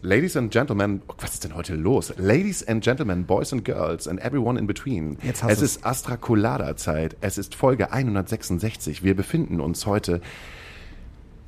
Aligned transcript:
Ladies 0.00 0.36
and 0.36 0.52
Gentlemen, 0.52 1.02
oh, 1.08 1.14
was 1.18 1.34
ist 1.34 1.42
denn 1.42 1.56
heute 1.56 1.74
los? 1.74 2.14
Ladies 2.18 2.66
and 2.68 2.84
Gentlemen, 2.84 3.26
Boys 3.26 3.52
and 3.52 3.64
Girls 3.64 4.06
and 4.06 4.20
everyone 4.20 4.56
in 4.56 4.68
between. 4.68 5.18
Jetzt 5.24 5.42
hast 5.42 5.50
es 5.50 5.58
du's. 5.58 5.76
ist 5.76 5.84
Astra 5.84 6.16
Colada 6.16 6.76
Zeit. 6.76 7.16
Es 7.20 7.36
ist 7.36 7.56
Folge 7.56 7.90
166. 7.90 9.02
Wir 9.02 9.16
befinden 9.16 9.58
uns 9.58 9.86
heute 9.86 10.20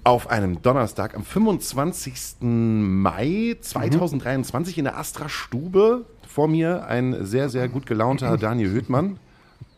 auf 0.03 0.31
einem 0.31 0.63
Donnerstag 0.63 1.15
am 1.15 1.23
25. 1.23 2.41
Mai 2.41 3.57
2023 3.61 4.79
in 4.79 4.85
der 4.85 4.99
Astra 4.99 5.29
Stube. 5.29 6.05
Vor 6.27 6.49
mir 6.49 6.87
ein 6.87 7.25
sehr, 7.25 7.51
sehr 7.51 7.69
gut 7.69 7.87
gelaunter 7.87 8.37
Daniel 8.41 8.73
Hüttmann. 8.73 9.21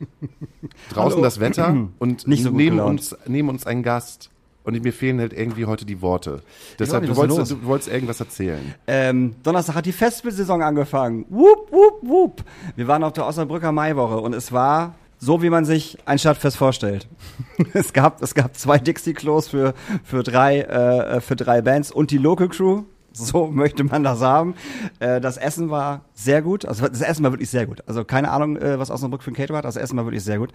Draußen 0.88 1.16
Hallo. 1.16 1.20
das 1.20 1.40
Wetter 1.40 1.88
und 1.98 2.22
so 2.22 2.50
neben, 2.50 2.80
uns, 2.80 3.14
neben 3.26 3.50
uns 3.50 3.66
ein 3.66 3.82
Gast. 3.82 4.30
Und 4.64 4.80
mir 4.80 4.92
fehlen 4.92 5.18
halt 5.18 5.32
irgendwie 5.32 5.66
heute 5.66 5.84
die 5.84 6.00
Worte. 6.00 6.42
Deshalb, 6.78 7.02
nicht, 7.02 7.12
du 7.12 7.16
wolltest, 7.16 7.50
du 7.50 7.64
wolltest 7.64 7.90
irgendwas 7.90 8.20
erzählen. 8.20 8.74
Ähm, 8.86 9.34
Donnerstag 9.42 9.74
hat 9.74 9.86
die 9.86 9.92
Festivalsaison 9.92 10.62
angefangen. 10.62 11.26
Wup, 11.28 11.72
wup, 11.72 11.98
wup. 12.02 12.44
Wir 12.76 12.86
waren 12.86 13.02
auf 13.02 13.12
der 13.12 13.26
Osnabrücker 13.26 13.72
Maiwoche 13.72 14.18
und 14.18 14.34
es 14.34 14.52
war 14.52 14.94
so, 15.18 15.40
wie 15.40 15.50
man 15.50 15.64
sich 15.64 15.98
ein 16.04 16.18
Stadtfest 16.18 16.56
vorstellt. 16.56 17.06
es 17.74 17.92
gab, 17.92 18.22
es 18.22 18.34
gab 18.34 18.56
zwei 18.56 18.78
Dixie-Klos 18.78 19.48
für, 19.48 19.74
für 20.02 20.22
drei, 20.22 20.62
äh, 20.62 21.20
für 21.20 21.36
drei 21.36 21.62
Bands 21.62 21.92
und 21.92 22.10
die 22.10 22.18
Local 22.18 22.48
Crew. 22.48 22.82
So 23.12 23.46
möchte 23.52 23.84
man 23.84 24.02
das 24.02 24.20
haben. 24.20 24.54
Äh, 25.00 25.20
das 25.20 25.36
Essen 25.36 25.70
war 25.70 26.04
sehr 26.14 26.42
gut. 26.42 26.64
Also 26.64 26.88
das 26.88 27.00
Essen 27.00 27.24
war 27.24 27.32
wirklich 27.32 27.50
sehr 27.50 27.66
gut. 27.66 27.82
Also 27.86 28.04
keine 28.04 28.30
Ahnung, 28.30 28.56
äh, 28.56 28.78
was 28.78 28.90
Osnabrück 28.90 29.22
für 29.22 29.30
ein 29.30 29.34
Caterer 29.34 29.58
hat. 29.58 29.64
Das 29.64 29.76
Essen 29.76 29.96
war 29.96 30.04
wirklich 30.04 30.24
sehr 30.24 30.38
gut. 30.38 30.52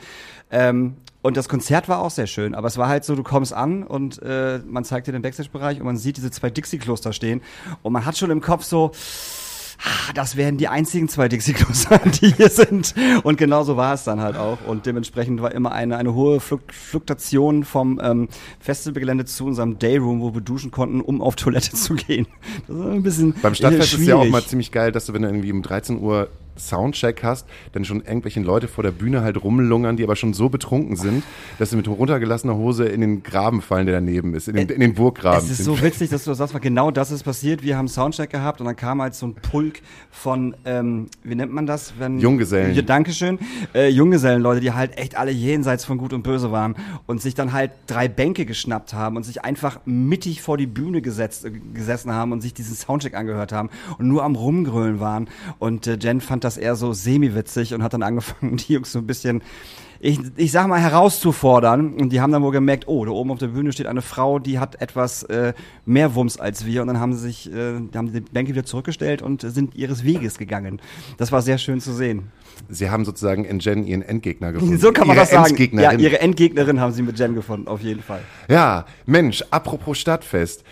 Ähm, 0.52 0.96
und 1.22 1.38
das 1.38 1.50
Konzert 1.50 1.90
war 1.90 2.00
auch 2.00 2.12
sehr 2.12 2.28
schön. 2.28 2.56
Aber 2.56 2.68
es 2.68 2.78
war 2.78 2.88
halt 2.88 3.04
so, 3.04 3.16
du 3.16 3.24
kommst 3.24 3.54
an 3.54 3.84
und 3.84 4.22
äh, 4.22 4.60
man 4.66 4.84
zeigt 4.84 5.08
dir 5.08 5.12
den 5.12 5.22
Backstage-Bereich 5.22 5.80
und 5.80 5.86
man 5.86 5.98
sieht 5.98 6.18
diese 6.18 6.32
zwei 6.32 6.50
Dixie-Klos 6.50 7.02
da 7.02 7.12
stehen. 7.12 7.42
Und 7.82 7.94
man 7.94 8.06
hat 8.06 8.18
schon 8.18 8.32
im 8.32 8.42
Kopf 8.42 8.64
so, 8.64 8.92
das 10.16 10.36
werden 10.36 10.58
die 10.58 10.68
einzigen 10.68 11.08
zwei 11.08 11.28
Dixie-Klos 11.28 11.84
sein, 11.84 12.12
die 12.22 12.34
hier 12.34 12.50
sind. 12.50 12.94
Und 13.24 13.38
genauso 13.38 13.78
war 13.78 13.94
es 13.94 14.04
dann 14.04 14.22
halt 14.22 14.36
auch. 14.36 14.58
Und 14.66 14.86
dementsprechend 14.86 15.42
war 15.42 15.52
immer 15.52 15.72
eine, 15.72 15.98
eine 15.98 16.14
hohe 16.14 16.40
Fluk 16.40 16.62
Fluktuation 16.72 17.64
vom 17.64 18.00
ähm, 18.04 18.30
Festivalgelände 18.60 19.26
zu 19.26 19.46
unserem 19.46 19.80
Dayroom, 19.80 20.22
wo 20.22 20.34
wir 20.34 20.42
duschen 20.42 20.72
konnten, 20.72 21.02
um 21.02 21.22
auf 21.22 21.36
Toilette 21.36 21.72
zu 21.76 21.96
gehen. 21.96 22.28
Das 22.68 22.78
war 22.78 22.92
ein 22.92 23.04
bisschen 23.04 23.34
Beim 23.42 23.56
Stadtfest 23.56 23.94
äh, 23.94 23.98
ist 23.98 24.08
ja 24.08 24.16
auch 24.16 24.20
schwierig. 24.22 24.32
mal 24.32 24.44
ziemlich 24.44 24.72
geil, 24.72 24.92
dass 24.92 25.06
du, 25.06 25.14
wenn 25.14 25.22
du 25.22 25.28
irgendwie 25.28 25.52
um 25.52 25.62
13 25.62 26.00
Uhr 26.00 26.30
Soundcheck 26.58 27.24
hast, 27.24 27.48
dann 27.72 27.86
schon 27.86 28.02
irgendwelche 28.02 28.40
Leute 28.40 28.68
vor 28.68 28.84
der 28.84 28.92
Bühne 28.92 29.22
halt 29.22 29.44
rumlungern, 29.44 29.98
die 29.98 30.04
aber 30.04 30.16
schon 30.16 30.34
so 30.34 30.50
betrunken 30.50 30.96
sind, 30.96 31.24
dass 31.60 31.72
sie 31.72 31.76
mit 31.76 31.88
runtergelassener 31.88 32.56
Hose 32.56 32.86
in 32.86 33.02
den 33.02 33.24
Graben 33.24 33.62
fallen, 33.62 33.86
der 33.86 33.96
daneben 33.96 34.34
ist, 34.34 34.48
in 34.48 34.56
den, 34.56 34.70
in 34.70 34.80
den 34.80 34.94
Burggraben. 34.94 35.44
Es 35.44 35.52
ist 35.52 35.64
so 35.66 35.82
witzig, 35.82 36.10
dass 36.10 36.24
du 36.24 36.32
das 36.32 36.38
sagst, 36.38 36.54
weil 36.54 36.62
genau 36.62 36.92
das 36.92 37.12
ist 37.12 37.24
passiert. 37.24 37.64
Wir 37.64 37.78
haben 37.78 37.88
Soundcheck 37.88 38.30
gehabt 38.30 38.60
und 38.62 38.68
dann 38.68 38.76
kam 38.76 39.02
halt 39.02 39.16
so 39.16 39.28
ein 39.28 39.36
Pulk 39.36 39.82
von, 40.12 40.56
ähm, 40.66 41.08
wie 41.24 41.36
nennt 41.36 41.54
man 41.54 41.66
das? 41.66 41.94
Wenn, 41.98 42.20
Junggesellen. 42.20 42.76
Ja, 42.76 42.82
Dankeschön. 42.82 43.40
Äh, 43.74 43.90
Junggesellenleute, 43.90 44.62
die 44.62 44.72
halt 44.72 44.98
echt 44.98 45.18
alle 45.18 45.32
jenseits 45.32 45.86
von 45.86 45.98
Gut 45.98 46.14
und 46.14 46.24
Böse 46.24 46.52
waren 46.52 46.76
und 47.06 47.22
sich 47.22 47.36
dann 47.36 47.54
halt 47.54 47.72
drei 47.88 48.08
Bänke 48.08 48.46
geschnappt 48.46 48.94
haben 48.94 49.18
und 49.18 49.24
sich 49.24 49.44
einfach 49.44 49.80
mittig 49.86 50.42
vor 50.42 50.58
die 50.58 50.68
Bühne 50.68 51.02
gesetzt, 51.02 51.46
äh, 51.46 51.52
gesessen 51.74 52.14
haben 52.14 52.32
und 52.32 52.42
sich 52.42 52.54
diesen 52.54 52.76
Soundcheck 52.76 53.16
angehört 53.16 53.52
haben 53.52 53.70
und 53.98 54.08
nur 54.08 54.24
am 54.24 54.36
Rumgrölen 54.36 55.00
waren. 55.00 55.28
Und 55.60 55.88
äh, 55.88 55.98
Jen 56.00 56.22
fand 56.22 56.44
das 56.44 56.47
eher 56.56 56.78
so 56.78 56.94
semi-witzig 56.94 57.74
und 57.74 57.84
hat 57.84 57.94
dann 57.94 58.04
angefangen, 58.04 58.56
die 58.68 58.74
Jungs 58.74 58.94
so 58.94 59.00
ein 59.00 59.08
bisschen 59.08 59.42
ich, 60.00 60.20
ich 60.36 60.52
sag 60.52 60.68
mal, 60.68 60.80
herauszufordern. 60.80 61.94
Und 61.94 62.10
die 62.10 62.22
haben 62.22 62.32
dann 62.32 62.44
wohl 62.44 62.52
gemerkt, 62.52 62.88
oh, 62.88 63.06
da 63.06 63.12
oben 63.12 63.32
auf 63.32 63.40
der 63.40 63.48
Bühne 63.48 63.72
steht 63.72 63.88
eine 63.88 64.02
Frau, 64.02 64.40
die 64.40 64.60
hat 64.60 64.82
etwas 64.82 65.24
äh, 65.24 65.54
mehr 65.86 66.16
Wumms 66.16 66.40
als 66.40 66.66
wir. 66.66 66.82
Und 66.82 66.88
dann 66.88 67.00
haben 67.00 67.14
sie 67.14 67.20
sich, 67.20 67.52
äh, 67.52 67.76
haben 67.96 68.14
die 68.14 68.22
Bänke 68.22 68.52
wieder 68.52 68.66
zurückgestellt 68.66 69.22
und 69.22 69.42
sind 69.42 69.76
ihres 69.76 70.04
Weges 70.04 70.38
gegangen. 70.38 70.82
Das 71.18 71.32
war 71.32 71.42
sehr 71.42 71.58
schön 71.58 71.80
zu 71.80 71.94
sehen. 71.94 72.32
Sie 72.70 72.90
haben 72.90 73.06
sozusagen 73.06 73.46
in 73.46 73.60
Jen 73.60 73.86
ihren 73.86 74.02
Endgegner 74.02 74.52
gefunden. 74.54 74.78
So 74.78 74.92
kann 74.92 75.08
man 75.08 75.16
ihre 75.16 75.26
das 75.26 75.32
sagen. 75.32 75.80
Ja, 75.80 75.94
ihre 75.94 76.20
Endgegnerin 76.20 76.80
haben 76.80 76.94
sie 76.94 77.02
mit 77.02 77.18
Jen 77.18 77.36
gefunden, 77.36 77.68
auf 77.68 77.82
jeden 77.82 78.02
Fall. 78.02 78.22
Ja, 78.50 78.86
Mensch, 79.06 79.44
apropos 79.52 79.98
Stadtfest. 79.98 80.64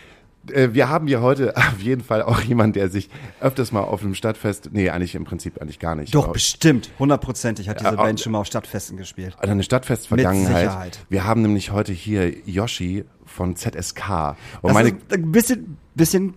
Äh, 0.52 0.70
Wir 0.74 0.90
haben 0.90 1.08
hier 1.08 1.22
heute 1.22 1.56
auf 1.58 1.80
jeden 1.82 2.04
Fall 2.04 2.22
auch 2.22 2.42
jemand, 2.42 2.76
der 2.76 2.90
sich 2.90 3.10
öfters 3.40 3.72
mal 3.72 3.82
auf 3.82 4.02
einem 4.04 4.16
Stadtfest, 4.16 4.70
nee, 4.72 4.90
eigentlich 4.90 5.16
im 5.16 5.24
Prinzip 5.26 5.62
eigentlich 5.62 5.80
gar 5.80 5.96
nicht. 5.96 6.14
Doch, 6.14 6.30
bestimmt. 6.30 6.92
Hundertprozentig 7.00 7.70
hat 7.70 7.80
diese 7.80 7.92
Ja, 7.92 7.96
Band 7.96 8.20
schon 8.20 8.32
mal 8.32 8.40
auf 8.40 8.48
Stadtfesten 8.48 8.98
gespielt. 8.98 9.36
Also 9.38 9.52
eine 9.52 9.64
Stadtfest-Vergangenheit. 9.64 10.50
Mit 10.50 10.58
Sicherheit. 10.58 11.00
Wir 11.10 11.24
haben 11.26 11.42
nämlich 11.42 11.72
heute 11.72 11.94
hier 11.94 12.32
Yoshi 12.46 13.06
von 13.26 13.56
ZSK. 13.56 14.36
Und 14.62 14.70
Das 14.70 14.74
meine 14.74 14.90
ist 14.90 14.98
ein 15.12 15.32
bisschen, 15.32 15.78
bisschen 15.96 16.34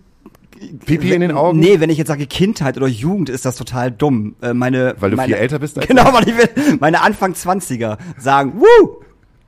Pipi 0.85 1.13
in 1.13 1.21
den 1.21 1.31
Augen? 1.31 1.59
Nee, 1.59 1.79
wenn 1.79 1.89
ich 1.89 1.97
jetzt 1.97 2.07
sage 2.09 2.25
Kindheit 2.27 2.77
oder 2.77 2.87
Jugend, 2.87 3.29
ist 3.29 3.45
das 3.45 3.55
total 3.55 3.91
dumm. 3.91 4.35
Äh, 4.41 4.53
meine, 4.53 4.95
Weil 4.99 5.11
du 5.11 5.17
meine, 5.17 5.33
viel 5.33 5.41
älter 5.41 5.59
bist 5.59 5.77
als 5.77 5.87
Genau, 5.87 6.13
weil 6.13 6.27
ich 6.27 6.37
will, 6.37 6.77
meine 6.79 7.01
Anfang 7.01 7.33
20er 7.33 7.97
sagen, 8.17 8.53
Woo! 8.59 9.01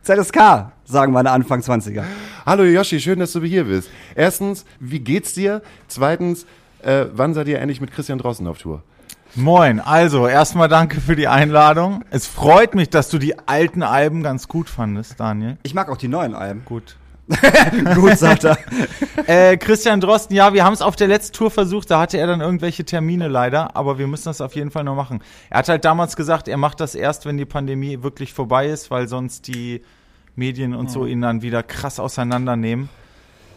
ZSK, 0.04 0.72
sagen 0.92 1.14
meine 1.14 1.32
Anfang 1.32 1.62
20er. 1.62 2.04
Hallo 2.46 2.64
Yoshi, 2.64 3.00
schön, 3.00 3.20
dass 3.20 3.32
du 3.32 3.42
hier 3.42 3.64
bist. 3.64 3.90
Erstens, 4.16 4.66
wie 4.80 5.00
geht's 5.00 5.34
dir? 5.34 5.62
Zweitens, 5.88 6.46
äh, 6.84 7.06
wann 7.14 7.34
seid 7.34 7.48
ihr 7.48 7.60
endlich 7.60 7.82
mit 7.82 7.92
Christian 7.92 8.20
Drossen 8.20 8.48
auf 8.48 8.58
Tour? 8.58 8.84
Moin, 9.36 9.80
also 9.80 10.28
erstmal 10.28 10.68
danke 10.68 11.00
für 11.00 11.16
die 11.16 11.30
Einladung. 11.30 12.04
Es 12.12 12.28
freut 12.28 12.76
mich, 12.76 12.90
dass 12.90 13.10
du 13.10 13.18
die 13.18 13.40
alten 13.48 13.82
Alben 13.82 14.24
ganz 14.24 14.50
gut 14.50 14.70
fandest, 14.70 15.20
Daniel. 15.20 15.58
Ich 15.64 15.74
mag 15.74 15.90
auch 15.90 15.98
die 15.98 16.10
neuen 16.10 16.36
Alben. 16.36 16.64
Gut. 16.66 16.98
Gut, 17.96 18.18
sagt 18.18 18.44
er. 18.44 18.58
Äh, 19.28 19.56
Christian 19.58 20.02
Drosten, 20.02 20.36
ja, 20.36 20.54
wir 20.54 20.66
haben 20.66 20.74
es 20.74 20.82
auf 20.82 20.96
der 20.96 21.08
letzten 21.08 21.34
Tour 21.34 21.52
versucht, 21.52 21.92
da 21.92 22.02
hatte 22.02 22.18
er 22.18 22.28
dann 22.28 22.42
irgendwelche 22.42 22.84
Termine 22.84 23.28
leider, 23.28 23.76
aber 23.76 24.00
wir 24.00 24.08
müssen 24.08 24.26
das 24.26 24.42
auf 24.42 24.56
jeden 24.56 24.72
Fall 24.72 24.84
noch 24.84 24.96
machen. 24.96 25.22
Er 25.50 25.60
hat 25.60 25.70
halt 25.70 25.86
damals 25.86 26.16
gesagt, 26.16 26.48
er 26.48 26.58
macht 26.58 26.80
das 26.80 26.96
erst, 26.96 27.26
wenn 27.26 27.38
die 27.38 27.46
Pandemie 27.46 28.02
wirklich 28.02 28.34
vorbei 28.34 28.68
ist, 28.68 28.90
weil 28.90 29.08
sonst 29.08 29.48
die 29.48 29.84
Medien 30.36 30.74
und 30.74 30.90
so 30.92 31.06
ihn 31.06 31.22
dann 31.22 31.42
wieder 31.42 31.64
krass 31.64 32.00
auseinandernehmen. 32.00 32.90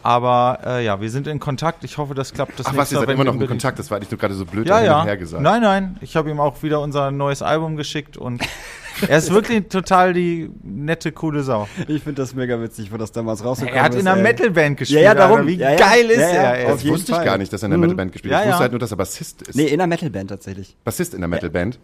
Aber 0.03 0.59
äh, 0.63 0.85
ja, 0.85 1.01
wir 1.01 1.09
sind 1.09 1.25
in 1.25 1.39
Kontakt. 1.39 1.83
Ich 1.83 1.97
hoffe, 1.97 2.13
das 2.13 2.31
klappt. 2.31 2.59
Das 2.59 2.67
Ach 2.67 2.77
was, 2.77 2.91
ihr 2.91 2.99
seid 2.99 3.09
immer 3.09 3.23
noch 3.23 3.33
in 3.33 3.47
Kontakt, 3.47 3.79
das 3.79 3.89
war 3.89 3.97
nicht 3.97 4.11
nur 4.11 4.19
gerade 4.19 4.35
so 4.35 4.45
blöd 4.45 4.67
Ja, 4.67 4.83
ja. 4.83 5.03
her 5.03 5.17
gesagt. 5.17 5.41
Nein, 5.41 5.63
nein. 5.63 5.97
Ich 6.01 6.15
habe 6.15 6.29
ihm 6.29 6.39
auch 6.39 6.61
wieder 6.61 6.79
unser 6.79 7.09
neues 7.09 7.41
Album 7.41 7.75
geschickt 7.75 8.15
und 8.15 8.43
er 9.09 9.17
ist 9.17 9.31
wirklich 9.33 9.67
total 9.67 10.13
die 10.13 10.51
nette, 10.61 11.11
coole 11.11 11.41
Sau. 11.41 11.67
Ich 11.87 12.03
finde 12.03 12.21
das 12.21 12.35
mega 12.35 12.61
witzig, 12.61 12.91
wo 12.93 12.97
das 12.97 13.11
damals 13.13 13.43
rausgekommen 13.43 13.75
Er 13.79 13.83
hat 13.83 13.95
ist. 13.95 14.01
in 14.01 14.07
einer. 14.07 14.21
Metalband 14.21 14.77
gespielt. 14.77 15.01
Ja, 15.01 15.13
ja, 15.13 15.15
darum. 15.15 15.47
Wie 15.47 15.55
Ja, 15.55 15.71
ja. 15.71 15.75
geil 15.77 16.05
ist 16.11 16.19
Ja, 16.19 16.27
ja. 16.29 16.33
er? 16.35 16.57
ey? 16.59 16.67
Das 16.67 16.85
wusste 16.85 17.11
ich 17.11 17.15
Fall. 17.17 17.25
gar 17.25 17.37
nicht, 17.39 17.51
dass 17.51 17.63
er 17.63 17.65
in 17.65 17.71
der 17.71 17.77
Mhm. 17.79 17.81
Metalband 17.85 18.11
gespielt 18.11 18.31
Ja, 18.31 18.37
hat. 18.37 18.43
Ich 18.43 18.49
wusste 18.49 18.57
ja. 18.57 18.61
halt 18.61 18.71
nur, 18.73 18.79
dass 18.79 18.91
er 18.91 18.97
Bassist 18.97 19.41
ist. 19.41 19.55
Nee, 19.55 19.63
in 19.63 19.73
einer 19.81 19.87
Metalband 19.87 20.29
tatsächlich. 20.29 20.77
Bassist 20.83 21.15
in 21.15 21.21
der 21.21 21.29
Metalband. 21.29 21.79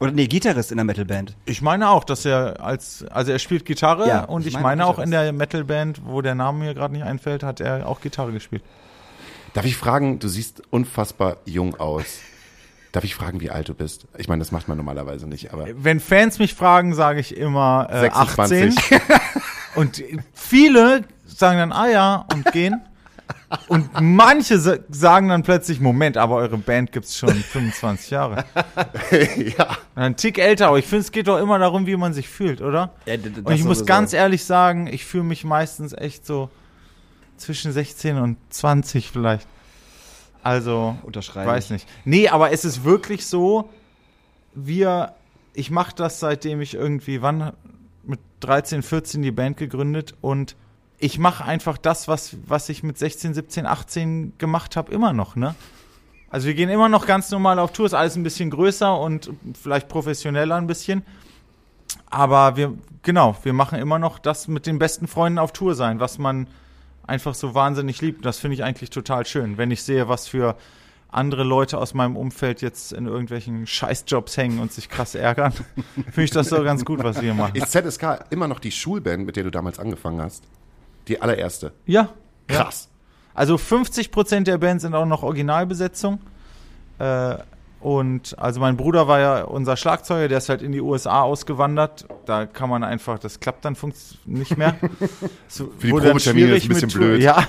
Oder 0.00 0.10
nee, 0.10 0.26
Gitarrist 0.26 0.72
in 0.72 0.78
einer 0.78 0.84
Metalband. 0.84 1.36
Ich 1.44 1.62
meine 1.62 1.88
auch, 1.90 2.04
dass 2.04 2.24
er 2.24 2.60
als, 2.60 3.04
also 3.10 3.30
er 3.30 3.38
spielt 3.38 3.64
Gitarre 3.64 4.08
Ja, 4.08 4.24
und 4.24 4.46
ich 4.46 4.54
meine 4.54 4.64
meine 4.64 4.86
auch 4.86 4.98
in 4.98 5.10
der 5.10 5.32
Metalband, 5.32 6.00
wo 6.04 6.20
der 6.20 6.34
Name 6.34 6.64
mir 6.64 6.74
gerade 6.74 6.92
nicht 6.92 7.04
einfällt, 7.04 7.42
hat 7.42 7.60
er 7.60 7.86
auch 7.88 8.00
Gitarre 8.00 8.32
gespielt. 8.32 8.62
Darf 9.52 9.64
ich 9.64 9.76
fragen, 9.76 10.18
du 10.18 10.26
siehst 10.26 10.62
unfassbar 10.70 11.36
jung 11.44 11.76
aus. 11.76 12.18
Darf 12.90 13.04
ich 13.04 13.14
fragen, 13.14 13.40
wie 13.40 13.50
alt 13.50 13.68
du 13.68 13.74
bist? 13.74 14.06
Ich 14.18 14.28
meine, 14.28 14.40
das 14.40 14.50
macht 14.50 14.66
man 14.66 14.76
normalerweise 14.76 15.28
nicht, 15.28 15.52
aber 15.52 15.66
Wenn 15.76 16.00
Fans 16.00 16.38
mich 16.38 16.54
fragen, 16.54 16.94
sage 16.94 17.20
ich 17.20 17.36
immer 17.36 17.88
äh, 17.90 18.00
26. 18.00 18.78
18. 18.78 19.00
und 19.76 20.02
viele 20.32 21.02
sagen 21.26 21.58
dann, 21.58 21.72
ah 21.72 21.88
ja, 21.88 22.26
und 22.32 22.44
gehen. 22.52 22.80
Und 23.68 23.88
manche 24.00 24.58
sa- 24.58 24.78
sagen 24.90 25.28
dann 25.28 25.42
plötzlich, 25.42 25.80
Moment, 25.80 26.16
aber 26.16 26.36
eure 26.36 26.58
Band 26.58 26.92
gibt's 26.92 27.16
schon 27.16 27.30
25 27.34 28.10
Jahre. 28.10 28.44
ja. 29.58 29.76
Ein 29.94 30.16
Tick 30.16 30.38
älter, 30.38 30.68
aber 30.68 30.78
ich 30.78 30.86
finde, 30.86 31.02
es 31.02 31.12
geht 31.12 31.28
doch 31.28 31.38
immer 31.38 31.58
darum, 31.58 31.86
wie 31.86 31.96
man 31.96 32.12
sich 32.12 32.28
fühlt, 32.28 32.60
oder? 32.60 32.92
Ja, 33.06 33.14
Und 33.14 33.52
ich 33.52 33.64
muss 33.64 33.86
ganz 33.86 34.12
ehrlich 34.12 34.44
sagen, 34.44 34.86
ich 34.88 35.04
fühle 35.04 35.24
mich 35.24 35.44
meistens 35.44 35.92
echt 35.92 36.26
so 36.26 36.50
zwischen 37.36 37.72
16 37.72 38.18
und 38.18 38.36
20 38.50 39.10
vielleicht. 39.10 39.46
Also, 40.42 40.96
Unterschreibe 41.02 41.50
weiß 41.50 41.66
ich. 41.66 41.70
nicht. 41.70 41.88
Nee, 42.04 42.28
aber 42.28 42.52
es 42.52 42.64
ist 42.64 42.84
wirklich 42.84 43.26
so, 43.26 43.70
wir, 44.54 45.14
ich 45.54 45.70
mache 45.70 45.94
das 45.96 46.20
seitdem 46.20 46.60
ich 46.60 46.74
irgendwie, 46.74 47.22
wann, 47.22 47.52
mit 48.02 48.20
13, 48.40 48.82
14 48.82 49.22
die 49.22 49.30
Band 49.30 49.56
gegründet 49.56 50.14
und 50.20 50.56
ich 50.98 51.18
mache 51.18 51.44
einfach 51.44 51.78
das, 51.78 52.08
was, 52.08 52.36
was 52.46 52.68
ich 52.68 52.82
mit 52.82 52.98
16, 52.98 53.34
17, 53.34 53.66
18 53.66 54.38
gemacht 54.38 54.76
habe, 54.76 54.92
immer 54.92 55.12
noch, 55.12 55.36
ne? 55.36 55.54
Also 56.30 56.48
wir 56.48 56.54
gehen 56.54 56.68
immer 56.68 56.88
noch 56.88 57.06
ganz 57.06 57.30
normal 57.30 57.60
auf 57.60 57.72
Tour, 57.72 57.86
ist 57.86 57.94
alles 57.94 58.16
ein 58.16 58.24
bisschen 58.24 58.50
größer 58.50 58.98
und 58.98 59.30
vielleicht 59.60 59.88
professioneller 59.88 60.56
ein 60.56 60.66
bisschen. 60.66 61.04
Aber 62.10 62.56
wir, 62.56 62.74
genau, 63.02 63.36
wir 63.44 63.52
machen 63.52 63.78
immer 63.78 64.00
noch 64.00 64.18
das 64.18 64.48
mit 64.48 64.66
den 64.66 64.80
besten 64.80 65.06
Freunden 65.06 65.38
auf 65.38 65.52
Tour 65.52 65.76
sein, 65.76 66.00
was 66.00 66.18
man 66.18 66.48
einfach 67.06 67.34
so 67.34 67.54
wahnsinnig 67.54 68.00
liebt. 68.00 68.24
Das 68.24 68.38
finde 68.38 68.56
ich 68.56 68.64
eigentlich 68.64 68.90
total 68.90 69.26
schön, 69.26 69.58
wenn 69.58 69.70
ich 69.70 69.84
sehe, 69.84 70.08
was 70.08 70.26
für 70.26 70.56
andere 71.08 71.44
Leute 71.44 71.78
aus 71.78 71.94
meinem 71.94 72.16
Umfeld 72.16 72.60
jetzt 72.60 72.92
in 72.92 73.06
irgendwelchen 73.06 73.66
Scheißjobs 73.66 74.36
hängen 74.36 74.58
und 74.58 74.72
sich 74.72 74.88
krass 74.88 75.14
ärgern. 75.14 75.52
finde 75.94 76.24
ich 76.24 76.30
das 76.30 76.48
so 76.48 76.62
ganz 76.64 76.84
gut, 76.84 77.02
was 77.04 77.22
wir 77.22 77.34
machen. 77.34 77.54
Ist 77.54 77.70
ZSK 77.70 78.24
immer 78.30 78.48
noch 78.48 78.58
die 78.58 78.72
Schulband, 78.72 79.24
mit 79.24 79.36
der 79.36 79.44
du 79.44 79.50
damals 79.50 79.78
angefangen 79.78 80.20
hast? 80.20 80.44
Die 81.08 81.20
allererste. 81.20 81.72
Ja. 81.86 82.08
Krass. 82.46 82.88
Also 83.34 83.58
50 83.58 84.10
Prozent 84.10 84.46
der 84.46 84.58
Band 84.58 84.80
sind 84.80 84.94
auch 84.94 85.06
noch 85.06 85.22
Originalbesetzung. 85.22 86.20
Äh, 86.98 87.36
und 87.80 88.38
also 88.38 88.60
mein 88.60 88.78
Bruder 88.78 89.08
war 89.08 89.20
ja 89.20 89.42
unser 89.42 89.76
Schlagzeuger, 89.76 90.28
der 90.28 90.38
ist 90.38 90.48
halt 90.48 90.62
in 90.62 90.72
die 90.72 90.80
USA 90.80 91.20
ausgewandert. 91.20 92.06
Da 92.24 92.46
kann 92.46 92.70
man 92.70 92.82
einfach, 92.82 93.18
das 93.18 93.40
klappt 93.40 93.64
dann 93.64 93.76
nicht 94.24 94.56
mehr. 94.56 94.76
So, 95.48 95.70
Für 95.78 95.86
die 95.86 95.92
Probetermine 95.92 96.20
schwierig 96.20 96.56
ist 96.56 96.64
ein 96.64 96.68
bisschen 96.68 96.88
mit 96.88 96.96
blöd. 96.96 97.22
Ja. 97.22 97.46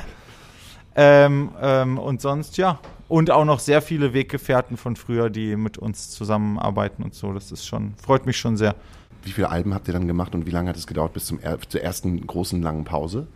Ähm, 0.96 1.52
ähm, 1.62 1.98
und 1.98 2.22
sonst 2.22 2.58
ja. 2.58 2.80
Und 3.08 3.32
auch 3.32 3.46
noch 3.46 3.60
sehr 3.60 3.82
viele 3.82 4.14
Weggefährten 4.14 4.78
von 4.78 4.96
früher, 4.96 5.30
die 5.30 5.56
mit 5.56 5.78
uns 5.78 6.10
zusammenarbeiten 6.10 7.04
und 7.04 7.14
so. 7.14 7.32
Das 7.32 7.52
ist 7.52 7.66
schon, 7.66 7.94
freut 7.96 8.26
mich 8.26 8.38
schon 8.38 8.58
sehr. 8.58 8.76
Wie 9.24 9.32
viele 9.32 9.50
Alben 9.50 9.74
habt 9.74 9.88
ihr 9.88 9.94
dann 9.94 10.08
gemacht 10.08 10.36
und 10.36 10.46
wie 10.46 10.52
lange 10.52 10.70
hat 10.70 10.76
es 10.76 10.86
gedauert 10.86 11.14
bis 11.14 11.28
zum 11.28 11.40
zur 11.70 11.82
ersten 11.82 12.28
großen 12.28 12.62
langen 12.62 12.84
Pause? 12.84 13.28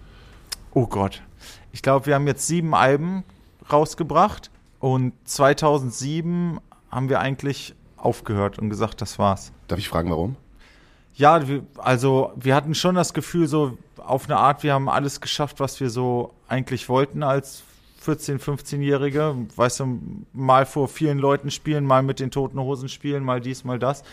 Oh 0.79 0.87
Gott. 0.87 1.21
Ich 1.73 1.81
glaube, 1.81 2.05
wir 2.05 2.15
haben 2.15 2.25
jetzt 2.25 2.47
sieben 2.47 2.73
Alben 2.73 3.25
rausgebracht 3.69 4.49
und 4.79 5.11
2007 5.25 6.57
haben 6.89 7.09
wir 7.09 7.19
eigentlich 7.19 7.75
aufgehört 7.97 8.59
und 8.59 8.69
gesagt, 8.69 9.01
das 9.01 9.19
war's. 9.19 9.51
Darf 9.67 9.77
ich 9.77 9.89
fragen, 9.89 10.09
warum? 10.09 10.37
Ja, 11.15 11.41
also 11.79 12.31
wir 12.37 12.55
hatten 12.55 12.75
schon 12.75 12.95
das 12.95 13.13
Gefühl, 13.13 13.47
so 13.47 13.77
auf 13.97 14.29
eine 14.29 14.37
Art, 14.37 14.63
wir 14.63 14.73
haben 14.73 14.87
alles 14.87 15.19
geschafft, 15.19 15.59
was 15.59 15.81
wir 15.81 15.89
so 15.89 16.33
eigentlich 16.47 16.87
wollten 16.87 17.23
als 17.23 17.63
14-, 18.05 18.39
15-Jährige. 18.39 19.35
Weißt 19.57 19.81
du, 19.81 19.99
mal 20.31 20.65
vor 20.65 20.87
vielen 20.87 21.17
Leuten 21.17 21.51
spielen, 21.51 21.83
mal 21.83 22.03
mit 22.03 22.21
den 22.21 22.31
Toten 22.31 22.57
Hosen 22.57 22.87
spielen, 22.87 23.25
mal 23.25 23.41
dies, 23.41 23.65
mal 23.65 23.79
das. 23.79 24.03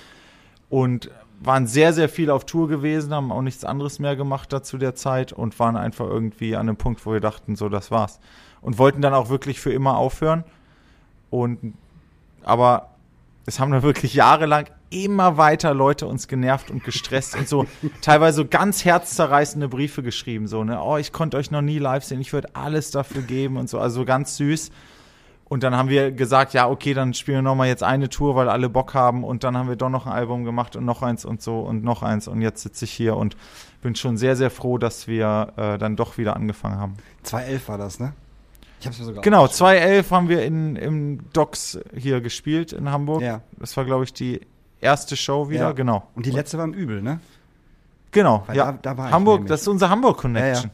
Und 0.68 1.12
waren 1.40 1.66
sehr, 1.66 1.92
sehr 1.92 2.08
viel 2.08 2.30
auf 2.30 2.46
Tour 2.46 2.68
gewesen, 2.68 3.14
haben 3.14 3.32
auch 3.32 3.42
nichts 3.42 3.64
anderes 3.64 3.98
mehr 3.98 4.16
gemacht 4.16 4.52
da 4.52 4.62
zu 4.62 4.78
der 4.78 4.94
Zeit 4.94 5.32
und 5.32 5.58
waren 5.58 5.76
einfach 5.76 6.06
irgendwie 6.06 6.56
an 6.56 6.68
einem 6.68 6.76
Punkt, 6.76 7.04
wo 7.04 7.12
wir 7.12 7.20
dachten, 7.20 7.56
so, 7.56 7.68
das 7.68 7.90
war's. 7.90 8.20
Und 8.60 8.78
wollten 8.78 9.02
dann 9.02 9.14
auch 9.14 9.28
wirklich 9.28 9.60
für 9.60 9.72
immer 9.72 9.96
aufhören. 9.96 10.44
Und 11.30 11.74
aber 12.42 12.90
es 13.44 13.60
haben 13.60 13.70
dann 13.70 13.82
wirklich 13.82 14.14
jahrelang 14.14 14.66
immer 14.90 15.36
weiter 15.36 15.74
Leute 15.74 16.06
uns 16.06 16.28
genervt 16.28 16.70
und 16.70 16.84
gestresst 16.84 17.36
und 17.36 17.48
so 17.48 17.66
teilweise 18.02 18.38
so 18.38 18.46
ganz 18.46 18.84
herzzerreißende 18.84 19.68
Briefe 19.68 20.02
geschrieben, 20.02 20.46
so, 20.46 20.64
ne, 20.64 20.80
oh, 20.82 20.96
ich 20.96 21.12
konnte 21.12 21.36
euch 21.36 21.50
noch 21.50 21.62
nie 21.62 21.78
live 21.78 22.04
sehen, 22.04 22.20
ich 22.20 22.32
würde 22.32 22.48
alles 22.54 22.90
dafür 22.90 23.22
geben 23.22 23.56
und 23.56 23.68
so, 23.68 23.78
also 23.78 24.04
ganz 24.04 24.36
süß. 24.36 24.70
Und 25.48 25.62
dann 25.62 25.76
haben 25.76 25.88
wir 25.88 26.10
gesagt, 26.10 26.54
ja, 26.54 26.68
okay, 26.68 26.92
dann 26.92 27.14
spielen 27.14 27.38
wir 27.38 27.42
noch 27.42 27.54
mal 27.54 27.68
jetzt 27.68 27.84
eine 27.84 28.08
Tour, 28.08 28.34
weil 28.34 28.48
alle 28.48 28.68
Bock 28.68 28.94
haben. 28.94 29.22
Und 29.22 29.44
dann 29.44 29.56
haben 29.56 29.68
wir 29.68 29.76
doch 29.76 29.88
noch 29.90 30.06
ein 30.06 30.12
Album 30.12 30.44
gemacht 30.44 30.74
und 30.74 30.84
noch 30.84 31.02
eins 31.02 31.24
und 31.24 31.40
so 31.40 31.60
und 31.60 31.84
noch 31.84 32.02
eins. 32.02 32.26
Und 32.26 32.42
jetzt 32.42 32.62
sitze 32.62 32.84
ich 32.84 32.90
hier 32.92 33.16
und 33.16 33.36
bin 33.80 33.94
schon 33.94 34.16
sehr, 34.16 34.34
sehr 34.34 34.50
froh, 34.50 34.76
dass 34.76 35.06
wir 35.06 35.52
äh, 35.56 35.78
dann 35.78 35.94
doch 35.94 36.18
wieder 36.18 36.34
angefangen 36.34 36.78
haben. 36.78 36.94
2011 37.22 37.68
war 37.68 37.78
das, 37.78 38.00
ne? 38.00 38.12
Ich 38.80 38.86
hab's 38.88 38.98
mir 38.98 39.04
sogar 39.04 39.22
Genau, 39.22 39.44
aufgeschrieben. 39.44 39.58
2011 39.78 40.10
haben 40.10 40.28
wir 40.28 40.44
in, 40.44 40.76
im 40.76 41.20
Docks 41.32 41.78
hier 41.96 42.20
gespielt 42.20 42.72
in 42.72 42.90
Hamburg. 42.90 43.22
Ja. 43.22 43.40
Das 43.58 43.76
war, 43.76 43.84
glaube 43.84 44.02
ich, 44.02 44.12
die 44.12 44.40
erste 44.80 45.14
Show 45.16 45.48
wieder. 45.48 45.60
Ja. 45.60 45.72
Genau. 45.72 46.08
Und 46.16 46.26
die 46.26 46.30
letzte 46.32 46.58
war 46.58 46.64
im 46.64 46.74
Übel, 46.74 47.02
ne? 47.02 47.20
Genau, 48.10 48.42
Weil 48.46 48.56
ja. 48.56 48.72
da- 48.72 48.78
da 48.82 48.98
war 48.98 49.06
ich 49.08 49.12
Hamburg, 49.12 49.46
das 49.46 49.60
ist 49.62 49.68
unser 49.68 49.90
Hamburg-Connection. 49.90 50.70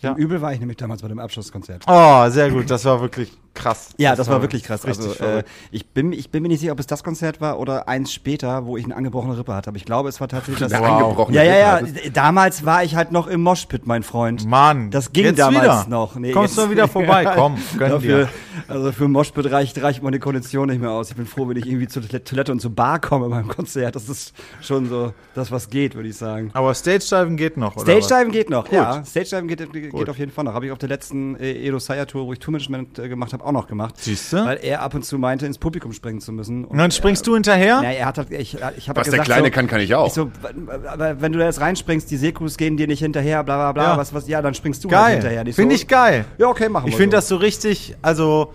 Ja. 0.00 0.10
Im 0.12 0.16
Übel 0.16 0.40
war 0.42 0.52
ich 0.52 0.60
nämlich 0.60 0.76
damals 0.76 1.00
bei 1.02 1.08
dem 1.08 1.18
Abschlusskonzert. 1.18 1.84
Oh, 1.86 2.28
sehr 2.28 2.50
gut, 2.50 2.70
das 2.70 2.84
war 2.84 3.00
wirklich 3.00 3.32
krass. 3.56 3.88
Ja, 3.98 4.14
das, 4.14 4.28
war 4.28 4.40
wirklich 4.42 4.62
krass. 4.62 4.86
richtig 4.86 5.06
Also 5.20 5.24
äh, 5.24 5.42
ich 5.72 5.86
bin 5.88 6.12
ich 6.12 6.30
bin 6.30 6.42
mir 6.42 6.48
nicht 6.48 6.60
sicher, 6.60 6.72
ob 6.72 6.78
es 6.80 6.86
das 6.86 7.02
Konzert 7.02 7.40
war 7.40 7.58
oder 7.58 7.88
eins 7.88 8.12
später, 8.12 8.66
wo 8.66 8.76
ich 8.76 8.84
eine 8.84 8.94
angebrochene 8.96 9.36
Rippe 9.38 9.54
hatte. 9.54 9.68
Aber 9.68 9.76
ich 9.76 9.84
glaube, 9.84 10.08
es 10.08 10.20
war 10.20 10.28
tatsächlich 10.28 10.58
das. 10.68 10.72
Wow. 10.80 10.86
angebrochene 11.02 11.36
Ja, 11.38 11.42
ja, 11.44 11.56
ja. 11.56 11.74
Rippe 11.76 11.88
hattest. 11.94 12.16
Damals 12.16 12.64
war 12.64 12.84
ich 12.84 12.94
halt 12.94 13.10
noch 13.12 13.26
im 13.26 13.42
Moshpit, 13.42 13.86
mein 13.86 14.02
Freund. 14.02 14.46
Mann, 14.46 14.90
Das 14.90 15.12
ging 15.12 15.24
jetzt 15.24 15.38
damals 15.38 15.64
wieder. 15.64 15.86
noch. 15.88 16.16
Nee, 16.16 16.32
Kommst 16.32 16.56
jetzt- 16.56 16.66
du 16.66 16.70
wieder 16.70 16.86
vorbei? 16.96 17.24
Komm, 17.34 17.56
gönn 17.78 17.90
Dafür, 17.90 18.24
dir. 18.24 18.28
also 18.68 18.92
für 18.92 19.08
Moshpit 19.08 19.50
reicht, 19.50 19.82
reicht 19.82 20.02
meine 20.02 20.18
Kondition 20.18 20.68
nicht 20.68 20.80
mehr 20.80 20.90
aus. 20.90 21.10
Ich 21.10 21.16
bin 21.16 21.26
froh, 21.26 21.48
wenn 21.48 21.56
ich 21.56 21.66
irgendwie 21.66 21.88
zur 21.88 22.06
Toilette 22.06 22.52
und 22.52 22.60
zur 22.60 22.74
Bar 22.74 23.00
komme 23.00 23.28
beim 23.28 23.48
Konzert. 23.48 23.96
Das 23.96 24.08
ist 24.08 24.34
schon 24.60 24.88
so 24.88 25.12
das, 25.34 25.50
was 25.50 25.70
geht, 25.70 25.94
würde 25.94 26.08
ich 26.08 26.16
sagen. 26.16 26.50
Aber 26.52 26.74
Stage-Diven 26.74 27.36
geht 27.36 27.56
noch, 27.56 27.74
oder 27.76 27.82
Stage 27.84 27.98
was? 28.02 28.08
Diven 28.08 28.32
geht 28.32 28.50
noch, 28.50 28.64
Gut. 28.64 28.72
ja. 28.74 29.04
Stage 29.04 29.26
Diven 29.30 29.48
geht, 29.48 29.72
geht 29.72 29.90
Gut. 29.90 30.08
auf 30.08 30.18
jeden 30.18 30.32
Fall 30.32 30.44
noch. 30.44 30.54
Habe 30.54 30.66
ich 30.66 30.72
auf 30.72 30.78
der 30.78 30.88
letzten 30.88 31.36
äh, 31.36 31.52
Edo 31.66 31.78
Saya 31.78 32.04
Tour, 32.06 32.26
wo 32.26 32.32
ich 32.32 32.38
Tourmanagement 32.38 32.98
äh, 32.98 33.08
gemacht 33.08 33.32
habe, 33.32 33.44
auch 33.46 33.52
noch 33.52 33.66
gemacht. 33.66 33.96
Siehste? 33.98 34.44
Weil 34.44 34.58
er 34.62 34.82
ab 34.82 34.94
und 34.94 35.04
zu 35.04 35.18
meinte, 35.18 35.46
ins 35.46 35.58
Publikum 35.58 35.92
springen 35.92 36.20
zu 36.20 36.32
müssen. 36.32 36.64
Und 36.64 36.78
dann 36.78 36.90
springst 36.90 37.26
du 37.26 37.34
hinterher? 37.34 37.80
Ja, 37.82 37.90
er 37.90 38.06
hat 38.06 38.18
halt, 38.18 38.30
ich, 38.30 38.54
ich 38.54 38.60
Was 38.60 39.04
gesagt, 39.06 39.12
der 39.12 39.18
Kleine 39.24 39.46
so, 39.46 39.50
kann, 39.52 39.66
kann 39.68 39.80
ich 39.80 39.94
auch. 39.94 40.08
Ich 40.08 40.12
so, 40.12 40.30
wenn 40.40 41.32
du 41.32 41.38
da 41.38 41.44
jetzt 41.46 41.60
reinspringst, 41.60 42.10
die 42.10 42.16
Sekus 42.16 42.56
gehen 42.56 42.76
dir 42.76 42.86
nicht 42.86 43.00
hinterher, 43.00 43.42
bla 43.44 43.56
bla 43.56 43.72
bla, 43.72 43.92
Ja. 43.92 43.96
was, 43.98 44.12
was, 44.12 44.28
ja, 44.28 44.42
dann 44.42 44.54
springst 44.54 44.84
du 44.84 44.90
halt 44.90 44.98
Geil. 44.98 45.12
hinterher. 45.14 45.44
Nicht 45.44 45.56
Finde 45.56 45.74
so, 45.76 45.80
ich 45.82 45.88
geil. 45.88 46.24
Ja, 46.38 46.48
okay, 46.48 46.68
machen 46.68 46.86
wir 46.86 46.90
Ich 46.90 46.96
finde 46.96 47.16
so. 47.16 47.18
das 47.18 47.28
so 47.28 47.36
richtig, 47.36 47.96
also 48.02 48.52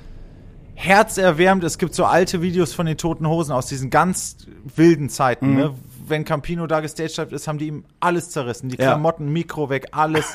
herzerwärmend. 0.75 1.63
Es 1.63 1.77
gibt 1.77 1.93
so 1.93 2.05
alte 2.05 2.41
Videos 2.41 2.73
von 2.73 2.85
den 2.85 2.97
Toten 2.97 3.27
Hosen 3.27 3.51
aus 3.51 3.67
diesen 3.67 3.89
ganz 3.89 4.37
wilden 4.75 5.09
Zeiten. 5.09 5.51
Mhm. 5.51 5.57
Ne? 5.57 5.75
Wenn 6.07 6.25
Campino 6.25 6.67
da 6.67 6.79
gestaged 6.81 7.31
ist, 7.31 7.47
haben 7.47 7.57
die 7.57 7.67
ihm 7.67 7.85
alles 7.99 8.31
zerrissen. 8.31 8.69
Die 8.69 8.77
Ja. 8.77 8.87
Klamotten, 8.91 9.31
Mikro 9.31 9.69
weg, 9.69 9.87
alles. 9.91 10.25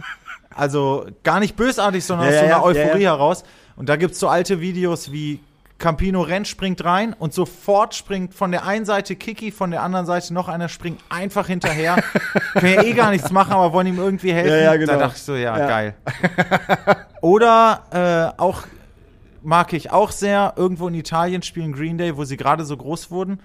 also 0.54 1.06
gar 1.24 1.40
nicht 1.40 1.56
bösartig, 1.56 2.04
sondern 2.04 2.32
Ja, 2.32 2.34
aus 2.34 2.40
so 2.40 2.46
einer 2.46 2.64
Euphorie 2.64 3.04
heraus. 3.04 3.44
Und 3.76 3.88
da 3.88 3.96
gibt's 3.96 4.18
so 4.18 4.28
alte 4.28 4.60
Videos 4.60 5.12
wie 5.12 5.40
Campino 5.78 6.22
rennt, 6.22 6.48
springt 6.48 6.82
rein 6.84 7.12
und 7.12 7.34
sofort 7.34 7.94
springt 7.94 8.32
von 8.32 8.50
der 8.50 8.64
einen 8.64 8.86
Seite 8.86 9.14
Kiki, 9.14 9.50
von 9.50 9.70
der 9.70 9.82
anderen 9.82 10.06
Seite 10.06 10.32
noch 10.32 10.48
einer 10.48 10.70
springt 10.70 11.00
einfach 11.10 11.46
hinterher. 11.48 11.96
Können 12.54 12.72
ja 12.74 12.82
eh 12.82 12.92
gar 12.94 13.10
nichts 13.10 13.30
machen, 13.30 13.52
aber 13.52 13.74
wollen 13.74 13.86
ihm 13.88 13.98
irgendwie 13.98 14.32
helfen. 14.32 14.50
Ja, 14.52 14.56
ja, 14.72 14.76
genau. 14.76 14.92
Da 14.94 14.98
dachte 15.00 15.16
ich 15.16 15.22
so, 15.22 15.34
ja, 15.34 15.58
Ja. 15.58 15.66
geil. 15.66 15.94
Oder 17.20 18.32
äh, 18.36 18.40
auch 18.40 18.62
mag 19.42 19.72
ich 19.74 19.92
auch 19.92 20.10
sehr, 20.12 20.54
irgendwo 20.56 20.88
in 20.88 20.94
Italien 20.94 21.42
spielen 21.42 21.72
Green 21.72 21.98
Day, 21.98 22.16
wo 22.16 22.24
sie 22.24 22.36
gerade 22.36 22.64
so 22.64 22.76
groß 22.76 23.10
wurden. 23.10 23.40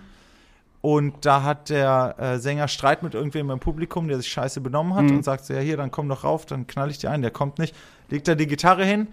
Und 0.82 1.26
da 1.26 1.44
hat 1.44 1.70
der 1.70 2.16
äh, 2.18 2.40
Sänger 2.40 2.68
Streit 2.68 3.04
mit 3.04 3.14
irgendwem 3.14 3.52
im 3.52 3.60
Publikum, 3.60 4.08
der 4.08 4.18
sich 4.18 4.30
scheiße 4.32 4.62
benommen 4.62 4.96
hat 4.96 5.04
und 5.12 5.24
sagt 5.24 5.46
so, 5.46 5.54
ja 5.54 5.60
hier, 5.60 5.78
dann 5.78 5.92
komm 5.92 6.10
doch 6.10 6.24
rauf, 6.24 6.48
dann 6.48 6.66
knall 6.66 6.90
ich 6.90 6.98
dir 6.98 7.12
ein. 7.12 7.22
Der 7.22 7.30
kommt 7.30 7.60
nicht, 7.60 7.76
legt 8.10 8.28
da 8.28 8.34
die 8.34 8.48
Gitarre 8.48 8.84
hin, 8.84 9.08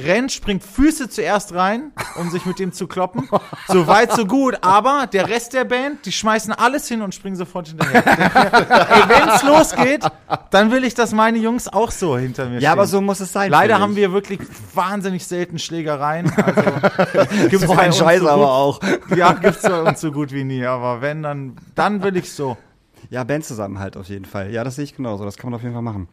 rennt, 0.00 0.32
springt 0.32 0.62
Füße 0.62 1.08
zuerst 1.08 1.54
rein, 1.54 1.92
um 2.16 2.30
sich 2.30 2.46
mit 2.46 2.58
dem 2.58 2.72
zu 2.72 2.86
kloppen. 2.86 3.28
So 3.68 3.86
weit, 3.86 4.12
so 4.12 4.26
gut. 4.26 4.58
Aber 4.62 5.06
der 5.12 5.28
Rest 5.28 5.54
der 5.54 5.64
Band, 5.64 6.06
die 6.06 6.12
schmeißen 6.12 6.52
alles 6.52 6.88
hin 6.88 7.02
und 7.02 7.14
springen 7.14 7.36
sofort 7.36 7.68
hinterher. 7.68 8.04
Ey, 8.06 9.08
wenn's 9.08 9.42
losgeht, 9.42 10.04
dann 10.50 10.70
will 10.70 10.84
ich, 10.84 10.94
dass 10.94 11.12
meine 11.12 11.38
Jungs 11.38 11.68
auch 11.68 11.90
so 11.90 12.16
hinter 12.16 12.44
mir 12.44 12.56
stehen. 12.56 12.62
Ja, 12.62 12.72
aber 12.72 12.86
so 12.86 13.00
muss 13.00 13.20
es 13.20 13.32
sein. 13.32 13.50
Leider 13.50 13.78
haben 13.78 13.96
wir 13.96 14.12
wirklich 14.12 14.40
wahnsinnig 14.74 15.26
selten 15.26 15.58
Schlägereien. 15.58 16.32
Also, 16.36 16.62
gibt's 17.48 17.66
so 17.66 17.72
ein 17.72 17.92
Scheiß 17.92 18.20
so 18.20 18.28
aber 18.28 18.52
auch. 18.52 18.80
Ja, 19.14 19.32
gibt's 19.32 19.62
bei 19.62 19.82
uns 19.82 20.00
so 20.00 20.12
gut 20.12 20.32
wie 20.32 20.44
nie. 20.44 20.64
Aber 20.64 21.00
wenn, 21.00 21.22
dann, 21.22 21.56
dann 21.74 22.02
will 22.02 22.16
ich 22.16 22.32
so. 22.32 22.56
Ja, 23.10 23.24
Bandzusammenhalt 23.24 23.96
auf 23.96 24.08
jeden 24.08 24.24
Fall. 24.24 24.50
Ja, 24.50 24.64
das 24.64 24.76
sehe 24.76 24.84
ich 24.84 24.94
genauso. 24.94 25.24
Das 25.24 25.36
kann 25.36 25.50
man 25.50 25.56
auf 25.56 25.62
jeden 25.62 25.74
Fall 25.74 25.82
machen. 25.82 26.08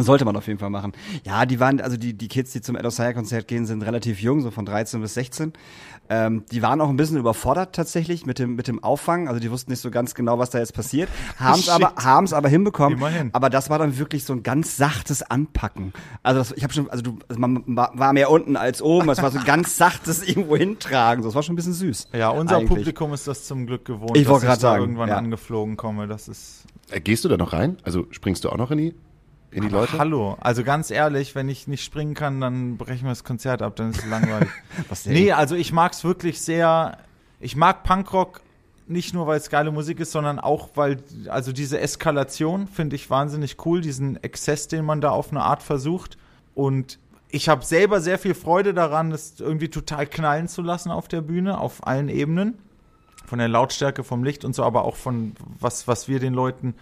Sollte 0.00 0.24
man 0.24 0.36
auf 0.36 0.46
jeden 0.46 0.60
Fall 0.60 0.70
machen. 0.70 0.92
Ja, 1.24 1.44
die 1.44 1.58
waren, 1.58 1.80
also 1.80 1.96
die, 1.96 2.14
die 2.14 2.28
Kids, 2.28 2.52
die 2.52 2.60
zum 2.60 2.76
Edosaya-Konzert 2.76 3.48
gehen, 3.48 3.66
sind 3.66 3.82
relativ 3.82 4.20
jung, 4.20 4.40
so 4.42 4.52
von 4.52 4.64
13 4.64 5.00
bis 5.00 5.14
16. 5.14 5.52
Ähm, 6.10 6.44
die 6.52 6.62
waren 6.62 6.80
auch 6.80 6.88
ein 6.88 6.96
bisschen 6.96 7.18
überfordert 7.18 7.74
tatsächlich 7.74 8.24
mit 8.24 8.38
dem, 8.38 8.54
mit 8.54 8.68
dem 8.68 8.82
Auffangen. 8.82 9.28
Also 9.28 9.40
die 9.40 9.50
wussten 9.50 9.72
nicht 9.72 9.80
so 9.80 9.90
ganz 9.90 10.14
genau, 10.14 10.38
was 10.38 10.50
da 10.50 10.58
jetzt 10.58 10.72
passiert. 10.72 11.08
Haben 11.36 11.58
es 11.58 11.64
Shit. 11.64 11.74
aber, 11.74 11.92
haben's 12.02 12.32
aber 12.32 12.48
hinbekommen. 12.48 12.96
Immerhin. 12.98 13.30
Aber 13.34 13.50
das 13.50 13.68
war 13.70 13.78
dann 13.78 13.98
wirklich 13.98 14.24
so 14.24 14.32
ein 14.32 14.42
ganz 14.42 14.76
sachtes 14.76 15.22
Anpacken. 15.22 15.92
Also 16.22 16.38
das, 16.40 16.52
ich 16.52 16.62
habe 16.62 16.72
schon, 16.72 16.88
also 16.88 17.02
du, 17.02 17.18
also 17.28 17.40
man 17.40 17.64
war 17.66 18.12
mehr 18.12 18.30
unten 18.30 18.56
als 18.56 18.80
oben. 18.80 19.08
Es 19.10 19.20
war 19.20 19.30
so 19.30 19.38
ein 19.38 19.44
ganz 19.46 19.76
sachtes 19.76 20.26
irgendwo 20.26 20.56
hintragen. 20.56 21.22
So, 21.22 21.28
das 21.28 21.34
war 21.34 21.42
schon 21.42 21.54
ein 21.54 21.56
bisschen 21.56 21.74
süß. 21.74 22.08
Ja, 22.12 22.30
unser 22.30 22.56
Eigentlich. 22.58 22.68
Publikum 22.68 23.12
ist 23.12 23.26
das 23.26 23.44
zum 23.46 23.66
Glück 23.66 23.84
gewohnt, 23.84 24.16
Ich 24.16 24.28
wollte 24.28 24.46
da 24.46 24.56
sagen, 24.56 24.82
irgendwann 24.82 25.08
ja. 25.08 25.16
angeflogen 25.16 25.76
komme. 25.76 26.06
Das 26.06 26.28
ist 26.28 26.64
Äh, 26.90 27.00
Gehst 27.00 27.24
du 27.24 27.28
da 27.28 27.36
noch 27.36 27.52
rein? 27.52 27.76
Also 27.82 28.06
springst 28.12 28.44
du 28.44 28.48
auch 28.50 28.56
noch 28.56 28.70
in 28.70 28.78
die, 28.78 28.94
in 29.50 29.62
die 29.62 29.68
Leute? 29.68 29.98
Hallo, 29.98 30.36
also 30.40 30.64
ganz 30.64 30.90
ehrlich, 30.90 31.34
wenn 31.34 31.48
ich 31.48 31.66
nicht 31.68 31.84
springen 31.84 32.14
kann, 32.14 32.40
dann 32.40 32.76
brechen 32.76 33.04
wir 33.04 33.10
das 33.10 33.24
Konzert 33.24 33.62
ab, 33.62 33.76
dann 33.76 33.90
ist 33.90 33.98
es 33.98 34.06
langweilig. 34.06 34.48
Was 34.88 35.04
denn? 35.04 35.14
nee, 35.14 35.32
also 35.32 35.54
ich 35.54 35.72
mag's 35.72 36.04
wirklich 36.04 36.40
sehr. 36.40 36.98
Ich 37.40 37.56
mag 37.56 37.84
Punkrock 37.84 38.42
nicht 38.88 39.14
nur, 39.14 39.26
weil 39.26 39.38
es 39.38 39.50
geile 39.50 39.70
Musik 39.70 40.00
ist, 40.00 40.12
sondern 40.12 40.38
auch, 40.38 40.70
weil, 40.74 41.02
also 41.28 41.52
diese 41.52 41.78
Eskalation 41.78 42.66
finde 42.66 42.96
ich 42.96 43.10
wahnsinnig 43.10 43.56
cool, 43.66 43.80
diesen 43.80 44.22
Exzess, 44.22 44.66
den 44.66 44.84
man 44.84 45.00
da 45.00 45.10
auf 45.10 45.30
eine 45.30 45.42
Art 45.42 45.62
versucht. 45.62 46.16
Und 46.54 46.98
ich 47.30 47.48
habe 47.48 47.64
selber 47.64 48.00
sehr 48.00 48.18
viel 48.18 48.34
Freude 48.34 48.72
daran, 48.72 49.10
das 49.10 49.38
irgendwie 49.38 49.68
total 49.68 50.06
knallen 50.06 50.48
zu 50.48 50.62
lassen 50.62 50.90
auf 50.90 51.08
der 51.08 51.20
Bühne, 51.20 51.60
auf 51.60 51.86
allen 51.86 52.08
Ebenen. 52.08 52.58
Von 53.26 53.38
der 53.38 53.48
Lautstärke, 53.48 54.04
vom 54.04 54.24
Licht 54.24 54.46
und 54.46 54.54
so, 54.54 54.64
aber 54.64 54.84
auch 54.84 54.96
von 54.96 55.36
was, 55.60 55.86
was 55.86 56.08
wir 56.08 56.18
den 56.18 56.32
Leuten 56.32 56.74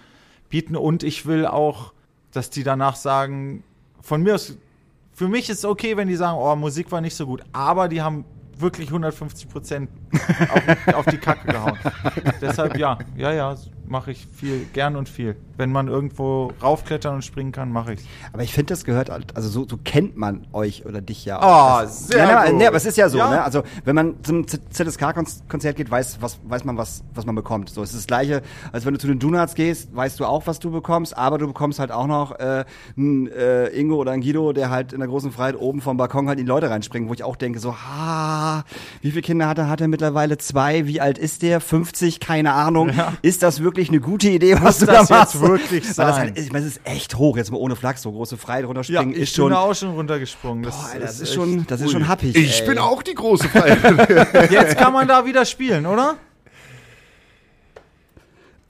bieten. 0.49 0.77
Und 0.77 1.03
ich 1.03 1.27
will 1.27 1.45
auch, 1.45 1.93
dass 2.37 2.51
die 2.51 2.63
danach 2.63 2.97
sagen, 2.97 3.65
von 4.03 4.23
mir 4.23 4.35
aus, 4.35 4.57
für 5.13 5.29
mich 5.29 5.49
ist 5.49 5.59
es 5.59 5.65
okay, 5.65 5.97
wenn 5.97 6.09
die 6.09 6.17
sagen, 6.17 6.37
oh, 6.39 6.55
Musik 6.55 6.93
war 6.93 7.01
nicht 7.01 7.17
so 7.17 7.27
gut, 7.27 7.43
aber 7.53 7.89
die 7.89 8.03
haben 8.03 8.25
wirklich 8.59 8.89
150 8.89 9.49
Prozent 9.49 9.91
auf, 10.51 10.95
auf 10.95 11.07
die 11.07 11.19
Kacke 11.19 11.51
gehauen. 11.51 11.79
Deshalb 12.41 12.77
ja, 12.77 12.99
ja, 13.17 13.33
ja, 13.33 13.57
mache 13.89 14.11
ich 14.13 14.27
viel, 14.37 14.67
gern 14.73 14.97
und 14.97 15.09
viel. 15.09 15.37
Wenn 15.57 15.73
man 15.73 15.89
irgendwo 15.89 16.53
raufklettern 16.63 17.15
und 17.17 17.23
springen 17.25 17.51
kann, 17.53 17.73
mache 17.73 17.95
ich's. 17.95 18.05
Aber 18.33 18.43
ich 18.43 18.53
finde, 18.53 18.75
das 18.75 18.85
gehört, 18.85 19.09
halt- 19.11 19.35
also 19.37 19.49
so, 19.49 19.67
so 19.69 19.79
kennt 19.83 20.17
man 20.17 20.47
euch 20.53 20.85
oder 20.85 21.01
dich 21.01 21.25
ja 21.25 21.41
Ah, 21.41 21.83
Das- 21.83 22.09
sehr 22.09 22.19
ja, 22.29 22.45
gut. 22.47 22.55
Nee, 22.57 22.67
aber 22.67 22.77
es 22.77 22.85
ist 22.85 22.97
ja 22.99 23.09
so, 23.09 23.19
Ja. 23.19 23.31
ne? 23.31 23.43
Also 23.43 23.63
wenn 23.85 23.95
man 23.95 24.15
zum 24.23 24.47
ZSK-Konzert 24.47 25.77
geht, 25.77 25.91
weiß, 25.91 26.19
was, 26.21 26.39
weiß 26.45 26.65
man, 26.65 26.77
was, 26.77 27.03
was 27.15 27.27
man 27.27 27.35
bekommt. 27.35 27.71
So, 27.71 27.83
es 27.83 27.91
ist 27.91 27.97
das 28.01 28.07
Gleiche, 28.07 28.43
als 28.73 28.85
wenn 28.87 28.95
du 28.95 28.99
zu 29.01 29.07
den 29.07 29.19
Donuts 29.19 29.55
gehst, 29.55 29.95
weißt 29.95 30.21
du 30.21 30.25
auch, 30.27 30.47
was 30.47 30.59
du 30.59 30.71
bekommst, 30.71 31.17
aber 31.17 31.39
du 31.39 31.47
bekommst 31.47 31.79
halt 31.79 31.91
auch 31.93 32.07
noch 32.07 32.39
äh, 32.39 32.65
einen 32.97 33.27
äh, 33.29 33.69
Ingo 33.69 33.97
oder 33.97 34.13
einen 34.13 34.23
Guido, 34.23 34.53
der 34.53 34.71
halt 34.71 34.93
in 34.93 35.01
der 35.01 35.09
großen 35.09 35.33
Freiheit 35.33 35.57
oben 35.59 35.81
vom 35.81 35.97
Balkon 35.97 36.29
halt 36.29 36.39
in 36.39 36.45
die 36.47 36.49
Leute 36.49 36.71
reinspringen, 36.71 37.09
wo 37.09 37.15
ich 37.15 37.23
auch 37.25 37.37
denke, 37.37 37.59
so, 37.61 37.75
ha, 37.77 38.65
wie 39.03 39.11
viele 39.11 39.23
Kinder 39.23 39.49
hat 39.49 39.59
er? 39.59 39.69
Hat 39.69 39.81
er 39.81 39.89
mittlerweile 39.89 40.39
zwei? 40.39 40.87
Wie 40.87 41.01
alt 41.01 41.19
ist 41.19 41.43
der? 41.43 41.61
50? 41.61 42.21
Keine 42.21 42.53
Ahnung. 42.53 42.91
Ist 43.23 43.43
das 43.43 43.61
wirklich 43.63 43.76
eine 43.77 44.01
gute 44.01 44.29
Idee, 44.31 44.55
was 44.55 44.63
Muss 44.63 44.79
du 44.81 44.87
das 44.87 45.09
da 45.09 45.15
machst? 45.19 45.35
jetzt 45.35 45.43
wirklich 45.43 45.83
Weil 45.85 45.89
das 45.89 45.97
sein? 45.97 46.15
halt, 46.15 46.39
ich 46.39 46.53
meine, 46.53 46.67
es 46.67 46.73
ist 46.77 46.81
echt 46.85 47.17
hoch, 47.17 47.37
jetzt 47.37 47.51
mal 47.53 47.59
ohne 47.59 47.77
Flachs, 47.77 48.03
so 48.03 48.11
große 48.13 48.37
Freiheit 48.37 48.63
Ja, 48.63 48.67
runterspringen 48.69 49.13
ich 49.15 49.21
ist 49.23 49.35
schon. 49.35 49.47
bin 49.47 49.55
da 49.55 49.61
auch 49.61 49.75
schon 49.75 49.91
runtergesprungen. 49.91 50.63
Das, 50.65 50.75
Boah, 50.77 50.87
Alter, 50.93 51.01
das 51.07 51.21
ist 51.21 51.35
schon, 51.35 51.67
das 51.67 51.81
ist 51.81 51.93
schon 51.93 52.09
happig. 52.09 52.35
Ich 52.37 52.61
ey. 52.63 52.67
bin 52.69 52.79
auch 52.79 53.03
die 53.03 53.15
große 53.15 53.49
Freiheit. 53.49 54.51
Jetzt 54.51 54.77
kann 54.79 54.93
man 54.93 55.07
da 55.07 55.25
wieder 55.25 55.45
spielen, 55.45 55.87
oder? 55.87 56.17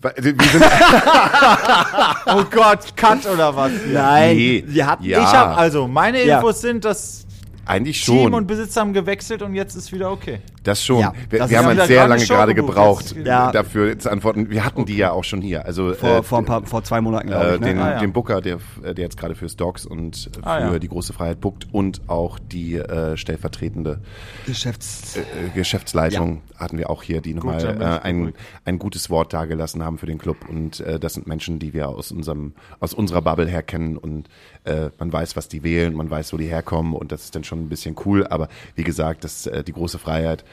Weil 0.00 0.12
Wir 0.18 0.22
sind, 0.24 0.62
Oh 2.26 2.44
Gott, 2.50 2.96
Cut 2.96 3.26
oder 3.26 3.56
was? 3.56 3.72
hier? 3.72 3.92
Nein, 3.94 4.36
Nee. 4.36 4.64
wir 4.66 4.86
hatten. 4.86 5.04
Ja. 5.04 5.18
Ich 5.20 5.26
habe 5.26 5.56
also 5.56 5.86
meine 5.88 6.22
Ja. 6.24 6.36
Infos 6.36 6.60
sind, 6.60 6.84
dass 6.84 7.26
eigentlich 7.64 8.04
Team 8.04 8.24
schon. 8.24 8.34
und 8.34 8.46
Besitzer 8.46 8.82
haben 8.82 8.92
gewechselt 8.92 9.42
und 9.42 9.54
jetzt 9.54 9.74
ist 9.74 9.92
wieder 9.92 10.10
okay. 10.10 10.40
Das 10.66 10.84
schon. 10.84 11.00
Ja, 11.00 11.12
wir 11.30 11.38
das 11.38 11.50
wir 11.50 11.58
haben 11.58 11.66
halt 11.66 11.86
sehr 11.86 12.06
lange 12.08 12.24
gerade 12.26 12.54
gebraucht, 12.54 13.14
Ja. 13.24 13.50
dafür 13.52 13.98
zu 13.98 14.10
antworten. 14.10 14.50
Wir 14.50 14.64
hatten 14.64 14.84
die 14.84 14.96
ja 14.96 15.12
auch 15.12 15.24
schon 15.24 15.40
hier. 15.40 15.64
Also 15.64 15.94
vor, 15.94 16.18
äh, 16.18 16.22
vor, 16.22 16.38
ein 16.38 16.44
paar, 16.44 16.64
vor 16.66 16.82
zwei 16.84 17.00
Monaten, 17.00 17.28
glaube 17.28 17.46
äh, 17.46 17.54
ich. 17.54 17.60
Ne? 17.60 17.66
den, 17.68 17.78
Ah, 17.78 17.90
ja. 17.92 17.98
den 18.00 18.12
Booker, 18.12 18.40
der, 18.40 18.58
der 18.82 18.94
jetzt 18.96 19.16
gerade 19.16 19.34
für 19.34 19.48
Stocks 19.48 19.86
und 19.86 20.30
für 20.34 20.46
Ah, 20.46 20.72
ja. 20.72 20.78
die 20.78 20.88
große 20.88 21.12
Freiheit 21.12 21.40
bookt 21.40 21.66
und 21.72 22.00
auch 22.08 22.38
die 22.38 22.74
äh, 22.76 23.16
stellvertretende 23.16 24.00
Geschäfts. 24.46 25.16
äh, 25.16 25.22
Geschäftsleitung 25.54 26.42
hatten 26.56 26.78
wir 26.78 26.90
auch 26.90 27.02
hier, 27.02 27.20
die 27.20 27.34
nochmal 27.34 27.64
äh, 27.64 27.84
ein, 28.06 28.32
ein 28.64 28.78
gutes 28.78 29.10
Wort 29.10 29.32
dargelassen 29.32 29.84
haben 29.84 29.98
für 29.98 30.06
den 30.06 30.18
Club. 30.18 30.48
Und 30.48 30.80
äh, 30.80 30.98
das 30.98 31.14
sind 31.14 31.26
Menschen, 31.26 31.58
die 31.58 31.72
wir 31.72 31.88
aus 31.88 32.10
unserem 32.12 32.54
aus 32.80 32.92
unserer 32.94 33.22
Bubble 33.22 33.46
her 33.46 33.62
kennen 33.62 33.96
und 33.96 34.28
äh, 34.64 34.90
man 34.98 35.12
weiß, 35.12 35.36
was 35.36 35.48
die 35.48 35.62
wählen, 35.62 35.94
man 35.94 36.10
weiß, 36.10 36.32
wo 36.32 36.36
die 36.36 36.46
herkommen 36.46 36.94
und 36.94 37.12
das 37.12 37.24
ist 37.24 37.34
dann 37.36 37.44
schon 37.44 37.60
ein 37.60 37.68
bisschen 37.68 37.94
cool. 38.04 38.26
Aber 38.26 38.48
wie 38.74 38.84
gesagt, 38.84 39.24
das 39.24 39.46
äh, 39.46 39.62
die 39.62 39.72
große 39.72 39.98
Freiheit. 39.98 40.44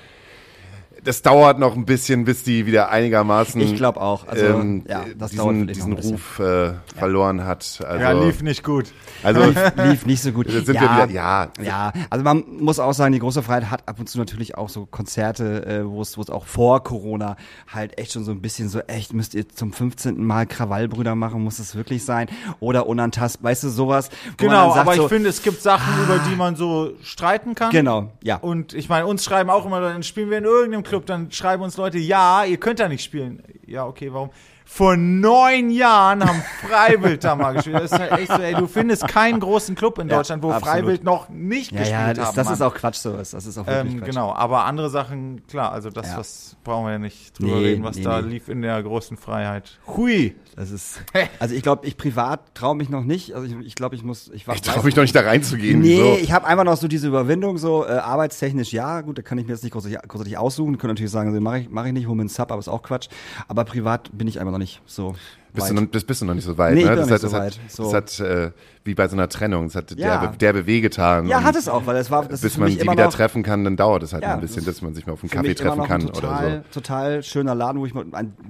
Das 1.03 1.21
dauert 1.21 1.59
noch 1.59 1.75
ein 1.75 1.85
bisschen, 1.85 2.25
bis 2.25 2.43
die 2.43 2.65
wieder 2.65 2.89
einigermaßen 2.89 3.59
Ich 3.61 3.75
glaube 3.75 4.01
auch. 4.01 4.27
Also, 4.27 4.45
ähm, 4.45 4.83
ja, 4.87 5.05
das 5.17 5.31
dauert 5.33 5.69
diesen, 5.69 5.95
diesen. 5.95 6.11
Ruf 6.13 6.39
äh, 6.39 6.73
verloren 6.97 7.43
hat. 7.45 7.79
Also, 7.87 8.01
Ja, 8.03 8.11
lief 8.11 8.41
nicht 8.41 8.63
gut. 8.63 8.85
also 9.21 9.43
lief, 9.43 9.57
lief 9.75 10.05
nicht 10.05 10.21
so 10.23 10.31
gut. 10.31 10.47
Jetzt 10.49 10.65
sind 10.67 10.75
wir 10.79 10.81
wieder- 10.81 11.09
ja. 11.09 11.49
ja, 11.61 11.93
also 12.09 12.23
man 12.23 12.43
muss 12.59 12.79
auch 12.79 12.93
sagen, 12.93 13.13
die 13.13 13.19
große 13.19 13.43
Freiheit 13.43 13.69
hat 13.69 13.87
ab 13.87 13.99
und 13.99 14.07
zu 14.09 14.17
natürlich 14.17 14.57
auch 14.57 14.69
so 14.69 14.85
Konzerte, 14.85 15.65
äh, 15.65 15.85
wo 15.85 16.01
es 16.01 16.17
auch 16.29 16.45
vor 16.45 16.83
Corona 16.83 17.35
halt 17.73 17.97
echt 17.97 18.13
schon 18.13 18.23
so 18.23 18.31
ein 18.31 18.41
bisschen 18.41 18.69
so, 18.69 18.79
echt, 18.81 19.13
müsst 19.13 19.33
ihr 19.33 19.47
zum 19.49 19.73
15. 19.73 20.23
Mal 20.23 20.45
Krawallbrüder 20.45 21.15
machen, 21.15 21.43
muss 21.43 21.59
es 21.59 21.75
wirklich 21.75 22.05
sein? 22.05 22.27
Oder 22.59 22.87
unantastbar, 22.87 23.51
weißt 23.51 23.63
du, 23.63 23.69
sowas. 23.69 24.09
Genau, 24.37 24.69
sagt 24.73 24.87
aber 24.87 24.95
so, 24.95 25.03
ich 25.03 25.09
finde, 25.09 25.29
es 25.29 25.41
gibt 25.41 25.61
Sachen, 25.61 26.03
über 26.03 26.19
die 26.29 26.35
man 26.35 26.55
so 26.55 26.91
streiten 27.01 27.55
kann. 27.55 27.71
Genau, 27.71 28.11
ja. 28.23 28.37
Und 28.37 28.73
ich 28.73 28.89
meine, 28.89 29.05
uns 29.05 29.23
schreiben 29.23 29.49
auch 29.49 29.65
immer, 29.65 29.81
dann 29.81 30.03
spielen 30.03 30.29
wir 30.29 30.37
in 30.37 30.45
irgendeinem 30.45 30.83
Club, 30.93 31.07
dann 31.07 31.31
schreiben 31.31 31.63
uns 31.63 31.75
Leute, 31.75 31.97
ja, 31.97 32.43
ihr 32.45 32.57
könnt 32.57 32.79
da 32.79 32.87
nicht 32.87 33.03
spielen. 33.03 33.41
Ja, 33.65 33.87
okay, 33.87 34.13
warum? 34.13 34.29
Vor 34.75 34.97
neun 34.97 35.69
Jahren 35.69 36.23
haben 36.27 36.41
Freiwild 36.67 37.23
da 37.23 37.35
mal 37.35 37.53
gespielt. 37.53 37.75
Das 37.75 37.91
ist 37.91 37.99
halt 37.99 38.11
echt 38.13 38.31
so, 38.31 38.41
ey, 38.41 38.55
du 38.55 38.65
findest 38.65 39.07
keinen 39.07 39.39
großen 39.39 39.75
Club 39.75 39.99
in 39.99 40.09
Ja, 40.09 40.17
Deutschland, 40.17 40.41
wo 40.41 40.49
absolut. 40.49 40.67
Freiwild 40.67 41.03
noch 41.03 41.29
nicht 41.29 41.71
Ja, 41.71 41.77
gespielt 41.79 41.99
ja, 41.99 42.13
das, 42.15 42.25
haben. 42.29 42.35
das 42.37 42.49
ist 42.51 42.59
Mann. 42.59 42.67
auch 42.69 42.73
Quatsch 42.73 42.95
sowas. 42.95 43.29
Das 43.31 43.45
ist 43.45 43.55
auch 43.59 43.67
wirklich 43.67 43.93
Ähm, 43.93 43.99
Quatsch. 43.99 44.09
genau, 44.09 44.33
aber 44.33 44.65
andere 44.65 44.89
Sachen, 44.89 45.45
klar, 45.45 45.71
also 45.73 45.91
das, 45.91 46.07
Ja. 46.07 46.17
was 46.17 46.55
brauchen 46.63 46.85
wir 46.87 46.93
ja 46.93 46.97
nicht 46.97 47.37
drüber 47.37 47.57
Nee, 47.57 47.65
reden, 47.65 47.83
was 47.83 47.97
nee, 47.97 48.03
da 48.03 48.19
nee. 48.23 48.29
lief 48.29 48.49
in 48.49 48.63
der 48.63 48.81
großen 48.81 49.15
Freiheit. 49.15 49.77
Hui! 49.95 50.35
Das 50.55 50.71
ist, 50.71 51.03
also 51.39 51.53
ich 51.53 51.61
glaube, 51.61 51.85
ich 51.85 51.95
privat 51.95 52.55
traue 52.55 52.75
mich 52.75 52.89
noch 52.89 53.03
nicht. 53.03 53.33
Also 53.35 53.45
ich, 53.45 53.55
ich 53.67 53.75
glaube, 53.75 53.93
ich 53.93 54.03
muss, 54.03 54.29
ich, 54.33 54.47
ich 54.47 54.61
traue 54.61 54.83
mich 54.83 54.95
noch 54.95 55.03
nicht 55.03 55.15
da 55.15 55.21
reinzugehen. 55.21 55.81
Nee, 55.81 55.97
so. 55.97 56.17
ich 56.19 56.31
habe 56.31 56.47
einfach 56.47 56.63
noch 56.63 56.77
so 56.77 56.87
diese 56.87 57.07
Überwindung, 57.07 57.59
so 57.59 57.85
äh, 57.85 57.91
arbeitstechnisch, 57.91 58.71
ja, 58.73 59.01
gut, 59.01 59.19
da 59.19 59.21
kann 59.21 59.37
ich 59.37 59.45
mir 59.45 59.53
jetzt 59.53 59.63
nicht 59.63 59.73
großartig, 59.73 59.99
großartig 60.07 60.35
aussuchen. 60.39 60.79
Können 60.79 60.93
natürlich 60.93 61.11
sagen, 61.11 61.31
so, 61.31 61.39
mache 61.41 61.59
ich, 61.59 61.69
mach 61.69 61.85
ich 61.85 61.93
nicht, 61.93 62.07
einen 62.07 62.27
Sub, 62.27 62.51
aber 62.51 62.57
ist 62.59 62.67
auch 62.69 62.81
Quatsch. 62.81 63.07
Aber 63.47 63.65
privat 63.65 64.09
bin 64.17 64.27
ich 64.27 64.39
einfach 64.39 64.51
noch 64.51 64.57
nicht 64.57 64.62
so. 64.85 65.15
Bist 65.53 65.67
weit. 65.67 65.77
du, 65.77 65.81
noch, 65.81 65.87
bist, 65.91 66.07
bist 66.07 66.21
du 66.21 66.25
noch 66.25 66.33
nicht 66.33 66.45
so 66.45 66.57
weit, 66.57 66.73
Nee, 66.73 66.81
ich 66.81 66.85
ne? 66.87 66.91
bin 66.95 66.99
noch 67.01 67.07
das, 67.09 67.21
nicht 67.23 67.31
hat, 67.31 67.31
so 67.31 67.37
das, 67.37 67.39
weit. 67.39 67.59
hat, 67.63 67.71
So. 67.71 67.83
das 67.91 67.93
hat 67.93 68.19
äh, 68.27 68.51
wie 68.85 68.95
bei 68.95 69.07
so 69.07 69.15
einer 69.15 69.29
Trennung, 69.29 69.65
das 69.67 69.75
hat 69.75 69.91
Ja. 69.97 70.17
derbe, 70.19 70.37
derbe 70.37 70.65
wehgetan. 70.65 71.27
ja, 71.27 71.41
hat 71.43 71.55
es 71.55 71.69
auch, 71.69 71.85
weil 71.85 71.95
es 71.95 72.11
war, 72.11 72.25
das 72.25 72.41
Bis 72.41 72.57
man 72.57 72.69
immer 72.69 72.91
wieder 72.93 73.05
noch, 73.05 73.13
treffen 73.13 73.41
kann, 73.43 73.63
dann 73.63 73.77
dauert 73.77 74.03
es 74.03 74.11
halt 74.13 74.23
Ja, 74.23 74.33
ein 74.33 74.41
bisschen, 74.41 74.65
das 74.65 74.75
dass 74.75 74.81
man 74.81 74.93
sich 74.93 75.07
mal 75.07 75.13
auf 75.13 75.23
einen 75.23 75.29
Kaffee 75.29 75.53
treffen 75.55 75.83
kann 75.83 76.01
ein 76.01 76.07
oder 76.09 76.13
total, 76.19 76.63
so. 76.71 76.79
total 76.81 77.23
schöner 77.23 77.55
Laden, 77.55 77.79
wo 77.79 77.85
ich, 77.85 77.93
mal, 77.93 78.05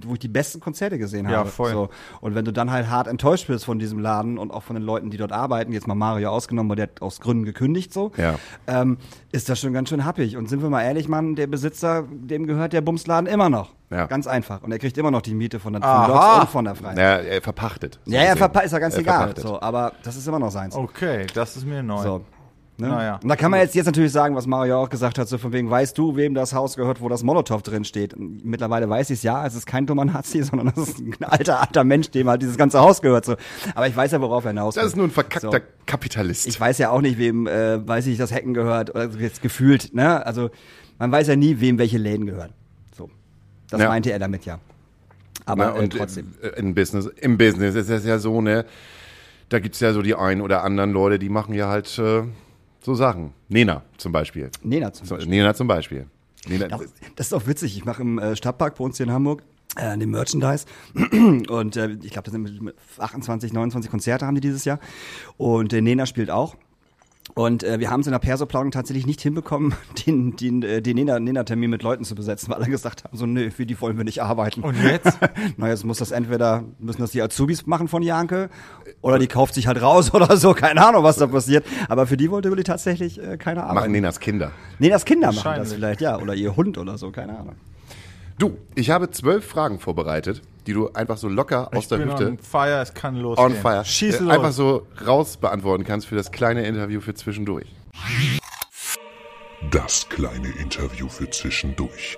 wo 0.05 0.13
ich 0.13 0.19
die 0.19 0.27
besten 0.27 0.59
Konzerte 0.59 0.97
gesehen 0.97 1.29
Ja, 1.29 1.37
habe. 1.37 1.49
voll. 1.49 1.71
So. 1.71 1.89
Und 2.21 2.33
wenn 2.35 2.45
du 2.45 2.51
dann 2.51 2.71
halt 2.71 2.89
hart 2.89 3.07
enttäuscht 3.07 3.47
bist 3.47 3.65
von 3.65 3.77
diesem 3.79 3.99
Laden 3.99 4.37
und 4.37 4.51
auch 4.51 4.63
von 4.63 4.75
den 4.75 4.83
Leuten, 4.83 5.09
die 5.11 5.17
dort 5.17 5.31
arbeiten, 5.31 5.71
jetzt 5.71 5.87
mal 5.87 5.95
Mario 5.95 6.29
ausgenommen, 6.29 6.69
weil 6.69 6.77
der 6.77 6.83
hat 6.87 7.01
aus 7.01 7.19
Gründen 7.19 7.45
gekündigt 7.45 7.93
so, 7.93 8.11
Ja. 8.17 8.35
ähm, 8.67 8.97
ist 9.31 9.49
das 9.49 9.59
schon 9.59 9.73
ganz 9.73 9.89
schön 9.89 10.03
happig. 10.05 10.35
Und 10.37 10.49
sind 10.49 10.61
wir 10.61 10.69
mal 10.69 10.81
ehrlich, 10.83 11.07
Mann, 11.07 11.35
der 11.35 11.47
Besitzer, 11.47 12.05
dem 12.09 12.47
gehört 12.47 12.73
der 12.73 12.81
Bumsladen 12.81 13.27
immer 13.27 13.49
noch. 13.49 13.71
Ja. 13.89 14.07
Ganz 14.07 14.25
einfach. 14.25 14.63
Und 14.63 14.71
er 14.71 14.79
kriegt 14.79 14.97
immer 14.97 15.11
noch 15.11 15.21
die 15.21 15.35
Miete 15.35 15.59
von 15.59 15.73
der 15.73 15.81
von 15.83 16.09
und 16.41 16.49
von 16.49 16.65
der 16.65 16.73
Freiheit. 16.73 16.97
Ja, 16.97 17.17
er 17.17 17.41
verpachtet. 17.43 17.99
so 18.05 18.11
Ja, 18.11 18.33
gesehen. 18.33 18.37
verpa- 18.43 18.61
ist 18.63 18.71
ja 18.71 18.79
ganz 18.79 18.95
Er 18.95 19.01
egal. 19.01 19.17
verpachtet. 19.19 19.43
So, 19.43 19.61
aber 19.61 19.91
das 20.03 20.15
ist 20.15 20.22
immer 20.27 20.39
noch 20.39 20.51
seins. 20.51 20.75
Okay, 20.75 21.25
das 21.33 21.55
ist 21.57 21.65
mir 21.65 21.81
neu. 21.83 22.01
So. 22.03 22.25
Ne? 22.77 22.87
Naja. 22.87 23.19
Und 23.21 23.29
da 23.29 23.35
kann 23.35 23.51
man 23.51 23.59
jetzt, 23.59 23.75
jetzt 23.75 23.85
natürlich 23.85 24.11
sagen, 24.11 24.35
was 24.35 24.47
Mario 24.47 24.81
auch 24.81 24.89
gesagt 24.89 25.19
hat, 25.19 25.27
so 25.27 25.37
von 25.37 25.53
wegen, 25.53 25.69
weißt 25.69 25.95
du, 25.95 26.15
wem 26.15 26.33
das 26.33 26.53
Haus 26.53 26.75
gehört, 26.75 27.01
wo 27.01 27.07
das 27.07 27.21
Molotow 27.21 27.61
drin 27.61 27.85
steht? 27.85 28.15
Mittlerweile 28.17 28.89
weiß 28.89 29.11
ich 29.11 29.19
es 29.19 29.23
ja, 29.23 29.45
es 29.45 29.53
ist 29.53 29.67
kein 29.67 29.85
dummer 29.85 30.05
Nazi, 30.05 30.41
sondern 30.43 30.73
das 30.75 30.89
ist 30.89 30.99
ein 30.99 31.15
alter, 31.23 31.61
alter 31.61 31.83
Mensch, 31.83 32.09
dem 32.09 32.27
halt 32.27 32.41
dieses 32.41 32.57
ganze 32.57 32.79
Haus 32.79 33.01
gehört. 33.03 33.25
So. 33.25 33.35
Aber 33.75 33.87
ich 33.87 33.95
weiß 33.95 34.11
ja, 34.11 34.21
worauf 34.21 34.43
er 34.45 34.49
hinaus 34.51 34.73
Das 34.73 34.85
ist 34.87 34.95
nur 34.95 35.05
ein 35.05 35.11
verkackter 35.11 35.51
So. 35.51 35.57
Kapitalist. 35.85 36.47
Ich 36.47 36.59
weiß 36.59 36.79
ja 36.79 36.89
auch 36.89 37.01
nicht, 37.01 37.19
wem, 37.19 37.45
äh, 37.45 37.87
weiß 37.87 38.07
ich, 38.07 38.17
das 38.17 38.31
Hecken 38.31 38.55
gehört, 38.55 38.89
oder 38.89 39.07
jetzt 39.19 39.43
gefühlt, 39.43 39.93
ne? 39.93 40.25
Also, 40.25 40.49
man 40.97 41.11
weiß 41.11 41.27
ja 41.27 41.35
nie, 41.35 41.59
wem 41.59 41.77
welche 41.77 41.99
Läden 41.99 42.25
gehören. 42.25 42.53
So. 42.97 43.07
Das 43.69 43.81
Ja. 43.81 43.87
meinte 43.89 44.11
er 44.11 44.17
damit 44.17 44.45
ja. 44.45 44.59
Aber 45.45 45.73
Ne? 45.73 45.77
äh, 45.77 45.83
und 45.83 45.93
trotzdem. 45.93 46.33
äh, 46.41 46.59
im 46.59 46.73
Business, 46.73 47.05
im 47.21 47.37
Business 47.37 47.75
ist 47.75 47.89
es 47.89 48.03
ja 48.05 48.17
so, 48.17 48.41
ne, 48.41 48.65
da 49.53 49.59
gibt's 49.59 49.79
ja 49.79 49.93
so 49.93 50.01
die 50.01 50.15
einen 50.15 50.41
oder 50.41 50.63
anderen 50.63 50.91
Leute, 50.91 51.19
die 51.19 51.29
machen 51.29 51.53
ja 51.53 51.67
halt 51.69 51.97
äh, 51.99 52.23
so 52.81 52.95
Sachen. 52.95 53.33
Nena 53.49 53.83
zum 53.97 54.11
Beispiel. 54.11 54.49
Nena 54.63 54.91
zum 54.91 55.07
Beispiel. 55.07 55.29
Nena 55.29 55.53
zum 55.53 55.67
Beispiel. 55.67 56.05
Nena, 56.47 56.67
das 57.15 57.27
ist 57.27 57.33
auch 57.33 57.47
witzig. 57.47 57.77
Ich 57.77 57.85
mache 57.85 58.01
im 58.01 58.19
äh, 58.19 58.35
Stadtpark 58.35 58.75
bei 58.75 58.83
uns 58.83 58.97
hier 58.97 59.05
in 59.05 59.11
Hamburg 59.13 59.43
äh, 59.77 59.97
den 59.97 60.09
Merchandise 60.11 60.65
und 61.49 61.77
äh, 61.77 61.91
ich 62.03 62.11
glaube, 62.11 62.23
das 62.25 62.31
sind 62.33 62.41
mit- 62.43 62.61
mit 62.61 62.75
28, 62.97 63.53
29 63.53 63.89
Konzerte 63.89 64.25
haben 64.25 64.35
die 64.35 64.41
dieses 64.41 64.65
Jahr 64.65 64.79
und 65.37 65.71
äh, 65.71 65.81
Nena 65.81 66.05
spielt 66.05 66.29
auch. 66.29 66.55
Und 67.35 67.63
äh, 67.63 67.79
wir 67.79 67.89
haben 67.89 68.01
es 68.01 68.05
in 68.07 68.11
der 68.11 68.19
Perso-Planung 68.19 68.71
tatsächlich 68.71 69.07
nicht 69.07 69.21
hinbekommen, 69.21 69.73
den, 70.05 70.35
den, 70.35 70.61
äh, 70.61 70.81
den 70.81 70.97
Nena- 70.97 71.19
Nena-Termin 71.19 71.69
mit 71.69 71.81
Leuten 71.81 72.03
zu 72.03 72.15
besetzen, 72.15 72.49
weil 72.49 72.57
alle 72.57 72.67
gesagt 72.69 73.05
haben, 73.05 73.17
so 73.17 73.25
nö, 73.25 73.49
für 73.49 73.65
die 73.65 73.79
wollen 73.81 73.97
wir 73.97 74.03
nicht 74.03 74.21
arbeiten. 74.21 74.61
Und 74.61 74.75
jetzt? 74.83 75.17
Na, 75.57 75.69
jetzt 75.69 75.83
muss 75.85 75.97
das 75.97 76.11
entweder, 76.11 76.63
müssen 76.79 77.01
das 77.01 77.11
die 77.11 77.21
Azubis 77.21 77.65
machen 77.65 77.87
von 77.87 78.03
Janke 78.03 78.49
oder 79.01 79.17
die 79.19 79.27
kauft 79.27 79.53
sich 79.55 79.67
halt 79.67 79.81
raus 79.81 80.13
oder 80.13 80.37
so, 80.37 80.53
keine 80.53 80.85
Ahnung, 80.85 81.03
was 81.03 81.15
da 81.15 81.25
passiert. 81.27 81.65
Aber 81.89 82.05
für 82.07 82.17
die 82.17 82.29
wollte 82.29 82.51
Willi 82.51 82.63
tatsächlich 82.63 83.19
äh, 83.21 83.37
keine 83.37 83.63
Arbeit. 83.63 83.75
machen 83.75 83.91
Nenas 83.93 84.19
Kinder. 84.19 84.51
Nee, 84.77 84.89
das 84.89 85.05
Kinder 85.05 85.31
machen 85.31 85.53
das 85.57 85.73
vielleicht, 85.73 86.01
ja. 86.01 86.19
Oder 86.19 86.35
ihr 86.35 86.55
Hund 86.55 86.77
oder 86.77 86.97
so, 86.97 87.09
keine 87.11 87.39
Ahnung. 87.39 87.55
Du, 88.37 88.57
ich 88.75 88.89
habe 88.89 89.09
zwölf 89.11 89.45
Fragen 89.45 89.79
vorbereitet, 89.79 90.41
die 90.67 90.73
du 90.73 90.89
einfach 90.93 91.17
so 91.17 91.27
locker 91.27 91.69
aus 91.73 91.83
Ich 91.83 91.87
der 91.89 91.97
bin 91.97 92.09
Hüfte 92.11 92.27
on 92.27 92.37
fire, 92.37 92.81
es 92.81 92.93
kann 92.93 93.15
losgehen. 93.17 93.51
on 93.51 93.55
fire 93.55 93.83
Schieß 93.85 94.15
äh, 94.15 94.23
los. 94.23 94.31
einfach 94.33 94.51
so 94.51 94.87
raus 95.05 95.37
beantworten 95.37 95.83
kannst 95.83 96.07
für 96.07 96.15
das 96.15 96.31
kleine 96.31 96.65
Interview 96.65 97.01
für 97.01 97.13
zwischendurch. 97.13 97.67
Das 99.71 100.07
kleine 100.09 100.49
Interview 100.59 101.07
für 101.07 101.29
zwischendurch. 101.29 102.17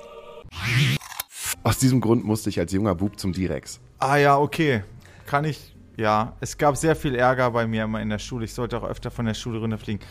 Aus 1.64 1.78
diesem 1.80 2.02
Grund 2.02 2.24
musste 2.24 2.50
ich 2.50 2.60
als 2.60 2.72
junger 2.72 2.96
Bub 2.96 3.20
zum 3.20 3.34
Direx. 3.34 3.80
Ah 4.00 4.18
ja, 4.18 4.38
okay. 4.38 4.84
Kann 5.26 5.46
ich. 5.46 5.76
Ja, 5.98 6.34
es 6.42 6.58
gab 6.58 6.76
sehr 6.78 6.96
viel 6.96 7.16
Ärger 7.16 7.50
bei 7.52 7.66
mir 7.68 7.84
immer 7.86 8.02
in 8.02 8.10
der 8.10 8.20
Schule. 8.20 8.46
Ich 8.46 8.54
sollte 8.54 8.78
auch 8.78 8.84
öfter 8.84 9.12
von 9.12 9.26
der 9.26 9.34
Schule 9.34 9.60
runterfliegen. 9.60 10.06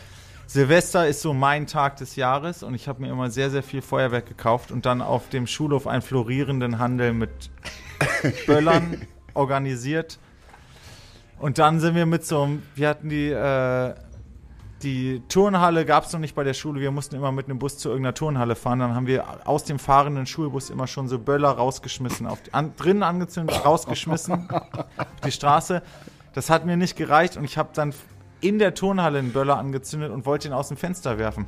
Silvester 0.47 1.09
ist 1.09 1.23
so 1.23 1.33
mein 1.33 1.67
Tag 1.67 1.97
des 1.97 2.17
Jahres 2.17 2.63
und 2.63 2.75
ich 2.75 2.87
habe 2.87 3.03
mir 3.03 3.09
immer 3.11 3.31
sehr, 3.31 3.51
sehr 3.51 3.63
viel 3.63 3.83
Feuerwerk 3.83 4.27
gekauft 4.27 4.71
und 4.71 4.87
dann 4.87 5.01
auf 5.01 5.29
dem 5.29 5.47
Schulhof 5.47 5.87
einen 5.87 6.03
florierenden 6.03 6.79
Handel 6.79 7.13
mit 7.13 7.31
Böllern 8.47 9.07
organisiert. 9.33 10.19
Und 11.39 11.59
dann 11.59 11.81
sind 11.81 11.95
wir 11.95 12.07
mit 12.07 12.25
so 12.25 12.43
einem, 12.43 12.63
wir 12.75 12.89
hatten 12.89 13.09
die, 13.09 13.31
äh, 13.31 13.95
die 14.83 15.23
Turnhalle 15.29 15.85
gab 15.87 16.05
es 16.05 16.13
noch 16.13 16.21
nicht 16.21 16.35
bei 16.35 16.45
der 16.45 16.55
Schule, 16.55 16.81
wir 16.81 16.91
mussten 16.91 17.17
immer 17.17 17.33
mit 17.33 17.47
einem 17.47 17.59
Bus 17.59 17.79
zu 17.79 17.89
irgendeiner 17.89 18.15
Turnhalle 18.15 18.55
fahren. 18.55 18.81
Dann 18.81 18.95
haben 18.95 19.07
wir 19.07 19.47
aus 19.49 19.65
dem 19.65 19.79
fahrenden 19.79 20.27
Schulbus 20.27 20.71
immer 20.71 20.87
schon 20.87 21.09
so 21.09 21.19
Böller 21.19 21.51
rausgeschmissen, 21.51 22.27
auf 22.27 22.43
die, 22.43 22.53
an, 22.53 22.75
drinnen 22.77 23.03
angezündet, 23.03 23.65
rausgeschmissen 23.65 24.49
auf 24.51 25.21
die 25.25 25.33
Straße. 25.33 25.83
Das 26.35 26.51
hat 26.51 26.67
mir 26.67 26.77
nicht 26.77 26.97
gereicht 26.97 27.37
und 27.37 27.45
ich 27.45 27.57
habe 27.57 27.71
dann 27.73 27.95
in 28.45 28.59
der 28.59 28.75
Turnhalle 28.75 29.19
einen 29.19 29.33
Böller 29.33 29.59
angezündet 29.59 30.13
und 30.13 30.27
wollte 30.27 30.49
ihn 30.49 30.55
aus 30.55 30.69
dem 30.69 30.77
Fenster 30.77 31.19
werfen. 31.19 31.47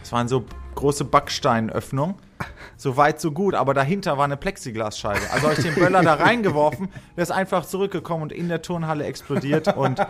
Das 0.00 0.12
waren 0.12 0.28
so 0.28 0.44
große 0.74 1.04
Backsteinöffnungen. 1.04 2.16
So 2.76 2.96
weit, 2.96 3.20
so 3.20 3.30
gut, 3.30 3.54
aber 3.54 3.72
dahinter 3.72 4.18
war 4.18 4.24
eine 4.24 4.36
Plexiglasscheibe. 4.36 5.20
Also 5.30 5.48
habe 5.48 5.54
ich 5.56 5.64
den 5.64 5.76
Böller 5.76 6.02
da 6.02 6.14
reingeworfen, 6.14 6.88
der 7.16 7.22
ist 7.22 7.30
einfach 7.30 7.64
zurückgekommen 7.64 8.24
und 8.24 8.32
in 8.32 8.48
der 8.48 8.62
Turnhalle 8.62 9.04
explodiert 9.04 9.76
und 9.76 10.00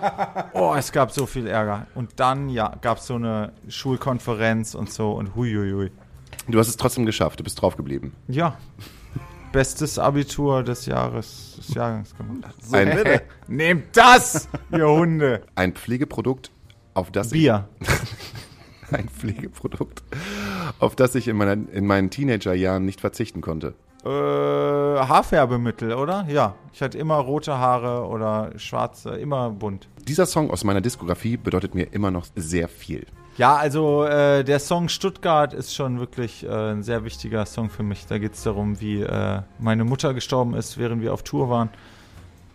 oh, 0.55 0.75
es 0.75 0.93
gab 0.93 1.11
so 1.11 1.27
viel 1.27 1.47
Ärger. 1.47 1.89
Und 1.95 2.13
dann, 2.17 2.49
ja, 2.49 2.75
gab 2.81 2.99
es 2.99 3.07
so 3.07 3.17
eine 3.17 3.53
Schulkonferenz 3.69 4.75
und 4.75 4.91
so 4.91 5.13
und 5.13 5.35
huiuiui. 5.35 5.91
Du 6.49 6.59
hast 6.59 6.69
es 6.69 6.79
trotzdem 6.79 7.05
geschafft, 7.05 7.41
du 7.41 7.45
bist 7.45 7.61
drauf 7.61 7.77
geblieben. 7.77 8.15
Ja, 8.29 8.57
bestes 9.53 9.99
Abitur 9.99 10.63
des 10.63 10.87
Jahres, 10.87 11.55
des 11.59 11.75
Jahrgangs 11.75 12.17
gemacht. 12.17 12.55
So, 12.63 12.77
Ein- 12.77 12.97
bitte. 12.97 13.23
Nehmt 13.49 13.97
das, 13.97 14.49
ihr 14.73 14.89
Hunde. 14.89 15.43
Ein 15.55 15.75
Pflegeprodukt, 15.75 16.51
auf 16.95 17.11
das 17.11 17.31
Bier. 17.31 17.69
ich 17.81 17.89
ein 18.99 19.09
Pflegeprodukt, 19.09 20.03
auf 20.79 20.97
das 20.97 21.15
ich 21.15 21.29
in, 21.29 21.37
meiner, 21.37 21.53
in 21.73 21.87
meinen 21.87 22.11
Teenagerjahren 22.11 22.85
nicht 22.85 23.01
verzichten 23.01 23.41
konnte. 23.41 23.75
Äh, 24.05 24.09
Haarfärbemittel, 24.09 25.93
oder? 25.95 26.25
Ja. 26.29 26.55
Ich 26.73 26.83
hatte 26.83 26.99
immer 26.99 27.17
rote 27.17 27.57
Haare 27.59 28.07
oder 28.09 28.51
schwarze, 28.57 29.11
immer 29.11 29.51
bunt. 29.51 29.89
Dieser 30.09 30.27
Song 30.27 30.51
aus 30.51 30.65
meiner 30.65 30.81
Diskografie 30.81 31.37
bedeutet 31.37 31.75
mir 31.75 31.93
immer 31.93 32.11
noch 32.11 32.27
sehr 32.35 32.69
viel. 32.69 33.07
Ja, 33.39 33.57
also 33.57 34.05
äh, 34.05 34.45
der 34.45 34.59
Song 34.59 34.91
Stuttgart 34.91 35.55
ist 35.55 35.75
schon 35.75 35.99
wirklich 35.99 36.45
äh, 36.45 36.51
ein 36.51 36.83
sehr 36.83 37.05
wichtiger 37.05 37.47
Song 37.47 37.71
für 37.71 37.83
mich. 37.83 38.05
Da 38.07 38.19
geht 38.19 38.35
es 38.35 38.43
darum, 38.43 38.79
wie 38.79 39.01
äh, 39.01 39.41
meine 39.59 39.85
Mutter 39.85 40.13
gestorben 40.13 40.53
ist, 40.53 40.77
während 40.77 41.01
wir 41.01 41.15
auf 41.15 41.23
Tour 41.23 41.49
waren. 41.49 41.71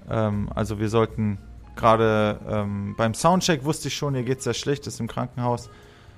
Ähm, 0.08 0.50
also 0.54 0.80
wir 0.80 0.90
sollten 0.90 1.40
gerade 1.76 2.40
ähm, 2.48 2.94
beim 2.96 3.16
Soundcheck 3.16 3.64
wusste 3.64 3.88
ich 3.88 3.96
schon, 3.96 4.14
ihr 4.14 4.22
geht 4.22 4.44
sehr 4.44 4.54
schlecht, 4.54 4.86
ist 4.86 5.00
im 5.00 5.08
Krankenhaus. 5.08 5.72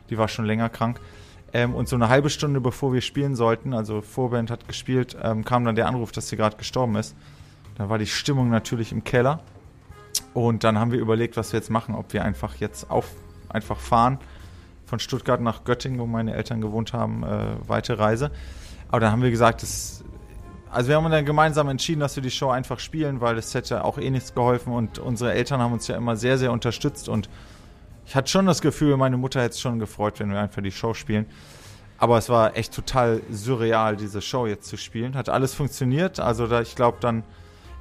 Die 0.09 0.17
war 0.17 0.27
schon 0.27 0.43
länger 0.43 0.67
krank. 0.67 0.99
Ähm, 1.53 1.73
und 1.73 1.87
so 1.87 1.95
eine 1.95 2.09
halbe 2.09 2.29
Stunde 2.29 2.59
bevor 2.59 2.91
wir 2.91 3.01
spielen 3.01 3.35
sollten, 3.35 3.73
also 3.73 4.01
Vorband 4.01 4.51
hat 4.51 4.67
gespielt, 4.67 5.15
ähm, 5.23 5.45
kam 5.45 5.63
dann 5.63 5.75
der 5.75 5.87
Anruf, 5.87 6.11
dass 6.11 6.27
sie 6.27 6.35
gerade 6.35 6.57
gestorben 6.57 6.97
ist. 6.97 7.15
Da 7.77 7.87
war 7.87 7.97
die 7.97 8.07
Stimmung 8.07 8.49
natürlich 8.49 8.91
im 8.91 9.05
Keller. 9.05 9.39
Und 10.33 10.65
dann 10.65 10.77
haben 10.77 10.91
wir 10.91 10.99
überlegt, 10.99 11.37
was 11.37 11.53
wir 11.53 11.59
jetzt 11.59 11.69
machen, 11.69 11.95
ob 11.95 12.11
wir 12.11 12.25
einfach 12.25 12.55
jetzt 12.55 12.91
auf, 12.91 13.09
einfach 13.47 13.77
fahren 13.77 14.19
von 14.89 14.99
Stuttgart 14.99 15.39
nach 15.39 15.63
Göttingen, 15.63 15.99
wo 15.99 16.05
meine 16.05 16.33
Eltern 16.33 16.59
gewohnt 16.61 16.93
haben, 16.93 17.23
äh, 17.23 17.55
weite 17.67 17.97
Reise. 17.97 18.31
Aber 18.89 18.99
dann 18.99 19.11
haben 19.11 19.21
wir 19.21 19.31
gesagt, 19.31 19.61
das, 19.61 20.03
also 20.71 20.89
wir 20.89 20.97
haben 20.97 21.09
dann 21.09 21.25
gemeinsam 21.25 21.69
entschieden, 21.69 21.99
dass 22.01 22.15
wir 22.15 22.23
die 22.23 22.31
Show 22.31 22.49
einfach 22.49 22.79
spielen, 22.79 23.21
weil 23.21 23.37
es 23.37 23.53
hätte 23.53 23.85
auch 23.85 23.97
eh 23.97 24.09
nichts 24.09 24.33
geholfen 24.33 24.73
und 24.73 24.99
unsere 24.99 25.33
Eltern 25.33 25.61
haben 25.61 25.73
uns 25.73 25.87
ja 25.87 25.95
immer 25.95 26.15
sehr, 26.15 26.37
sehr 26.37 26.51
unterstützt 26.51 27.07
und 27.07 27.29
ich 28.05 28.15
hatte 28.15 28.27
schon 28.27 28.47
das 28.47 28.61
Gefühl, 28.61 28.97
meine 28.97 29.17
Mutter 29.17 29.39
hätte 29.39 29.53
es 29.53 29.61
schon 29.61 29.77
gefreut, 29.77 30.19
wenn 30.19 30.31
wir 30.31 30.39
einfach 30.39 30.63
die 30.63 30.71
Show 30.71 30.95
spielen. 30.95 31.27
Aber 31.99 32.17
es 32.17 32.27
war 32.27 32.57
echt 32.57 32.73
total 32.73 33.21
surreal, 33.29 33.97
diese 33.97 34.19
Show 34.19 34.47
jetzt 34.47 34.67
zu 34.67 34.77
spielen. 34.77 35.13
Hat 35.13 35.29
alles 35.29 35.53
funktioniert. 35.53 36.19
Also 36.19 36.47
da, 36.47 36.61
ich 36.61 36.75
glaube 36.75 36.97
dann, 37.01 37.23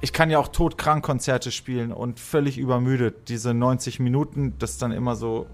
ich 0.01 0.13
kann 0.13 0.29
ja 0.29 0.37
auch 0.37 0.49
todkrank 0.49 1.03
Konzerte 1.03 1.49
spielen 1.49 1.91
und 1.91 2.19
völlig 2.19 2.59
übermüdet. 2.59 3.29
Diese 3.29 3.55
90 3.55 3.99
Minuten, 3.99 4.53
das 4.59 4.77
dann 4.77 4.91
immer 4.91 5.15
so, 5.15 5.47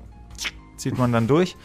zieht 0.78 0.98
man 0.98 1.12
dann 1.12 1.28
durch. 1.28 1.56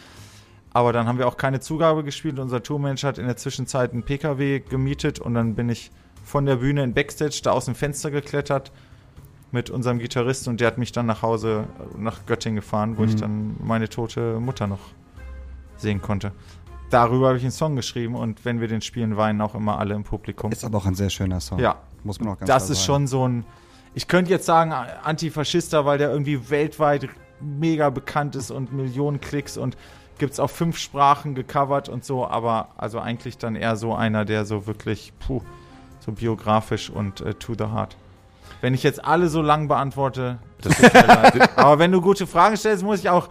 Aber 0.73 0.93
dann 0.93 1.07
haben 1.07 1.17
wir 1.17 1.27
auch 1.27 1.37
keine 1.37 1.59
Zugabe 1.59 2.03
gespielt. 2.03 2.39
Unser 2.39 2.63
Tourmanager 2.63 3.09
hat 3.09 3.17
in 3.17 3.25
der 3.25 3.37
Zwischenzeit 3.37 3.91
einen 3.91 4.03
PKW 4.03 4.61
gemietet 4.61 5.19
und 5.19 5.33
dann 5.33 5.55
bin 5.55 5.69
ich 5.69 5.91
von 6.23 6.45
der 6.45 6.57
Bühne 6.57 6.83
in 6.83 6.93
Backstage 6.93 7.41
da 7.43 7.51
aus 7.51 7.65
dem 7.65 7.75
Fenster 7.75 8.09
geklettert 8.09 8.71
mit 9.51 9.69
unserem 9.69 9.99
Gitarristen 9.99 10.49
und 10.49 10.61
der 10.61 10.67
hat 10.67 10.77
mich 10.77 10.93
dann 10.93 11.05
nach 11.05 11.21
Hause 11.21 11.65
nach 11.97 12.25
Göttingen 12.25 12.55
gefahren, 12.55 12.97
wo 12.97 13.03
ich 13.03 13.17
dann 13.17 13.55
meine 13.61 13.89
tote 13.89 14.39
Mutter 14.39 14.65
noch 14.67 14.79
sehen 15.75 16.01
konnte. 16.01 16.31
Darüber 16.89 17.27
habe 17.27 17.37
ich 17.37 17.43
einen 17.43 17.51
Song 17.51 17.75
geschrieben 17.75 18.15
und 18.15 18.45
wenn 18.45 18.61
wir 18.61 18.67
den 18.67 18.81
spielen, 18.81 19.17
weinen 19.17 19.41
auch 19.41 19.55
immer 19.55 19.79
alle 19.79 19.93
im 19.93 20.03
Publikum. 20.03 20.51
Ist 20.51 20.63
aber 20.63 20.77
auch 20.77 20.85
ein 20.85 20.95
sehr 20.95 21.09
schöner 21.09 21.39
Song. 21.39 21.59
Ja. 21.59 21.77
Muss 22.03 22.19
man 22.19 22.29
auch 22.29 22.37
ganz 22.37 22.47
das 22.47 22.69
ist 22.69 22.83
schon 22.83 23.07
so 23.07 23.27
ein, 23.27 23.45
ich 23.93 24.07
könnte 24.07 24.31
jetzt 24.31 24.45
sagen 24.45 24.71
Antifaschister, 24.71 25.85
weil 25.85 25.97
der 25.97 26.11
irgendwie 26.11 26.49
weltweit 26.49 27.09
mega 27.41 27.89
bekannt 27.89 28.35
ist 28.35 28.51
und 28.51 28.73
Millionen 28.73 29.21
Klicks 29.21 29.57
und 29.57 29.77
gibt 30.17 30.33
es 30.33 30.39
auf 30.39 30.51
fünf 30.51 30.77
Sprachen 30.77 31.35
gecovert 31.35 31.89
und 31.89 32.05
so, 32.05 32.27
aber 32.27 32.69
also 32.77 32.99
eigentlich 32.99 33.37
dann 33.37 33.55
eher 33.55 33.75
so 33.75 33.95
einer, 33.95 34.23
der 34.25 34.45
so 34.45 34.67
wirklich, 34.67 35.13
puh, 35.19 35.41
so 35.99 36.11
biografisch 36.11 36.89
und 36.89 37.21
äh, 37.21 37.33
to 37.33 37.53
the 37.57 37.65
heart. 37.65 37.95
Wenn 38.61 38.73
ich 38.73 38.83
jetzt 38.83 39.03
alle 39.03 39.29
so 39.29 39.41
lang 39.41 39.67
beantworte. 39.67 40.37
Aber 41.55 41.79
wenn 41.79 41.91
du 41.91 41.99
gute 41.99 42.27
Fragen 42.27 42.55
stellst, 42.57 42.83
muss 42.83 42.99
ich 42.99 43.09
auch 43.09 43.29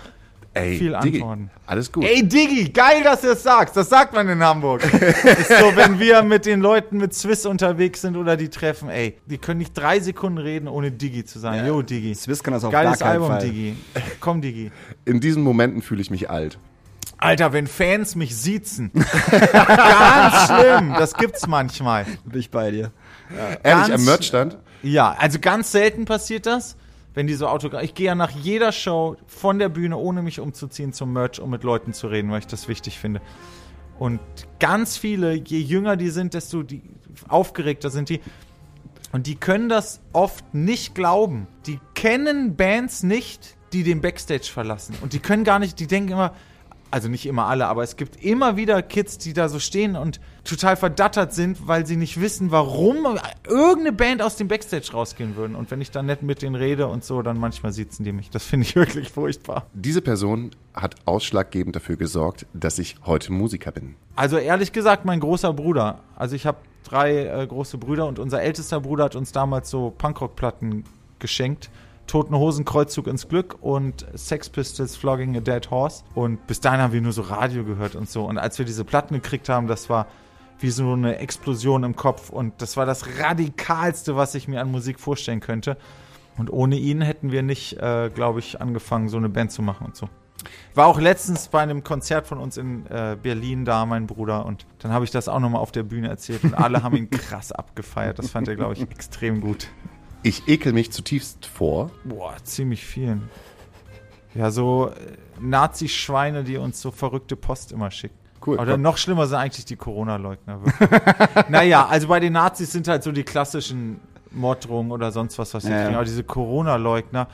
Ey, 0.52 0.78
viel 0.78 0.98
Diggi, 1.02 1.18
antworten. 1.18 1.50
alles 1.66 1.92
gut. 1.92 2.04
Ey, 2.04 2.26
Diggi, 2.26 2.70
geil, 2.70 3.04
dass 3.04 3.20
du 3.20 3.28
das 3.28 3.42
sagst. 3.44 3.76
Das 3.76 3.88
sagt 3.88 4.12
man 4.14 4.28
in 4.28 4.42
Hamburg. 4.42 4.82
ist 4.92 5.48
so, 5.48 5.76
wenn 5.76 6.00
wir 6.00 6.22
mit 6.22 6.44
den 6.44 6.60
Leuten 6.60 6.96
mit 6.96 7.14
Swiss 7.14 7.46
unterwegs 7.46 8.00
sind 8.00 8.16
oder 8.16 8.36
die 8.36 8.48
treffen, 8.48 8.88
ey, 8.88 9.16
die 9.26 9.38
können 9.38 9.58
nicht 9.58 9.74
drei 9.78 10.00
Sekunden 10.00 10.38
reden, 10.38 10.66
ohne 10.66 10.90
Diggi 10.90 11.24
zu 11.24 11.38
sagen. 11.38 11.64
Jo, 11.66 11.82
Diggi. 11.82 12.14
Swiss 12.16 12.42
kann 12.42 12.52
das 12.52 12.64
auf 12.64 12.72
Geiles 12.72 12.98
gar 12.98 13.10
Album, 13.10 13.28
Fall. 13.28 13.42
Diggi. 13.42 13.76
Komm, 14.18 14.40
Diggi. 14.42 14.72
In 15.04 15.20
diesen 15.20 15.44
Momenten 15.44 15.82
fühle 15.82 16.00
ich 16.02 16.10
mich 16.10 16.28
alt. 16.30 16.58
Alter, 17.18 17.52
wenn 17.52 17.66
Fans 17.66 18.16
mich 18.16 18.34
siezen. 18.34 18.90
Ganz 19.30 20.46
schlimm. 20.46 20.94
Das 20.98 21.14
gibt's 21.14 21.46
manchmal. 21.46 22.06
Bin 22.24 22.40
ich 22.40 22.50
bei 22.50 22.70
dir. 22.70 22.90
Ehrlich, 23.62 23.88
Ganz- 23.88 23.90
am 23.90 24.04
Merchstand? 24.04 24.58
Ja, 24.82 25.14
also 25.18 25.38
ganz 25.38 25.70
selten 25.70 26.06
passiert 26.06 26.46
das. 26.46 26.76
Wenn 27.14 27.26
die 27.26 27.34
so 27.34 27.48
Autogramm. 27.48 27.84
Ich 27.84 27.94
gehe 27.94 28.06
ja 28.06 28.14
nach 28.14 28.30
jeder 28.30 28.72
Show 28.72 29.16
von 29.26 29.58
der 29.58 29.68
Bühne, 29.68 29.96
ohne 29.96 30.22
mich 30.22 30.40
umzuziehen, 30.40 30.92
zum 30.92 31.12
Merch, 31.12 31.40
um 31.40 31.50
mit 31.50 31.64
Leuten 31.64 31.92
zu 31.92 32.06
reden, 32.06 32.30
weil 32.30 32.38
ich 32.38 32.46
das 32.46 32.68
wichtig 32.68 32.98
finde. 32.98 33.20
Und 33.98 34.20
ganz 34.60 34.96
viele, 34.96 35.34
je 35.34 35.58
jünger 35.58 35.96
die 35.96 36.10
sind, 36.10 36.34
desto 36.34 36.62
die 36.62 36.82
aufgeregter 37.28 37.90
sind 37.90 38.08
die. 38.08 38.20
Und 39.12 39.26
die 39.26 39.34
können 39.34 39.68
das 39.68 40.00
oft 40.12 40.54
nicht 40.54 40.94
glauben. 40.94 41.48
Die 41.66 41.80
kennen 41.94 42.56
Bands 42.56 43.02
nicht, 43.02 43.56
die 43.72 43.82
den 43.82 44.00
Backstage 44.00 44.48
verlassen. 44.52 44.94
Und 45.02 45.12
die 45.12 45.18
können 45.18 45.44
gar 45.44 45.58
nicht, 45.58 45.80
die 45.80 45.86
denken 45.86 46.12
immer, 46.12 46.34
also 46.90 47.08
nicht 47.08 47.26
immer 47.26 47.46
alle, 47.46 47.66
aber 47.66 47.82
es 47.82 47.96
gibt 47.96 48.22
immer 48.22 48.56
wieder 48.56 48.82
Kids, 48.82 49.18
die 49.18 49.32
da 49.32 49.48
so 49.48 49.58
stehen 49.58 49.96
und 49.96 50.20
total 50.44 50.76
verdattert 50.76 51.32
sind, 51.32 51.66
weil 51.68 51.86
sie 51.86 51.96
nicht 51.96 52.20
wissen, 52.20 52.50
warum 52.50 53.18
irgendeine 53.46 53.92
Band 53.92 54.22
aus 54.22 54.36
dem 54.36 54.48
Backstage 54.48 54.90
rausgehen 54.92 55.36
würden. 55.36 55.54
Und 55.54 55.70
wenn 55.70 55.80
ich 55.80 55.90
dann 55.90 56.06
nett 56.06 56.22
mit 56.22 56.42
denen 56.42 56.54
rede 56.54 56.86
und 56.86 57.04
so, 57.04 57.22
dann 57.22 57.38
manchmal 57.38 57.72
sitzen 57.72 58.04
die 58.04 58.12
mich. 58.12 58.30
Das 58.30 58.44
finde 58.44 58.66
ich 58.66 58.74
wirklich 58.76 59.10
furchtbar. 59.10 59.66
Diese 59.74 60.02
Person 60.02 60.50
hat 60.74 60.96
ausschlaggebend 61.04 61.76
dafür 61.76 61.96
gesorgt, 61.96 62.46
dass 62.52 62.78
ich 62.78 62.96
heute 63.04 63.32
Musiker 63.32 63.72
bin. 63.72 63.94
Also 64.16 64.38
ehrlich 64.38 64.72
gesagt, 64.72 65.04
mein 65.04 65.20
großer 65.20 65.52
Bruder. 65.52 66.00
Also 66.16 66.36
ich 66.36 66.46
habe 66.46 66.58
drei 66.84 67.26
äh, 67.26 67.46
große 67.46 67.78
Brüder 67.78 68.06
und 68.06 68.18
unser 68.18 68.42
ältester 68.42 68.80
Bruder 68.80 69.04
hat 69.04 69.16
uns 69.16 69.32
damals 69.32 69.70
so 69.70 69.90
Punkrock-Platten 69.96 70.84
geschenkt. 71.18 71.70
Toten 72.10 72.34
Hosen, 72.34 72.64
Kreuzzug 72.64 73.06
ins 73.06 73.28
Glück 73.28 73.58
und 73.60 74.04
Sex 74.14 74.48
Pistols, 74.48 74.96
Flogging 74.96 75.36
a 75.36 75.40
Dead 75.40 75.70
Horse. 75.70 76.02
Und 76.16 76.44
bis 76.48 76.58
dahin 76.58 76.80
haben 76.80 76.92
wir 76.92 77.00
nur 77.00 77.12
so 77.12 77.22
Radio 77.22 77.62
gehört 77.62 77.94
und 77.94 78.10
so. 78.10 78.24
Und 78.24 78.36
als 78.36 78.58
wir 78.58 78.66
diese 78.66 78.84
Platten 78.84 79.14
gekriegt 79.14 79.48
haben, 79.48 79.68
das 79.68 79.88
war 79.88 80.08
wie 80.58 80.70
so 80.70 80.92
eine 80.92 81.18
Explosion 81.18 81.84
im 81.84 81.94
Kopf. 81.94 82.30
Und 82.30 82.60
das 82.62 82.76
war 82.76 82.84
das 82.84 83.20
Radikalste, 83.20 84.16
was 84.16 84.34
ich 84.34 84.48
mir 84.48 84.60
an 84.60 84.72
Musik 84.72 84.98
vorstellen 84.98 85.38
könnte. 85.38 85.76
Und 86.36 86.52
ohne 86.52 86.74
ihn 86.74 87.00
hätten 87.00 87.30
wir 87.30 87.44
nicht, 87.44 87.74
äh, 87.74 88.10
glaube 88.12 88.40
ich, 88.40 88.60
angefangen, 88.60 89.08
so 89.08 89.16
eine 89.16 89.28
Band 89.28 89.52
zu 89.52 89.62
machen 89.62 89.86
und 89.86 89.94
so. 89.94 90.08
War 90.74 90.88
auch 90.88 90.98
letztens 90.98 91.46
bei 91.46 91.60
einem 91.60 91.84
Konzert 91.84 92.26
von 92.26 92.38
uns 92.38 92.56
in 92.56 92.86
äh, 92.86 93.16
Berlin 93.22 93.64
da, 93.64 93.86
mein 93.86 94.08
Bruder, 94.08 94.46
und 94.46 94.66
dann 94.80 94.90
habe 94.90 95.04
ich 95.04 95.12
das 95.12 95.28
auch 95.28 95.38
nochmal 95.38 95.60
auf 95.60 95.70
der 95.70 95.84
Bühne 95.84 96.08
erzählt 96.08 96.42
und 96.42 96.54
alle 96.54 96.82
haben 96.82 96.96
ihn 96.96 97.08
krass 97.10 97.52
abgefeiert. 97.52 98.18
Das 98.18 98.30
fand 98.30 98.48
er, 98.48 98.56
glaube 98.56 98.72
ich, 98.72 98.80
extrem 98.80 99.40
gut. 99.40 99.68
Ich 100.22 100.48
ekel 100.48 100.72
mich 100.72 100.92
zutiefst 100.92 101.46
vor. 101.46 101.90
Boah, 102.04 102.36
ziemlich 102.44 102.84
vielen. 102.84 103.28
Ja, 104.34 104.50
so 104.50 104.88
äh, 104.88 105.16
Nazi-Schweine, 105.40 106.44
die 106.44 106.56
uns 106.56 106.80
so 106.80 106.90
verrückte 106.90 107.36
Post 107.36 107.72
immer 107.72 107.90
schicken. 107.90 108.16
Cool. 108.44 108.58
Oder 108.58 108.76
noch 108.76 108.96
schlimmer 108.96 109.26
sind 109.26 109.38
eigentlich 109.38 109.66
die 109.66 109.76
Corona-Leugner. 109.76 110.60
naja, 111.48 111.86
also 111.86 112.08
bei 112.08 112.20
den 112.20 112.32
Nazis 112.32 112.72
sind 112.72 112.88
halt 112.88 113.02
so 113.02 113.12
die 113.12 113.22
klassischen 113.22 114.00
Morddrohungen 114.30 114.92
oder 114.92 115.12
sonst 115.12 115.38
was, 115.38 115.52
was 115.52 115.64
sie 115.64 115.70
ja. 115.70 115.82
kriegen. 115.82 115.94
Aber 115.94 116.04
diese 116.04 116.24
Corona-Leugner, 116.24 117.28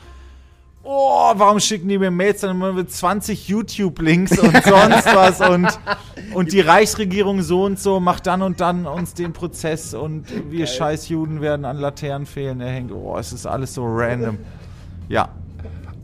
oh, 0.86 1.32
warum 1.34 1.58
schicken 1.60 1.88
die 1.88 1.98
mir 1.98 2.10
Mails 2.10 2.40
dann 2.40 2.52
immer 2.52 2.72
mit 2.72 2.90
20 2.92 3.48
YouTube-Links 3.48 4.38
und 4.38 4.52
sonst 4.64 5.06
was 5.14 5.40
und, 5.40 5.68
und 6.32 6.52
die 6.52 6.60
Reichsregierung 6.60 7.42
so 7.42 7.64
und 7.64 7.78
so 7.78 7.98
macht 8.00 8.26
dann 8.26 8.42
und 8.42 8.60
dann 8.60 8.86
uns 8.86 9.14
den 9.14 9.32
Prozess 9.32 9.94
und 9.94 10.26
wir 10.50 10.66
scheiß 10.66 11.08
Juden 11.08 11.40
werden 11.40 11.64
an 11.64 11.76
Laternenpfählen 11.78 12.60
erhängt. 12.60 12.92
Oh, 12.92 13.16
es 13.18 13.32
ist 13.32 13.46
alles 13.46 13.74
so 13.74 13.84
random. 13.84 14.38
Ja, 15.08 15.28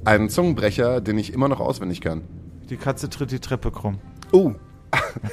Ein 0.05 0.29
Zungenbrecher, 0.29 1.01
den 1.01 1.19
ich 1.19 1.33
immer 1.33 1.49
noch 1.49 1.61
auswendig 1.61 2.01
kann. 2.01 2.23
die 2.71 2.77
Katze 2.77 3.09
tritt 3.09 3.31
die 3.31 3.41
Treppe 3.41 3.71
krumm. 3.71 3.99
Oh, 4.33 4.53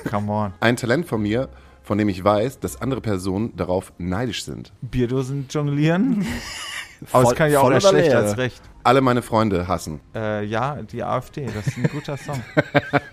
Come 0.09 0.31
on. 0.31 0.53
ein 0.59 0.75
Talent 0.77 1.05
von 1.07 1.21
mir, 1.21 1.49
von 1.83 1.97
dem 1.97 2.07
ich 2.09 2.23
weiß, 2.23 2.59
dass 2.59 2.81
andere 2.81 3.01
Personen 3.01 3.55
darauf 3.55 3.93
neidisch 3.97 4.43
sind. 4.43 4.71
Bierdosen 4.81 5.47
jonglieren? 5.49 6.25
Aber 7.11 7.23
das 7.23 7.35
kann 7.35 7.49
ich 7.49 7.57
auch 7.57 7.71
eher 7.71 7.81
schlecht 7.81 8.13
als 8.13 8.37
recht. 8.37 8.61
Alle 8.83 9.01
meine 9.01 9.21
Freunde 9.21 9.67
hassen. 9.67 9.99
Äh, 10.15 10.45
ja, 10.45 10.81
die 10.81 11.03
AfD, 11.03 11.45
das 11.45 11.67
ist 11.67 11.77
ein 11.77 11.83
guter 11.83 12.17
Song. 12.17 12.41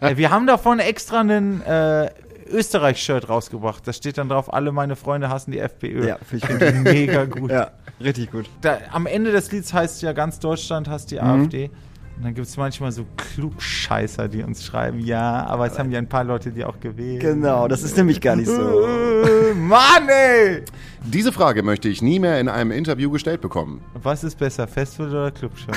äh, 0.01 0.17
wir 0.17 0.31
haben 0.31 0.47
davon 0.47 0.79
extra 0.79 1.21
einen 1.21 1.61
äh, 1.63 2.11
Österreich-Shirt 2.49 3.29
rausgebracht. 3.29 3.87
Da 3.87 3.93
steht 3.93 4.19
dann 4.19 4.29
drauf, 4.29 4.53
alle 4.53 4.73
meine 4.73 4.97
Freunde 4.97 5.29
hassen 5.29 5.51
die 5.51 5.59
FPÖ. 5.59 6.07
Ja, 6.07 6.19
finde 6.25 6.69
ich 6.69 6.75
mega 6.75 7.25
gut. 7.25 7.51
Ja, 7.51 7.71
richtig 8.01 8.31
gut. 8.31 8.49
Da, 8.61 8.79
am 8.93 9.07
Ende 9.07 9.33
des 9.33 9.51
Lieds 9.53 9.73
heißt 9.73 10.03
ja, 10.03 10.13
ganz 10.13 10.39
Deutschland 10.39 10.89
hasst 10.89 11.11
die 11.11 11.21
AfD. 11.21 11.71
Und 12.17 12.25
dann 12.25 12.35
gibt 12.35 12.47
es 12.47 12.57
manchmal 12.57 12.93
so 12.93 13.05
Klugscheißer, 13.17 14.29
die 14.29 14.43
uns 14.43 14.65
schreiben, 14.65 15.01
ja, 15.01 15.45
aber 15.47 15.67
es 15.67 15.79
haben 15.79 15.91
ja 15.91 15.99
ein 15.99 16.09
paar 16.09 16.25
Leute, 16.25 16.51
die 16.51 16.65
auch 16.65 16.81
gewählt. 16.81 17.21
Genau, 17.21 17.69
das 17.69 17.83
ist 17.83 17.95
nämlich 17.97 18.23
gar 18.23 18.37
nicht 18.37 18.49
so. 18.49 18.87
Mann, 19.55 20.09
ey! 20.09 20.63
Diese 21.05 21.31
Frage 21.31 21.63
möchte 21.63 21.89
ich 21.89 22.01
nie 22.01 22.19
mehr 22.19 22.41
in 22.41 22.49
einem 22.49 22.71
Interview 22.71 23.11
gestellt 23.11 23.43
bekommen. 23.43 23.85
Was 24.03 24.25
ist 24.25 24.39
besser, 24.39 24.67
Festival 24.67 25.11
oder 25.11 25.31
Clubshow? 25.31 25.73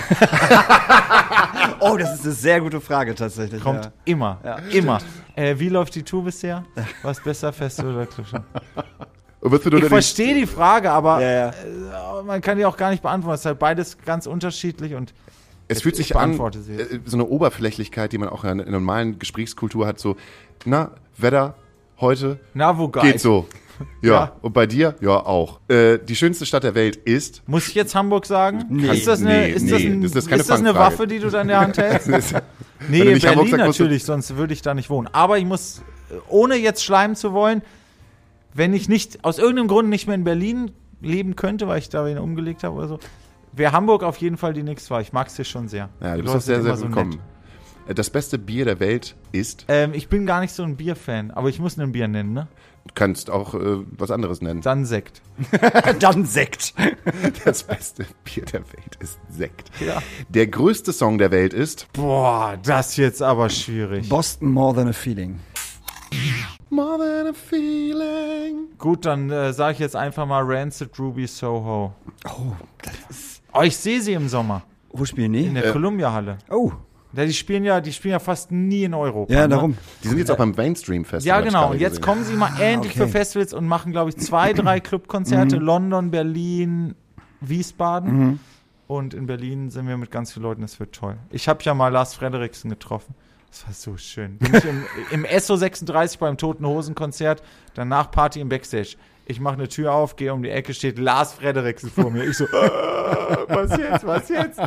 Oh, 1.81 1.95
das 1.97 2.15
ist 2.15 2.25
eine 2.25 2.33
sehr 2.33 2.59
gute 2.59 2.81
Frage 2.81 3.15
tatsächlich. 3.15 3.63
Kommt 3.63 3.85
ja. 3.85 3.91
immer, 4.05 4.37
Ja. 4.43 4.57
immer. 4.71 4.99
Äh, 5.35 5.55
wie 5.57 5.69
läuft 5.69 5.95
die 5.95 6.03
Tour 6.03 6.25
bisher? 6.25 6.65
Was 7.03 7.21
besser, 7.23 7.53
Festival 7.53 7.95
oder 7.95 8.05
Clubshow? 8.05 8.39
Ich 9.41 9.85
verstehe 9.85 10.35
die 10.35 10.45
Frage, 10.45 10.91
aber 10.91 11.21
Ja, 11.21 11.29
ja. 11.31 11.49
äh, 11.49 12.23
man 12.25 12.41
kann 12.41 12.57
die 12.57 12.65
auch 12.65 12.75
gar 12.75 12.89
nicht 12.91 13.01
beantworten. 13.01 13.35
Es 13.35 13.41
ist 13.41 13.45
halt 13.45 13.59
beides 13.59 13.97
ganz 14.05 14.25
unterschiedlich 14.27 14.93
und 14.95 15.13
Es 15.69 15.81
fühlt 15.83 15.97
Ich 15.97 16.07
sich 16.07 16.17
an, 16.17 16.33
äh, 16.37 16.99
so 17.05 17.15
eine 17.15 17.25
Oberflächlichkeit, 17.25 18.11
die 18.11 18.17
man 18.17 18.27
auch 18.27 18.43
in 18.43 18.57
der 18.57 18.69
normalen 18.69 19.17
Gesprächskultur 19.19 19.87
hat, 19.87 19.99
so, 19.99 20.17
na, 20.65 20.91
Wetter, 21.17 21.55
heute, 22.01 22.39
na, 22.53 22.77
wo 22.77 22.89
geil. 22.89 23.13
geht 23.13 23.21
so. 23.21 23.47
Ja. 24.01 24.11
Ja. 24.11 24.31
und 24.41 24.51
bei 24.51 24.65
dir? 24.67 24.95
Ja, 24.99 25.11
auch. 25.25 25.61
Äh, 25.69 25.99
die 25.99 26.17
schönste 26.17 26.45
Stadt 26.45 26.65
der 26.65 26.75
Welt 26.75 26.97
ist. 26.97 27.41
Muss 27.47 27.69
ich 27.69 27.75
jetzt 27.75 27.95
Hamburg 27.95 28.25
sagen? 28.25 28.65
Nee. 28.69 28.89
Ist 28.91 29.07
das 29.07 29.21
eine, 29.21 29.29
Nee, 29.29 29.51
ist 29.51 29.71
das 29.71 29.79
nee, 29.79 29.87
ein, 29.87 30.01
das 30.01 30.15
ist 30.15 30.27
keine 30.27 30.41
ist 30.41 30.49
das 30.49 30.59
eine. 30.59 30.75
Waffe, 30.75 31.07
die 31.07 31.17
du 31.19 31.29
da 31.29 31.39
in 31.39 31.47
der 31.47 31.61
Hand 31.61 31.77
hältst? 31.77 32.09
nee, 32.89 32.99
Hamburg 32.99 33.21
Berlin 33.21 33.51
du- 33.51 33.55
natürlich, 33.57 34.03
sonst 34.03 34.35
würde 34.35 34.51
ich 34.53 34.61
da 34.61 34.73
nicht 34.73 34.89
wohnen. 34.89 35.07
Aber 35.13 35.37
ich 35.37 35.45
muss, 35.45 35.81
ohne 36.27 36.55
jetzt 36.55 36.83
schleimen 36.83 37.15
zu 37.15 37.31
wollen, 37.31 37.61
wenn 38.53 38.73
ich 38.73 38.89
nicht, 38.89 39.23
aus 39.23 39.37
irgendeinem 39.39 39.69
Grund 39.69 39.87
nicht 39.87 40.07
mehr 40.07 40.15
in 40.15 40.25
Berlin 40.25 40.71
leben 40.99 41.37
könnte, 41.37 41.65
weil 41.69 41.79
ich 41.79 41.87
da 41.87 42.05
wen 42.05 42.17
umgelegt 42.17 42.65
habe 42.65 42.75
oder 42.75 42.87
so, 42.89 42.99
wäre 43.53 43.71
Hamburg 43.71 44.03
auf 44.03 44.17
jeden 44.17 44.37
Fall 44.37 44.53
die 44.53 44.63
nächste 44.63 44.91
Wahl. 44.91 45.01
Ich 45.01 45.13
mag 45.13 45.27
es 45.27 45.35
hier 45.35 45.45
schon 45.45 45.67
sehr. 45.67 45.89
Ja, 46.01 46.15
du 46.15 46.23
bist 46.23 46.35
auch 46.35 46.41
sehr, 46.41 46.61
sehr 46.61 46.71
immer 46.71 46.77
so 46.77 46.85
willkommen. 46.87 47.09
nett. 47.11 47.19
Äh, 47.87 47.93
Das 47.95 48.09
beste 48.09 48.37
Bier 48.37 48.65
der 48.65 48.79
Welt 48.79 49.15
ist. 49.31 49.65
Ähm, 49.67 49.93
ich 49.93 50.09
bin 50.09 50.25
gar 50.25 50.41
nicht 50.41 50.53
so 50.53 50.63
ein 50.63 50.75
Bierfan, 50.77 51.31
aber 51.31 51.49
ich 51.49 51.59
muss 51.59 51.77
ein 51.77 51.91
Bier 51.91 52.07
nennen, 52.07 52.33
ne? 52.33 52.47
Du 52.87 52.93
kannst 52.95 53.29
auch 53.29 53.53
äh, 53.55 53.77
was 53.97 54.09
anderes 54.09 54.41
nennen. 54.41 54.61
Dann 54.61 54.85
Sekt. 54.85 55.21
Dann 55.99 56.25
Sekt. 56.25 56.73
Das 57.45 57.63
beste 57.63 58.05
Bier 58.23 58.45
der 58.45 58.61
Welt 58.61 58.95
ist 58.99 59.19
Sekt. 59.29 59.69
Ja. 59.79 60.01
Der 60.29 60.47
größte 60.47 60.91
Song 60.93 61.17
der 61.17 61.29
Welt 61.31 61.53
ist. 61.53 61.87
Boah, 61.93 62.57
das 62.63 62.95
jetzt 62.97 63.21
aber 63.21 63.49
schwierig. 63.49 64.07
Boston 64.09 64.51
More 64.51 64.73
Than 64.75 64.87
a 64.87 64.93
Feeling. 64.93 65.39
More 66.71 66.97
than 66.99 67.27
a 67.27 67.33
feeling. 67.33 68.67
Gut, 68.77 69.05
dann 69.05 69.29
äh, 69.29 69.53
sage 69.53 69.73
ich 69.73 69.79
jetzt 69.79 69.95
einfach 69.95 70.25
mal 70.25 70.43
Rancid 70.43 70.97
Ruby 70.99 71.27
Soho. 71.27 71.93
Oh, 72.25 72.53
das 72.81 72.93
ist. 73.09 73.38
Oh, 73.53 73.61
ich 73.61 73.77
sehe 73.77 74.01
sie 74.01 74.13
im 74.13 74.27
Sommer 74.27 74.63
Wo 74.91 75.05
spielen 75.05 75.33
in 75.33 75.55
die? 75.55 75.61
der 75.61 75.71
Columbia-Halle. 75.71 76.37
Oh, 76.49 76.71
Ja, 77.13 77.25
die 77.25 77.33
spielen 77.33 77.63
ja, 77.63 77.81
die 77.81 77.91
spielen 77.91 78.13
ja 78.13 78.19
fast 78.19 78.51
nie 78.51 78.83
in 78.83 78.93
Europa. 78.93 79.33
ja, 79.33 79.41
ne? 79.41 79.49
darum. 79.49 79.77
Die 80.03 80.07
sind 80.07 80.17
jetzt 80.19 80.31
auch 80.31 80.37
beim 80.37 80.51
Mainstream 80.51 81.05
Festival. 81.05 81.39
Ja, 81.39 81.43
genau. 81.43 81.71
Und 81.71 81.79
jetzt 81.79 81.97
gesehen. 81.97 82.03
kommen 82.03 82.23
sie 82.23 82.33
mal 82.33 82.51
endlich 82.59 82.93
okay. 82.93 83.03
für 83.03 83.07
Festivals 83.07 83.53
und 83.53 83.67
machen, 83.67 83.91
glaube 83.91 84.09
ich, 84.09 84.17
zwei, 84.17 84.53
drei 84.53 84.79
Clubkonzerte. 84.79 85.57
London, 85.57 86.11
Berlin, 86.11 86.95
Wiesbaden. 87.41 88.39
Und 88.87 89.13
in 89.13 89.27
Berlin 89.27 89.69
sind 89.69 89.87
wir 89.87 89.97
mit 89.97 90.09
ganz 90.11 90.33
vielen 90.33 90.43
Leuten. 90.43 90.61
Das 90.61 90.79
wird 90.79 90.93
toll. 90.93 91.17
Ich 91.29 91.47
habe 91.47 91.63
ja 91.63 91.73
mal 91.73 91.89
Lars 91.89 92.15
Frederiksen 92.15 92.69
getroffen. 92.69 93.13
Das 93.49 93.65
war 93.65 93.73
so 93.73 93.97
schön. 93.97 94.37
Bin 94.37 94.53
ich 94.53 94.65
im, 94.65 94.85
im 95.11 95.39
SO 95.39 95.55
36 95.55 96.19
beim 96.19 96.37
Toten 96.37 96.65
Hosen 96.65 96.93
Konzert, 96.95 97.41
danach 97.73 98.11
Party 98.11 98.39
im 98.39 98.49
Backstage. 98.49 98.95
Ich 99.29 99.39
mache 99.39 99.53
eine 99.53 99.67
Tür 99.67 99.93
auf, 99.93 100.15
gehe 100.15 100.33
um 100.33 100.41
die 100.41 100.49
Ecke, 100.49 100.73
steht 100.73 100.97
Lars 100.97 101.33
Frederiksen 101.33 101.91
vor 101.91 102.09
mir. 102.09 102.23
Ich 102.23 102.35
so, 102.35 102.45
äh, 102.45 102.47
was 103.47 103.77
jetzt, 103.77 104.07
was 104.07 104.27
jetzt? 104.27 104.59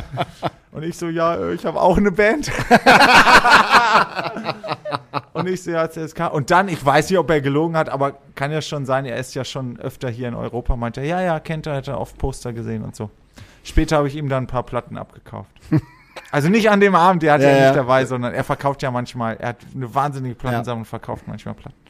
Und 0.71 0.83
ich 0.83 0.97
so, 0.97 1.09
ja, 1.09 1.35
äh, 1.35 1.53
ich 1.53 1.65
habe 1.65 1.81
auch 1.81 1.97
eine 1.97 2.13
Band. 2.13 2.49
Und 5.33 5.49
ich 5.49 5.61
so, 5.61 5.71
ja, 5.71 5.89
CSK. 5.89 6.31
Und 6.31 6.49
dann, 6.49 6.69
ich 6.69 6.83
weiß 6.83 7.09
nicht, 7.09 7.19
ob 7.19 7.29
er 7.29 7.41
gelogen 7.41 7.75
hat, 7.75 7.89
aber 7.89 8.13
kann 8.35 8.53
ja 8.53 8.61
schon 8.61 8.85
sein, 8.85 9.03
er 9.03 9.17
ist 9.17 9.35
ja 9.35 9.43
schon 9.43 9.77
öfter 9.81 10.09
hier 10.09 10.29
in 10.29 10.33
Europa. 10.33 10.77
Meinte 10.77 11.01
er, 11.01 11.07
ja, 11.07 11.21
ja, 11.21 11.39
kennt 11.41 11.67
er, 11.67 11.75
hat 11.75 11.89
er 11.89 11.99
oft 11.99 12.17
Poster 12.17 12.53
gesehen 12.53 12.85
und 12.85 12.95
so. 12.95 13.09
Später 13.65 13.97
habe 13.97 14.07
ich 14.07 14.15
ihm 14.15 14.29
dann 14.29 14.45
ein 14.45 14.47
paar 14.47 14.63
Platten 14.63 14.97
abgekauft. 14.97 15.51
Also 16.31 16.47
nicht 16.47 16.69
an 16.69 16.79
dem 16.79 16.95
Abend, 16.95 17.21
der 17.21 17.33
hat 17.33 17.41
ja, 17.41 17.49
Ja, 17.49 17.53
nicht 17.55 17.63
ja. 17.63 17.73
dabei, 17.73 18.05
sondern 18.05 18.33
er 18.33 18.45
verkauft 18.45 18.81
ja 18.81 18.91
manchmal, 18.91 19.35
er 19.35 19.49
hat 19.49 19.57
eine 19.75 19.93
wahnsinnige 19.93 20.35
Plattensammlung 20.35 20.83
und 20.83 20.87
verkauft 20.87 21.25
manchmal 21.27 21.55
Platten. 21.55 21.82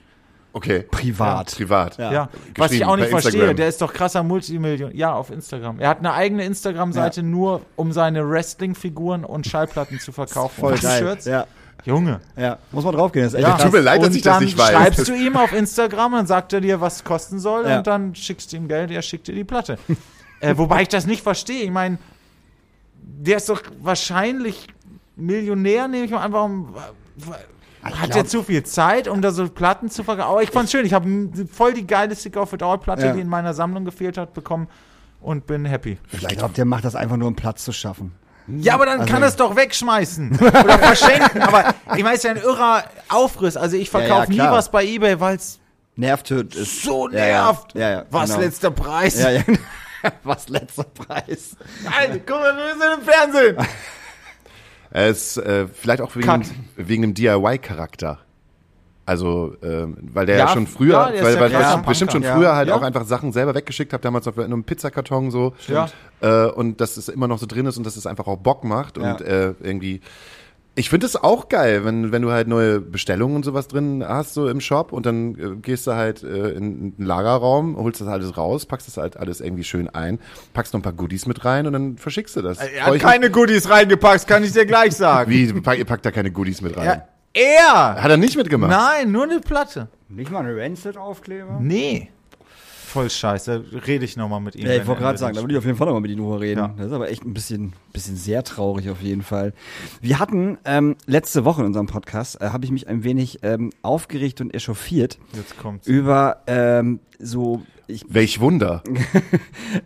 Okay. 0.55 0.83
Privat. 0.91 1.51
Privat. 1.55 1.97
Ja. 1.97 2.11
Ja, 2.13 2.29
was 2.57 2.71
ich 2.71 2.85
auch 2.85 2.95
nicht 2.95 3.09
verstehe, 3.09 3.31
Instagram. 3.33 3.55
der 3.55 3.67
ist 3.69 3.81
doch 3.81 3.91
krasser 3.91 4.21
Multimillion. 4.21 4.95
Ja, 4.95 5.13
auf 5.13 5.31
Instagram. 5.31 5.79
Er 5.79 5.89
hat 5.89 5.97
eine 5.99 6.13
eigene 6.13 6.45
Instagram-Seite 6.45 7.23
nur, 7.23 7.61
um 7.75 7.91
seine 7.91 8.29
Wrestling-Figuren 8.29 9.25
und 9.25 9.47
Schallplatten 9.47 9.99
zu 9.99 10.11
verkaufen. 10.11 10.59
Voll 10.61 10.73
und 10.73 10.81
geil. 10.81 10.99
T-Shirts. 11.01 11.25
Ja, 11.25 11.47
Junge. 11.85 12.21
ja. 12.37 12.59
Muss 12.71 12.83
man 12.85 12.93
draufgehen. 12.95 13.25
Das 13.25 13.33
ist 13.33 13.39
echt 13.39 13.47
Ja. 13.47 13.55
krass. 13.55 13.63
Tut 13.63 13.73
mir 13.73 13.79
leid, 13.79 14.01
dass 14.01 14.09
und 14.09 14.15
ich 14.15 14.21
das 14.21 14.35
dann 14.35 14.43
nicht 14.43 14.57
weiß. 14.57 14.69
schreibst 14.69 15.07
du 15.07 15.13
ihm 15.15 15.35
auf 15.37 15.53
Instagram, 15.53 16.11
dann 16.11 16.27
sagt 16.27 16.53
er 16.53 16.61
dir, 16.61 16.79
was 16.79 16.97
es 16.97 17.03
kosten 17.03 17.39
soll 17.39 17.67
Ja. 17.67 17.79
und 17.79 17.87
dann 17.87 18.13
schickst 18.13 18.51
du 18.53 18.57
ihm 18.57 18.67
Geld, 18.67 18.91
er 18.91 19.01
schickt 19.01 19.27
dir 19.27 19.33
die 19.35 19.43
Platte. 19.43 19.79
äh, 20.39 20.55
wobei 20.55 20.83
ich 20.83 20.87
das 20.87 21.07
nicht 21.07 21.23
verstehe. 21.23 21.63
Ich 21.63 21.71
meine, 21.71 21.97
der 23.01 23.37
ist 23.37 23.49
doch 23.49 23.61
wahrscheinlich 23.81 24.67
Millionär, 25.15 25.87
nehme 25.87 26.05
ich 26.05 26.11
mal 26.11 26.21
einfach 26.23 26.47
um. 27.91 28.01
Hat 28.01 28.11
glaub- 28.11 28.27
zu 28.27 28.43
viel 28.43 28.63
Zeit, 28.63 29.07
um 29.07 29.21
da 29.21 29.31
so 29.31 29.47
Platten 29.49 29.89
zu 29.89 30.03
verkaufen? 30.03 30.29
Aber 30.31 30.43
ich 30.43 30.51
fand's 30.51 30.71
schön. 30.71 30.85
Ich 30.85 30.93
habe 30.93 31.07
voll 31.51 31.73
die 31.73 31.85
geile 31.87 32.15
Stick 32.15 32.37
of 32.37 32.53
It 32.53 32.63
All 32.63 32.77
Platte, 32.77 33.07
Ja. 33.07 33.13
die 33.13 33.21
in 33.21 33.27
meiner 33.29 33.53
Sammlung 33.53 33.85
gefehlt 33.85 34.17
hat, 34.17 34.33
bekommen 34.33 34.67
und 35.21 35.47
bin 35.47 35.65
happy. 35.65 35.97
Ich 36.11 36.27
glaube, 36.27 36.53
der 36.53 36.65
macht 36.65 36.85
das 36.85 36.95
einfach 36.95 37.17
nur, 37.17 37.27
um 37.27 37.35
Platz 37.35 37.63
zu 37.63 37.71
schaffen. 37.73 38.13
Ja, 38.47 38.73
aber 38.73 38.85
dann 38.85 38.99
Also- 39.01 39.13
kann 39.13 39.21
er 39.21 39.29
es 39.29 39.35
doch 39.37 39.55
wegschmeißen 39.55 40.37
oder 40.37 40.77
verschenken. 40.79 41.41
Aber 41.41 41.73
ich 41.95 42.03
meine, 42.03 42.09
es 42.15 42.15
ist 42.15 42.23
ja 42.23 42.31
ein 42.31 42.37
irrer 42.37 42.83
Aufriss. 43.09 43.55
Also 43.55 43.77
ich 43.77 43.91
Ja, 43.91 43.99
ja, 43.99 44.05
verkaufe 44.07 44.31
nie 44.31 44.39
was 44.39 44.69
bei 44.69 44.83
eBay, 44.85 45.19
weil 45.19 45.37
es 45.37 45.59
Nervtöt 45.95 46.53
ist. 46.55 46.81
so 46.83 47.07
Ja, 47.09 47.19
ja. 47.25 47.43
nervt. 47.45 47.73
Ja, 47.75 47.89
ja, 47.89 48.05
Was 48.09 48.31
genau. 48.31 48.41
letzter 48.41 48.71
Preis? 48.71 49.21
Ja, 49.21 49.29
ja. 49.29 49.43
Was 50.23 50.49
letzter 50.49 50.83
Preis. 50.83 51.55
Alter, 51.97 52.19
guck 52.25 52.37
mal, 52.41 52.53
wir 52.57 52.73
sind 52.73 52.99
im 52.99 53.05
Fernsehen. 53.07 53.57
Es 54.95 55.37
äh, 55.37 55.65
vielleicht 55.73 56.01
auch 56.01 56.15
wegen, 56.15 56.25
Cut. 56.27 56.41
wegen 56.77 57.01
dem 57.01 57.13
DIY-Charakter. 57.15 58.19
Also, 59.07 59.55
ähm, 59.63 59.97
weil 60.13 60.27
der 60.27 60.37
Ja, 60.37 60.45
ja, 60.45 60.53
schon 60.53 60.67
früher, 60.67 60.93
ja, 61.13 61.23
weil, 61.23 61.33
ja 61.33 61.39
weil 61.41 61.79
ich 61.79 61.85
bestimmt 61.85 62.11
schon 62.13 62.23
früher 62.23 62.43
Ja. 62.49 62.55
halt 62.55 62.69
Ja. 62.69 62.75
auch 62.75 62.83
einfach 62.83 63.03
Sachen 63.05 63.33
selber 63.33 63.53
weggeschickt 63.55 63.91
habe, 63.91 64.01
damals 64.03 64.27
auf 64.27 64.37
einem 64.37 64.63
Pizzakarton 64.63 65.29
so. 65.31 65.53
Ja. 65.67 65.87
Äh, 66.21 66.45
und 66.51 66.79
dass 66.79 66.95
es 66.95 67.09
immer 67.09 67.27
noch 67.27 67.39
so 67.39 67.45
drin 67.47 67.65
ist 67.65 67.75
und 67.77 67.85
dass 67.85 67.97
es 67.97 68.05
einfach 68.05 68.27
auch 68.27 68.37
Bock 68.37 68.63
macht 68.63 68.97
Ja. 68.97 69.11
und 69.13 69.21
äh, 69.21 69.55
irgendwie. 69.61 69.99
Ich 70.75 70.89
finde 70.89 71.05
es 71.05 71.15
auch 71.15 71.49
geil, 71.49 71.85
wenn, 71.85 72.11
wenn 72.11 72.23
du 72.23 72.31
halt 72.31 72.47
neue 72.47 72.81
Bestellungen 72.81 73.35
und 73.35 73.45
sowas 73.45 73.67
drin 73.67 74.03
hast, 74.07 74.33
so 74.33 74.49
im 74.49 74.59
Shop 74.59 74.91
und 74.91 75.05
dann 75.05 75.35
äh, 75.35 75.55
gehst 75.61 75.85
du 75.85 75.93
halt 75.93 76.23
äh, 76.23 76.49
in 76.49 76.93
einen 76.97 77.05
Lagerraum, 77.05 77.77
holst 77.77 78.01
das 78.01 78.07
alles 78.07 78.35
raus, 78.37 78.65
packst 78.65 78.87
das 78.87 78.97
halt 78.97 79.15
alles 79.17 79.39
irgendwie 79.39 79.63
schön 79.63 79.87
ein, 79.89 80.19
packst 80.53 80.73
noch 80.73 80.79
ein 80.79 80.83
paar 80.83 80.93
Goodies 80.93 81.27
mit 81.27 81.45
rein 81.45 81.67
und 81.67 81.73
dann 81.73 81.97
verschickst 81.97 82.35
du 82.35 82.41
das. 82.41 82.57
Er 82.57 82.87
hat 82.87 82.99
keine 82.99 83.29
Goodies 83.29 83.69
reingepackt, 83.69 84.27
kann 84.27 84.43
ich 84.43 84.51
dir 84.53 84.65
gleich 84.65 84.95
sagen. 84.95 85.29
Wie, 85.29 85.53
pack- 85.61 85.77
ihr 85.77 85.85
packt 85.85 86.05
da 86.07 86.11
keine 86.11 86.31
Goodies 86.31 86.61
mit 86.61 86.75
rein? 86.75 86.85
Ja, 86.85 87.07
er! 87.33 88.01
Hat 88.01 88.09
er 88.09 88.17
nicht 88.17 88.35
mitgemacht? 88.35 88.71
Nein, 88.71 89.11
nur 89.11 89.23
eine 89.25 89.41
Platte. 89.41 89.89
Nicht 90.09 90.31
mal 90.31 90.43
ein 90.45 90.57
Rancid-Aufkleber? 90.59 91.59
Nee. 91.61 92.09
Voll 92.93 93.09
scheiße. 93.09 93.65
Rede 93.87 94.05
ich 94.05 94.17
nochmal 94.17 94.39
mit 94.39 94.55
ihm. 94.55 94.67
Ja, 94.67 94.73
ich 94.73 94.85
wollte 94.85 95.01
er 95.01 95.05
gerade 95.05 95.17
sagen, 95.17 95.35
da 95.35 95.41
würde 95.41 95.53
ich 95.53 95.57
auf 95.57 95.65
jeden 95.65 95.77
Fall 95.77 95.87
nochmal 95.87 96.01
mit 96.01 96.11
Ihnen 96.11 96.21
drüber 96.21 96.39
reden. 96.39 96.59
Ja. 96.59 96.73
Das 96.77 96.87
ist 96.87 96.93
aber 96.93 97.09
echt 97.09 97.25
ein 97.25 97.33
bisschen, 97.33 97.73
bisschen 97.91 98.15
sehr 98.15 98.43
traurig 98.43 98.89
auf 98.91 99.01
jeden 99.01 99.23
Fall. 99.23 99.53
Wir 99.99 100.19
hatten 100.19 100.57
ähm, 100.63 100.95
letzte 101.07 101.43
Woche 101.43 101.61
in 101.61 101.67
unserem 101.67 101.87
Podcast, 101.87 102.39
äh, 102.41 102.49
habe 102.49 102.65
ich 102.65 102.71
mich 102.71 102.87
ein 102.87 103.03
wenig 103.03 103.39
ähm, 103.41 103.71
aufgeregt 103.81 104.41
und 104.41 104.53
echauffiert 104.53 105.17
Jetzt 105.35 105.57
kommt's. 105.57 105.87
über 105.87 106.43
ähm, 106.45 106.99
so, 107.17 107.63
ich, 107.87 108.05
Welch 108.09 108.39
Wunder. 108.39 108.83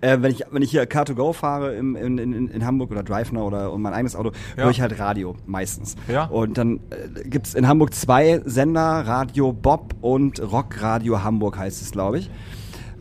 äh, 0.02 0.18
wenn 0.22 0.32
ich 0.32 0.44
wenn 0.52 0.62
ich 0.62 0.72
hier 0.72 0.84
Car2Go 0.84 1.34
fahre 1.34 1.76
im, 1.76 1.96
in, 1.96 2.18
in, 2.18 2.48
in 2.50 2.66
Hamburg 2.66 2.92
oder 2.92 3.04
DriveNow 3.04 3.46
oder 3.48 3.72
und 3.72 3.82
mein 3.82 3.94
eigenes 3.94 4.16
Auto, 4.16 4.32
Ja. 4.58 4.64
höre 4.64 4.72
ich 4.72 4.82
halt 4.82 5.00
Radio 5.00 5.36
meistens. 5.46 5.96
Ja. 6.08 6.26
Und 6.26 6.58
dann 6.58 6.82
äh, 6.90 7.24
gibt's 7.28 7.54
in 7.54 7.68
Hamburg 7.68 7.94
zwei 7.94 8.42
Sender, 8.46 8.82
Radio 9.08 9.54
Bob 9.54 9.96
und 10.02 10.42
Rockradio 10.42 11.24
Hamburg 11.24 11.58
heißt 11.58 11.82
es, 11.82 11.92
glaube 11.92 12.20
ich. 12.20 12.30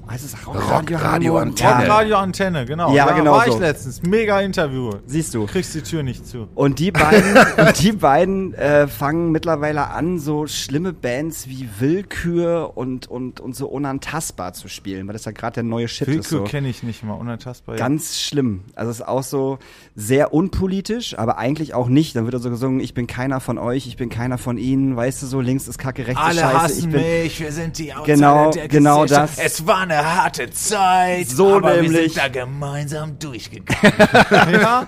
Heißt 0.09 0.25
es 0.25 0.47
Rockradio 0.47 0.77
Rockradio 0.97 1.41
Hamburg? 1.41 1.43
Antenne. 1.43 1.87
Ja. 1.87 1.95
Radio 1.97 2.17
Antenne, 2.19 2.65
genau. 2.65 2.95
Ja, 2.95 3.11
genau 3.13 3.33
War 3.33 3.45
so. 3.47 3.55
ich 3.55 3.59
letztens. 3.59 4.03
Mega 4.03 4.41
Interview. 4.41 4.93
Siehst 5.07 5.35
du. 5.35 5.47
Kriegst 5.47 5.75
die 5.75 5.83
Tür 5.83 6.05
nicht 6.05 6.27
zu. 6.29 6.47
Und 6.55 6.79
die 6.79 6.93
beiden, 6.93 7.37
und 7.67 7.83
die 7.83 7.91
beiden 7.93 8.55
äh, 8.55 8.87
fangen 8.87 9.33
mittlerweile 9.33 9.91
an, 9.91 10.21
so 10.21 10.47
schlimme 10.47 10.93
Bands 10.93 11.49
wie 11.49 11.69
Willkür 11.81 12.73
und, 12.77 13.09
und, 13.09 13.41
und 13.41 13.57
so 13.57 13.67
unantastbar 13.67 14.53
zu 14.53 14.69
spielen, 14.69 15.09
weil 15.09 15.13
das 15.15 15.25
ja 15.25 15.33
gerade 15.33 15.55
der 15.55 15.63
neue 15.65 15.89
Shit 15.89 16.07
ist. 16.07 16.15
Willkür 16.15 16.39
So. 16.39 16.45
kenne 16.45 16.69
ich 16.69 16.85
nicht 16.85 17.03
mal. 17.03 17.15
Unantastbar. 17.15 17.75
ja. 17.75 17.79
Ganz 17.81 18.21
schlimm. 18.21 18.63
Also 18.77 18.93
es 18.93 19.01
ist 19.01 19.09
auch 19.09 19.25
so 19.25 19.59
sehr 19.97 20.33
unpolitisch, 20.33 21.19
aber 21.19 21.37
eigentlich 21.39 21.75
auch 21.75 21.89
nicht. 21.89 22.15
Dann 22.15 22.25
wird 22.27 22.35
er 22.35 22.41
so 22.41 22.51
gesungen, 22.51 22.79
ich 22.79 22.95
bin 22.95 23.09
keiner 23.09 23.41
von 23.41 23.59
euch, 23.59 23.89
ich 23.89 23.97
bin 23.97 24.09
keiner 24.09 24.39
von 24.39 24.57
ihnen, 24.57 24.95
weißt 24.97 25.23
du 25.23 25.27
so, 25.27 25.41
links 25.41 25.67
ist 25.67 25.79
Kacke, 25.79 26.07
rechts 26.07 26.21
ist 26.21 26.27
Alle 26.29 26.41
Scheiße. 26.43 26.59
hassen 26.63 26.79
ich 26.79 26.89
bin 26.91 27.23
mich, 27.23 27.41
wir 27.41 27.51
sind 27.53 27.79
die 27.79 27.93
Outsider 27.93 28.15
Genau, 28.15 28.51
der 28.53 28.69
genau 28.69 29.05
das. 29.05 29.39
Es 29.39 29.67
war 29.67 29.79
eine 29.79 29.96
harte 30.05 30.51
Zeit, 30.51 31.29
So 31.29 31.57
aber 31.57 31.77
wir 31.77 31.83
nämlich. 31.83 32.15
sind 32.15 32.17
da 32.25 32.29
gemeinsam 32.29 33.19
durchgegangen. 33.19 33.93
ja? 34.53 34.87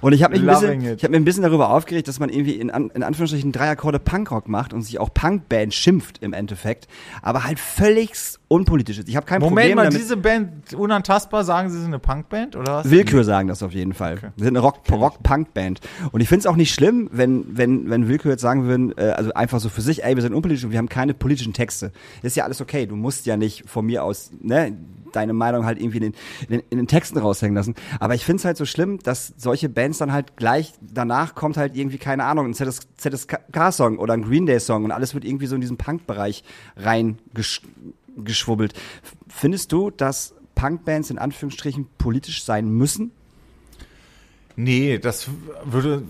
Und 0.00 0.12
ich 0.12 0.22
habe 0.22 0.38
mich 0.38 0.42
ein 0.48 0.54
bisschen, 0.54 0.80
it. 0.84 0.96
ich 0.98 1.02
habe 1.04 1.10
mir 1.12 1.16
ein 1.18 1.24
bisschen 1.24 1.42
darüber 1.42 1.70
aufgeregt, 1.70 2.06
dass 2.08 2.20
man 2.20 2.28
irgendwie 2.28 2.54
in, 2.54 2.70
An 2.70 2.90
in 2.90 3.02
Anführungsstrichen 3.02 3.52
drei 3.52 3.70
Akkorde 3.70 3.98
Punkrock 3.98 4.48
macht 4.48 4.72
und 4.72 4.82
sich 4.82 4.98
auch 5.00 5.12
Punkband 5.12 5.74
schimpft 5.74 6.18
im 6.22 6.32
Endeffekt, 6.32 6.86
aber 7.22 7.44
halt 7.44 7.58
völlig 7.58 8.12
unpolitisch 8.48 8.98
ist. 8.98 9.08
Ich 9.08 9.16
habe 9.16 9.26
kein 9.26 9.40
Moment 9.40 9.56
Problem 9.56 9.76
mal, 9.76 9.84
damit. 9.86 10.00
diese 10.00 10.16
Band 10.16 10.72
Unantastbar, 10.74 11.44
sagen 11.44 11.68
sie 11.70 11.76
sind 11.78 11.88
eine 11.88 11.98
Punkband 11.98 12.56
oder 12.56 12.76
was? 12.76 12.90
Willkür 12.90 13.24
sagen 13.24 13.48
das 13.48 13.62
auf 13.62 13.72
jeden 13.72 13.92
Fall. 13.92 14.16
Wir 14.36 14.44
sind 14.44 14.56
eine 14.56 14.60
Rock- 14.60 14.82
Rock-Punk-Band. 14.90 15.80
und 16.12 16.20
ich 16.20 16.28
finde 16.28 16.40
es 16.40 16.46
auch 16.46 16.56
nicht 16.56 16.72
schlimm, 16.72 17.08
wenn, 17.12 17.44
wenn, 17.56 17.90
wenn 17.90 18.08
Willkür 18.08 18.30
jetzt 18.32 18.42
sagen 18.42 18.64
würden, 18.64 18.96
äh, 18.96 19.10
also 19.10 19.32
einfach 19.34 19.60
so 19.60 19.68
für 19.68 19.80
sich, 19.82 20.04
ey, 20.04 20.14
wir 20.14 20.22
sind 20.22 20.32
unpolitisch 20.34 20.64
und 20.64 20.70
wir 20.70 20.78
haben 20.78 20.88
keine 20.88 21.12
politischen 21.14 21.52
Texte. 21.52 21.92
ist 22.22 22.36
ja 22.36 22.44
alles 22.44 22.60
okay. 22.60 22.86
Du 22.86 22.96
musst 22.96 23.26
ja 23.26 23.36
nicht 23.36 23.68
von 23.68 23.84
mir 23.86 24.04
aus, 24.04 24.30
ne, 24.48 24.76
deine 25.12 25.32
Meinung 25.32 25.64
halt 25.64 25.80
irgendwie 25.80 25.98
in 25.98 26.02
den, 26.04 26.14
in 26.42 26.48
den, 26.50 26.62
in 26.70 26.78
den 26.78 26.86
Texten 26.86 27.18
raushängen 27.18 27.54
lassen. 27.54 27.74
Aber 28.00 28.14
ich 28.14 28.24
finde 28.24 28.40
es 28.40 28.44
halt 28.44 28.56
so 28.56 28.64
schlimm, 28.64 28.98
dass 28.98 29.32
solche 29.36 29.68
Bands 29.68 29.98
dann 29.98 30.12
halt 30.12 30.36
gleich 30.36 30.72
danach 30.80 31.34
kommt 31.34 31.56
halt 31.56 31.76
irgendwie, 31.76 31.98
keine 31.98 32.24
Ahnung, 32.24 32.46
ein 32.46 32.54
ZS 32.54 32.80
ZSK-Song 32.96 33.98
oder 33.98 34.14
ein 34.14 34.22
Green 34.22 34.46
Day-Song 34.46 34.84
und 34.84 34.92
alles 34.92 35.14
wird 35.14 35.24
irgendwie 35.24 35.46
so 35.46 35.54
in 35.54 35.60
diesen 35.60 35.76
Punk-Bereich 35.76 36.42
reingeschwubbelt. 36.76 38.74
Findest 39.28 39.72
du, 39.72 39.90
dass 39.90 40.34
Punkbands 40.54 41.10
in 41.10 41.18
Anführungsstrichen 41.18 41.86
politisch 41.98 42.44
sein 42.44 42.68
müssen? 42.68 43.12
Nee, 44.56 44.98
das 44.98 45.28
würde 45.64 46.02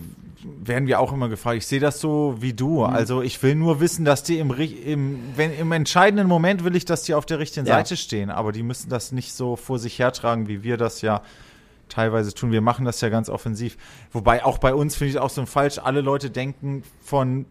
werden 0.44 0.87
wir 0.87 1.01
auch 1.01 1.12
immer 1.12 1.29
gefragt. 1.29 1.59
Ich 1.59 1.66
sehe 1.66 1.81
das 1.81 2.01
so 2.01 2.37
wie 2.38 2.53
du. 2.53 2.79
Mhm. 2.79 2.94
Also 2.94 3.22
ich 3.22 3.42
will 3.42 3.55
nur 3.55 3.81
wissen, 3.81 4.05
dass 4.05 4.22
die 4.22 4.38
im, 4.38 4.51
im, 4.53 5.20
wenn, 5.37 5.53
im 5.53 5.72
entscheidenden 5.72 6.29
Moment 6.29 6.64
will 6.64 6.77
ich, 6.77 6.85
dass 6.85 7.03
die 7.03 7.14
auf 7.14 7.27
der 7.27 7.38
richtigen 7.38 7.66
Ja. 7.66 7.74
Seite 7.74 7.96
stehen. 7.96 8.31
Aber 8.31 8.53
die 8.53 8.62
müssen 8.62 8.88
das 8.88 9.12
nicht 9.12 9.33
so 9.33 9.57
vor 9.57 9.79
sich 9.79 9.98
hertragen, 9.98 10.48
wie 10.48 10.62
wir 10.62 10.77
das 10.77 11.03
ja 11.03 11.22
teilweise 11.88 12.35
tun. 12.35 12.53
Wir 12.53 12.61
machen 12.61 12.85
das 12.85 13.01
ja 13.01 13.09
ganz 13.09 13.29
offensiv. 13.29 13.77
Wobei 14.12 14.44
auch 14.44 14.59
bei 14.59 14.74
uns 14.74 14.96
finde 14.96 15.12
ich 15.12 15.18
auch 15.18 15.31
so 15.31 15.40
ein 15.40 15.46
falsch. 15.46 15.79
Alle 15.79 16.01
Leute 16.01 16.31
denken 16.31 16.83
von 17.01 17.46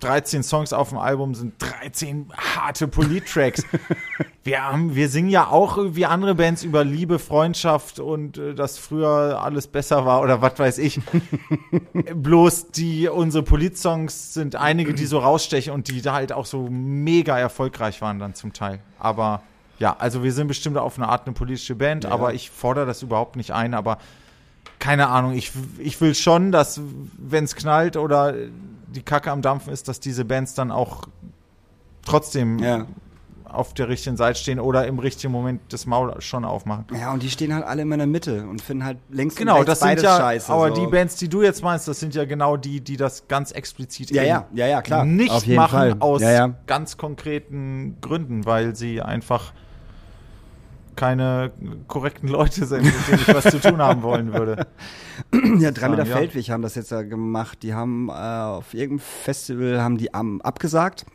13 0.00 0.42
Songs 0.42 0.72
auf 0.72 0.90
dem 0.90 0.98
Album 0.98 1.34
sind 1.34 1.54
13 1.58 2.32
harte 2.36 2.88
Polit-Tracks. 2.88 3.62
wir, 4.44 4.64
haben, 4.64 4.94
wir 4.94 5.08
singen 5.08 5.30
ja 5.30 5.48
auch 5.48 5.78
wie 5.80 6.06
andere 6.06 6.34
Bands 6.34 6.62
über 6.62 6.84
Liebe, 6.84 7.18
Freundschaft 7.18 8.00
und 8.00 8.38
äh, 8.38 8.54
dass 8.54 8.78
früher 8.78 9.40
alles 9.42 9.66
besser 9.66 10.04
war 10.04 10.22
oder 10.22 10.42
was 10.42 10.58
weiß 10.58 10.78
ich. 10.78 11.00
Bloß 12.14 12.70
die, 12.72 13.08
unsere 13.08 13.44
Polit-Songs 13.44 14.34
sind 14.34 14.56
einige, 14.56 14.94
die 14.94 15.06
so 15.06 15.18
rausstechen 15.18 15.72
und 15.72 15.88
die 15.88 16.02
da 16.02 16.14
halt 16.14 16.32
auch 16.32 16.46
so 16.46 16.68
mega 16.70 17.38
erfolgreich 17.38 18.00
waren 18.00 18.18
dann 18.18 18.34
zum 18.34 18.52
Teil. 18.52 18.80
Aber 18.98 19.42
ja, 19.78 19.96
also 19.98 20.22
wir 20.22 20.32
sind 20.32 20.48
bestimmt 20.48 20.76
auf 20.76 20.98
eine 20.98 21.08
Art 21.08 21.26
eine 21.26 21.34
politische 21.34 21.74
Band, 21.74 22.04
aber 22.06 22.34
ich 22.34 22.50
fordere 22.50 22.86
das 22.86 23.02
überhaupt 23.02 23.36
nicht 23.36 23.52
ein, 23.52 23.74
aber 23.74 23.98
keine 24.78 25.08
Ahnung, 25.08 25.34
ich, 25.34 25.52
ich 25.78 26.00
will 26.00 26.14
schon, 26.14 26.52
dass 26.52 26.80
wenn 27.18 27.44
es 27.44 27.54
knallt 27.54 27.96
oder 27.96 28.34
die 28.90 29.02
Kacke 29.02 29.30
am 29.30 29.42
Dampfen 29.42 29.72
ist, 29.72 29.88
dass 29.88 30.00
diese 30.00 30.24
Bands 30.24 30.54
dann 30.54 30.70
auch 30.70 31.04
trotzdem 32.04 32.58
Ja. 32.58 32.86
auf 33.44 33.74
der 33.74 33.88
richtigen 33.88 34.16
Seite 34.16 34.38
stehen 34.38 34.60
oder 34.60 34.86
im 34.86 35.00
richtigen 35.00 35.32
Moment 35.32 35.60
das 35.70 35.84
Maul 35.84 36.14
schon 36.20 36.44
aufmachen. 36.44 36.84
Ja, 36.98 37.12
und 37.12 37.22
die 37.22 37.30
stehen 37.30 37.52
halt 37.52 37.64
alle 37.64 37.82
immer 37.82 37.96
in 37.96 37.98
der 37.98 38.06
Mitte 38.06 38.46
und 38.46 38.62
finden 38.62 38.84
halt 38.84 38.98
links 39.10 39.34
Genau, 39.34 39.54
und 39.58 39.68
rechts 39.68 39.70
das 39.70 39.78
sind 39.80 39.88
beides 39.88 40.04
ja, 40.04 40.16
scheiße. 40.18 40.52
aber 40.52 40.68
so. 40.74 40.84
die 40.84 40.90
Bands, 40.90 41.16
die 41.16 41.28
du 41.28 41.42
jetzt 41.42 41.62
meinst, 41.62 41.88
das 41.88 41.98
sind 41.98 42.14
ja 42.14 42.24
genau 42.24 42.56
die, 42.56 42.80
die 42.80 42.96
das 42.96 43.26
ganz 43.26 43.50
explizit 43.50 44.10
Ja, 44.12 44.22
eben 44.22 44.28
ja, 44.30 44.46
ja, 44.54 44.66
ja, 44.68 44.82
klar. 44.82 45.04
nicht 45.04 45.48
machen 45.48 45.68
Fall. 45.78 45.96
aus 45.98 46.22
Ja, 46.22 46.30
ja. 46.30 46.54
ganz 46.68 46.96
konkreten 46.96 47.96
Gründen, 48.00 48.46
weil 48.46 48.76
sie 48.76 49.02
einfach 49.02 49.52
keine 51.00 51.50
korrekten 51.88 52.28
Leute 52.28 52.66
sind, 52.66 52.84
mit 52.84 53.08
denen 53.08 53.20
ich 53.26 53.34
was 53.34 53.44
zu 53.44 53.58
tun 53.58 53.78
haben 53.78 54.02
wollen 54.02 54.34
würde. 54.34 54.66
Ja, 55.58 55.70
drei 55.70 55.88
Meter 55.88 56.04
ja. 56.04 56.14
Feldweg 56.14 56.50
haben 56.50 56.60
das 56.60 56.74
jetzt 56.74 56.90
ja 56.90 57.00
gemacht. 57.00 57.62
Die 57.62 57.72
haben 57.72 58.10
äh, 58.10 58.12
auf 58.12 58.74
irgendeinem 58.74 58.98
Festival 58.98 59.80
haben 59.80 59.96
die 59.96 60.12
am, 60.12 60.42
abgesagt. 60.42 61.06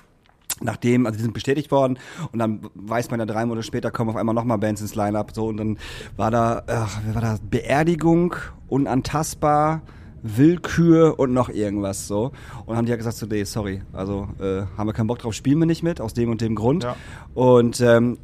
Nachdem, 0.61 1.05
also 1.05 1.17
die 1.17 1.23
sind 1.23 1.33
bestätigt 1.33 1.69
worden 1.69 1.99
und 2.31 2.39
dann 2.39 2.61
weiß 2.75 3.11
man 3.11 3.19
ja 3.19 3.25
drei 3.25 3.45
Monate 3.45 3.63
später 3.63 3.91
kommen 3.91 4.09
auf 4.09 4.15
einmal 4.15 4.33
nochmal 4.33 4.57
Bands 4.57 4.79
ins 4.79 4.95
Line-Up 4.95 5.31
so 5.35 5.47
und 5.47 5.57
dann 5.57 5.77
war 6.15 6.31
da, 6.31 6.63
ach, 6.65 7.01
wer 7.05 7.13
war 7.13 7.21
da? 7.21 7.37
Beerdigung, 7.47 8.35
unantastbar, 8.69 9.81
Willkür 10.23 11.19
und 11.19 11.33
noch 11.33 11.49
irgendwas 11.49 12.07
so. 12.07 12.31
Und 12.65 12.77
haben 12.77 12.85
die 12.85 12.91
ja 12.91 12.95
gesagt 12.95 13.17
so, 13.17 13.25
nee, 13.25 13.43
sorry, 13.43 13.81
also 13.91 14.29
äh, 14.39 14.61
haben 14.77 14.87
wir 14.87 14.93
keinen 14.93 15.07
Bock 15.07 15.19
drauf, 15.19 15.33
spielen 15.33 15.59
wir 15.59 15.65
nicht 15.65 15.83
mit, 15.83 15.99
aus 15.99 16.13
dem 16.13 16.31
und 16.31 16.39
dem 16.39 16.55
Grund. 16.55 16.85
Ja. 16.85 16.95
Und 17.33 17.81
ähm, 17.81 18.17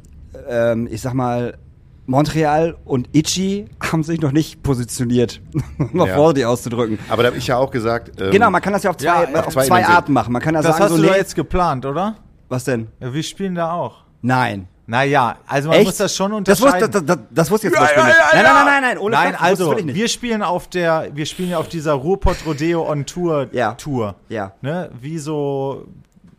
ähm, 0.48 0.88
ich 0.90 1.00
sag 1.00 1.14
mal, 1.14 1.58
Montreal 2.06 2.76
und 2.84 3.08
Itchy 3.12 3.66
haben 3.80 4.02
sich 4.02 4.20
noch 4.20 4.32
nicht 4.32 4.62
positioniert, 4.62 5.40
um 5.78 5.90
mal 5.92 6.08
Ja. 6.08 6.14
vorsichtig 6.16 6.46
auszudrücken. 6.46 6.98
Aber 7.08 7.22
da 7.22 7.28
habe 7.28 7.38
ich 7.38 7.46
ja 7.46 7.56
auch 7.58 7.70
gesagt, 7.70 8.20
ähm, 8.20 8.30
Genau, 8.32 8.50
man 8.50 8.60
kann 8.60 8.72
das 8.72 8.82
ja 8.82 8.90
auf 8.90 8.96
zwei, 8.96 9.06
Ja, 9.32 9.44
auf 9.44 9.52
zwei, 9.52 9.64
zwei 9.66 9.86
Arten 9.86 10.12
machen. 10.12 10.32
Man 10.32 10.42
kann 10.42 10.54
ja 10.54 10.62
Das 10.62 10.72
sagen 10.72 10.84
hast 10.84 10.90
so, 10.96 11.02
du 11.02 11.08
nee, 11.10 11.16
jetzt 11.16 11.34
geplant, 11.36 11.86
oder? 11.86 12.16
was 12.48 12.64
denn? 12.64 12.88
Ja, 13.00 13.14
wir 13.14 13.22
spielen 13.22 13.54
da 13.54 13.72
auch. 13.72 14.02
Nein. 14.20 14.68
Naja, 14.84 15.36
also 15.46 15.68
man 15.68 15.78
Echt? 15.78 15.86
muss 15.86 15.96
das 15.96 16.14
schon 16.14 16.42
Das 16.44 16.60
wusste, 16.60 16.74
unterscheiden. 16.84 17.06
das, 17.06 17.16
das, 17.16 17.26
das 17.30 17.50
wusste 17.52 17.68
ich 17.68 17.72
jetzt 17.72 17.80
Ja, 17.80 17.86
zum 17.88 17.96
Beispiel 17.96 18.02
ja, 18.02 18.08
nicht. 18.08 18.18
ja, 18.34 18.42
nein, 18.42 18.44
ja. 18.44 18.52
nein, 18.52 18.66
nein, 18.66 18.82
nein, 18.82 18.98
ohne 18.98 19.14
Nein, 19.16 19.32
das 19.32 19.40
wusste 19.40 19.46
also 19.64 19.78
ich 19.78 19.84
nicht. 19.86 19.94
wir 19.94 20.08
spielen 20.08 20.42
auf 20.42 20.68
der, 20.68 21.08
wir 21.14 21.24
spielen 21.24 21.50
ja 21.50 21.58
auf 21.58 21.68
dieser 21.68 21.92
Ruhrpott 21.92 22.36
Rodeo 22.44 22.90
on 22.90 23.06
Tour 23.06 23.46
Ja. 23.52 23.72
Tour. 23.74 24.16
Ja. 24.28 24.52
Ne? 24.60 24.90
Wie 25.00 25.18
so 25.18 25.86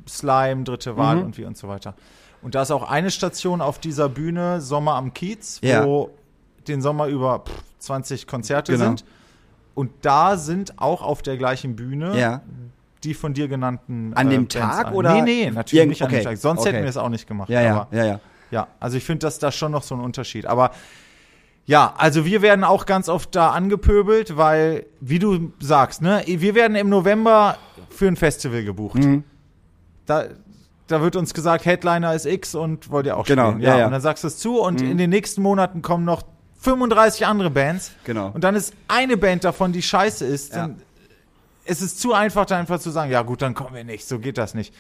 Slime, 0.07 0.63
dritte 0.65 0.97
Wahl 0.97 1.15
Mhm. 1.15 1.23
und 1.23 1.37
wie 1.37 1.45
und 1.45 1.57
so 1.57 1.67
weiter. 1.69 1.95
Und 2.43 2.55
da 2.55 2.61
ist 2.63 2.71
auch 2.71 2.89
eine 2.89 3.09
Station 3.11 3.61
auf 3.61 3.79
dieser 3.79 4.09
Bühne, 4.09 4.61
Sommer 4.61 4.95
am 4.95 5.13
Kiez, 5.13 5.59
Ja. 5.63 5.85
wo 5.85 6.11
den 6.67 6.81
Sommer 6.81 7.07
über 7.07 7.39
pff, 7.39 7.63
20 7.79 8.27
Konzerte 8.27 8.73
Genau. 8.73 8.85
sind. 8.85 9.05
Und 9.75 9.91
da 10.01 10.37
sind 10.37 10.79
auch 10.79 11.01
auf 11.01 11.21
der 11.21 11.37
gleichen 11.37 11.75
Bühne 11.75 12.17
Ja. 12.19 12.41
die 13.03 13.13
von 13.13 13.33
dir 13.33 13.47
genannten 13.47 14.13
An 14.13 14.27
äh, 14.27 14.31
dem 14.31 14.47
Tag 14.49 14.87
ein. 14.87 14.93
oder 14.93 15.13
Nee, 15.15 15.21
nee, 15.45 15.51
natürlich 15.51 15.73
irgend- 15.79 15.89
nicht 15.89 16.01
an 16.03 16.09
dem 16.09 16.15
okay, 16.19 16.23
Tag. 16.25 16.37
Sonst 16.37 16.61
okay. 16.61 16.69
hätten 16.73 16.83
wir 16.83 16.89
es 16.89 16.97
auch 16.97 17.09
nicht 17.09 17.27
gemacht. 17.27 17.49
Ja, 17.49 17.61
ja, 17.61 17.87
ja, 17.91 18.05
ja. 18.05 18.19
ja, 18.51 18.67
also 18.79 18.95
ich 18.97 19.03
finde, 19.03 19.25
dass 19.25 19.39
da 19.39 19.51
schon 19.51 19.71
noch 19.73 19.83
so 19.83 19.95
ein 19.95 20.01
Unterschied. 20.01 20.45
Aber 20.45 20.71
ja, 21.65 21.93
also 21.97 22.23
wir 22.25 22.41
werden 22.41 22.63
auch 22.63 22.85
ganz 22.85 23.09
oft 23.09 23.35
da 23.35 23.51
angepöbelt, 23.51 24.35
weil, 24.37 24.85
wie 25.01 25.19
du 25.19 25.51
sagst, 25.59 26.01
ne, 26.01 26.23
wir 26.25 26.55
werden 26.55 26.75
im 26.75 26.89
November 26.89 27.57
für 27.89 28.07
ein 28.07 28.15
Festival 28.17 28.63
gebucht. 28.63 28.95
Mhm. 29.03 29.23
Da, 30.05 30.25
da 30.87 31.01
wird 31.01 31.15
uns 31.15 31.33
gesagt, 31.33 31.65
Headliner 31.65 32.13
ist 32.13 32.25
X 32.25 32.55
und 32.55 32.89
wollt 32.91 33.05
ihr 33.05 33.17
auch 33.17 33.25
Genau, 33.25 33.51
spielen. 33.51 33.61
ja, 33.61 33.77
ja. 33.79 33.85
Und 33.85 33.91
dann 33.93 34.01
sagst 34.01 34.23
du 34.23 34.27
es 34.27 34.37
zu 34.37 34.59
und 34.59 34.81
in 34.81 34.97
den 34.97 35.09
nächsten 35.09 35.41
Monaten 35.41 35.81
kommen 35.81 36.03
noch 36.05 36.23
35 36.59 37.25
andere 37.25 37.49
Bands. 37.49 37.91
Genau. 38.03 38.31
Und 38.33 38.43
dann 38.43 38.55
ist 38.55 38.73
eine 38.87 39.17
Band 39.17 39.43
davon, 39.43 39.71
die 39.73 39.81
scheiße 39.81 40.25
ist. 40.25 40.53
Ja. 40.55 40.69
Es 41.65 41.81
ist 41.81 41.99
zu 41.99 42.13
einfach, 42.13 42.45
da 42.45 42.57
einfach 42.57 42.79
zu 42.79 42.89
sagen, 42.89 43.11
ja 43.11 43.21
gut, 43.21 43.41
dann 43.41 43.53
kommen 43.53 43.73
wir 43.75 43.83
nicht. 43.83 44.07
So 44.07 44.19
geht 44.19 44.37
das 44.37 44.53
nicht. 44.53 44.73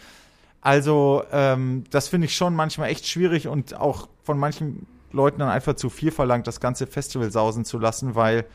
Also, 0.61 1.23
ähm, 1.31 1.83
das 1.91 2.07
finde 2.07 2.25
ich 2.25 2.35
schon 2.35 2.55
manchmal 2.55 2.89
echt 2.89 3.07
schwierig 3.07 3.47
und 3.47 3.75
auch 3.79 4.07
von 4.23 4.37
manchen 4.39 4.85
Leuten 5.11 5.39
dann 5.39 5.49
einfach 5.49 5.75
zu 5.75 5.89
viel 5.89 6.11
verlangt, 6.11 6.47
das 6.47 6.59
ganze 6.59 6.87
Festival 6.87 7.31
sausen 7.31 7.65
zu 7.65 7.77
lassen, 7.77 8.15
weil 8.15 8.45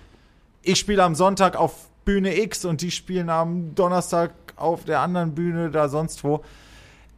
ich 0.62 0.78
spiele 0.78 1.02
am 1.04 1.14
Sonntag 1.14 1.54
auf 1.56 1.88
Bühne 2.04 2.38
X 2.40 2.64
und 2.64 2.80
die 2.80 2.90
spielen 2.90 3.28
am 3.30 3.74
Donnerstag 3.74 4.32
auf 4.56 4.84
der 4.84 5.00
anderen 5.00 5.34
Bühne 5.34 5.70
da 5.70 5.88
sonst 5.88 6.24
wo. 6.24 6.42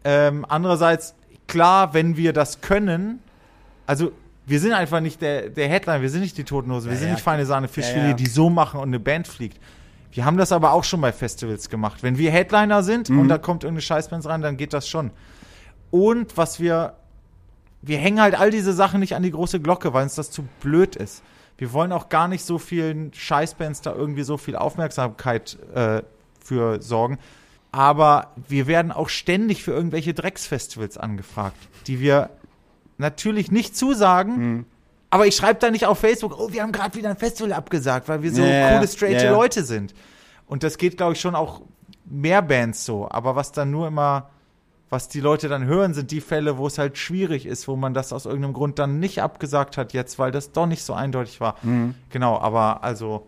Ähm, 0.04 0.46
andererseits, 0.48 1.14
klar, 1.46 1.94
wenn 1.94 2.16
wir 2.16 2.32
das 2.32 2.60
können, 2.60 3.20
Also, 3.86 4.12
wir 4.46 4.60
sind 4.60 4.72
einfach 4.72 5.00
nicht 5.00 5.20
der, 5.20 5.48
der 5.50 5.68
Headline, 5.68 6.00
wir 6.02 6.10
sind 6.10 6.20
nicht 6.22 6.38
die 6.38 6.44
Totenhose, 6.44 6.86
wir 6.86 6.92
Ja, 6.94 6.98
sind 6.98 7.08
ja. 7.08 7.14
nicht 7.14 7.22
feine 7.24 7.44
Sahne 7.46 7.66
Fischfilet, 7.68 8.08
Ja, 8.10 8.12
die 8.14 8.26
so 8.26 8.48
machen 8.50 8.78
und 8.80 8.88
eine 8.88 9.00
Band 9.00 9.26
fliegt. 9.28 9.58
Wir 10.12 10.24
haben 10.24 10.36
das 10.38 10.50
aber 10.52 10.72
auch 10.72 10.82
schon 10.84 11.00
bei 11.00 11.12
Festivals 11.12 11.68
gemacht. 11.68 12.02
Wenn 12.02 12.18
wir 12.18 12.30
Headliner 12.30 12.82
sind 12.82 13.10
Mhm. 13.10 13.20
und 13.20 13.28
da 13.28 13.38
kommt 13.38 13.62
irgendeine 13.64 13.82
Scheißband 13.82 14.26
rein, 14.26 14.42
dann 14.42 14.56
geht 14.56 14.72
das 14.72 14.88
schon. 14.88 15.10
Und 15.90 16.36
was 16.36 16.58
wir, 16.60 16.94
wir 17.82 17.98
hängen 17.98 18.20
halt 18.20 18.34
all 18.38 18.50
diese 18.50 18.72
Sachen 18.72 19.00
nicht 19.00 19.14
an 19.14 19.22
die 19.22 19.30
große 19.30 19.60
Glocke, 19.60 19.92
weil 19.92 20.04
uns 20.04 20.14
das 20.14 20.30
zu 20.30 20.44
blöd 20.60 20.96
ist. 20.96 21.22
Wir 21.58 21.72
wollen 21.72 21.92
auch 21.92 22.08
gar 22.08 22.26
nicht 22.28 22.44
so 22.44 22.58
vielen 22.58 23.12
Scheißbands 23.12 23.82
da 23.82 23.92
irgendwie 23.94 24.22
so 24.22 24.36
viel 24.36 24.56
Aufmerksamkeit 24.56 25.58
äh, 25.74 26.02
für 26.42 26.80
sorgen. 26.82 27.18
Aber 27.72 28.32
wir 28.48 28.66
werden 28.66 28.90
auch 28.90 29.08
ständig 29.08 29.62
für 29.62 29.72
irgendwelche 29.72 30.14
Drecksfestivals 30.14 30.98
angefragt, 30.98 31.56
die 31.86 32.00
wir 32.00 32.30
natürlich 32.98 33.50
nicht 33.50 33.76
zusagen. 33.76 34.36
Mhm. 34.38 34.66
Aber 35.10 35.26
ich 35.26 35.34
schreibe 35.34 35.58
da 35.58 35.70
nicht 35.70 35.86
auf 35.86 35.98
Facebook, 35.98 36.38
oh, 36.38 36.52
wir 36.52 36.62
haben 36.62 36.72
gerade 36.72 36.96
wieder 36.96 37.10
ein 37.10 37.16
Festival 37.16 37.52
abgesagt, 37.52 38.08
weil 38.08 38.22
wir 38.22 38.32
so 38.32 38.42
ja, 38.42 38.76
coole, 38.76 38.88
straight 38.88 39.22
ja. 39.22 39.32
Leute 39.32 39.64
sind. 39.64 39.94
Und 40.46 40.62
das 40.62 40.78
geht, 40.78 40.96
glaube 40.96 41.14
ich, 41.14 41.20
schon 41.20 41.34
auch 41.34 41.62
mehr 42.04 42.42
Bands 42.42 42.84
so. 42.84 43.08
Aber 43.10 43.34
was 43.34 43.52
dann 43.52 43.70
nur 43.70 43.88
immer, 43.88 44.30
was 44.88 45.08
die 45.08 45.20
Leute 45.20 45.48
dann 45.48 45.64
hören, 45.64 45.94
sind 45.94 46.10
die 46.10 46.20
Fälle, 46.20 46.58
wo 46.58 46.66
es 46.66 46.78
halt 46.78 46.98
schwierig 46.98 47.46
ist, 47.46 47.66
wo 47.66 47.76
man 47.76 47.94
das 47.94 48.12
aus 48.12 48.26
irgendeinem 48.26 48.52
Grund 48.54 48.78
dann 48.78 49.00
nicht 49.00 49.22
abgesagt 49.22 49.76
hat 49.76 49.92
jetzt, 49.92 50.18
weil 50.18 50.32
das 50.32 50.52
doch 50.52 50.66
nicht 50.66 50.82
so 50.82 50.92
eindeutig 50.92 51.40
war. 51.40 51.56
Mhm. 51.62 51.94
Genau, 52.10 52.38
aber 52.38 52.84
also 52.84 53.26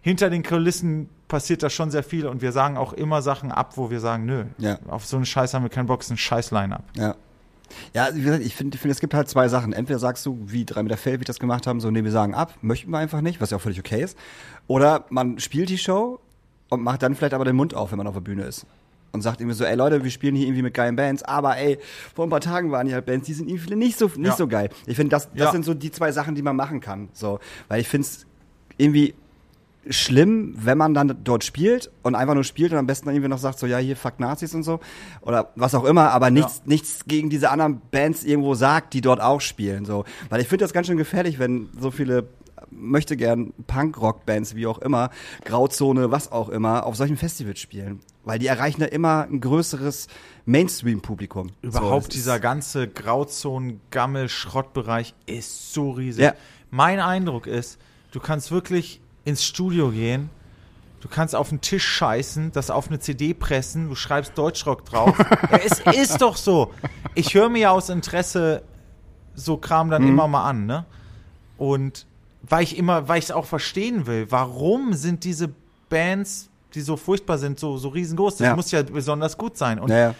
hinter 0.00 0.30
den 0.30 0.42
Kulissen 0.42 1.08
passiert 1.32 1.62
da 1.64 1.70
schon 1.70 1.90
sehr 1.90 2.04
viel 2.04 2.26
und 2.26 2.42
wir 2.42 2.52
sagen 2.52 2.76
auch 2.76 2.92
immer 2.92 3.22
Sachen 3.22 3.50
ab, 3.50 3.76
wo 3.76 3.90
wir 3.90 3.98
sagen, 3.98 4.24
nö, 4.26 4.44
Ja. 4.58 4.78
auf 4.86 5.04
so 5.06 5.16
einen 5.16 5.26
Scheiß 5.26 5.54
haben 5.54 5.62
wir 5.64 5.70
keinen 5.70 5.86
Bock, 5.86 6.02
ist 6.02 6.10
ein 6.10 6.16
scheiß 6.16 6.52
Line-Up. 6.52 6.84
Ja. 6.96 7.16
Ja, 7.94 8.08
wie 8.14 8.20
gesagt, 8.20 8.44
ich 8.44 8.54
finde, 8.54 8.74
ich 8.76 8.80
finde, 8.82 8.92
es 8.92 9.00
gibt 9.00 9.14
halt 9.14 9.28
zwei 9.30 9.48
Sachen. 9.48 9.72
Entweder 9.72 9.98
sagst 9.98 10.26
du, 10.26 10.38
wie 10.44 10.66
drei 10.66 10.82
Meter 10.82 10.98
Fell, 10.98 11.18
wie 11.20 11.24
das 11.24 11.38
gemacht 11.38 11.66
haben, 11.66 11.80
so, 11.80 11.90
nee, 11.90 12.04
wir 12.04 12.10
sagen 12.10 12.34
ab, 12.34 12.52
möchten 12.60 12.90
wir 12.90 12.98
einfach 12.98 13.22
nicht, 13.22 13.40
was 13.40 13.48
ja 13.50 13.56
auch 13.56 13.62
völlig 13.62 13.78
okay 13.80 14.02
ist. 14.02 14.16
Oder 14.66 15.06
man 15.08 15.38
spielt 15.40 15.70
die 15.70 15.78
Show 15.78 16.20
und 16.68 16.82
macht 16.82 17.02
dann 17.02 17.14
vielleicht 17.14 17.32
aber 17.34 17.46
den 17.46 17.56
Mund 17.56 17.74
auf, 17.74 17.90
wenn 17.90 17.96
man 17.98 18.06
auf 18.06 18.12
der 18.14 18.20
Bühne 18.20 18.42
ist. 18.44 18.66
Und 19.12 19.22
sagt 19.22 19.40
irgendwie 19.40 19.56
so, 19.56 19.64
ey 19.64 19.74
Leute, 19.74 20.04
wir 20.04 20.10
spielen 20.10 20.34
hier 20.36 20.46
irgendwie 20.46 20.62
mit 20.62 20.74
geilen 20.74 20.96
Bands, 20.96 21.22
aber 21.22 21.56
ey, 21.56 21.78
vor 22.14 22.26
ein 22.26 22.30
paar 22.30 22.40
Tagen 22.40 22.70
waren 22.72 22.86
hier 22.86 22.96
halt 22.96 23.06
Bands, 23.06 23.26
die 23.26 23.32
sind 23.34 23.48
irgendwie 23.48 23.74
nicht 23.74 23.98
so, 23.98 24.06
nicht 24.06 24.18
Ja. 24.26 24.36
so 24.36 24.46
geil. 24.48 24.68
Ich 24.86 24.96
finde, 24.96 25.10
das, 25.10 25.30
das 25.30 25.38
Ja. 25.46 25.52
sind 25.52 25.64
so 25.64 25.72
die 25.72 25.90
zwei 25.90 26.12
Sachen, 26.12 26.34
die 26.34 26.42
man 26.42 26.56
machen 26.56 26.80
kann. 26.80 27.08
So, 27.14 27.40
weil 27.68 27.80
ich 27.80 27.88
finde 27.88 28.06
es 28.06 28.26
irgendwie 28.76 29.14
schlimm, 29.88 30.54
wenn 30.56 30.76
man 30.78 30.94
dann 30.94 31.18
dort 31.24 31.42
spielt 31.44 31.90
und 32.02 32.14
einfach 32.14 32.34
nur 32.34 32.44
spielt 32.44 32.70
und 32.72 32.78
am 32.78 32.86
besten 32.86 33.06
dann 33.06 33.14
irgendwie 33.14 33.30
noch 33.30 33.38
sagt, 33.38 33.58
so 33.58 33.66
ja, 33.66 33.78
hier 33.78 33.96
fuck 33.96 34.20
Nazis 34.20 34.54
und 34.54 34.62
so 34.62 34.78
oder 35.22 35.50
was 35.56 35.74
auch 35.74 35.82
immer, 35.84 36.12
aber 36.12 36.30
nichts, 36.30 36.62
nichts 36.66 37.06
gegen 37.06 37.30
diese 37.30 37.50
anderen 37.50 37.82
Bands 37.90 38.22
irgendwo 38.22 38.54
sagt, 38.54 38.94
die 38.94 39.00
dort 39.00 39.20
auch 39.20 39.40
spielen. 39.40 39.84
So. 39.84 40.04
Weil 40.30 40.40
ich 40.40 40.46
finde 40.48 40.64
das 40.64 40.72
ganz 40.72 40.86
schön 40.86 40.96
gefährlich, 40.96 41.40
wenn 41.40 41.68
so 41.78 41.90
viele 41.90 42.28
möchte 42.70 43.16
gern 43.16 43.52
Punk-Rock-Bands, 43.66 44.54
wie 44.54 44.66
auch 44.66 44.78
immer, 44.78 45.10
Grauzone, 45.44 46.10
was 46.10 46.32
auch 46.32 46.48
immer, 46.48 46.86
auf 46.86 46.96
solchen 46.96 47.18
Festivals 47.18 47.60
spielen. 47.60 48.00
Weil 48.24 48.38
die 48.38 48.46
erreichen 48.46 48.80
ja 48.80 48.86
immer 48.86 49.26
ein 49.30 49.40
größeres 49.40 50.06
Mainstream-Publikum. 50.46 51.50
so, 51.62 51.68
Überhaupt 51.68 52.06
das 52.06 52.14
dieser 52.14 52.40
ganze 52.40 52.88
Grauzonen-Gammel-Schrottbereich 52.88 55.14
ist 55.26 55.74
so 55.74 55.90
riesig. 55.90 56.24
Ja. 56.24 56.32
Mein 56.70 57.00
Eindruck 57.00 57.46
ist, 57.46 57.78
du 58.12 58.20
kannst 58.20 58.50
wirklich 58.50 59.01
ins 59.24 59.44
Studio 59.44 59.90
gehen, 59.90 60.30
du 61.00 61.08
kannst 61.08 61.34
auf 61.34 61.48
den 61.48 61.60
Tisch 61.60 61.84
scheißen, 61.86 62.52
das 62.52 62.70
auf 62.70 62.88
eine 62.88 62.98
CD 62.98 63.34
pressen, 63.34 63.88
du 63.88 63.94
schreibst 63.94 64.36
Deutschrock 64.36 64.84
drauf. 64.84 65.16
ja, 65.18 65.58
es 65.64 65.80
ist 65.96 66.20
doch 66.22 66.36
so. 66.36 66.72
Ich 67.14 67.34
höre 67.34 67.48
mir 67.48 67.60
ja 67.60 67.70
aus 67.70 67.88
Interesse 67.88 68.62
so 69.34 69.56
Kram 69.56 69.90
dann 69.90 70.06
immer 70.06 70.28
mal 70.28 70.44
an, 70.44 70.66
ne? 70.66 70.84
Und 71.56 72.06
weil 72.42 72.64
ich 72.64 72.76
immer, 72.76 73.08
weil 73.08 73.18
ich 73.18 73.26
es 73.26 73.30
auch 73.30 73.46
verstehen 73.46 74.06
will, 74.06 74.26
warum 74.30 74.94
sind 74.94 75.24
diese 75.24 75.50
Bands, 75.88 76.50
die 76.74 76.80
so 76.80 76.96
furchtbar 76.96 77.38
sind, 77.38 77.58
so, 77.60 77.76
so 77.76 77.88
riesengroß? 77.88 78.36
Das 78.38 78.46
Ja. 78.46 78.56
muss 78.56 78.70
ja 78.72 78.82
besonders 78.82 79.38
gut 79.38 79.56
sein. 79.56 79.78
Und 79.78 79.90
ja. 79.90 80.14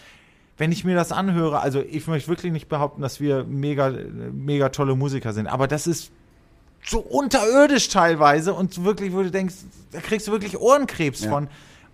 wenn 0.56 0.70
ich 0.70 0.84
mir 0.84 0.94
das 0.94 1.10
anhöre, 1.12 1.60
also 1.60 1.80
ich 1.80 2.06
möchte 2.06 2.28
wirklich 2.28 2.52
nicht 2.52 2.68
behaupten, 2.68 3.02
dass 3.02 3.20
wir 3.20 3.44
mega, 3.44 3.92
mega 4.32 4.68
tolle 4.68 4.94
Musiker 4.94 5.32
sind, 5.32 5.46
aber 5.48 5.66
das 5.66 5.86
ist 5.86 6.12
so 6.84 6.98
unterirdisch 7.00 7.88
teilweise 7.88 8.54
und 8.54 8.84
wirklich, 8.84 9.12
wo 9.12 9.22
du 9.22 9.30
denkst, 9.30 9.54
da 9.92 10.00
kriegst 10.00 10.26
du 10.28 10.32
wirklich 10.32 10.58
Ohrenkrebs 10.60 11.22
Ja. 11.24 11.30
von. 11.30 11.48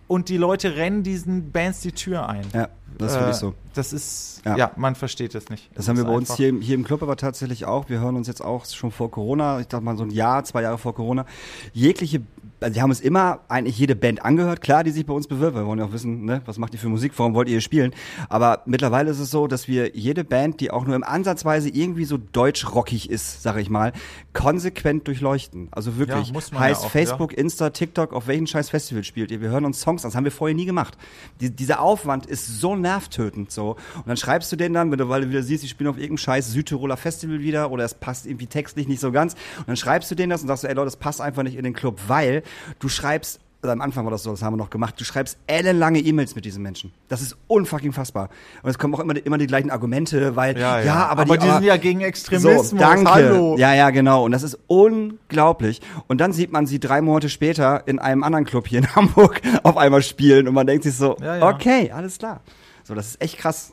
Und 0.06 0.30
die 0.30 0.38
Leute 0.38 0.74
rennen 0.76 1.02
diesen 1.02 1.52
Bands 1.52 1.80
die 1.82 1.92
Tür 1.92 2.26
ein. 2.30 2.46
Ja, 2.54 2.68
das 2.96 3.10
ist 3.12 3.16
Äh, 3.16 3.20
wirklich 3.20 3.36
so. 3.36 3.54
Das 3.74 3.92
ist, 3.92 4.40
Ja. 4.46 4.56
ja. 4.56 4.70
man 4.76 4.94
versteht 4.94 5.34
es 5.34 5.50
nicht. 5.50 5.68
Das 5.74 5.86
haben 5.86 5.98
wir 5.98 6.04
bei 6.04 6.12
uns 6.14 6.34
hier, 6.34 6.48
im- 6.48 6.62
hier 6.62 6.76
im 6.76 6.84
Club 6.84 7.02
aber 7.02 7.16
tatsächlich 7.16 7.66
auch. 7.66 7.90
Wir 7.90 8.00
hören 8.00 8.16
uns 8.16 8.26
jetzt 8.26 8.42
auch 8.42 8.64
schon 8.64 8.90
vor 8.90 9.10
Corona, 9.10 9.60
ich 9.60 9.68
dachte 9.68 9.84
mal 9.84 9.98
so 9.98 10.04
ein 10.04 10.10
Jahr, 10.10 10.44
zwei 10.44 10.62
Jahre 10.62 10.78
vor 10.78 10.94
Corona, 10.94 11.26
jegliche, 11.74 12.22
also 12.60 12.74
wir 12.74 12.82
haben 12.82 12.90
uns 12.90 13.00
immer 13.00 13.40
eigentlich 13.48 13.78
jede 13.78 13.96
Band 13.96 14.24
angehört, 14.24 14.60
klar, 14.60 14.84
die 14.84 14.90
sich 14.90 15.06
bei 15.06 15.14
uns 15.14 15.26
bewirbt. 15.26 15.56
Wir 15.56 15.66
wollen 15.66 15.78
ja 15.78 15.84
auch 15.84 15.92
wissen, 15.92 16.24
ne, 16.24 16.42
was 16.44 16.58
macht 16.58 16.74
ihr 16.74 16.80
für 16.80 16.88
Musik, 16.88 17.12
warum 17.16 17.34
wollt 17.34 17.48
ihr 17.48 17.52
hier 17.52 17.60
spielen? 17.60 17.92
Aber 18.28 18.62
mittlerweile 18.66 19.10
ist 19.10 19.18
es 19.18 19.30
so, 19.30 19.46
dass 19.46 19.68
wir 19.68 19.96
jede 19.96 20.24
Band, 20.24 20.60
die 20.60 20.70
auch 20.70 20.84
nur 20.84 20.96
im 20.96 21.04
Ansatzweise 21.04 21.68
irgendwie 21.68 22.04
so 22.04 22.18
deutschrockig 22.18 23.10
ist, 23.10 23.42
sag 23.42 23.58
ich 23.58 23.70
mal, 23.70 23.92
konsequent 24.32 25.06
durchleuchten. 25.06 25.68
Also 25.70 25.98
wirklich. 25.98 26.28
Ja, 26.28 26.32
man 26.32 26.42
ja 26.52 26.60
heißt 26.60 26.84
auch, 26.84 26.90
Facebook, 26.90 27.32
Insta, 27.32 27.70
TikTok, 27.70 28.12
auf 28.12 28.26
welchen 28.26 28.46
scheiß 28.46 28.70
Festival 28.70 29.04
spielt 29.04 29.30
ihr? 29.30 29.40
Wir 29.40 29.50
hören 29.50 29.64
uns 29.64 29.80
Songs 29.80 30.04
an. 30.04 30.10
Das 30.10 30.16
haben 30.16 30.24
wir 30.24 30.32
vorher 30.32 30.54
nie 30.54 30.66
gemacht. 30.66 30.96
Die, 31.40 31.50
dieser 31.50 31.80
Aufwand 31.80 32.26
ist 32.26 32.60
so 32.60 32.76
nervtötend 32.76 33.50
so. 33.50 33.76
Und 33.94 34.06
dann 34.06 34.16
schreibst 34.16 34.50
du 34.52 34.56
denen 34.56 34.74
dann, 34.74 34.90
wenn 34.90 34.98
du, 34.98 35.08
weil 35.08 35.22
du 35.22 35.30
wieder 35.30 35.42
siehst, 35.42 35.62
die 35.62 35.68
spielen 35.68 35.88
auf 35.88 35.96
irgendeinem 35.96 36.18
scheiß 36.18 36.52
Südtiroler 36.52 36.96
Festival 36.96 37.40
wieder 37.40 37.70
oder 37.70 37.84
es 37.84 37.94
passt 37.94 38.26
irgendwie 38.26 38.46
textlich 38.46 38.88
nicht 38.88 39.00
so 39.00 39.12
ganz. 39.12 39.34
Und 39.58 39.68
dann 39.68 39.76
schreibst 39.76 40.10
du 40.10 40.14
denen 40.14 40.30
das 40.30 40.42
und 40.42 40.48
sagst, 40.48 40.64
ey 40.64 40.74
Leute, 40.74 40.86
das 40.86 40.96
passt 40.96 41.20
einfach 41.20 41.42
nicht 41.42 41.56
in 41.56 41.64
den 41.64 41.74
Club, 41.74 42.00
weil 42.06 42.42
du 42.78 42.88
schreibst 42.88 43.40
oder 43.60 43.72
am 43.72 43.80
Anfang 43.80 44.04
war 44.04 44.12
das 44.12 44.22
so, 44.22 44.30
das 44.30 44.40
haben 44.42 44.52
wir 44.52 44.56
noch 44.58 44.70
gemacht. 44.70 44.94
Du 45.00 45.04
schreibst 45.04 45.36
ellenlange 45.48 45.98
E-Mails 45.98 46.36
mit 46.36 46.44
diesen 46.44 46.62
Menschen. 46.62 46.92
Das 47.08 47.20
ist 47.20 47.36
unfucking 47.48 47.92
fassbar. 47.92 48.28
Und 48.62 48.70
es 48.70 48.78
kommen 48.78 48.94
auch 48.94 49.00
immer, 49.00 49.16
immer 49.26 49.36
die 49.36 49.48
gleichen 49.48 49.72
Argumente, 49.72 50.36
weil, 50.36 50.56
ja, 50.56 50.78
Ja, 50.78 50.84
ja. 50.84 51.06
aber, 51.08 51.22
aber, 51.22 51.38
die, 51.38 51.44
die, 51.44 51.52
sind 51.52 51.64
ja 51.64 51.76
gegen 51.76 52.00
Extremismus. 52.02 52.70
so, 52.70 52.76
danke. 52.76 53.10
Hallo. 53.10 53.56
Ja, 53.58 53.74
ja, 53.74 53.90
genau. 53.90 54.24
Und 54.24 54.30
das 54.30 54.44
ist 54.44 54.56
unglaublich. 54.68 55.80
Und 56.06 56.20
dann 56.20 56.32
sieht 56.32 56.52
man 56.52 56.66
sie 56.68 56.78
drei 56.78 57.00
Monate 57.02 57.28
später 57.28 57.82
in 57.88 57.98
einem 57.98 58.22
anderen 58.22 58.44
Club 58.44 58.68
hier 58.68 58.78
in 58.78 58.86
Hamburg 58.94 59.40
auf 59.64 59.76
einmal 59.76 60.02
spielen 60.02 60.46
und 60.46 60.54
man 60.54 60.68
denkt 60.68 60.84
sich 60.84 60.94
so, 60.94 61.16
Ja, 61.20 61.48
okay, 61.48 61.90
alles 61.90 62.18
klar. 62.18 62.42
So, 62.84 62.94
das 62.94 63.08
ist 63.08 63.20
echt 63.20 63.38
krass. 63.38 63.72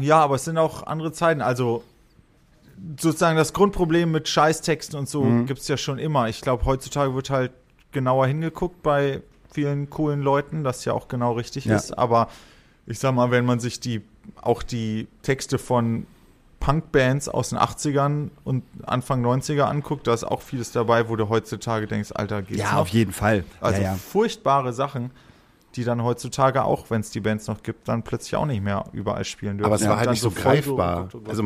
Ja, 0.00 0.18
aber 0.18 0.34
es 0.34 0.44
sind 0.44 0.58
auch 0.58 0.84
andere 0.84 1.12
Zeiten. 1.12 1.42
Also 1.42 1.84
sozusagen 2.98 3.36
das 3.36 3.52
Grundproblem 3.52 4.10
mit 4.10 4.28
Scheißtexten 4.28 4.98
und 4.98 5.08
so 5.08 5.22
Mhm. 5.22 5.46
gibt's 5.46 5.68
ja 5.68 5.76
schon 5.76 5.98
immer. 5.98 6.28
Ich 6.28 6.40
glaube, 6.40 6.64
heutzutage 6.64 7.14
wird 7.14 7.30
halt 7.30 7.52
genauer 7.96 8.26
hingeguckt 8.26 8.82
bei 8.82 9.22
vielen 9.50 9.88
coolen 9.88 10.20
Leuten, 10.20 10.64
das 10.64 10.84
ja 10.84 10.92
auch 10.92 11.08
genau 11.08 11.32
richtig 11.32 11.64
Ja. 11.64 11.76
ist. 11.76 11.96
Aber 11.96 12.28
ich 12.86 12.98
sag 12.98 13.14
mal, 13.14 13.30
wenn 13.30 13.46
man 13.46 13.58
sich 13.58 13.80
die 13.80 14.02
auch 14.42 14.62
die 14.62 15.08
Texte 15.22 15.56
von 15.58 16.06
Punkbands 16.60 17.28
aus 17.28 17.50
den 17.50 17.58
80ern 17.58 18.28
und 18.44 18.64
Anfang 18.84 19.24
90er 19.24 19.62
anguckt, 19.62 20.06
da 20.06 20.12
ist 20.14 20.24
auch 20.24 20.42
vieles 20.42 20.72
dabei, 20.72 21.08
wo 21.08 21.16
du 21.16 21.28
heutzutage 21.30 21.86
denkst, 21.86 22.10
Alter, 22.14 22.42
geht's 22.42 22.60
Ja, 22.60 22.72
noch? 22.72 22.80
auf 22.82 22.88
jeden 22.88 23.12
Fall. 23.12 23.44
Also 23.60 23.80
ja, 23.80 23.92
ja. 23.92 23.94
furchtbare 23.94 24.72
Sachen, 24.74 25.10
die 25.76 25.84
dann 25.84 26.02
heutzutage 26.02 26.64
auch, 26.64 26.90
wenn 26.90 27.00
es 27.00 27.10
die 27.10 27.20
Bands 27.20 27.46
noch 27.46 27.62
gibt, 27.62 27.86
dann 27.88 28.02
plötzlich 28.02 28.34
auch 28.36 28.46
nicht 28.46 28.62
mehr 28.62 28.84
überall 28.92 29.24
spielen 29.24 29.58
dürfen. 29.58 29.66
Aber 29.66 29.76
es 29.76 29.82
Ja, 29.82 29.90
war 29.90 29.98
halt 29.98 30.10
nicht 30.10 30.20
so 30.22 30.30
greifbar. 30.30 31.08
so- 31.12 31.22
Also 31.28 31.44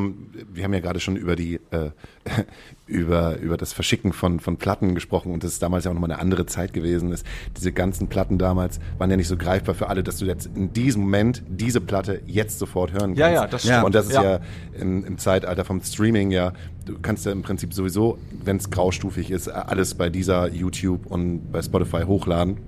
wir 0.52 0.64
haben 0.64 0.72
ja 0.72 0.80
gerade 0.80 1.00
schon 1.00 1.16
über 1.16 1.36
die 1.36 1.56
äh, 1.70 1.90
über 2.86 3.36
über 3.38 3.56
das 3.56 3.72
Verschicken 3.72 4.12
von 4.12 4.40
von 4.40 4.56
Platten 4.56 4.94
gesprochen 4.94 5.32
und 5.32 5.44
das 5.44 5.52
ist 5.52 5.62
damals 5.62 5.84
ja 5.84 5.90
auch 5.90 5.94
nochmal 5.94 6.10
eine 6.12 6.20
andere 6.20 6.46
Zeit 6.46 6.72
gewesen 6.72 7.12
ist. 7.12 7.24
Diese 7.56 7.72
ganzen 7.72 8.08
Platten 8.08 8.38
damals 8.38 8.80
waren 8.98 9.10
ja 9.10 9.16
nicht 9.16 9.28
so 9.28 9.36
greifbar 9.36 9.74
für 9.74 9.88
alle, 9.88 10.02
dass 10.02 10.18
du 10.18 10.24
jetzt 10.24 10.46
in 10.54 10.72
diesem 10.72 11.02
Moment 11.02 11.42
diese 11.48 11.80
Platte 11.80 12.22
jetzt 12.26 12.58
sofort 12.58 12.92
hören 12.92 13.14
kannst. 13.14 13.18
Ja, 13.18 13.28
ja, 13.30 13.46
das 13.46 13.62
stimmt. 13.62 13.84
Und 13.84 13.94
das 13.94 14.06
ist 14.06 14.14
ja, 14.14 14.22
Ja. 14.22 14.40
im, 14.78 15.04
im 15.04 15.18
Zeitalter 15.18 15.64
vom 15.64 15.80
Streaming 15.82 16.30
ja, 16.30 16.52
du 16.86 16.98
kannst 17.00 17.26
ja 17.26 17.32
im 17.32 17.42
Prinzip 17.42 17.72
sowieso, 17.74 18.18
wenn 18.44 18.56
es 18.56 18.70
graustufig 18.70 19.30
ist, 19.30 19.48
alles 19.48 19.94
bei 19.94 20.08
dieser 20.10 20.48
YouTube 20.52 21.06
und 21.06 21.52
bei 21.52 21.62
Spotify 21.62 22.02
hochladen 22.04 22.58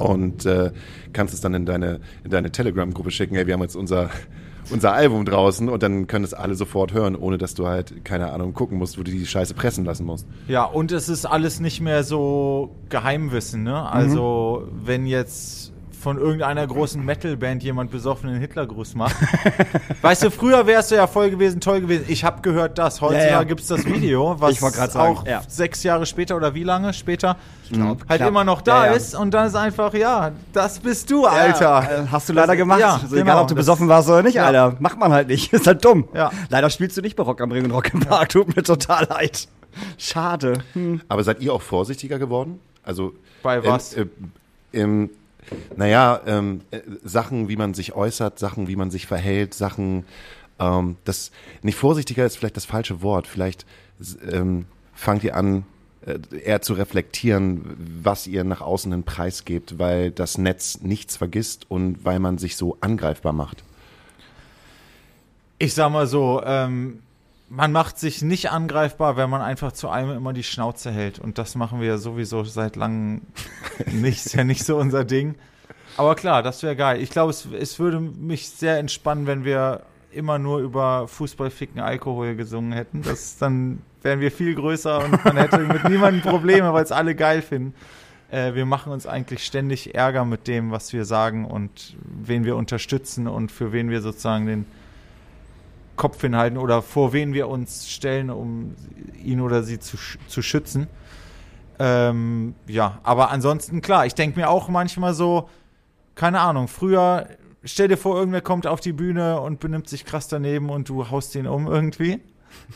und 0.00 0.46
äh, 0.46 0.70
kannst 1.12 1.34
es 1.34 1.40
dann 1.40 1.54
in 1.54 1.66
deine, 1.66 2.00
in 2.24 2.30
deine 2.30 2.50
Telegram-Gruppe 2.50 3.10
schicken, 3.10 3.34
hey, 3.34 3.46
wir 3.46 3.54
haben 3.54 3.62
jetzt 3.62 3.76
unser, 3.76 4.10
unser 4.70 4.92
Album 4.92 5.24
draußen 5.24 5.68
und 5.68 5.82
dann 5.82 6.06
können 6.06 6.24
es 6.24 6.34
alle 6.34 6.54
sofort 6.54 6.92
hören, 6.92 7.16
ohne 7.16 7.38
dass 7.38 7.54
du 7.54 7.66
halt, 7.66 8.04
keine 8.04 8.32
Ahnung, 8.32 8.54
gucken 8.54 8.78
musst, 8.78 8.98
wo 8.98 9.02
du 9.02 9.10
die 9.10 9.26
Scheiße 9.26 9.54
pressen 9.54 9.84
lassen 9.84 10.06
musst. 10.06 10.26
Ja, 10.48 10.64
und 10.64 10.92
es 10.92 11.08
ist 11.08 11.26
alles 11.26 11.60
nicht 11.60 11.80
mehr 11.80 12.04
so 12.04 12.74
Geheimwissen, 12.88 13.62
ne? 13.62 13.90
Also, 13.90 14.68
wenn 14.84 15.06
jetzt 15.06 15.72
von 16.00 16.16
irgendeiner 16.18 16.66
großen 16.66 17.04
Metalband 17.04 17.62
jemand 17.62 17.90
besoffenen 17.90 18.40
Hitlergruß 18.40 18.94
macht. 18.94 19.16
weißt 20.02 20.22
du, 20.24 20.30
früher 20.30 20.66
wärst 20.66 20.90
du 20.90 20.94
ja 20.94 21.06
voll 21.06 21.30
gewesen, 21.30 21.60
toll 21.60 21.82
gewesen. 21.82 22.06
Ich 22.08 22.24
habe 22.24 22.40
gehört 22.42 22.78
das. 22.78 23.00
Heutzutage 23.00 23.26
Ja, 23.30 23.38
ja. 23.40 23.42
gibt's 23.44 23.66
das 23.66 23.84
Video, 23.84 24.34
was 24.38 24.52
Ich 24.52 24.60
sagen, 24.60 24.96
auch 24.96 25.26
ja. 25.26 25.42
sechs 25.46 25.82
Jahre 25.82 26.06
später 26.06 26.36
oder 26.36 26.54
wie 26.54 26.64
lange 26.64 26.92
später 26.94 27.36
glaub, 27.70 28.08
halt 28.08 28.18
knapp. 28.20 28.28
immer 28.30 28.44
noch 28.44 28.62
da 28.62 28.84
Ja, 28.86 28.90
ja. 28.92 28.96
ist. 28.96 29.14
Und 29.14 29.32
dann 29.32 29.46
ist 29.46 29.54
einfach, 29.56 29.92
ja, 29.94 30.32
das 30.52 30.78
bist 30.80 31.10
du, 31.10 31.26
Alter. 31.26 31.60
Ja, 31.60 31.82
äh, 31.82 32.06
hast 32.10 32.28
du 32.28 32.32
leider 32.32 32.56
gemacht. 32.56 32.80
ja, 32.80 32.94
also 32.94 33.06
egal, 33.14 33.18
genau, 33.24 33.42
ob 33.42 33.48
du 33.48 33.54
das- 33.54 33.66
besoffen 33.66 33.88
warst 33.88 34.08
oder 34.08 34.22
nicht, 34.22 34.34
ja. 34.34 34.46
Alter. 34.46 34.76
Macht 34.80 34.98
man 34.98 35.12
halt 35.12 35.28
nicht. 35.28 35.52
Ist 35.52 35.66
halt 35.66 35.84
dumm. 35.84 36.08
Ja. 36.14 36.30
Leider 36.48 36.70
spielst 36.70 36.96
du 36.96 37.02
nicht 37.02 37.14
bei 37.16 37.22
Rock 37.22 37.40
am 37.42 37.52
Ring 37.52 37.64
und 37.64 37.70
Rock 37.72 37.92
im 37.92 38.00
Park. 38.00 38.30
Tut 38.30 38.56
mir 38.56 38.62
total 38.62 39.06
leid. 39.10 39.48
Schade. 39.98 40.54
Hm. 40.72 41.00
Aber 41.08 41.22
seid 41.24 41.40
ihr 41.40 41.52
auch 41.52 41.62
vorsichtiger 41.62 42.18
geworden? 42.18 42.58
Also 42.82 43.12
Bei 43.42 43.62
was? 43.64 43.92
Äh, 43.94 44.02
äh, 44.72 44.80
ähm, 44.80 45.10
naja, 45.76 46.20
ähm, 46.26 46.62
äh, 46.70 46.80
Sachen, 47.02 47.48
wie 47.48 47.56
man 47.56 47.74
sich 47.74 47.94
äußert, 47.94 48.38
Sachen, 48.38 48.68
wie 48.68 48.76
man 48.76 48.90
sich 48.90 49.06
verhält, 49.06 49.54
Sachen, 49.54 50.04
ähm, 50.58 50.96
das 51.04 51.30
nicht 51.62 51.76
vorsichtiger 51.76 52.24
ist 52.24 52.36
vielleicht 52.36 52.56
das 52.56 52.64
falsche 52.64 53.02
Wort. 53.02 53.26
Vielleicht 53.26 53.66
ähm, 54.30 54.66
fangt 54.94 55.24
ihr 55.24 55.36
an, 55.36 55.64
äh, 56.06 56.18
eher 56.34 56.62
zu 56.62 56.74
reflektieren, 56.74 57.76
was 58.02 58.26
ihr 58.26 58.44
nach 58.44 58.60
außen 58.60 58.92
hin 58.92 59.02
preisgebt, 59.02 59.78
weil 59.78 60.10
das 60.10 60.38
Netz 60.38 60.80
nichts 60.80 61.16
vergisst 61.16 61.70
und 61.70 62.04
weil 62.04 62.20
man 62.20 62.38
sich 62.38 62.56
so 62.56 62.78
angreifbar 62.80 63.32
macht. 63.32 63.64
Ich 65.58 65.74
sag 65.74 65.90
mal 65.90 66.06
so, 66.06 66.42
ähm, 66.44 67.00
man 67.50 67.72
macht 67.72 67.98
sich 67.98 68.22
nicht 68.22 68.50
angreifbar, 68.50 69.16
wenn 69.16 69.28
man 69.28 69.42
einfach 69.42 69.72
zu 69.72 69.88
allem 69.88 70.16
immer 70.16 70.32
die 70.32 70.44
Schnauze 70.44 70.92
hält. 70.92 71.18
Und 71.18 71.36
das 71.36 71.56
machen 71.56 71.80
wir 71.80 71.88
ja 71.88 71.98
sowieso 71.98 72.44
seit 72.44 72.76
langem 72.76 73.22
nicht. 73.92 74.24
Ist 74.24 74.34
ja 74.34 74.44
nicht 74.44 74.64
so 74.64 74.76
unser 74.76 75.04
Ding. 75.04 75.34
Aber 75.96 76.14
klar, 76.14 76.44
das 76.44 76.62
wäre 76.62 76.76
geil. 76.76 77.02
Ich 77.02 77.10
glaube, 77.10 77.30
es, 77.30 77.46
es 77.46 77.80
würde 77.80 77.98
mich 77.98 78.48
sehr 78.48 78.78
entspannen, 78.78 79.26
wenn 79.26 79.44
wir 79.44 79.82
immer 80.12 80.38
nur 80.38 80.60
über 80.60 81.08
Fußball, 81.08 81.50
Ficken, 81.50 81.80
Alkohol 81.80 82.36
gesungen 82.36 82.72
hätten. 82.72 83.02
Das, 83.02 83.36
dann 83.38 83.82
wären 84.02 84.20
wir 84.20 84.30
viel 84.30 84.54
größer 84.54 85.04
und 85.04 85.24
man 85.24 85.36
hätte 85.36 85.58
mit 85.58 85.88
niemandem 85.88 86.22
Probleme, 86.22 86.72
weil 86.72 86.84
es 86.84 86.92
alle 86.92 87.16
geil 87.16 87.42
finden. 87.42 87.74
Äh, 88.30 88.54
wir 88.54 88.64
machen 88.64 88.92
uns 88.92 89.08
eigentlich 89.08 89.44
ständig 89.44 89.94
Ärger 89.96 90.24
mit 90.24 90.46
dem, 90.46 90.70
was 90.70 90.92
wir 90.92 91.04
sagen 91.04 91.44
und 91.44 91.96
wen 92.04 92.44
wir 92.44 92.54
unterstützen 92.54 93.26
und 93.26 93.50
für 93.50 93.72
wen 93.72 93.90
wir 93.90 94.02
sozusagen 94.02 94.46
den 94.46 94.66
Kopf 95.96 96.20
hinhalten 96.20 96.58
oder 96.58 96.82
vor 96.82 97.12
wen 97.12 97.32
wir 97.34 97.48
uns 97.48 97.88
stellen, 97.90 98.30
um 98.30 98.74
ihn 99.22 99.40
oder 99.40 99.62
sie 99.62 99.78
zu, 99.78 99.96
zu 100.28 100.42
schützen. 100.42 100.86
Ähm, 101.78 102.54
ja, 102.66 102.98
aber 103.02 103.30
ansonsten 103.30 103.80
klar, 103.80 104.04
ich 104.06 104.14
denke 104.14 104.38
mir 104.38 104.50
auch 104.50 104.68
manchmal 104.68 105.14
so, 105.14 105.48
keine 106.14 106.40
Ahnung, 106.40 106.68
früher, 106.68 107.26
stell 107.64 107.88
dir 107.88 107.96
vor, 107.96 108.16
irgendwer 108.18 108.42
kommt 108.42 108.66
auf 108.66 108.80
die 108.80 108.92
Bühne 108.92 109.40
und 109.40 109.60
benimmt 109.60 109.88
sich 109.88 110.04
krass 110.04 110.28
daneben 110.28 110.68
und 110.68 110.88
du 110.88 111.10
haust 111.10 111.34
ihn 111.34 111.46
um 111.46 111.66
irgendwie. 111.66 112.20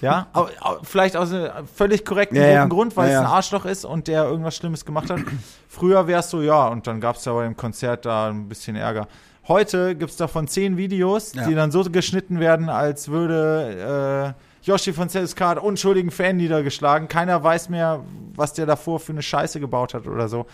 Ja, 0.01 0.29
au, 0.33 0.47
vielleicht 0.83 1.17
aus 1.17 1.33
einem 1.33 1.67
völlig 1.67 2.05
korrekten 2.05 2.37
Ja, 2.39 2.47
ja. 2.49 2.67
Grund, 2.67 2.97
weil 2.97 3.11
Ja, 3.11 3.21
es 3.21 3.27
ein. 3.27 3.33
Arschloch 3.33 3.65
ist 3.67 3.85
und 3.85 4.09
der 4.09 4.25
irgendwas 4.25 4.57
Schlimmes 4.57 4.85
gemacht 4.87 5.11
hat. 5.11 5.21
Früher 5.69 6.07
wär's 6.07 6.31
so, 6.31 6.41
ja, 6.41 6.69
und 6.69 6.87
dann 6.87 7.01
gab's 7.01 7.25
ja 7.27 7.33
bei 7.35 7.45
dem 7.45 7.57
Konzert 7.57 8.07
da 8.07 8.29
ein 8.29 8.49
bisschen 8.49 8.77
Ärger. 8.77 9.07
Heute 9.47 9.95
gibt's 9.95 10.17
davon 10.17 10.49
zehn 10.49 10.77
Videos, 10.77 11.35
Ja. 11.35 11.47
die 11.47 11.55
dann 11.55 11.71
so 11.71 11.83
geschnitten 11.85 12.41
werden, 12.41 12.69
als 12.69 13.09
würde 13.09 14.35
äh, 14.65 14.67
Yoshi 14.67 14.93
von 14.95 15.09
CSK 15.11 15.41
hat 15.43 15.59
unschuldigen 15.59 16.11
Fan 16.11 16.37
niedergeschlagen. 16.39 17.09
Keiner 17.09 17.43
weiß 17.43 17.69
mehr, 17.69 18.01
was 18.35 18.55
der 18.55 18.65
davor 18.65 19.01
für 19.01 19.13
eine 19.13 19.21
Scheiße 19.23 19.61
gebaut 19.61 19.93
hat 19.93 20.07
oder 20.07 20.29
so. 20.29 20.47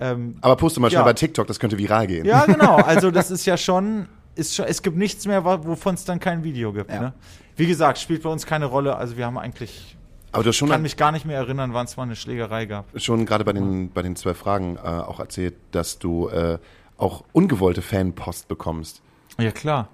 Ähm, 0.00 0.36
Aber 0.40 0.56
poste 0.56 0.80
mal 0.80 0.88
schnell 0.88 1.00
Ja. 1.00 1.04
bei 1.04 1.12
TikTok, 1.12 1.46
das 1.46 1.60
könnte 1.60 1.76
viral 1.78 2.06
gehen. 2.06 2.24
ja, 2.24 2.46
genau. 2.46 2.76
Also 2.86 3.10
das 3.10 3.30
ist 3.30 3.44
ja 3.44 3.56
schon, 3.58 4.08
ist 4.34 4.54
schon 4.54 4.64
es 4.66 4.80
gibt 4.82 4.96
nichts 4.96 5.26
mehr, 5.26 5.44
wovon 5.44 5.94
es 5.94 6.04
dann 6.04 6.18
kein 6.18 6.42
Video 6.42 6.72
gibt. 6.72 6.90
Ja. 6.90 7.00
Ne? 7.00 7.12
Wie 7.56 7.66
gesagt, 7.66 7.98
spielt 7.98 8.22
bei 8.22 8.30
uns 8.30 8.46
keine 8.46 8.64
Rolle. 8.64 8.96
Also 8.96 9.16
wir 9.18 9.26
haben 9.26 9.38
eigentlich, 9.38 9.96
Aber 10.32 10.42
du 10.42 10.48
hast 10.48 10.56
schon 10.56 10.70
kann 10.70 10.80
mich 10.82 10.96
gar 10.96 11.12
nicht 11.12 11.26
mehr 11.26 11.36
erinnern, 11.36 11.74
wann 11.74 11.84
es 11.84 11.96
mal 11.98 12.04
eine 12.04 12.16
Schlägerei 12.16 12.64
gab. 12.64 12.86
schon 12.96 13.26
gerade 13.26 13.44
bei 13.44 13.52
den, 13.52 13.90
bei 13.90 14.00
den 14.02 14.16
zwölf 14.16 14.38
Fragen 14.38 14.76
äh, 14.76 14.80
auch 14.80 15.20
erzählt, 15.20 15.54
dass 15.70 15.98
du 16.00 16.28
äh, 16.28 16.58
auch 16.96 17.24
ungewollte 17.32 17.82
Fanpost 17.82 18.48
bekommst. 18.48 19.02
Ja, 19.38 19.50
klar. 19.50 19.88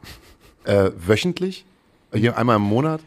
Äh, 0.65 0.91
wöchentlich? 0.97 1.65
Hier 2.13 2.37
einmal 2.37 2.57
im 2.57 2.63
Monat? 2.63 3.01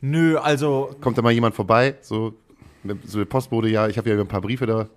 Nö, 0.00 0.36
also 0.38 0.94
Kommt 1.00 1.18
da 1.18 1.22
mal 1.22 1.32
jemand 1.32 1.54
vorbei? 1.54 1.96
So, 2.02 2.34
mit- 2.82 3.08
so 3.08 3.18
der 3.18 3.24
Postbote, 3.24 3.68
ja, 3.68 3.88
ich 3.88 3.98
habe 3.98 4.10
hier 4.10 4.18
ein 4.20 4.28
paar 4.28 4.40
Briefe 4.40 4.66
da. 4.66 4.88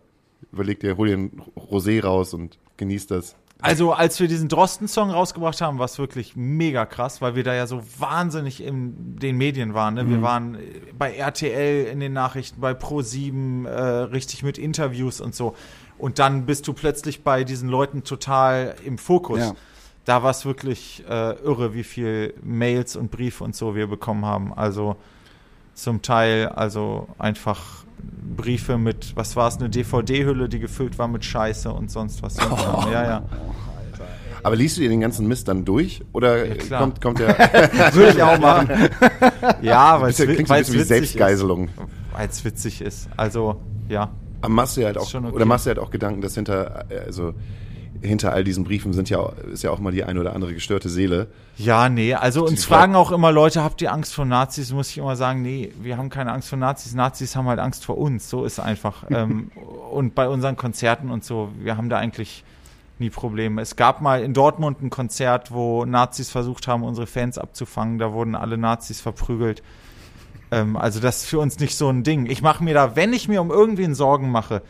Überleg 0.51 0.79
dir, 0.79 0.97
hol 0.97 1.07
dir 1.07 1.17
ein 1.17 1.41
Rosé 1.55 2.03
raus 2.03 2.33
und 2.33 2.57
genieß 2.77 3.07
das. 3.07 3.35
Also, 3.61 3.93
als 3.93 4.19
wir 4.19 4.27
diesen 4.27 4.49
Drosten-Song 4.49 5.09
rausgebracht 5.11 5.61
haben, 5.61 5.79
war 5.79 5.85
es 5.85 5.97
wirklich 5.97 6.35
mega 6.35 6.85
krass, 6.85 7.21
weil 7.21 7.35
wir 7.35 7.43
da 7.43 7.55
ja 7.55 7.65
so 7.67 7.81
wahnsinnig 7.97 8.61
in 8.61 9.17
den 9.17 9.37
Medien 9.37 9.73
waren. 9.73 9.93
Ne? 9.93 10.07
Wir 10.09 10.21
waren 10.21 10.55
äh, 10.55 10.59
bei 10.97 11.15
RTL 11.15 11.85
in 11.87 11.99
den 12.01 12.11
Nachrichten, 12.13 12.59
bei 12.59 12.73
Pro7, 12.73 13.65
äh, 13.65 13.71
richtig 14.11 14.43
mit 14.43 14.57
Interviews 14.57 15.21
und 15.21 15.33
so. 15.33 15.55
Und 15.97 16.19
dann 16.19 16.45
bist 16.45 16.67
du 16.67 16.73
plötzlich 16.73 17.23
bei 17.23 17.43
diesen 17.43 17.69
Leuten 17.69 18.03
total 18.03 18.75
im 18.85 18.97
Fokus. 18.97 19.39
Ja. 19.39 19.53
Da 20.03 20.21
war 20.23 20.31
es 20.31 20.45
wirklich 20.45 21.03
äh, 21.09 21.31
irre, 21.43 21.73
wie 21.73 21.83
viel 21.83 22.33
Mails 22.43 22.95
und 22.95 23.09
Briefe 23.11 23.43
und 23.43 23.55
so 23.55 23.75
wir 23.75 23.87
bekommen 23.87 24.25
haben. 24.25 24.53
Also 24.53 24.97
zum 25.73 26.01
Teil 26.01 26.47
also 26.49 27.07
einfach 27.17 27.83
Briefe 28.37 28.77
mit, 28.77 29.15
was 29.15 29.35
war 29.35 29.47
es, 29.47 29.57
eine 29.57 29.69
DVD-Hülle, 29.69 30.47
die 30.47 30.59
gefüllt 30.59 30.99
war 30.99 31.07
mit 31.07 31.25
Scheiße 31.25 31.71
und 31.71 31.89
sonst 31.89 32.21
was. 32.21 32.37
Ja, 32.91 33.03
ja. 33.03 33.23
Aber 34.43 34.55
liest 34.55 34.77
du 34.77 34.81
dir 34.81 34.89
den 34.89 35.01
ganzen 35.01 35.27
Mist 35.27 35.47
dann 35.47 35.65
durch? 35.65 36.01
Oder 36.13 36.45
Ja, 36.45 36.77
kommt, 36.77 37.01
kommt 37.01 37.17
der. 37.17 37.29
Würde 37.93 38.11
ich 38.11 38.21
auch 38.21 38.37
machen. 38.39 38.69
Ja, 39.63 39.99
weil 39.99 40.11
es 40.11 40.17
Bisschen- 40.17 40.33
klingt 40.35 40.47
so 40.49 40.53
ein 40.53 40.59
bisschen 40.59 40.73
wie 40.75 40.79
witzig 40.79 40.87
Selbstgeiselung. 40.89 41.65
ist. 41.69 41.73
Weil 42.13 42.27
es 42.29 42.45
witzig 42.45 42.81
ist. 42.81 43.09
Also, 43.17 43.59
ja. 43.89 44.11
Aber 44.45 44.53
machst 44.53 44.77
du 44.77 44.85
halt 44.85 44.97
auch, 44.97 45.13
okay. 45.13 45.31
oder 45.31 45.45
machst 45.45 45.65
du 45.65 45.69
halt 45.69 45.79
auch 45.79 45.91
Gedanken, 45.91 46.21
dass 46.21 46.35
hinter, 46.35 46.85
äh, 46.89 46.99
also 46.99 47.33
hinter 48.01 48.33
all 48.33 48.43
diesen 48.43 48.63
Briefen 48.63 48.93
sind 48.93 49.09
ja, 49.09 49.31
ist 49.51 49.63
ja 49.63 49.71
auch 49.71 49.79
mal 49.79 49.91
die 49.91 50.03
eine 50.03 50.19
oder 50.19 50.33
andere 50.33 50.53
gestörte 50.53 50.89
Seele. 50.89 51.27
Ja, 51.57 51.89
nee, 51.89 52.13
also 52.13 52.45
uns 52.45 52.65
fragen 52.65 52.95
auch 52.95 53.11
immer 53.11 53.31
Leute, 53.31 53.63
habt 53.63 53.81
ihr 53.81 53.91
Angst 53.91 54.13
vor 54.13 54.25
Nazis? 54.25 54.71
Muss 54.71 54.89
ich 54.89 54.97
immer 54.97 55.15
sagen, 55.15 55.41
nee, 55.41 55.71
wir 55.81 55.97
haben 55.97 56.09
keine 56.09 56.31
Angst 56.31 56.49
vor 56.49 56.57
Nazis. 56.57 56.93
Nazis 56.93 57.35
haben 57.35 57.47
halt 57.47 57.59
Angst 57.59 57.85
vor 57.85 57.97
uns. 57.97 58.29
So 58.29 58.45
ist 58.45 58.59
einfach. 58.59 59.03
ähm, 59.09 59.51
und 59.91 60.15
bei 60.15 60.27
unseren 60.27 60.55
Konzerten 60.55 61.09
und 61.09 61.23
so, 61.23 61.49
wir 61.59 61.77
haben 61.77 61.89
da 61.89 61.97
eigentlich 61.97 62.43
nie 62.99 63.09
Probleme. 63.09 63.61
Es 63.61 63.75
gab 63.75 64.01
mal 64.01 64.23
in 64.23 64.33
Dortmund 64.33 64.81
ein 64.81 64.89
Konzert, 64.89 65.51
wo 65.51 65.85
Nazis 65.85 66.29
versucht 66.29 66.67
haben, 66.67 66.83
unsere 66.83 67.07
Fans 67.07 67.37
abzufangen. 67.37 67.99
Da 67.99 68.13
wurden 68.13 68.35
alle 68.35 68.57
Nazis 68.57 69.01
verprügelt. 69.01 69.63
Ähm, 70.51 70.77
also 70.77 70.99
das 70.99 71.23
ist 71.23 71.29
für 71.29 71.39
uns 71.39 71.59
nicht 71.59 71.75
so 71.77 71.89
ein 71.89 72.03
Ding. 72.03 72.25
Ich 72.25 72.41
mache 72.41 72.63
mir 72.63 72.73
da, 72.73 72.95
wenn 72.95 73.13
ich 73.13 73.27
mir 73.27 73.41
um 73.41 73.51
irgendwen 73.51 73.95
Sorgen 73.95 74.29
mache, 74.31 74.61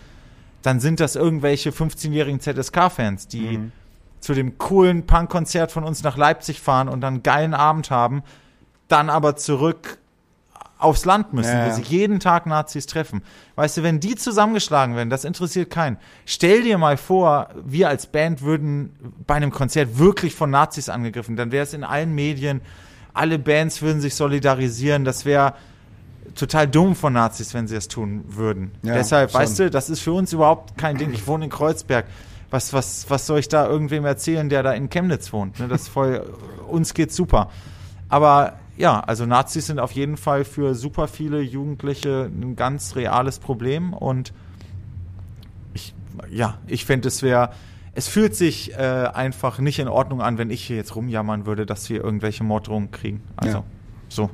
dann 0.61 0.79
sind 0.79 0.99
das 0.99 1.15
irgendwelche 1.15 1.69
15-jährigen 1.71 2.39
ZSK-Fans, 2.39 3.27
die 3.27 3.59
zu 4.19 4.33
dem 4.33 4.57
coolen 4.57 5.05
Punk-Konzert 5.05 5.71
von 5.71 5.83
uns 5.83 6.01
nach 6.01 6.17
Leipzig 6.17 6.59
fahren 6.59 6.89
und 6.89 7.01
dann 7.01 7.15
einen 7.15 7.23
geilen 7.23 7.53
Abend 7.53 7.91
haben, 7.91 8.23
dann 8.87 9.11
aber 9.11 9.35
zurück 9.35 9.99
aufs 10.77 11.05
Land 11.05 11.33
müssen, 11.33 11.53
Ja, 11.53 11.65
wo 11.65 11.69
ja. 11.69 11.73
sie 11.75 11.83
jeden 11.83 12.19
Tag 12.19 12.45
Nazis 12.47 12.85
treffen. 12.85 13.21
Weißt 13.55 13.77
du, 13.77 13.83
wenn 13.83 13.99
die 13.99 14.15
zusammengeschlagen 14.15 14.95
werden, 14.95 15.09
das 15.09 15.23
interessiert 15.23 15.69
keinen. 15.69 15.97
Stell 16.25 16.63
dir 16.63 16.77
mal 16.77 16.97
vor, 16.97 17.49
wir 17.63 17.87
als 17.87 18.07
Band 18.07 18.41
würden 18.41 18.95
bei 19.25 19.35
einem 19.35 19.51
Konzert 19.51 19.97
wirklich 19.99 20.35
von 20.35 20.49
Nazis 20.49 20.89
angegriffen, 20.89 21.35
dann 21.35 21.51
wäre 21.51 21.63
es 21.63 21.73
in 21.73 21.83
allen 21.83 22.13
Medien, 22.13 22.61
alle 23.15 23.39
Bands 23.39 23.81
würden 23.81 24.01
sich 24.01 24.13
solidarisieren, 24.13 25.05
das 25.05 25.25
wäre 25.25 25.53
total 26.35 26.67
dumm 26.67 26.95
von 26.95 27.13
Nazis, 27.13 27.53
wenn 27.53 27.67
sie 27.67 27.75
das 27.75 27.87
tun 27.87 28.23
würden. 28.27 28.71
Ja, 28.83 28.93
Deshalb, 28.93 29.31
schon. 29.31 29.41
weißt 29.41 29.59
du, 29.59 29.69
das 29.69 29.89
ist 29.89 30.01
für 30.01 30.11
uns 30.13 30.33
überhaupt 30.33 30.77
kein 30.77 30.97
Ding. 30.97 31.13
Ich 31.13 31.25
wohne 31.25 31.45
in 31.45 31.51
Kreuzberg. 31.51 32.05
Was, 32.51 32.73
was, 32.73 33.09
was 33.09 33.25
soll 33.25 33.39
ich 33.39 33.47
da 33.47 33.67
irgendwem 33.67 34.05
erzählen, 34.05 34.49
der 34.49 34.63
da 34.63 34.73
in 34.73 34.89
Chemnitz 34.89 35.33
wohnt? 35.33 35.59
Ne, 35.59 35.67
das 35.67 35.83
ist 35.83 35.87
voll, 35.87 36.29
uns 36.67 36.93
geht's 36.93 37.15
super. 37.15 37.49
Aber 38.09 38.59
ja, 38.77 38.99
also 38.99 39.25
Nazis 39.25 39.67
sind 39.67 39.79
auf 39.79 39.91
jeden 39.91 40.17
Fall 40.17 40.43
für 40.43 40.75
super 40.75 41.07
viele 41.07 41.41
Jugendliche 41.41 42.29
ein 42.31 42.55
ganz 42.55 42.95
reales 42.95 43.39
Problem 43.39 43.93
und 43.93 44.33
ich, 45.73 45.93
ja, 46.29 46.57
ich 46.67 46.85
fände, 46.85 47.07
es 47.07 47.23
wäre, 47.23 47.51
es 47.95 48.07
fühlt 48.07 48.35
sich 48.35 48.73
äh, 48.73 48.77
einfach 48.77 49.59
nicht 49.59 49.79
in 49.79 49.87
Ordnung 49.87 50.21
an, 50.21 50.37
wenn 50.37 50.49
ich 50.51 50.61
hier 50.63 50.75
jetzt 50.75 50.95
rumjammern 50.95 51.45
würde, 51.45 51.65
dass 51.65 51.89
wir 51.89 52.03
irgendwelche 52.03 52.43
Morddrohungen 52.43 52.91
kriegen. 52.91 53.21
Also, 53.37 53.57
Ja. 53.59 53.63
so. 54.09 54.29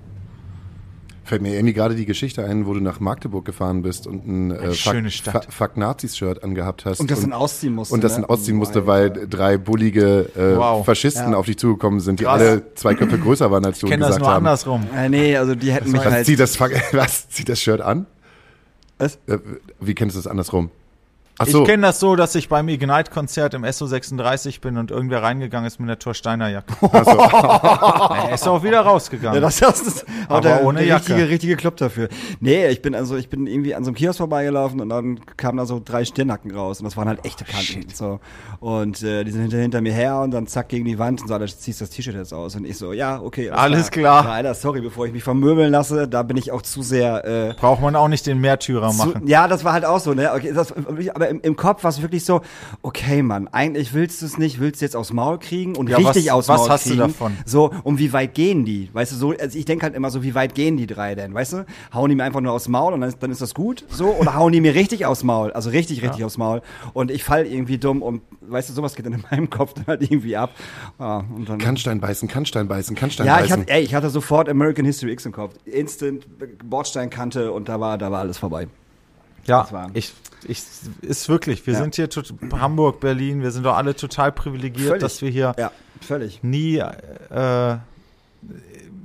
Fällt 1.23 1.43
mir 1.43 1.53
irgendwie 1.53 1.73
gerade 1.73 1.95
die 1.95 2.05
Geschichte 2.07 2.43
ein, 2.43 2.65
wo 2.65 2.73
du 2.73 2.81
nach 2.81 2.99
Magdeburg 2.99 3.45
gefahren 3.45 3.83
bist 3.83 4.07
und 4.07 4.27
ein 4.27 4.51
äh. 4.51 4.71
Fuck, 4.73 5.45
Fuck 5.49 5.77
Nazis-Shirt 5.77 6.43
angehabt 6.43 6.83
hast. 6.83 6.99
Und 6.99 7.09
das 7.11 7.21
dann 7.21 7.31
ausziehen 7.31 7.73
musste. 7.75 7.93
und 7.93 8.03
das 8.03 8.13
ne? 8.17 8.21
dann 8.21 8.29
ausziehen 8.29 8.57
musste, 8.57 8.85
weil 8.87 9.11
drei 9.29 9.57
bullige 9.57 10.29
äh, 10.35 10.57
Wow. 10.57 10.83
Faschisten 10.85 11.31
Ja. 11.31 11.37
auf 11.37 11.45
dich 11.45 11.57
zugekommen 11.57 11.99
sind, 12.01 12.19
die 12.19 12.23
Krass. 12.25 12.41
alle 12.41 12.73
zwei 12.73 12.95
Köpfe 12.95 13.17
größer 13.19 13.49
waren 13.51 13.63
als 13.63 13.79
du 13.79 13.85
Ich 13.85 13.93
und 13.93 13.99
kenne 13.99 14.09
das 14.09 14.17
nur 14.19 14.27
haben. 14.27 14.37
andersrum. 14.37 14.85
Äh, 14.93 15.07
nee, 15.09 15.37
also 15.37 15.53
die 15.55 15.71
hätten 15.71 15.91
mich 15.91 16.01
Was 16.05 16.11
halt. 16.11 16.25
zieht 16.25 16.39
das, 16.39 16.59
was 16.59 17.29
zieht 17.29 17.47
das 17.47 17.61
Shirt 17.61 17.79
an? 17.81 18.07
Was? 18.97 19.15
Äh, 19.27 19.37
wie 19.79 19.93
kennst 19.93 20.15
du 20.15 20.19
das 20.19 20.27
andersrum? 20.27 20.69
So. 21.43 21.61
Ich 21.61 21.67
kenne 21.67 21.81
das 21.83 21.99
so, 21.99 22.15
dass 22.15 22.35
ich 22.35 22.49
beim 22.49 22.69
Ignite-Konzert 22.69 23.55
im 23.55 23.63
SO36 23.63 24.61
bin 24.61 24.77
und 24.77 24.91
irgendwer 24.91 25.23
reingegangen 25.23 25.65
ist 25.65 25.79
mit 25.79 25.89
der 25.89 25.97
Torsteiner 25.97 26.49
Jacke. 26.49 26.73
Also, 26.91 27.11
er 27.17 28.31
ist 28.33 28.47
auch 28.47 28.63
wieder 28.63 28.81
rausgegangen. 28.81 29.35
Ja, 29.35 29.41
das, 29.41 29.59
das 29.59 29.81
ist 29.81 30.05
Aber 30.27 30.41
der, 30.41 30.63
ohne 30.63 30.79
der 30.79 30.87
Jacke. 30.87 31.09
richtige, 31.13 31.29
richtige 31.29 31.55
Club 31.55 31.77
dafür. 31.77 32.09
Nee, 32.41 32.67
ich 32.67 32.81
bin 32.81 32.93
also, 32.93 33.15
ich 33.15 33.29
bin 33.29 33.47
irgendwie 33.47 33.73
an 33.73 33.83
so 33.83 33.89
einem 33.89 33.95
Kiosk 33.95 34.17
vorbeigelaufen 34.17 34.81
und 34.81 34.89
dann 34.89 35.19
kamen 35.37 35.57
da 35.57 35.65
so 35.65 35.81
drei 35.83 36.05
Stirnacken 36.05 36.51
raus 36.55 36.79
und 36.79 36.85
das 36.85 36.95
waren 36.97 37.07
halt 37.07 37.25
echte 37.25 37.43
Kanten. 37.45 37.87
So. 37.93 38.19
Und 38.59 39.01
äh, 39.01 39.23
die 39.23 39.31
sind 39.31 39.41
hinter, 39.41 39.57
hinter 39.57 39.81
mir 39.81 39.93
her 39.93 40.19
und 40.19 40.31
dann 40.31 40.45
zack 40.47 40.69
gegen 40.69 40.85
die 40.85 40.99
Wand 40.99 41.21
und 41.21 41.27
so, 41.27 41.33
Alter, 41.33 41.47
ziehst 41.47 41.81
das 41.81 41.89
T-Shirt 41.89 42.13
jetzt 42.15 42.33
aus. 42.33 42.55
Und 42.55 42.65
ich 42.65 42.77
so, 42.77 42.93
ja, 42.93 43.19
okay. 43.19 43.49
Alles 43.49 43.89
klar. 43.89 44.23
Ja, 44.25 44.31
Alter, 44.31 44.53
sorry, 44.53 44.81
bevor 44.81 45.07
ich 45.07 45.13
mich 45.13 45.23
vermöbeln 45.23 45.71
lasse, 45.71 46.07
da 46.07 46.21
bin 46.23 46.37
ich 46.37 46.51
auch 46.51 46.61
zu 46.61 46.83
sehr, 46.83 47.25
äh, 47.25 47.53
Braucht 47.59 47.81
man 47.81 47.95
auch 47.95 48.07
nicht 48.09 48.27
den 48.27 48.39
Märtyrer 48.39 48.91
zu, 48.91 48.97
machen. 48.97 49.27
ja, 49.27 49.47
das 49.47 49.63
war 49.63 49.73
halt 49.73 49.85
auch 49.85 49.99
so, 49.99 50.13
ne? 50.13 50.31
Okay, 50.33 50.51
das, 50.53 50.71
aber 51.21 51.29
im, 51.29 51.41
im 51.41 51.55
Kopf 51.55 51.83
war 51.83 51.89
es 51.89 52.01
wirklich 52.01 52.25
so, 52.25 52.41
okay, 52.81 53.21
Mann, 53.21 53.47
eigentlich 53.49 53.93
willst 53.93 54.21
du 54.21 54.25
es 54.25 54.37
nicht, 54.37 54.59
willst 54.59 54.81
du 54.81 54.85
jetzt 54.85 54.95
aufs 54.95 55.13
Maul 55.13 55.39
kriegen 55.39 55.75
und 55.75 55.89
Ja, 55.89 55.97
richtig 55.97 56.25
was- 56.27 56.31
aufs 56.31 56.47
was 56.49 56.59
Maul 56.61 56.69
hast 56.69 56.85
du 56.85 56.89
kriegen. 56.89 57.01
davon? 57.01 57.37
So, 57.45 57.71
um 57.83 57.97
wie 57.99 58.11
weit 58.13 58.33
gehen 58.33 58.65
die? 58.65 58.89
Weißt 58.93 59.11
du, 59.11 59.15
so, 59.15 59.31
also 59.31 59.57
ich 59.57 59.65
denke 59.65 59.83
halt 59.83 59.95
immer 59.95 60.09
so, 60.09 60.23
wie 60.23 60.33
weit 60.35 60.55
gehen 60.55 60.77
die 60.77 60.87
drei 60.87 61.15
denn? 61.15 61.33
Weißt 61.33 61.53
du? 61.53 61.65
Hauen 61.93 62.09
die 62.09 62.15
mir 62.15 62.23
einfach 62.23 62.41
nur 62.41 62.53
aufs 62.53 62.67
Maul 62.67 62.93
und 62.93 63.01
dann 63.01 63.09
ist, 63.09 63.21
dann 63.21 63.31
ist 63.31 63.41
das 63.41 63.53
gut? 63.53 63.85
So? 63.89 64.09
Oder 64.15 64.35
hauen 64.35 64.51
die 64.51 64.61
mir 64.61 64.73
richtig 64.75 65.05
aufs 65.05 65.23
Maul? 65.23 65.51
Also 65.53 65.69
richtig, 65.69 66.01
richtig 66.01 66.23
aufs 66.23 66.37
Maul. 66.37 66.61
Und 66.93 67.11
ich 67.11 67.23
fall 67.23 67.45
irgendwie 67.45 67.77
dumm 67.77 68.01
und 68.01 68.21
weißt 68.41 68.69
du, 68.69 68.73
sowas 68.73 68.95
geht 68.95 69.05
dann 69.05 69.13
in 69.13 69.23
meinem 69.29 69.49
Kopf 69.49 69.73
dann 69.73 69.85
halt 69.87 70.01
irgendwie 70.01 70.35
ab. 70.37 70.51
Ja, 70.99 71.23
und 71.35 71.47
dann, 71.47 71.57
Kannstein 71.59 71.99
beißen, 71.99 72.27
Kannstein 72.27 72.67
beißen, 72.67 72.95
Kannstein 72.95 73.27
ja, 73.27 73.35
ich 73.35 73.41
beißen. 73.49 73.61
hatte, 73.61 73.71
ey, 73.71 73.81
ich 73.83 73.93
hatte 73.93 74.09
sofort 74.09 74.49
American 74.49 74.85
History 74.85 75.11
X 75.13 75.25
im 75.25 75.31
Kopf. 75.31 75.53
Instant 75.65 76.25
Bordsteinkante 76.67 77.51
und 77.51 77.69
da 77.69 77.79
war, 77.79 77.97
da 77.97 78.11
war 78.11 78.19
alles 78.21 78.37
vorbei. 78.37 78.67
Ja, 79.45 79.61
Das 79.61 79.71
war- 79.71 79.89
ich, 79.93 80.13
ich, 80.45 80.63
ist 81.01 81.29
wirklich, 81.29 81.65
wir 81.67 81.73
Ja. 81.73 81.79
sind 81.81 81.95
hier, 81.95 82.09
Hamburg, 82.59 82.99
Berlin, 82.99 83.41
wir 83.41 83.51
sind 83.51 83.63
doch 83.65 83.75
alle 83.75 83.95
total 83.95 84.31
privilegiert, 84.31 84.87
Völlig. 84.87 85.01
dass 85.01 85.21
wir 85.21 85.29
hier 85.29 85.53
Ja, 85.57 85.71
völlig. 86.01 86.41
nie 86.43 86.77
äh, 86.77 87.77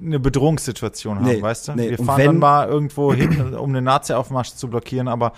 eine 0.02 0.20
Bedrohungssituation 0.20 1.16
haben, 1.18 1.24
Nee, 1.26 1.42
weißt 1.42 1.68
du? 1.68 1.72
nee. 1.74 1.90
Wir 1.90 1.98
fahren 1.98 2.18
wenn- 2.18 2.26
dann 2.26 2.38
mal 2.38 2.68
irgendwo 2.68 3.12
hin, 3.12 3.54
um 3.54 3.70
einen 3.70 3.84
Nazi-Aufmarsch 3.84 4.52
zu 4.54 4.68
blockieren, 4.68 5.08
aber 5.08 5.32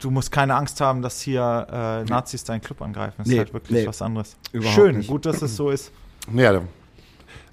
du 0.00 0.10
musst 0.10 0.30
keine 0.32 0.54
Angst 0.56 0.80
haben, 0.80 1.02
dass 1.02 1.20
hier 1.20 1.66
äh, 1.70 2.04
Nazis 2.10 2.44
deinen 2.44 2.60
Club 2.60 2.82
angreifen. 2.82 3.14
Das 3.18 3.26
Nee, 3.26 3.34
ist 3.34 3.38
halt 3.38 3.54
wirklich 3.54 3.80
nee. 3.82 3.86
was 3.86 4.02
anderes. 4.02 4.36
Überhaupt 4.52 4.74
Schön, 4.74 4.98
nicht. 4.98 5.08
gut, 5.08 5.24
dass 5.26 5.40
es 5.42 5.56
so 5.56 5.70
ist. 5.70 5.92
Ja, 6.34 6.60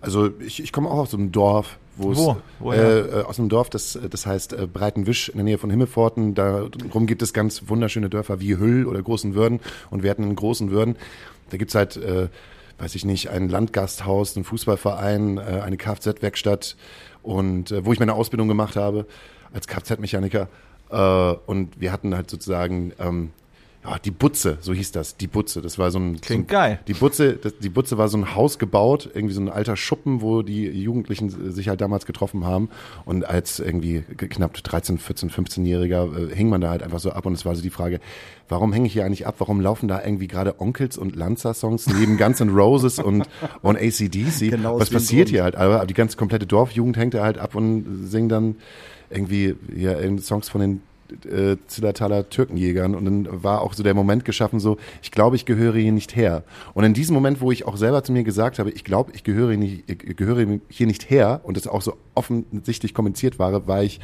also 0.02 0.30
ich, 0.40 0.62
ich 0.64 0.72
komme 0.74 0.90
auch 0.90 0.98
aus 1.00 1.12
so 1.12 1.18
einem 1.18 1.32
Dorf, 1.32 1.78
wo 2.04 2.72
äh, 2.72 3.00
äh, 3.00 3.24
aus 3.24 3.40
einem 3.40 3.50
Dorf, 3.50 3.70
das, 3.70 3.98
das 4.10 4.26
heißt 4.26 4.54
äh, 4.54 4.68
Breitenwisch 4.68 5.30
in 5.30 5.36
der 5.36 5.44
Nähe 5.44 5.58
von 5.58 5.70
Himmelpforten. 5.70 6.36
Darum 6.36 7.08
gibt 7.08 7.22
es 7.22 7.34
ganz 7.34 7.64
wunderschöne 7.68 8.10
Dörfer 8.10 8.40
wie 8.40 8.58
Hüll 8.58 8.86
oder 8.86 9.02
Großen 9.02 9.36
Würden. 9.36 9.60
Und 9.90 10.04
wir 10.04 10.10
hatten 10.10 10.24
in 10.24 10.36
Großen 10.36 10.72
Würden, 10.72 10.96
da 11.50 11.58
gibt's 11.58 11.76
halt, 11.76 11.98
äh, 11.98 12.30
weiß 12.80 12.96
ich 12.96 13.06
nicht, 13.06 13.30
ein 13.30 13.50
Landgasthaus, 13.50 14.36
einen 14.36 14.46
Fußballverein, 14.46 15.38
äh, 15.38 15.42
eine 15.64 15.78
Kfz-Werkstatt 15.78 16.76
und 17.24 17.72
äh, 17.72 17.86
wo 17.86 17.94
ich 17.94 18.00
meine 18.00 18.14
Ausbildung 18.14 18.48
gemacht 18.48 18.76
habe 18.76 19.06
als 19.54 19.68
Kfz-Mechaniker. 19.68 20.48
Äh, 20.90 21.36
und 21.46 21.80
wir 21.80 21.92
hatten 21.92 22.16
halt 22.16 22.30
sozusagen 22.30 22.94
ähm, 23.00 23.32
ja, 23.84 23.98
die 23.98 24.12
Butze, 24.12 24.60
so 24.62 24.74
hieß 24.74 24.92
das, 24.92 25.18
die 25.18 25.26
Butze. 25.26 25.60
Das 25.60 25.80
war 25.80 25.90
so 25.90 25.98
ein 25.98 26.22
Klingt 26.22 26.52
so 26.52 26.56
ein, 26.56 26.60
geil. 26.60 26.80
Die 26.88 26.94
Butze, 26.94 27.34
das, 27.34 27.58
die 27.58 27.70
Butze 27.70 27.98
war 27.98 28.10
so 28.10 28.18
ein 28.18 28.36
Haus 28.36 28.60
gebaut, 28.60 29.10
irgendwie 29.12 29.34
so 29.34 29.42
ein 29.42 29.50
alter 29.50 29.76
Schuppen, 29.76 30.22
wo 30.22 30.44
die 30.44 30.68
Jugendlichen 30.68 31.52
sich 31.52 31.68
halt 31.68 31.82
damals 31.82 32.06
getroffen 32.06 32.46
haben. 32.46 32.70
Und 33.06 33.26
als 33.26 33.60
irgendwie 33.60 34.02
knapp 34.02 34.54
13, 34.54 35.00
14, 35.00 35.32
15-Jähriger 35.32 36.32
äh, 36.32 36.36
hing 36.36 36.50
man 36.50 36.62
da 36.62 36.70
halt 36.70 36.84
einfach 36.84 37.00
so 37.00 37.12
ab. 37.12 37.26
Und 37.26 37.34
es 37.34 37.44
war 37.44 37.56
so 37.56 37.64
die 37.64 37.72
Frage, 37.72 38.00
warum 38.50 38.72
hänge 38.72 38.86
ich 38.86 38.94
hier 38.94 39.04
eigentlich 39.04 39.26
ab? 39.26 39.36
Warum 39.40 39.60
laufen 39.60 39.88
da 39.88 40.04
irgendwie 40.04 40.28
gerade 40.28 40.62
Onkels 40.62 41.00
und 41.00 41.16
Lanza-Songs 41.16 41.88
neben 41.88 42.18
Guns 42.18 42.40
N' 42.40 42.50
Roses 42.50 43.00
und, 43.00 43.28
und 43.62 43.78
ACDC? 43.78 44.52
Genau 44.62 44.80
Was 44.80 44.90
passiert 44.90 45.30
hier 45.30 45.44
halt? 45.44 45.56
Aber 45.56 45.86
die 45.86 45.94
ganze 45.94 46.18
komplette 46.18 46.46
Dorfjugend 46.46 46.98
hängt 46.98 47.14
da 47.14 47.24
halt 47.24 47.38
ab 47.38 47.56
und 47.56 48.06
singt 48.06 48.32
dann 48.32 48.58
irgendwie 49.10 49.56
ja, 49.76 49.98
irgendwie 49.98 50.24
Songs 50.24 50.50
von 50.50 50.62
den 50.62 50.82
äh, 51.26 51.58
Zillertaler 51.68 52.30
Türkenjägern 52.30 52.96
und 52.96 53.06
dann 53.06 53.44
war 53.44 53.62
auch 53.62 53.74
so 53.74 53.84
der 53.84 53.94
Moment 53.94 54.26
geschaffen, 54.26 54.60
so, 54.60 54.78
ich 55.02 55.12
glaube, 55.12 55.36
ich 55.36 55.46
gehöre 55.46 55.76
hier 55.76 55.92
nicht 55.92 56.16
her. 56.16 56.44
Und 56.74 56.84
in 56.84 56.94
diesem 56.94 57.14
Moment, 57.14 57.42
wo 57.42 57.52
ich 57.52 57.66
auch 57.66 57.78
selber 57.78 58.04
zu 58.04 58.12
mir 58.12 58.24
gesagt 58.24 58.60
habe, 58.60 58.72
ich 58.72 58.84
glaube, 58.84 59.12
ich 59.14 59.24
gehöre, 59.24 59.56
nicht, 59.58 59.90
ich 59.90 60.16
gehöre 60.16 60.60
hier 60.70 60.88
nicht 60.88 61.10
her 61.10 61.42
und 61.44 61.58
das 61.58 61.68
auch 61.68 61.82
so 61.82 61.98
offensichtlich 62.16 62.94
kommuniziert 62.94 63.40
war, 63.40 63.68
war 63.68 63.84
ich 63.84 64.00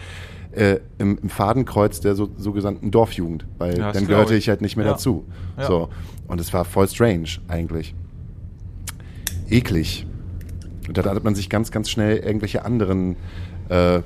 äh, 0.51 0.79
im, 0.97 1.19
im 1.21 1.29
Fadenkreuz 1.29 1.99
der 2.01 2.15
so, 2.15 2.29
sogenannten 2.37 2.89
Dorfjugend, 2.91 3.45
weil 3.57 3.77
Ja, 3.77 3.91
dann 3.91 4.07
gehörte 4.07 4.33
ich. 4.33 4.45
ich 4.45 4.49
halt 4.49 4.61
nicht 4.61 4.75
mehr 4.77 4.85
Ja. 4.85 4.93
dazu. 4.93 5.25
Ja. 5.57 5.67
So. 5.67 5.89
Und 6.27 6.41
es 6.41 6.51
war 6.53 6.65
voll 6.65 6.87
strange 6.87 7.27
eigentlich. 7.47 7.93
Eklig. 9.49 10.05
Und 10.87 10.97
da 10.97 11.03
hat 11.03 11.23
man 11.23 11.35
sich 11.35 11.49
ganz, 11.49 11.71
ganz 11.71 11.89
schnell 11.89 12.17
irgendwelche 12.17 12.65
anderen, 12.65 13.15
äh, 13.69 14.01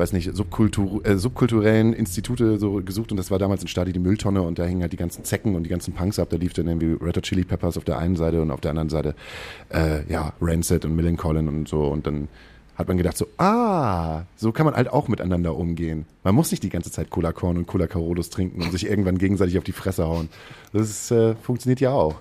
weiß 0.00 0.12
nicht, 0.12 0.34
Subkultur, 0.34 1.04
äh, 1.06 1.16
subkulturellen 1.16 1.92
Institute 1.92 2.58
so 2.58 2.82
gesucht. 2.82 3.12
Und 3.12 3.18
das 3.18 3.30
war 3.30 3.38
damals 3.38 3.62
in 3.62 3.68
Stadi 3.68 3.92
die 3.92 4.00
Mülltonne 4.00 4.42
und 4.42 4.58
da 4.58 4.64
hingen 4.64 4.82
halt 4.82 4.92
die 4.92 4.96
ganzen 4.96 5.24
Zecken 5.24 5.54
und 5.54 5.62
die 5.62 5.70
ganzen 5.70 5.94
Punks 5.94 6.18
ab. 6.18 6.28
Da 6.30 6.36
lief 6.36 6.54
dann 6.54 6.66
irgendwie 6.66 7.04
Red 7.04 7.16
Hot 7.18 7.24
Chili 7.24 7.44
Peppers 7.44 7.76
auf 7.76 7.84
der 7.84 7.98
einen 7.98 8.16
Seite 8.16 8.42
und 8.42 8.50
auf 8.50 8.60
der 8.60 8.70
anderen 8.70 8.88
Seite, 8.88 9.14
äh, 9.68 10.10
ja, 10.10 10.32
Rancid 10.40 10.84
und 10.84 10.96
Millencolin 10.96 11.46
und 11.46 11.68
so. 11.68 11.84
Und 11.84 12.06
dann 12.06 12.28
hat 12.76 12.88
man 12.88 12.96
gedacht 12.96 13.18
so, 13.18 13.26
ah, 13.36 14.22
so 14.36 14.52
kann 14.52 14.64
man 14.64 14.74
halt 14.74 14.90
auch 14.90 15.06
miteinander 15.06 15.54
umgehen. 15.54 16.06
Man 16.24 16.34
muss 16.34 16.50
nicht 16.50 16.62
die 16.62 16.70
ganze 16.70 16.90
Zeit 16.90 17.10
Cola 17.10 17.32
Korn 17.32 17.58
und 17.58 17.66
Cola 17.66 17.86
Carolus 17.86 18.30
trinken 18.30 18.62
und 18.62 18.72
sich 18.72 18.86
irgendwann 18.86 19.18
gegenseitig 19.18 19.58
auf 19.58 19.64
die 19.64 19.72
Fresse 19.72 20.06
hauen. 20.06 20.30
Das 20.72 21.10
äh, 21.10 21.34
funktioniert 21.36 21.80
ja 21.80 21.90
auch. 21.90 22.16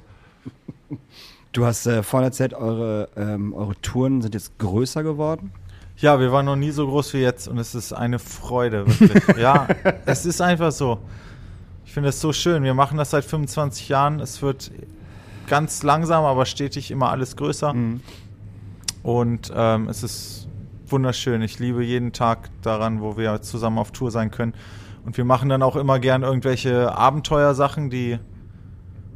Du 1.54 1.66
hast 1.66 1.88
äh, 1.88 2.04
vorhin 2.04 2.26
erzählt, 2.26 2.54
eure, 2.54 3.10
ähm, 3.16 3.54
eure 3.54 3.76
Touren 3.82 4.22
sind 4.22 4.36
jetzt 4.36 4.60
größer 4.60 5.02
geworden. 5.02 5.52
Ja, 6.02 6.18
wir 6.18 6.32
waren 6.32 6.46
noch 6.46 6.56
nie 6.56 6.72
so 6.72 6.88
groß 6.88 7.14
wie 7.14 7.18
jetzt 7.18 7.50
und 7.50 7.58
es 7.58 7.76
ist 7.76 7.92
eine 7.92 8.20
Freude, 8.20 8.88
wirklich. 8.88 9.38
ja, 9.38 9.68
es 10.06 10.26
ist 10.26 10.42
einfach 10.42 10.72
so. 10.72 11.00
Ich 11.86 11.92
finde 11.92 12.10
es 12.10 12.22
so 12.22 12.32
schön. 12.32 12.64
Wir 12.64 12.74
machen 12.74 12.98
das 12.98 13.10
seit 13.10 13.26
25 13.26 13.90
Jahren. 13.90 14.22
Es 14.22 14.42
wird 14.42 14.72
ganz 15.48 15.84
langsam, 15.84 16.24
aber 16.24 16.46
stetig 16.46 16.92
immer 16.92 17.10
alles 17.10 17.36
größer. 17.36 17.74
Und 19.04 19.52
ähm, 19.54 19.90
es 19.90 20.04
ist 20.04 20.48
wunderschön. 20.88 21.42
Ich 21.42 21.60
liebe 21.60 21.84
jeden 21.84 22.14
Tag 22.14 22.50
daran, 22.62 23.02
wo 23.02 23.18
wir 23.18 23.42
zusammen 23.42 23.78
auf 23.78 23.92
Tour 23.92 24.10
sein 24.10 24.32
können. 24.32 24.54
Und 25.06 25.18
wir 25.18 25.26
machen 25.26 25.50
dann 25.50 25.64
auch 25.64 25.76
immer 25.76 26.00
gern 26.00 26.24
irgendwelche 26.24 26.96
Abenteuersachen, 26.96 27.90
die, 27.90 28.20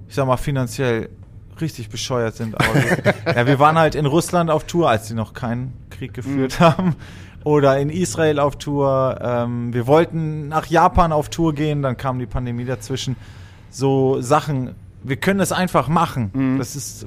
ich 0.10 0.16
sag 0.16 0.28
mal, 0.28 0.38
finanziell 0.38 1.10
richtig 1.62 1.90
bescheuert 1.90 2.36
sind. 2.36 2.56
Ja, 3.26 3.46
wir 3.48 3.60
waren 3.60 3.78
halt 3.78 3.96
in 3.96 4.06
Russland 4.06 4.50
auf 4.50 4.66
Tour, 4.66 4.90
als 4.90 5.08
sie 5.08 5.14
noch 5.14 5.34
keinen 5.34 5.74
Krieg 5.94 6.14
geführt 6.14 6.60
haben. 6.60 6.96
Oder 7.44 7.78
in 7.80 7.90
Israel 7.90 8.40
auf 8.40 8.58
Tour. 8.58 9.20
Ähm, 9.22 9.74
wir 9.74 9.86
wollten 9.88 10.48
nach 10.48 10.66
Japan 10.68 11.12
auf 11.12 11.30
Tour 11.30 11.54
gehen, 11.54 11.82
dann 11.82 11.98
kam 11.98 12.20
die 12.20 12.26
Pandemie 12.26 12.66
dazwischen. 12.66 13.16
So 13.70 14.22
Sachen, 14.22 14.76
wir 15.04 15.18
können 15.18 15.40
es 15.42 15.52
einfach 15.52 15.88
machen. 15.90 16.58
Das 16.58 16.76
ist, 16.76 17.06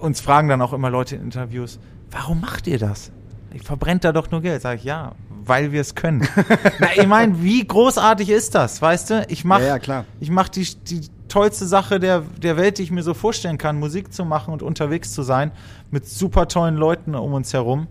uns 0.00 0.20
fragen 0.20 0.48
dann 0.48 0.62
auch 0.62 0.72
immer 0.72 0.90
Leute 0.90 1.16
in 1.16 1.22
Interviews, 1.22 1.78
warum 2.10 2.40
macht 2.40 2.66
ihr 2.66 2.78
das? 2.78 3.12
Ich 3.52 3.62
verbrennt 3.62 4.04
da 4.04 4.12
doch 4.12 4.30
nur 4.30 4.40
Geld. 4.42 4.62
Sag 4.62 4.78
ich, 4.78 4.84
ja, 4.84 5.12
weil 5.44 5.70
wir 5.72 5.80
es 5.80 5.94
können. 5.94 6.26
Na, 6.80 6.88
ich 6.96 7.06
meine, 7.06 7.42
wie 7.42 7.64
großartig 7.66 8.28
ist 8.30 8.54
das, 8.54 8.82
weißt 8.82 9.10
du? 9.10 9.26
Ich 9.28 9.44
mach, 9.44 9.60
Ja, 9.60 9.66
ja, 9.66 9.78
klar. 9.78 10.04
ich 10.20 10.30
mach 10.30 10.48
die, 10.48 10.66
die 10.84 11.02
tollste 11.28 11.66
Sache 11.66 12.00
der, 12.00 12.20
der 12.20 12.56
Welt, 12.56 12.78
die 12.78 12.82
ich 12.82 12.90
mir 12.90 13.02
so 13.02 13.14
vorstellen 13.14 13.58
kann, 13.58 13.78
Musik 13.78 14.12
zu 14.12 14.24
machen 14.24 14.52
und 14.52 14.62
unterwegs 14.62 15.12
zu 15.12 15.22
sein, 15.22 15.52
mit 15.90 16.06
super 16.06 16.48
tollen 16.48 16.76
Leuten 16.76 17.14
um 17.14 17.32
uns 17.34 17.52
herum. 17.52 17.86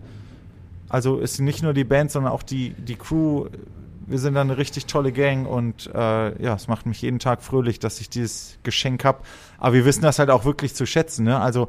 Also 0.90 1.18
ist 1.18 1.40
nicht 1.40 1.64
nur 1.64 1.74
die 1.74 1.84
Band, 1.84 2.12
sondern 2.12 2.32
auch 2.32 2.44
die, 2.44 2.72
die 2.72 2.96
Crew. 2.96 3.48
Wir 4.06 4.20
sind 4.20 4.36
dann 4.36 4.50
eine 4.50 4.58
richtig 4.58 4.86
tolle 4.86 5.12
Gang 5.12 5.48
und 5.48 5.88
äh, 5.94 6.42
ja, 6.42 6.56
es 6.56 6.68
macht 6.68 6.86
mich 6.86 7.02
jeden 7.02 7.20
Tag 7.20 7.42
fröhlich, 7.42 7.80
dass 7.80 8.00
ich 8.00 8.10
dieses 8.10 8.58
Geschenk 8.64 9.04
habe. 9.04 9.20
Aber 9.58 9.74
wir 9.74 9.86
wissen 9.86 10.04
das 10.04 10.18
halt 10.18 10.30
auch 10.30 10.46
wirklich 10.46 10.76
zu 10.76 10.86
schätzen. 10.86 11.26
Ne? 11.26 11.40
Also 11.40 11.68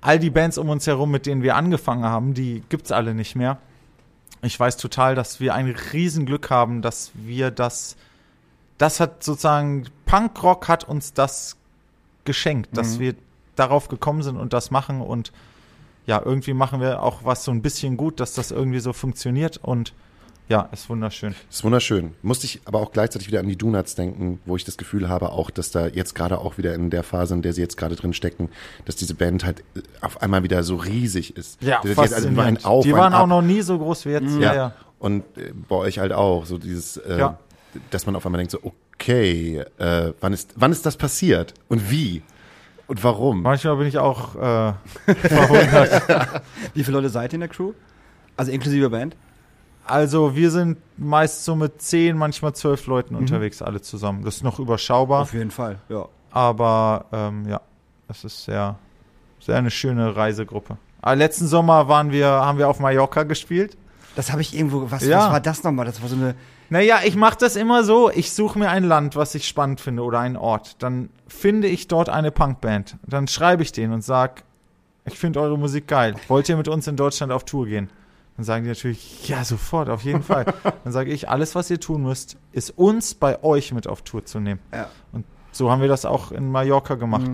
all 0.00 0.18
die 0.18 0.30
Bands 0.30 0.58
um 0.58 0.68
uns 0.68 0.86
herum, 0.86 1.10
mit 1.10 1.26
denen 1.26 1.42
wir 1.42 1.54
angefangen 1.54 2.04
haben, 2.04 2.34
die 2.34 2.62
gibt's 2.68 2.90
alle 2.90 3.14
nicht 3.14 3.36
mehr. 3.36 3.58
Ich 4.42 4.58
weiß 4.58 4.76
total, 4.76 5.14
dass 5.14 5.40
wir 5.40 5.54
ein 5.54 5.74
Riesenglück 5.92 6.50
haben, 6.50 6.82
dass 6.82 7.12
wir 7.14 7.50
das, 7.50 7.96
das 8.78 9.00
hat 9.00 9.22
sozusagen, 9.22 9.86
Punkrock 10.04 10.68
hat 10.68 10.84
uns 10.84 11.12
das 11.12 11.56
geschenkt, 12.24 12.76
dass 12.76 12.98
wir 12.98 13.14
darauf 13.54 13.88
gekommen 13.88 14.22
sind 14.22 14.36
und 14.36 14.52
das 14.52 14.70
machen 14.70 15.00
und 15.00 15.32
ja, 16.06 16.20
irgendwie 16.24 16.54
machen 16.54 16.80
wir 16.80 17.02
auch 17.02 17.24
was 17.24 17.44
so 17.44 17.50
ein 17.50 17.62
bisschen 17.62 17.96
gut, 17.96 18.20
dass 18.20 18.34
das 18.34 18.50
irgendwie 18.50 18.80
so 18.80 18.92
funktioniert 18.92 19.56
und 19.56 19.92
ja, 20.48 20.68
ist 20.70 20.88
wunderschön. 20.88 21.34
Ist 21.50 21.64
wunderschön. 21.64 22.14
Musste 22.22 22.46
ich 22.46 22.60
aber 22.66 22.78
auch 22.78 22.92
gleichzeitig 22.92 23.26
wieder 23.26 23.40
an 23.40 23.48
die 23.48 23.56
Donuts 23.56 23.96
denken, 23.96 24.38
wo 24.46 24.54
ich 24.54 24.64
das 24.64 24.76
Gefühl 24.76 25.08
habe, 25.08 25.30
auch, 25.30 25.50
dass 25.50 25.72
da 25.72 25.88
jetzt 25.88 26.14
gerade 26.14 26.38
auch 26.38 26.56
wieder 26.56 26.72
in 26.74 26.90
der 26.90 27.02
Phase, 27.02 27.34
in 27.34 27.42
der 27.42 27.52
sie 27.52 27.62
jetzt 27.62 27.76
gerade 27.76 27.96
drin 27.96 28.12
stecken, 28.12 28.50
dass 28.84 28.94
diese 28.94 29.14
Band 29.14 29.44
halt 29.44 29.64
äh, 29.74 29.80
auf 30.02 30.22
einmal 30.22 30.44
wieder 30.44 30.62
so 30.62 30.76
riesig 30.76 31.36
ist. 31.36 31.60
Ja, 31.62 31.80
Das 31.82 31.90
ist 31.90 31.98
jetzt 31.98 32.14
also 32.14 32.28
ein. 32.28 32.64
Auf, 32.64 32.84
Die 32.84 32.92
waren 32.92 33.12
auch 33.12 33.26
noch 33.26 33.42
nie 33.42 33.60
so 33.62 33.76
groß 33.76 34.06
wie 34.06 34.10
jetzt. 34.10 34.36
Ja. 34.36 34.40
Ja, 34.40 34.54
ja. 34.54 34.72
Und 35.00 35.24
äh, 35.36 35.52
bei 35.68 35.76
euch 35.76 35.98
halt 35.98 36.12
auch, 36.12 36.46
so 36.46 36.58
dieses, 36.58 36.96
äh, 36.98 37.18
Ja. 37.18 37.38
Dass 37.90 38.06
man 38.06 38.16
auf 38.16 38.24
einmal 38.26 38.38
denkt 38.38 38.50
so, 38.52 38.60
Okay, 38.98 39.62
äh, 39.78 40.12
wann, 40.20 40.32
ist, 40.32 40.54
wann 40.56 40.72
ist 40.72 40.86
das 40.86 40.96
passiert 40.96 41.54
und 41.68 41.90
wie 41.90 42.22
und 42.86 43.02
warum? 43.04 43.42
Manchmal 43.42 43.76
bin 43.76 43.86
ich 43.88 43.98
auch 43.98 44.34
äh, 44.36 44.72
verwundert. 45.14 46.42
Wie 46.74 46.84
viele 46.84 46.96
Leute 46.98 47.08
seid 47.10 47.32
ihr 47.32 47.34
in 47.36 47.40
der 47.40 47.48
Crew? 47.48 47.72
Also 48.36 48.52
inklusive 48.52 48.88
Band? 48.90 49.16
Also 49.84 50.34
wir 50.34 50.50
sind 50.50 50.78
meist 50.96 51.44
so 51.44 51.54
mit 51.56 51.80
zehn, 51.80 52.16
manchmal 52.16 52.54
zwölf 52.54 52.86
Leuten 52.86 53.14
unterwegs, 53.14 53.62
alle 53.62 53.80
zusammen. 53.80 54.24
Das 54.24 54.36
ist 54.36 54.42
noch 54.44 54.58
überschaubar, 54.58 55.22
Auf 55.22 55.32
jeden 55.32 55.50
Fall, 55.52 55.78
ja. 55.88 56.06
aber 56.30 57.04
ähm, 57.12 57.46
ja, 57.48 57.60
das 58.08 58.24
ist 58.24 58.44
sehr, 58.44 58.78
sehr 59.40 59.56
eine 59.56 59.70
schöne 59.70 60.16
Reisegruppe. 60.16 60.76
Aber 61.02 61.14
letzten 61.14 61.46
Sommer 61.46 61.86
waren 61.88 62.10
wir, 62.10 62.26
haben 62.28 62.58
wir 62.58 62.68
auf 62.68 62.80
Mallorca 62.80 63.22
gespielt. 63.22 63.76
Das 64.16 64.32
habe 64.32 64.40
ich 64.42 64.56
irgendwo, 64.56 64.90
was, 64.90 65.04
Ja. 65.04 65.18
was 65.26 65.30
war 65.32 65.40
das 65.40 65.62
nochmal? 65.62 65.86
Das 65.86 66.02
war 66.02 66.08
so 66.08 66.16
eine, 66.16 66.34
Naja, 66.68 67.00
ich 67.04 67.16
mache 67.16 67.36
das 67.38 67.56
immer 67.56 67.84
so. 67.84 68.10
Ich 68.10 68.32
suche 68.32 68.58
mir 68.58 68.70
ein 68.70 68.84
Land, 68.84 69.16
was 69.16 69.34
ich 69.34 69.46
spannend 69.46 69.80
finde 69.80 70.02
oder 70.02 70.20
einen 70.20 70.36
Ort. 70.36 70.82
Dann 70.82 71.10
finde 71.28 71.68
ich 71.68 71.88
dort 71.88 72.08
eine 72.08 72.30
Punkband. 72.30 72.96
Dann 73.06 73.28
schreibe 73.28 73.62
ich 73.62 73.72
denen 73.72 73.92
und 73.92 74.02
sag, 74.02 74.44
ich 75.04 75.18
finde 75.18 75.40
eure 75.40 75.58
Musik 75.58 75.86
geil. 75.86 76.16
Wollt 76.28 76.48
ihr 76.48 76.56
mit 76.56 76.68
uns 76.68 76.86
in 76.86 76.96
Deutschland 76.96 77.32
auf 77.32 77.44
Tour 77.44 77.66
gehen? 77.66 77.88
Dann 78.36 78.44
sagen 78.44 78.64
die 78.64 78.68
natürlich, 78.68 79.28
ja, 79.28 79.44
sofort, 79.44 79.88
auf 79.88 80.02
jeden 80.02 80.22
Fall. 80.22 80.44
Dann 80.84 80.92
sage 80.92 81.10
ich, 81.10 81.28
alles, 81.28 81.54
was 81.54 81.70
ihr 81.70 81.80
tun 81.80 82.02
müsst, 82.02 82.36
ist 82.52 82.70
uns 82.76 83.14
bei 83.14 83.42
euch 83.42 83.72
mit 83.72 83.86
auf 83.86 84.02
Tour 84.02 84.26
zu 84.26 84.40
nehmen. 84.40 84.60
Ja. 84.74 84.88
Und 85.12 85.24
so 85.52 85.70
haben 85.70 85.80
wir 85.80 85.88
das 85.88 86.04
auch 86.04 86.32
in 86.32 86.52
Mallorca 86.52 86.96
gemacht. 86.96 87.30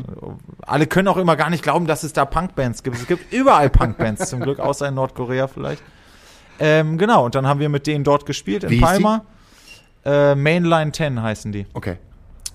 Alle 0.61 0.87
können 0.87 1.09
auch 1.09 1.17
immer 1.17 1.35
gar 1.35 1.51
nicht 1.51 1.65
glauben, 1.65 1.89
dass 1.89 2.05
es 2.05 2.13
da 2.13 2.25
Punkbands 2.25 2.85
gibt. 2.85 2.97
Es 2.97 3.09
gibt 3.09 3.33
überall 3.33 3.69
Punkbands, 3.69 4.29
zum 4.29 4.41
Glück, 4.41 4.61
außer 4.61 4.87
in 4.87 4.95
Nordkorea 4.95 5.49
vielleicht. 5.49 5.83
Ähm, 6.65 6.97
genau, 6.97 7.25
und 7.25 7.35
dann 7.35 7.47
haben 7.47 7.59
wir 7.61 7.69
mit 7.69 7.87
denen 7.89 8.05
dort 8.05 8.25
gespielt 8.25 8.63
in 8.65 8.71
Wie? 8.71 8.81
Palma. 8.81 9.25
Äh, 10.05 10.35
Mainline 10.37 10.93
10 10.93 11.21
heißen 11.21 11.51
die. 11.53 11.67
Okay. 11.75 11.97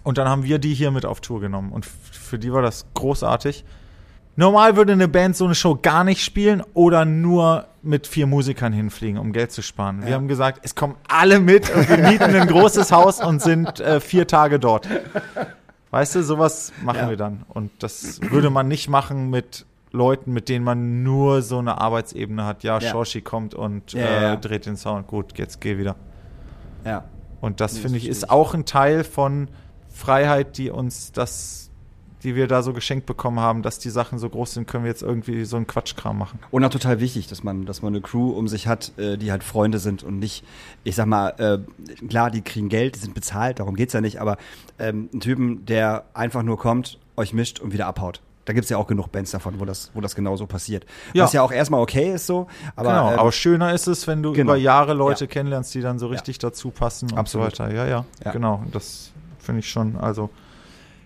Und 0.03 0.17
dann 0.17 0.29
haben 0.29 0.43
wir 0.43 0.59
die 0.59 0.73
hier 0.73 0.91
mit 0.91 1.05
auf 1.05 1.19
Tour 1.19 1.41
genommen. 1.41 1.71
Und 1.73 1.85
für 1.85 2.39
die 2.39 2.53
war 2.53 2.61
das 2.61 2.85
großartig. 2.93 3.65
Normal 4.37 4.77
würde 4.77 4.93
eine 4.93 5.07
Band 5.09 5.35
so 5.35 5.43
eine 5.45 5.55
Show 5.55 5.77
gar 5.81 6.03
nicht 6.05 6.23
spielen 6.23 6.63
oder 6.73 7.03
nur 7.03 7.65
mit 7.81 8.07
vier 8.07 8.27
Musikern 8.27 8.71
hinfliegen, 8.71 9.17
um 9.19 9.33
Geld 9.33 9.51
zu 9.51 9.61
sparen. 9.61 10.05
Wir 10.05 10.13
haben 10.13 10.27
gesagt, 10.27 10.59
es 10.63 10.75
kommen 10.75 10.95
alle 11.09 11.39
mit 11.39 11.69
und 11.73 11.89
wir 11.89 11.97
mieten 11.97 12.23
ein 12.35 12.47
großes 12.47 12.91
Haus 12.91 13.19
und 13.21 13.41
sind 13.41 13.79
äh, 13.81 13.99
vier 13.99 14.27
Tage 14.27 14.59
dort. 14.59 14.87
Weißt 15.91 16.15
du, 16.15 16.23
sowas 16.23 16.71
machen 16.83 16.99
Ja. 16.99 17.09
wir 17.09 17.17
dann. 17.17 17.43
Und 17.49 17.71
das 17.79 18.21
würde 18.21 18.49
man 18.49 18.67
nicht 18.67 18.89
machen 18.89 19.29
mit 19.29 19.65
Leuten, 19.91 20.33
mit 20.33 20.49
denen 20.49 20.65
man 20.65 21.03
nur 21.03 21.41
so 21.41 21.59
eine 21.59 21.79
Arbeitsebene 21.79 22.45
hat. 22.45 22.63
Ja, 22.63 22.79
Ja. 22.79 22.91
Shoshi 22.91 23.21
kommt 23.21 23.53
und 23.55 23.93
Ja, 23.93 24.33
äh, 24.33 24.37
dreht 24.37 24.65
den 24.65 24.75
Sound. 24.77 25.07
Gut, 25.07 25.37
jetzt 25.37 25.61
geh 25.61 25.77
wieder. 25.77 25.95
ja. 26.85 27.03
Und 27.39 27.61
das 27.61 27.75
Nee, 27.75 27.79
finde 27.81 27.97
ich 27.99 28.07
ist 28.07 28.23
ich. 28.23 28.29
auch 28.31 28.55
ein 28.55 28.65
Teil 28.65 29.03
von 29.03 29.47
Freiheit, 29.89 30.57
die 30.57 30.71
uns 30.71 31.11
das, 31.11 31.69
die 32.23 32.35
wir 32.35 32.47
da 32.47 32.63
so 32.63 32.73
geschenkt 32.73 33.05
bekommen 33.05 33.39
haben, 33.39 33.61
dass 33.61 33.77
die 33.77 33.91
Sachen 33.91 34.17
so 34.17 34.27
groß 34.27 34.55
sind, 34.55 34.67
können 34.67 34.83
wir 34.83 34.89
jetzt 34.89 35.03
irgendwie 35.03 35.45
so 35.45 35.55
einen 35.55 35.67
Quatschkram 35.67 36.17
machen. 36.17 36.39
Und 36.49 36.65
auch 36.65 36.69
total 36.71 36.99
wichtig, 36.99 37.27
dass 37.27 37.43
man, 37.43 37.65
dass 37.67 37.83
man 37.83 37.93
eine 37.93 38.01
Crew 38.01 38.31
um 38.31 38.47
sich 38.47 38.65
hat, 38.67 38.91
äh, 38.97 39.17
die 39.17 39.29
halt 39.31 39.43
Freunde 39.43 39.77
sind 39.77 40.01
und 40.03 40.17
nicht, 40.17 40.43
ich 40.83 40.95
sag 40.95 41.05
mal, 41.05 41.29
äh, 41.37 41.59
klar, 42.07 42.31
die 42.31 42.41
kriegen 42.41 42.69
Geld, 42.69 42.95
die 42.95 42.99
sind 42.99 43.13
bezahlt, 43.13 43.59
darum 43.59 43.75
geht's 43.75 43.93
ja 43.93 44.01
nicht, 44.01 44.19
aber 44.19 44.37
ähm, 44.79 45.07
ein 45.13 45.19
Typen, 45.19 45.63
der 45.67 46.05
einfach 46.15 46.41
nur 46.41 46.57
kommt, 46.57 46.97
euch 47.17 47.33
mischt 47.33 47.59
und 47.59 47.71
wieder 47.71 47.85
abhaut. 47.85 48.21
Da 48.47 48.53
gibt's 48.53 48.69
ja 48.69 48.77
auch 48.77 48.87
genug 48.87 49.11
Bands 49.11 49.31
davon, 49.31 49.59
wo 49.59 49.65
das, 49.65 49.91
wo 49.93 49.99
das 49.99 50.15
genauso 50.15 50.47
passiert. 50.47 50.85
Ja. 51.13 51.25
Was 51.25 51.33
ja 51.33 51.41
auch 51.41 51.51
erstmal 51.51 51.81
okay 51.81 52.13
ist 52.13 52.25
so, 52.27 52.47
aber, 52.77 52.89
genau, 52.91 53.11
ähm, 53.11 53.19
aber 53.19 53.31
schöner 53.33 53.73
ist 53.73 53.87
es, 53.87 54.07
wenn 54.07 54.23
du 54.23 54.31
genau. 54.31 54.53
über 54.53 54.55
Jahre 54.57 54.93
Leute 54.93 55.25
Ja. 55.25 55.29
kennenlernst, 55.29 55.75
die 55.75 55.81
dann 55.81 55.99
so 55.99 56.07
richtig 56.07 56.39
dazu 56.39 56.71
passen 56.71 57.11
und 57.11 57.17
Absolut. 57.17 57.55
so 57.57 57.63
weiter. 57.65 57.75
Ja, 57.75 57.85
ja, 57.85 58.05
Ja. 58.23 58.31
genau. 58.31 58.63
Das 58.71 59.11
finde 59.39 59.59
ich 59.59 59.69
schon, 59.69 59.97
also 59.97 60.29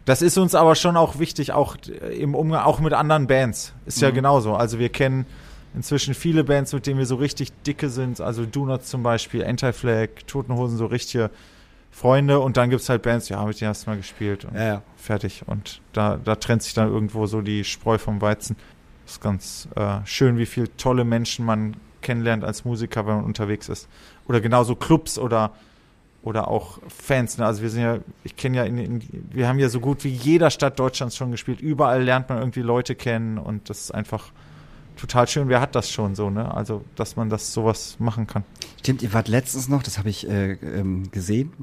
das 0.05 0.21
ist 0.21 0.37
uns 0.37 0.53
aber 0.53 0.75
schon 0.75 0.95
auch 0.97 1.17
wichtig, 1.17 1.51
auch 1.51 1.77
äh, 1.87 2.13
im 2.15 2.35
Umgang, 2.35 2.63
auch 2.63 2.79
mit 2.79 2.93
anderen 2.93 3.25
Bands. 3.25 3.73
Ist 3.87 3.97
Mhm. 3.97 4.03
ja 4.03 4.09
genauso. 4.11 4.53
Also 4.53 4.77
wir 4.77 4.89
kennen 4.89 5.25
inzwischen 5.73 6.13
viele 6.13 6.43
Bands, 6.43 6.73
mit 6.73 6.85
denen 6.85 6.99
wir 6.99 7.05
so 7.07 7.15
richtig 7.15 7.51
dicke 7.63 7.89
sind. 7.89 8.21
Also 8.21 8.45
Donuts 8.45 8.87
zum 8.89 9.01
Beispiel, 9.03 9.43
Anti-Flag, 9.43 10.09
Totenhosen, 10.27 10.77
so 10.77 10.85
richtige 10.85 11.29
Freunde. 11.91 12.39
Und 12.39 12.57
dann 12.57 12.69
gibt's 12.69 12.89
halt 12.89 13.01
Bands, 13.01 13.29
ja, 13.29 13.43
mit 13.45 13.59
denen 13.59 13.69
hast 13.69 13.85
du 13.85 13.91
mal 13.91 13.97
gespielt 13.97 14.45
und 14.45 14.55
ja, 14.55 14.65
ja. 14.65 14.81
fertig. 14.97 15.43
Und 15.45 15.81
da, 15.93 16.17
da 16.23 16.35
trennt 16.35 16.63
sich 16.63 16.73
dann 16.73 16.87
irgendwo 16.89 17.27
so 17.27 17.41
die 17.41 17.63
Spreu 17.63 17.97
vom 17.97 18.21
Weizen. 18.21 18.55
ist 19.05 19.21
ganz 19.21 19.67
äh, 19.75 19.97
schön, 20.05 20.37
wie 20.37 20.45
viele 20.45 20.75
tolle 20.77 21.03
Menschen 21.03 21.45
man 21.45 21.75
kennenlernt 22.01 22.43
als 22.43 22.65
Musiker, 22.65 23.05
wenn 23.05 23.17
man 23.17 23.25
unterwegs 23.25 23.69
ist. 23.69 23.87
Oder 24.27 24.41
genauso 24.41 24.75
Clubs 24.75 25.19
oder 25.19 25.51
oder 26.23 26.47
auch 26.49 26.79
Fans. 26.87 27.37
Ne? 27.37 27.45
Also 27.45 27.61
wir 27.61 27.69
sind 27.69 27.81
ja, 27.81 27.97
ich 28.23 28.35
kenne 28.35 28.57
ja, 28.57 28.63
in, 28.63 28.77
in, 28.77 29.01
wir 29.31 29.47
haben 29.47 29.59
ja 29.59 29.69
so 29.69 29.79
gut 29.79 30.03
wie 30.03 30.09
jeder 30.09 30.51
Stadt 30.51 30.77
Deutschlands 30.77 31.15
schon 31.15 31.31
gespielt. 31.31 31.61
Überall 31.61 32.03
lernt 32.03 32.29
man 32.29 32.37
irgendwie 32.37 32.61
Leute 32.61 32.95
kennen 32.95 33.37
und 33.37 33.69
das 33.69 33.81
ist 33.81 33.91
einfach 33.91 34.31
total 34.97 35.27
schön. 35.27 35.49
Wer 35.49 35.61
hat 35.61 35.75
das 35.75 35.89
schon 35.89 36.15
so, 36.15 36.29
ne? 36.29 36.53
Also, 36.53 36.83
dass 36.95 37.15
man 37.15 37.29
das 37.29 37.53
sowas 37.53 37.95
machen 37.99 38.27
kann. 38.27 38.43
Stimmt, 38.81 39.03
ihr 39.03 39.13
wart 39.13 39.27
letztens 39.27 39.67
noch, 39.69 39.83
das 39.83 39.99
habe 39.99 40.09
ich 40.09 40.27
äh, 40.27 40.53
ähm, 40.53 41.11
gesehen, 41.11 41.53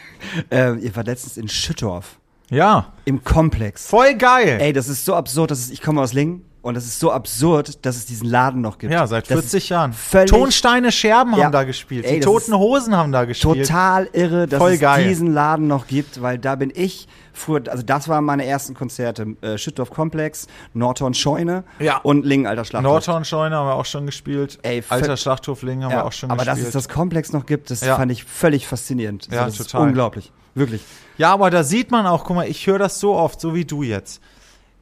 äh, 0.50 0.74
ihr 0.78 0.94
wart 0.94 1.08
letztens 1.08 1.36
in 1.36 1.48
Schüttorf 1.48 2.20
Ja, 2.50 2.92
im 3.04 3.24
Komplex. 3.24 3.88
voll 3.88 4.14
geil. 4.14 4.58
Ey, 4.60 4.72
das 4.72 4.88
ist 4.88 5.04
so 5.04 5.16
absurd, 5.16 5.50
dass 5.50 5.70
ich 5.70 5.82
komme 5.82 6.00
aus 6.00 6.12
Lingen 6.12 6.44
und 6.62 6.74
das 6.74 6.84
ist 6.84 6.98
so 7.00 7.12
absurd, 7.12 7.84
dass 7.86 7.96
es 7.96 8.06
diesen 8.06 8.28
Laden 8.28 8.60
noch 8.60 8.78
gibt. 8.78 8.92
ja, 8.92 9.06
seit 9.06 9.24
Das 9.30 9.38
40 9.40 9.62
ist 9.64 9.68
Jahren. 9.70 9.94
Tonsteine 10.26 10.92
Scherben 10.92 11.34
Ja. 11.36 11.44
haben 11.44 11.52
da 11.52 11.64
gespielt. 11.64 12.04
Ey, 12.04 12.14
Die 12.14 12.20
Toten 12.20 12.54
Hosen 12.54 12.96
haben 12.96 13.12
da 13.12 13.24
gespielt. 13.24 13.66
Total 13.66 14.08
irre, 14.12 14.46
dass 14.46 14.58
Voll 14.58 14.72
es 14.72 14.80
geil. 14.80 15.06
diesen 15.08 15.32
Laden 15.32 15.66
noch 15.68 15.86
gibt, 15.86 16.20
weil 16.20 16.38
da 16.38 16.56
bin 16.56 16.72
ich 16.74 17.06
früher, 17.32 17.62
also 17.70 17.82
das 17.84 18.08
waren 18.08 18.24
meine 18.24 18.44
ersten 18.44 18.74
Konzerte. 18.74 19.36
Äh, 19.40 19.56
Schüttorf 19.58 19.90
Komplex, 19.90 20.48
Nordhorn 20.74 21.14
Scheune 21.14 21.64
Ja. 21.78 21.98
und 21.98 22.26
Lingen 22.26 22.46
Alter 22.46 22.64
Schlachthof. 22.64 22.90
Nordhorn 22.92 23.24
Scheune 23.24 23.54
haben 23.56 23.66
wir 23.68 23.74
auch 23.76 23.86
schon 23.86 24.06
gespielt. 24.06 24.58
Ey, 24.62 24.82
Alter 24.88 25.16
Schlachthofling 25.16 25.84
haben 25.84 25.90
ja, 25.92 25.98
wir 25.98 26.04
auch 26.06 26.12
schon 26.12 26.30
aber 26.30 26.44
dass 26.44 26.56
gespielt. 26.56 26.66
es 26.68 26.72
das 26.86 26.88
Komplex 26.88 27.32
noch 27.32 27.46
gibt, 27.46 27.70
das 27.70 27.84
fand 27.84 28.10
ich 28.12 28.24
völlig 28.24 28.66
faszinierend. 28.66 29.28
Ja, 29.30 29.44
das 29.44 29.56
total. 29.56 29.82
Unglaublich. 29.82 30.32
Wirklich. 30.54 30.82
Ja, 31.18 31.32
aber 31.32 31.50
da 31.50 31.62
sieht 31.62 31.90
man 31.92 32.06
auch, 32.06 32.24
guck 32.24 32.34
mal, 32.36 32.48
ich 32.48 32.66
höre 32.66 32.78
das 32.80 32.98
so 32.98 33.14
oft, 33.14 33.40
so 33.40 33.54
wie 33.54 33.64
du 33.64 33.82
jetzt. 33.84 34.20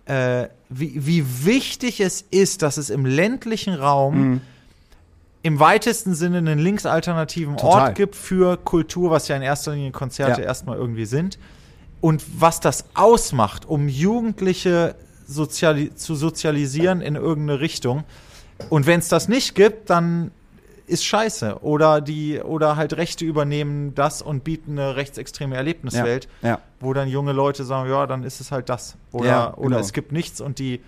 Äh, 0.07 0.49
wie, 0.69 1.07
wie 1.07 1.45
wichtig 1.45 2.01
es 2.01 2.25
ist, 2.31 2.63
dass 2.63 2.77
es 2.77 2.91
im 2.91 3.07
ländlichen 3.07 3.75
Raum 3.75 4.31
Mhm. 4.31 4.41
im 5.43 5.61
weitesten 5.61 6.15
Sinne 6.15 6.39
einen 6.39 6.59
linksalternativen 6.59 7.57
Total. 7.57 7.89
Ort 7.89 7.95
gibt 7.95 8.17
für 8.17 8.57
Kultur, 8.57 9.11
was 9.11 9.29
ja 9.29 9.37
in 9.37 9.43
erster 9.43 9.73
Linie 9.75 9.93
Konzerte 9.93 10.41
Ja. 10.43 10.47
erstmal 10.49 10.77
irgendwie 10.77 11.05
sind. 11.07 11.39
Und 12.01 12.25
was 12.39 12.61
das 12.61 12.85
ausmacht, 12.95 13.65
um 13.65 13.89
Jugendliche 13.89 14.97
soziali 15.27 15.95
zu 15.95 16.15
sozialisieren 16.15 17.01
in 17.01 17.15
irgendeine 17.17 17.61
Richtung. 17.61 18.05
Und 18.71 18.87
wenn 18.87 18.99
es 19.01 19.09
das 19.09 19.29
nicht 19.29 19.55
gibt, 19.55 19.91
dann 19.91 20.31
ist 20.87 21.05
scheiße. 21.05 21.63
Oder 21.63 22.01
die, 22.01 22.41
oder 22.41 22.77
halt 22.77 22.97
Rechte 22.97 23.25
übernehmen 23.25 23.95
das 23.95 24.23
und 24.23 24.45
bieten 24.45 24.79
eine 24.79 24.97
rechtsextreme 24.97 25.57
Erlebniswelt, 25.57 26.29
Ja. 26.43 26.49
ja. 26.49 26.59
wo 26.81 26.93
dann 26.93 27.09
junge 27.09 27.33
Leute 27.33 27.65
sagen, 27.65 27.91
ja, 27.91 28.07
dann 28.07 28.23
ist 28.25 28.41
es 28.41 28.51
halt 28.53 28.69
das. 28.69 28.97
Oder, 29.13 29.27
Ja, 29.29 29.55
oder 29.55 29.69
genau. 29.71 29.79
es 29.81 29.93
gibt 29.93 30.13
nichts 30.13 30.41
und 30.41 30.59
die 30.59 30.81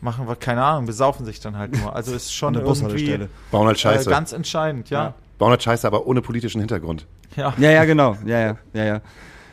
machen 0.00 0.28
wir, 0.28 0.36
keine 0.36 0.62
Ahnung, 0.62 0.86
besaufen 0.86 1.24
sich 1.24 1.40
dann 1.40 1.56
halt 1.56 1.80
nur. 1.80 1.94
Also 1.96 2.14
ist 2.14 2.32
schon 2.34 2.52
der 2.52 2.62
irgendwie 2.62 2.82
Bushaltestelle. 2.82 3.28
Bauen 3.50 3.66
halt 3.66 3.76
äh, 3.78 3.80
Scheiße. 3.80 4.10
ganz 4.10 4.32
entscheidend, 4.32 4.90
ja. 4.90 5.04
Ja. 5.04 5.14
Bauen 5.38 5.50
halt 5.50 5.62
Scheiße, 5.62 5.86
aber 5.86 6.06
ohne 6.06 6.20
politischen 6.22 6.60
Hintergrund. 6.60 7.06
Ja. 7.36 7.52
Ja, 7.58 7.70
ja, 7.70 7.84
genau. 7.84 8.16
Ja, 8.26 8.38
ja, 8.40 8.56
ja, 8.74 8.84
ja. 8.84 9.00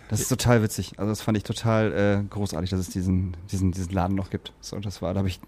Das 0.09 0.19
ist 0.19 0.27
total 0.27 0.61
witzig. 0.61 0.93
Also 0.97 1.09
das 1.09 1.21
fand 1.21 1.37
ich 1.37 1.43
total 1.43 1.93
äh, 1.93 2.23
großartig, 2.29 2.69
dass 2.69 2.81
es 2.81 2.89
diesen, 2.89 3.37
diesen, 3.49 3.71
diesen 3.71 3.93
Laden 3.93 4.15
noch 4.15 4.29
gibt. 4.29 4.51
So, 4.59 4.75
und 4.75 4.85
das 4.85 5.01
war, 5.01 5.13
da 5.13 5.19
habe 5.19 5.29
ich. 5.29 5.39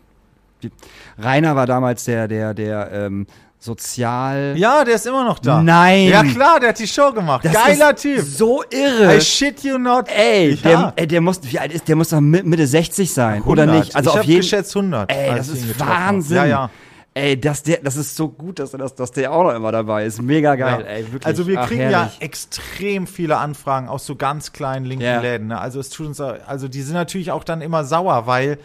Die, 0.63 0.71
Rainer 1.17 1.57
war 1.57 1.67
damals 1.67 2.05
der, 2.05 2.29
der, 2.29 2.53
der 2.53 2.89
ähm, 2.93 3.27
Sozial. 3.63 4.53
Ja, 4.57 4.83
der 4.83 4.95
ist 4.95 5.05
immer 5.07 5.23
noch 5.23 5.39
da. 5.39 5.61
Nein. 5.61 6.07
Ja 6.09 6.23
klar, 6.23 6.59
der 6.59 6.69
hat 6.69 6.79
die 6.79 6.87
Show 6.87 7.11
gemacht. 7.13 7.45
Das 7.45 7.53
Geiler 7.53 7.93
ist 7.95 8.01
Typ. 8.01 8.21
So 8.21 8.63
irre. 8.69 9.15
I 9.17 9.21
shit 9.21 9.63
you 9.63 9.77
not. 9.77 10.05
Ey, 10.09 10.55
ja. 10.55 10.61
der, 10.63 10.93
ey, 10.97 11.07
der 11.07 11.21
muss, 11.21 11.39
wie 11.43 11.59
alt 11.59 11.71
ist, 11.73 11.87
der 11.87 11.95
muss 11.95 12.09
doch 12.09 12.19
Mi- 12.19 12.43
Mitte 12.43 12.67
60 12.67 13.13
sein, 13.13 13.41
oder 13.43 13.63
100. 13.63 13.79
nicht? 13.85 13.95
Also 13.95 14.09
ich 14.11 14.19
auf 14.19 14.23
jeden 14.25 14.41
geschätzt 14.41 14.75
100. 14.75 15.11
Ey, 15.11 15.35
das 15.35 15.47
ist. 15.49 15.79
Wahnsinn. 15.79 16.37
Ja, 16.37 16.45
ja. 16.45 16.69
Ey, 17.15 17.39
das, 17.39 17.61
der, 17.61 17.77
das 17.83 17.95
ist 17.95 18.15
so 18.15 18.27
gut, 18.27 18.57
dass, 18.57 18.73
er 18.73 18.79
das, 18.79 18.95
dass 18.95 19.11
der 19.11 19.31
auch 19.31 19.43
noch 19.43 19.53
immer 19.53 19.71
dabei 19.71 20.05
ist. 20.05 20.19
Mega 20.21 20.55
geil, 20.55 20.81
Ja. 20.81 20.87
ey, 20.87 21.03
wirklich. 21.05 21.25
Also 21.25 21.45
wir 21.47 21.59
Ach, 21.61 21.67
kriegen 21.67 21.81
herrlich. 21.81 22.17
ja 22.19 22.25
extrem 22.25 23.05
viele 23.07 23.37
Anfragen 23.37 23.87
aus 23.87 24.05
so 24.05 24.15
ganz 24.15 24.51
kleinen 24.51 24.85
linken 24.85 25.05
Ja. 25.05 25.21
Läden. 25.21 25.47
Ne? 25.47 25.59
Also 25.59 25.79
es 25.79 25.89
tut 25.89 26.07
uns, 26.07 26.19
also 26.19 26.67
die 26.67 26.81
sind 26.81 26.95
natürlich 26.95 27.31
auch 27.31 27.43
dann 27.43 27.61
immer 27.61 27.83
sauer, 27.85 28.25
weil 28.25 28.57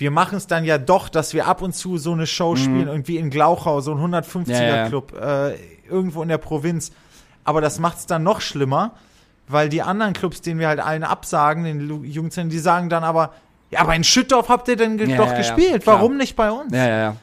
wir 0.00 0.10
machen 0.10 0.36
es 0.38 0.46
dann 0.46 0.64
ja 0.64 0.78
doch, 0.78 1.08
dass 1.10 1.34
wir 1.34 1.46
ab 1.46 1.60
und 1.60 1.74
zu 1.74 1.98
so 1.98 2.12
eine 2.12 2.26
Show 2.26 2.56
spielen, 2.56 2.88
irgendwie 2.88 3.18
in 3.18 3.28
Glauchau, 3.28 3.80
so 3.80 3.92
ein 3.92 3.98
150er 3.98 4.46
Mhm. 4.46 4.50
Ja, 4.50 4.88
ja, 4.88 5.48
äh, 5.48 5.56
irgendwo 5.88 6.22
in 6.22 6.28
der 6.28 6.38
Provinz. 6.38 6.90
Aber 7.44 7.60
das 7.60 7.78
macht 7.78 7.98
es 7.98 8.06
dann 8.06 8.22
noch 8.22 8.40
schlimmer, 8.40 8.92
weil 9.46 9.68
die 9.68 9.82
anderen 9.82 10.14
Clubs, 10.14 10.40
denen 10.40 10.58
wir 10.58 10.68
halt 10.68 10.80
allen 10.80 11.04
absagen, 11.04 11.64
den 11.64 12.04
Jugendzentren, 12.04 12.50
die 12.50 12.58
sagen 12.58 12.88
dann 12.88 13.04
aber, 13.04 13.34
ja, 13.70 13.80
aber 13.80 13.94
in 13.94 14.04
Schüttorf 14.04 14.48
habt 14.48 14.68
ihr 14.68 14.76
denn 14.76 14.98
Ja, 14.98 15.16
doch 15.16 15.34
gespielt, 15.36 15.86
warum 15.86 16.16
nicht 16.16 16.34
bei 16.34 16.50
uns? 16.50 16.72
Ja, 16.72 16.86
ja, 16.86 16.98
ja. 16.98 17.16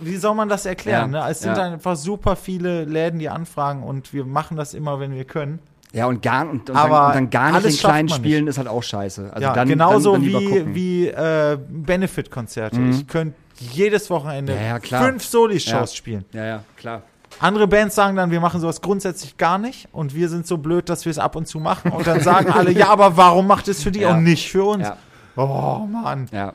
Wie 0.00 0.16
soll 0.16 0.34
man 0.34 0.48
das 0.48 0.66
erklären? 0.66 1.12
Ja, 1.12 1.24
ne? 1.26 1.30
Es 1.30 1.40
sind 1.40 1.58
einfach 1.58 1.96
super 1.96 2.36
viele 2.36 2.84
Läden, 2.84 3.18
die 3.18 3.28
anfragen 3.28 3.82
und 3.82 4.12
wir 4.12 4.24
machen 4.24 4.56
das 4.56 4.74
immer, 4.74 4.98
wenn 4.98 5.14
wir 5.14 5.24
können. 5.24 5.60
Ja, 5.94 6.06
und, 6.06 6.22
gar, 6.22 6.48
und, 6.48 6.68
und, 6.68 6.76
Aber 6.76 6.88
dann, 6.88 7.06
und 7.06 7.14
dann 7.14 7.30
gar 7.30 7.52
nicht 7.60 7.66
in 7.74 7.76
kleinen 7.78 8.08
Spielen 8.08 8.46
ist 8.48 8.58
halt 8.58 8.68
auch 8.68 8.82
scheiße. 8.82 9.30
Also 9.32 9.40
ja, 9.42 9.52
dann, 9.54 9.68
genauso 9.68 10.12
dann, 10.12 10.22
dann 10.22 10.40
wie, 10.40 10.74
wie 10.74 11.06
äh, 11.08 11.56
Benefit-Konzerte. 11.68 12.80
Ich 12.90 13.06
könnte 13.06 13.36
jedes 13.58 14.10
Wochenende 14.10 14.54
Ja, 14.54 14.78
ja, 14.78 15.02
fünf 15.02 15.24
Solis-Shows 15.24 15.92
Ja. 15.92 15.96
spielen. 15.96 16.24
Ja, 16.32 16.44
ja, 16.44 16.64
klar. 16.76 17.02
Andere 17.40 17.66
Bands 17.66 17.94
sagen 17.94 18.16
dann, 18.16 18.30
wir 18.30 18.40
machen 18.40 18.60
sowas 18.60 18.80
grundsätzlich 18.80 19.36
gar 19.36 19.58
nicht 19.58 19.88
und 19.92 20.14
wir 20.14 20.28
sind 20.28 20.46
so 20.46 20.58
blöd, 20.58 20.88
dass 20.88 21.04
wir 21.04 21.10
es 21.10 21.18
ab 21.18 21.34
und 21.36 21.46
zu 21.46 21.58
machen 21.60 21.90
und 21.92 22.06
dann 22.06 22.20
sagen 22.20 22.50
alle, 22.50 22.70
ja, 22.72 22.88
aber 22.88 23.16
warum 23.16 23.46
macht 23.46 23.66
es 23.68 23.82
für 23.82 23.90
die 23.90 24.04
und 24.04 24.22
nicht 24.22 24.50
für 24.50 24.64
uns? 24.64 24.84
Ja, 24.84 24.96
Oh 25.36 25.86
Mann. 25.90 26.28
ja. 26.32 26.52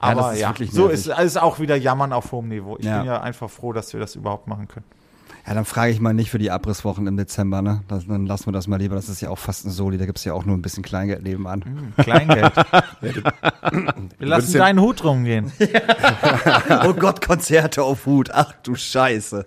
Aber 0.00 0.32
ist 0.34 0.40
ja, 0.40 0.52
so 0.70 0.88
ist 0.88 1.06
es 1.08 1.36
auch 1.38 1.58
wieder 1.60 1.76
Jammern 1.76 2.12
auf 2.12 2.32
hohem 2.32 2.48
Niveau. 2.48 2.76
Ich 2.78 2.84
bin 2.84 3.04
ja 3.04 3.20
einfach 3.22 3.48
froh, 3.48 3.72
dass 3.72 3.92
wir 3.94 4.00
das 4.00 4.16
überhaupt 4.16 4.46
machen 4.48 4.68
können. 4.68 4.84
Ja, 5.46 5.52
dann 5.52 5.64
frage 5.66 5.92
ich 5.92 6.00
mal 6.00 6.14
nicht 6.14 6.30
für 6.30 6.38
die 6.38 6.50
Abrisswochen 6.50 7.06
im 7.06 7.16
Dezember, 7.16 7.60
ne? 7.60 7.82
Das, 7.88 8.06
dann 8.06 8.26
lassen 8.26 8.46
wir 8.46 8.52
das 8.52 8.66
mal 8.66 8.78
lieber. 8.78 8.94
Das 8.94 9.10
ist 9.10 9.20
ja 9.20 9.28
auch 9.28 9.38
fast 9.38 9.66
ein 9.66 9.70
Soli, 9.70 9.98
da 9.98 10.06
gibt's 10.06 10.24
ja 10.24 10.32
auch 10.32 10.46
nur 10.46 10.56
ein 10.56 10.62
bisschen 10.62 10.82
Kleingeld 10.82 11.22
nebenan. 11.22 11.92
Kleingeld. 11.98 12.52
wir 13.00 14.26
lassen 14.26 14.52
ja- 14.52 14.58
deinen 14.60 14.80
Hut 14.80 15.04
rumgehen. 15.04 15.52
oh 16.86 16.94
Gott, 16.94 17.20
Konzerte 17.20 17.82
auf 17.82 18.06
Hut. 18.06 18.30
Ach 18.32 18.52
du 18.62 18.74
Scheiße. 18.74 19.44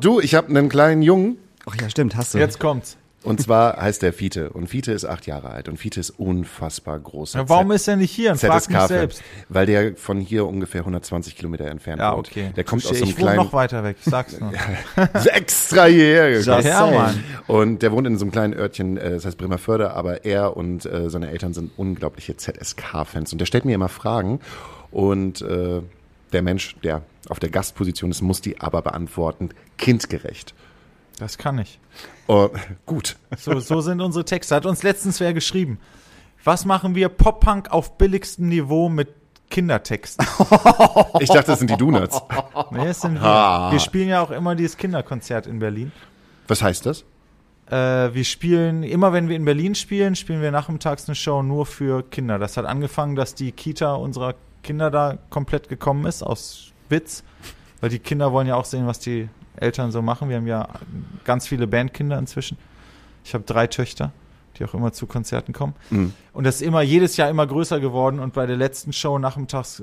Du, 0.00 0.20
ich 0.20 0.34
habe 0.34 0.48
einen 0.48 0.68
kleinen 0.68 1.02
Jungen 1.02 1.36
Ach 1.66 1.76
ja, 1.80 1.90
stimmt, 1.90 2.16
hast 2.16 2.34
du. 2.34 2.38
Jetzt 2.38 2.58
kommt's. 2.58 2.96
Und 3.22 3.40
zwar 3.40 3.76
heißt 3.76 4.00
der 4.02 4.12
Fiete 4.12 4.50
und 4.50 4.68
Fiete 4.68 4.92
ist 4.92 5.04
acht 5.04 5.26
Jahre 5.26 5.50
alt 5.50 5.68
und 5.68 5.76
Fiete 5.76 6.00
ist 6.00 6.10
unfassbar 6.10 6.98
groß. 6.98 7.34
Ja, 7.34 7.48
warum 7.48 7.70
ist 7.70 7.86
er 7.86 7.96
nicht 7.96 8.10
hier? 8.10 8.32
Und 8.32 8.40
frag 8.40 8.68
mich 8.68 8.80
selbst. 8.80 9.22
Weil 9.48 9.66
der 9.66 9.96
von 9.96 10.20
hier 10.20 10.46
ungefähr 10.46 10.80
120 10.80 11.36
Kilometer 11.36 11.66
entfernt 11.66 12.00
Ja, 12.00 12.16
wohnt. 12.16 12.28
okay. 12.28 12.52
Der 12.56 12.64
kommt 12.64 12.84
aus 12.86 12.88
so 12.88 12.94
ich 12.94 13.02
einem 13.02 13.10
wohne 13.12 13.22
kleinen 13.22 13.36
noch 13.36 13.52
weiter 13.52 13.84
weg, 13.84 13.96
ich 14.02 14.10
sag's 14.10 14.40
nur. 14.40 14.50
gekommen. 16.62 16.94
Ja, 16.94 16.98
Mann. 16.98 17.24
Und 17.46 17.82
der 17.82 17.92
wohnt 17.92 18.06
in 18.06 18.16
so 18.16 18.24
einem 18.24 18.32
kleinen 18.32 18.54
Örtchen, 18.54 18.96
äh, 18.96 19.10
das 19.10 19.26
heißt 19.26 19.36
Bremerförde, 19.36 19.92
aber 19.92 20.24
er 20.24 20.56
und 20.56 20.86
äh, 20.86 21.10
seine 21.10 21.30
Eltern 21.30 21.52
sind 21.52 21.72
unglaubliche 21.76 22.36
ZSK-Fans. 22.36 23.32
Und 23.32 23.38
der 23.38 23.46
stellt 23.46 23.64
mir 23.66 23.74
immer 23.74 23.88
Fragen 23.90 24.40
und 24.90 25.42
äh, 25.42 25.82
der 26.32 26.42
Mensch, 26.42 26.76
der 26.82 27.02
auf 27.28 27.38
der 27.38 27.50
Gastposition 27.50 28.10
ist, 28.10 28.22
muss 28.22 28.40
die 28.40 28.60
aber 28.60 28.82
beantworten, 28.82 29.50
kindgerecht. 29.78 30.54
Das 31.18 31.36
kann 31.36 31.58
ich. 31.58 31.78
Oh, 32.30 32.48
gut. 32.86 33.16
So, 33.36 33.58
so 33.58 33.80
sind 33.80 34.00
unsere 34.00 34.24
Texte. 34.24 34.54
Hat 34.54 34.64
uns 34.64 34.84
letztens 34.84 35.18
wer 35.18 35.34
geschrieben. 35.34 35.80
Was 36.44 36.64
machen 36.64 36.94
wir? 36.94 37.08
Pop-Punk 37.08 37.72
auf 37.72 37.98
billigstem 37.98 38.48
Niveau 38.48 38.88
mit 38.88 39.08
Kindertexten. 39.50 40.24
Ich 41.18 41.28
dachte, 41.28 41.48
das 41.48 41.58
sind 41.58 41.70
die 41.70 41.76
Donuts. 41.76 42.22
Nee, 42.70 42.84
das 42.84 43.00
sind 43.00 43.14
wir. 43.14 43.24
Ah. 43.24 43.72
wir 43.72 43.80
spielen 43.80 44.08
ja 44.08 44.22
auch 44.22 44.30
immer 44.30 44.54
dieses 44.54 44.76
Kinderkonzert 44.76 45.48
in 45.48 45.58
Berlin. 45.58 45.90
Was 46.46 46.62
heißt 46.62 46.86
das? 46.86 47.04
Äh, 47.68 48.14
wir 48.14 48.24
spielen, 48.24 48.84
immer 48.84 49.12
wenn 49.12 49.28
wir 49.28 49.34
in 49.34 49.44
Berlin 49.44 49.74
spielen, 49.74 50.14
spielen 50.14 50.40
wir 50.40 50.52
nachmittags 50.52 51.08
eine 51.08 51.16
Show 51.16 51.42
nur 51.42 51.66
für 51.66 52.04
Kinder. 52.04 52.38
Das 52.38 52.56
hat 52.56 52.64
angefangen, 52.64 53.16
dass 53.16 53.34
die 53.34 53.50
Kita 53.50 53.94
unserer 53.94 54.36
Kinder 54.62 54.92
da 54.92 55.18
komplett 55.30 55.68
gekommen 55.68 56.06
ist, 56.06 56.22
aus 56.22 56.70
Witz. 56.88 57.24
Weil 57.80 57.90
die 57.90 57.98
Kinder 57.98 58.30
wollen 58.30 58.46
ja 58.46 58.54
auch 58.54 58.66
sehen, 58.66 58.86
was 58.86 59.00
die 59.00 59.28
Eltern 59.60 59.92
so 59.92 60.02
machen. 60.02 60.28
Wir 60.28 60.36
haben 60.36 60.46
ja 60.46 60.68
ganz 61.24 61.46
viele 61.46 61.66
Bandkinder 61.66 62.18
inzwischen. 62.18 62.58
Ich 63.24 63.34
habe 63.34 63.44
drei 63.44 63.66
Töchter, 63.66 64.12
die 64.56 64.64
auch 64.64 64.74
immer 64.74 64.92
zu 64.92 65.06
Konzerten 65.06 65.52
kommen. 65.52 65.74
Mhm. 65.90 66.12
Und 66.32 66.44
das 66.44 66.56
ist 66.56 66.62
immer 66.62 66.82
jedes 66.82 67.16
Jahr 67.16 67.28
immer 67.28 67.46
größer 67.46 67.80
geworden. 67.80 68.18
Und 68.18 68.32
bei 68.32 68.46
der 68.46 68.56
letzten 68.56 68.92
Show 68.92 69.18
nachmittags 69.18 69.82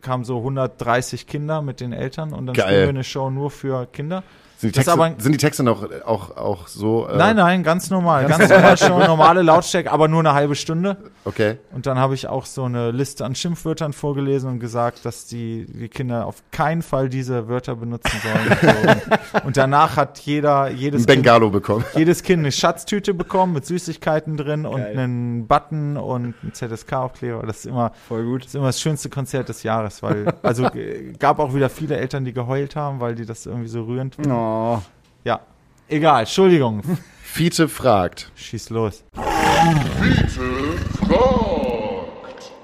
kamen 0.00 0.24
so 0.24 0.38
130 0.38 1.26
Kinder 1.26 1.62
mit 1.62 1.80
den 1.80 1.92
Eltern. 1.92 2.32
Und 2.32 2.46
dann 2.46 2.54
Geil. 2.54 2.66
spielen 2.66 2.82
wir 2.82 2.88
eine 2.88 3.04
Show 3.04 3.30
nur 3.30 3.50
für 3.50 3.86
Kinder. 3.86 4.22
Sind 4.60 4.70
die 4.74 4.78
Texte, 4.80 4.92
aber- 4.92 5.14
sind 5.18 5.30
die 5.32 5.38
Texte 5.38 5.62
noch 5.62 5.88
auch, 6.04 6.36
auch 6.36 6.66
so? 6.66 7.06
Äh, 7.08 7.16
Nein, 7.16 7.36
nein, 7.36 7.62
ganz 7.62 7.90
normal. 7.90 8.26
Ganz 8.26 8.48
normal 8.48 8.76
schon 8.76 8.98
normale 9.06 9.42
Lautstärke, 9.42 9.90
aber 9.92 10.08
nur 10.08 10.18
eine 10.18 10.34
halbe 10.34 10.56
Stunde. 10.56 10.96
Okay. 11.24 11.58
Und 11.72 11.86
dann 11.86 11.96
habe 11.98 12.14
ich 12.14 12.26
auch 12.26 12.44
so 12.44 12.64
eine 12.64 12.90
Liste 12.90 13.24
an 13.24 13.36
Schimpfwörtern 13.36 13.92
vorgelesen 13.92 14.50
und 14.50 14.58
gesagt, 14.58 15.04
dass 15.04 15.26
die, 15.26 15.64
die 15.66 15.88
Kinder 15.88 16.26
auf 16.26 16.42
keinen 16.50 16.82
Fall 16.82 17.08
diese 17.08 17.46
Wörter 17.48 17.76
benutzen 17.76 18.10
sollen. 18.20 18.76
und, 19.34 19.44
und 19.44 19.56
danach 19.56 19.96
hat 19.96 20.18
jeder, 20.20 20.70
jedes 20.70 21.02
Ein 21.02 21.06
kind, 21.06 21.22
Bengalo 21.24 21.50
bekommen. 21.50 21.84
jedes 21.94 22.24
Kind 22.24 22.40
eine 22.40 22.50
Schatztüte 22.50 23.14
bekommen 23.14 23.52
mit 23.52 23.64
Süßigkeiten 23.64 24.36
drin 24.36 24.66
und 24.66 24.80
Geil. 24.80 24.98
einen 24.98 25.46
Button 25.46 25.96
und 25.96 26.34
einen 26.42 26.52
ZSK-Aufkleber. 26.52 27.44
Das 27.46 27.58
ist 27.58 27.66
immer, 27.66 27.92
Voll 28.08 28.24
gut. 28.24 28.40
das 28.42 28.48
ist 28.48 28.54
immer 28.56 28.66
das 28.66 28.80
schönste 28.80 29.08
Konzert 29.08 29.48
des 29.48 29.62
Jahres, 29.62 30.02
weil, 30.02 30.32
also 30.42 30.64
äh, 30.74 31.12
gab 31.18 31.38
auch 31.38 31.54
wieder 31.54 31.70
viele 31.70 31.96
Eltern, 31.96 32.24
die 32.24 32.32
geheult 32.32 32.74
haben, 32.74 32.98
weil 33.00 33.14
die 33.14 33.24
das 33.26 33.46
irgendwie 33.46 33.68
so 33.68 33.84
rührend 33.84 34.16
finden. 34.16 34.30
Oh. 34.48 34.80
Ja. 35.24 35.40
Egal, 35.88 36.20
Entschuldigung. 36.20 36.82
Fiete 37.22 37.68
fragt. 37.68 38.32
Schieß 38.34 38.70
los. 38.70 39.04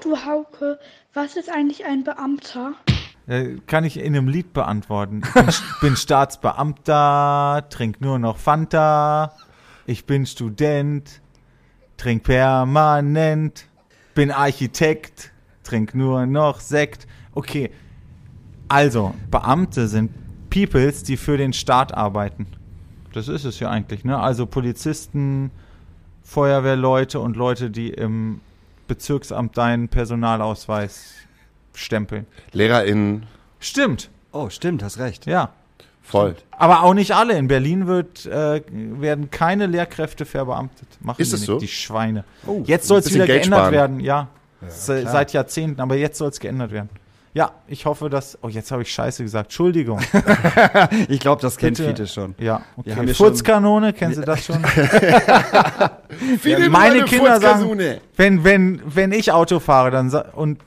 Du 0.01 0.17
Hauke, 0.25 0.79
was 1.13 1.35
ist 1.35 1.51
eigentlich 1.51 1.85
ein 1.85 2.03
Beamter? 2.03 2.73
Äh, 3.27 3.57
Kann 3.67 3.83
ich 3.83 3.97
in 3.97 4.15
einem 4.15 4.27
Lied 4.27 4.53
beantworten. 4.53 5.21
Ich 5.23 5.33
bin, 5.33 5.47
bin 5.81 5.95
Staatsbeamter, 5.95 7.67
trink 7.69 8.01
nur 8.01 8.17
noch 8.17 8.37
Fanta. 8.37 9.33
Ich 9.85 10.05
bin 10.05 10.25
Student, 10.25 11.21
trink 11.97 12.23
permanent. 12.23 13.67
Bin 14.15 14.31
Architekt, 14.31 15.31
trink 15.63 15.93
nur 15.93 16.25
noch 16.25 16.59
Sekt. 16.59 17.05
Okay, 17.33 17.69
also 18.69 19.13
Beamte 19.29 19.87
sind 19.87 20.11
Peoples, 20.55 21.03
die 21.03 21.17
für 21.17 21.37
den 21.37 21.51
Staat 21.53 21.93
arbeiten. 21.93 22.47
Das 23.13 23.27
ist 23.27 23.43
es 23.43 23.59
ja 23.59 23.69
eigentlich, 23.69 24.05
ne? 24.05 24.17
Also 24.17 24.45
Polizisten, 24.45 25.51
Feuerwehrleute 26.23 27.19
und 27.19 27.35
Leute, 27.35 27.69
die 27.69 27.89
im 27.89 28.39
Bezirksamt 28.87 29.57
deinen 29.57 29.89
Personalausweis 29.89 31.13
stempeln. 31.73 32.25
LehrerInnen 32.53 33.25
Stimmt, 33.59 34.09
oh, 34.31 34.49
stimmt, 34.49 34.83
hast 34.83 34.99
recht. 34.99 35.25
ja. 35.25 35.49
voll. 36.01 36.35
Aber 36.51 36.83
auch 36.83 36.93
nicht 36.93 37.13
alle. 37.13 37.37
In 37.37 37.47
Berlin 37.47 37.87
wird, 37.87 38.25
äh, 38.27 38.61
werden 38.71 39.29
keine 39.31 39.65
Lehrkräfte 39.65 40.25
verbeamtet. 40.25 40.87
Machen 41.01 41.21
Ist 41.21 41.31
die 41.31 41.35
es 41.35 41.41
nicht, 41.41 41.47
so? 41.47 41.59
die 41.59 41.67
Schweine. 41.67 42.23
Oh, 42.47 42.61
jetzt 42.65 42.87
soll 42.87 42.99
es 42.99 43.13
wieder 43.13 43.25
Geld 43.25 43.41
geändert 43.43 43.59
sparen. 43.59 43.73
werden, 43.73 43.99
ja. 43.99 44.27
Se- 44.67 45.01
klar. 45.01 45.11
Seit 45.11 45.33
Jahrzehnten, 45.33 45.81
aber 45.81 45.95
jetzt 45.97 46.17
soll 46.17 46.29
es 46.29 46.39
geändert 46.39 46.71
werden. 46.71 46.89
Ja, 47.35 47.51
ich 47.67 47.85
hoffe, 47.85 48.09
dass. 48.09 48.37
Oh, 48.41 48.47
jetzt 48.47 48.71
habe 48.71 48.83
ich 48.83 48.93
Scheiße 48.93 49.21
gesagt. 49.21 49.47
Entschuldigung. 49.47 49.99
Ich 51.09 51.19
glaube, 51.19 51.41
das 51.41 51.57
kennt 51.57 51.77
Bitte. 51.77 51.89
Fiete 51.89 52.07
schon. 52.07 52.35
Ja, 52.37 52.61
okay. 52.77 53.13
Furzkanone, 53.13 53.91
kennen 53.93 54.13
Sie 54.13 54.21
das 54.21 54.45
schon? 54.45 54.63
Viele 56.39 56.69
meine 56.69 56.69
meine 56.69 57.03
Kinder 57.03 57.39
sagen, 57.39 57.79
wenn, 58.15 58.43
wenn, 58.43 58.81
wenn 58.85 59.11
ich 59.11 59.31
Auto 59.31 59.59
fahre 59.59 59.91
dann, 59.91 60.09
und 60.33 60.59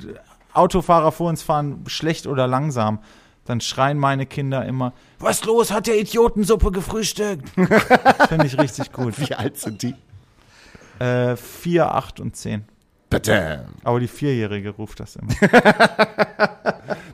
Autofahrer 0.53 1.13
vor 1.13 1.29
uns 1.29 1.43
fahren 1.43 1.85
schlecht 1.87 2.27
oder 2.27 2.47
langsam, 2.47 2.99
dann 3.45 3.61
schreien 3.61 3.99
meine 3.99 4.27
Kinder 4.27 4.65
immer, 4.67 4.93
was 5.19 5.45
los, 5.45 5.71
hat 5.71 5.87
der 5.87 5.99
Idiotensuppe 5.99 6.71
gefrühstückt? 6.71 7.49
Finde 8.29 8.47
ich 8.47 8.59
richtig 8.59 8.93
gut. 8.93 9.19
Wie 9.19 9.35
alt 9.35 9.57
sind 9.59 9.83
die? 9.83 9.95
Äh, 11.03 11.37
vier, 11.37 11.95
acht 11.95 12.21
und 12.21 12.37
zehn. 12.37 12.65
Badam. 13.11 13.75
Aber 13.85 14.01
die 14.01 14.09
Vierjährige 14.09 14.71
ruft 14.71 15.01
das 15.01 15.17
immer. 15.17 15.29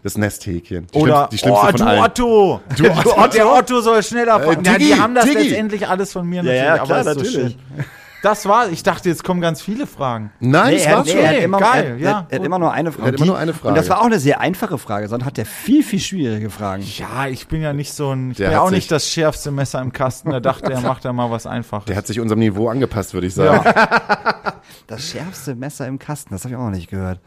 Das 0.02 0.18
Nesthäkchen. 0.18 0.86
Die 0.92 0.98
Oder, 0.98 1.28
die 1.32 1.38
schlimmste 1.38 1.62
oh, 1.64 1.66
von 1.70 1.76
du 1.76 1.84
allen. 1.86 2.02
Otto! 2.02 2.60
Du 2.76 2.90
Otto. 2.90 3.26
Der 3.28 3.50
Otto 3.50 3.80
soll 3.80 4.02
schneller 4.02 4.38
fahren. 4.38 4.62
Äh, 4.62 4.68
ja, 4.68 4.78
die 4.78 4.84
Diggi, 4.84 4.98
haben 4.98 5.14
das 5.14 5.24
Diggi. 5.24 5.42
letztendlich 5.48 5.88
alles 5.88 6.12
von 6.12 6.26
mir 6.26 6.42
Ja, 6.42 6.42
natürlich, 6.42 6.62
ja, 6.62 6.74
aber 6.74 6.84
klar, 6.84 6.98
ist 7.00 7.04
so 7.06 7.10
natürlich. 7.14 7.52
schön. 7.52 7.84
Das 8.24 8.46
war, 8.46 8.70
ich 8.70 8.82
dachte, 8.82 9.08
jetzt 9.10 9.22
kommen 9.22 9.40
ganz 9.42 9.60
viele 9.60 9.86
Fragen. 9.86 10.32
Nein, 10.40 10.70
Nee, 10.70 10.76
das 10.78 10.86
er, 10.86 10.96
war's 10.96 11.06
nee, 11.06 11.12
schon. 11.12 11.20
er 11.20 11.28
hat 11.28 11.36
immer, 11.42 11.58
Geil, 11.58 11.84
er, 11.84 11.96
ja, 11.98 12.10
er, 12.10 12.26
er 12.30 12.38
hat 12.38 12.46
immer 12.46 12.58
nur 12.58 12.72
eine 12.72 12.90
Frage. 12.90 13.04
Er 13.04 13.12
hat 13.12 13.16
immer 13.16 13.26
nur 13.26 13.38
eine 13.38 13.52
Und 13.52 13.58
Frage. 13.58 13.74
das 13.76 13.88
war 13.90 14.00
auch 14.00 14.06
eine 14.06 14.18
sehr 14.18 14.40
einfache 14.40 14.78
Frage, 14.78 15.08
sondern 15.08 15.26
hat 15.26 15.36
der 15.36 15.44
viel, 15.46 15.82
viel 15.82 16.00
schwierige 16.00 16.48
Fragen. 16.50 16.82
Ja, 16.96 17.26
ich 17.28 17.46
bin 17.48 17.60
ja 17.60 17.72
nicht 17.74 17.92
so 17.92 18.12
ein, 18.12 18.30
ich 18.30 18.38
Der 18.38 18.44
bin 18.46 18.52
ja 18.52 18.58
hat 18.60 18.66
auch 18.66 18.70
nicht 18.70 18.90
das 18.90 19.08
schärfste 19.10 19.50
Messer 19.50 19.80
im 19.82 19.92
Kasten. 19.92 20.30
Da 20.30 20.40
dachte 20.40 20.72
er, 20.72 20.80
macht 20.80 21.04
da 21.04 21.12
mal 21.12 21.30
was 21.30 21.46
Einfaches. 21.46 21.84
Der 21.86 21.96
hat 21.96 22.06
sich 22.06 22.18
unserem 22.20 22.38
Niveau 22.40 22.68
angepasst, 22.68 23.12
würde 23.14 23.26
ich 23.26 23.34
sagen. 23.34 23.62
ja. 23.64 24.54
Das 24.86 25.02
schärfste 25.10 25.54
Messer 25.54 25.86
im 25.86 25.98
Kasten, 25.98 26.34
das 26.34 26.44
habe 26.44 26.54
ich 26.54 26.58
auch 26.58 26.64
noch 26.64 26.70
nicht 26.70 26.88
gehört. 26.90 27.20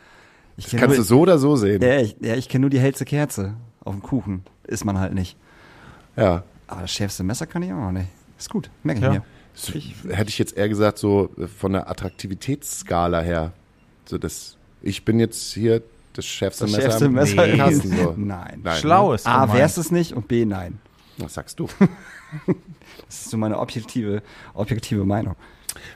Ich 0.57 0.67
kenn 0.67 0.79
Kannst 0.79 0.95
du 0.95 1.01
nur, 1.01 1.05
so 1.05 1.19
oder 1.21 1.37
so 1.37 1.55
sehen. 1.55 1.81
ja, 1.81 1.99
ich, 1.99 2.15
ja, 2.19 2.33
ich 2.35 2.49
kenne 2.49 2.61
nur 2.61 2.69
die 2.71 2.79
hellste 2.79 3.05
Kerze 3.05 3.53
auf 3.83 3.93
dem 3.93 4.01
Kuchen. 4.01 4.43
Ist 4.65 4.83
man 4.85 4.99
halt 4.99 5.13
nicht. 5.13 5.37
Ja. 6.15 6.43
Aber 6.67 6.81
das 6.81 6.91
schärfste 6.91 7.23
Messer 7.23 7.45
kann 7.45 7.61
ich 7.63 7.71
auch 7.71 7.77
noch 7.77 7.91
nicht. 7.91 8.07
Ist 8.39 8.49
gut, 8.49 8.69
merke 8.83 8.99
ich 8.99 9.05
Ja. 9.05 9.11
mir. 9.11 9.21
So, 9.57 9.73
hätte 9.73 10.29
ich 10.29 10.37
jetzt 10.37 10.55
eher 10.55 10.69
gesagt, 10.69 10.99
so 10.99 11.31
äh, 11.37 11.47
von 11.47 11.73
der 11.73 11.89
Attraktivitätsskala 11.89 13.21
her. 13.21 13.53
So 14.05 14.17
das, 14.17 14.55
ich 14.83 15.03
bin 15.03 15.19
jetzt 15.19 15.53
hier 15.53 15.81
das 16.13 16.25
schärfste 16.25 16.65
Das 16.65 16.71
Messer, 16.71 16.81
schärfste 16.83 17.05
im 17.05 17.57
Kasten. 17.57 17.97
So. 17.97 18.13
Nein. 18.17 18.61
Nein, 18.63 18.79
Schlau 18.79 19.09
ne? 19.09 19.15
ist 19.15 19.25
A, 19.25 19.41
gemeint. 19.41 19.59
wär's 19.59 19.77
es 19.77 19.91
nicht 19.91 20.13
und 20.13 20.27
B, 20.27 20.45
nein. 20.45 20.79
Was 21.17 21.33
sagst 21.33 21.59
du? 21.59 21.67
Das 23.05 23.21
ist 23.21 23.29
so 23.29 23.37
meine 23.37 23.59
objektive, 23.59 24.21
objektive 24.53 25.05
Meinung. 25.05 25.35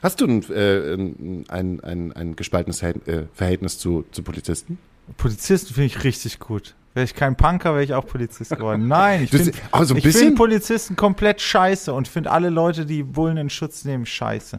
Hast 0.01 0.22
du 0.22 0.26
ein, 0.26 0.43
äh, 0.49 0.93
ein, 0.93 1.45
ein, 1.49 1.80
ein, 1.82 2.14
ein 2.14 2.36
gespaltenes 2.36 2.82
äh, 2.82 3.26
Verhältnis 3.34 3.80
zu, 3.80 4.05
zu 4.12 4.24
Polizisten? 4.24 4.78
Polizisten 5.18 5.74
finde 5.74 5.88
ich 5.88 6.03
richtig 6.03 6.39
gut. 6.39 6.76
Wäre 6.94 7.06
ich 7.06 7.16
kein 7.16 7.38
Punker, 7.38 7.72
wäre 7.74 7.84
ich 7.84 7.94
auch 7.94 8.06
Polizist 8.06 8.52
geworden. 8.52 8.88
Nein, 8.89 9.24
ich 9.24 9.30
finde 9.30 9.46
se- 9.46 9.52
aber 9.72 9.86
so 9.86 9.94
ein 9.94 9.98
ich 10.00 10.04
bisschen- 10.04 10.26
find 10.28 10.38
Polizisten 10.38 10.96
komplett 10.98 11.39
scheiße 11.39 11.94
und 11.94 12.08
finde 12.10 12.32
alle 12.32 12.50
Leute, 12.50 12.86
die 12.86 13.02
Bullen 13.04 13.38
in 13.38 13.50
Schutz 13.50 13.86
nehmen, 13.86 14.06
scheiße. 14.06 14.58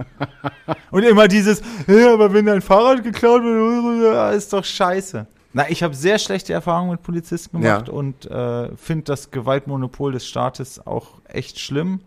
und 0.91 1.03
immer 1.03 1.29
dieses, 1.29 1.61
ja, 1.87 2.15
aber 2.15 2.33
wenn 2.33 2.47
dein 2.47 2.63
Fahrrad 2.63 3.03
geklaut 3.05 3.43
wird, 3.43 4.35
ist 4.35 4.53
doch 4.53 4.65
scheiße. 4.65 5.27
Na, 5.53 5.69
ich 5.69 5.83
habe 5.83 5.95
sehr 5.95 6.19
schlechte 6.19 6.55
Erfahrungen 6.55 6.93
mit 6.93 7.03
Polizisten 7.03 7.61
gemacht 7.61 7.89
Ja. 7.89 7.93
und 7.93 8.25
äh, 8.31 8.75
finde 8.77 9.05
das 9.05 9.31
Gewaltmonopol 9.31 10.13
des 10.13 10.27
Staates 10.27 10.87
auch 10.87 11.21
echt 11.29 11.61
schlimm. 11.61 12.01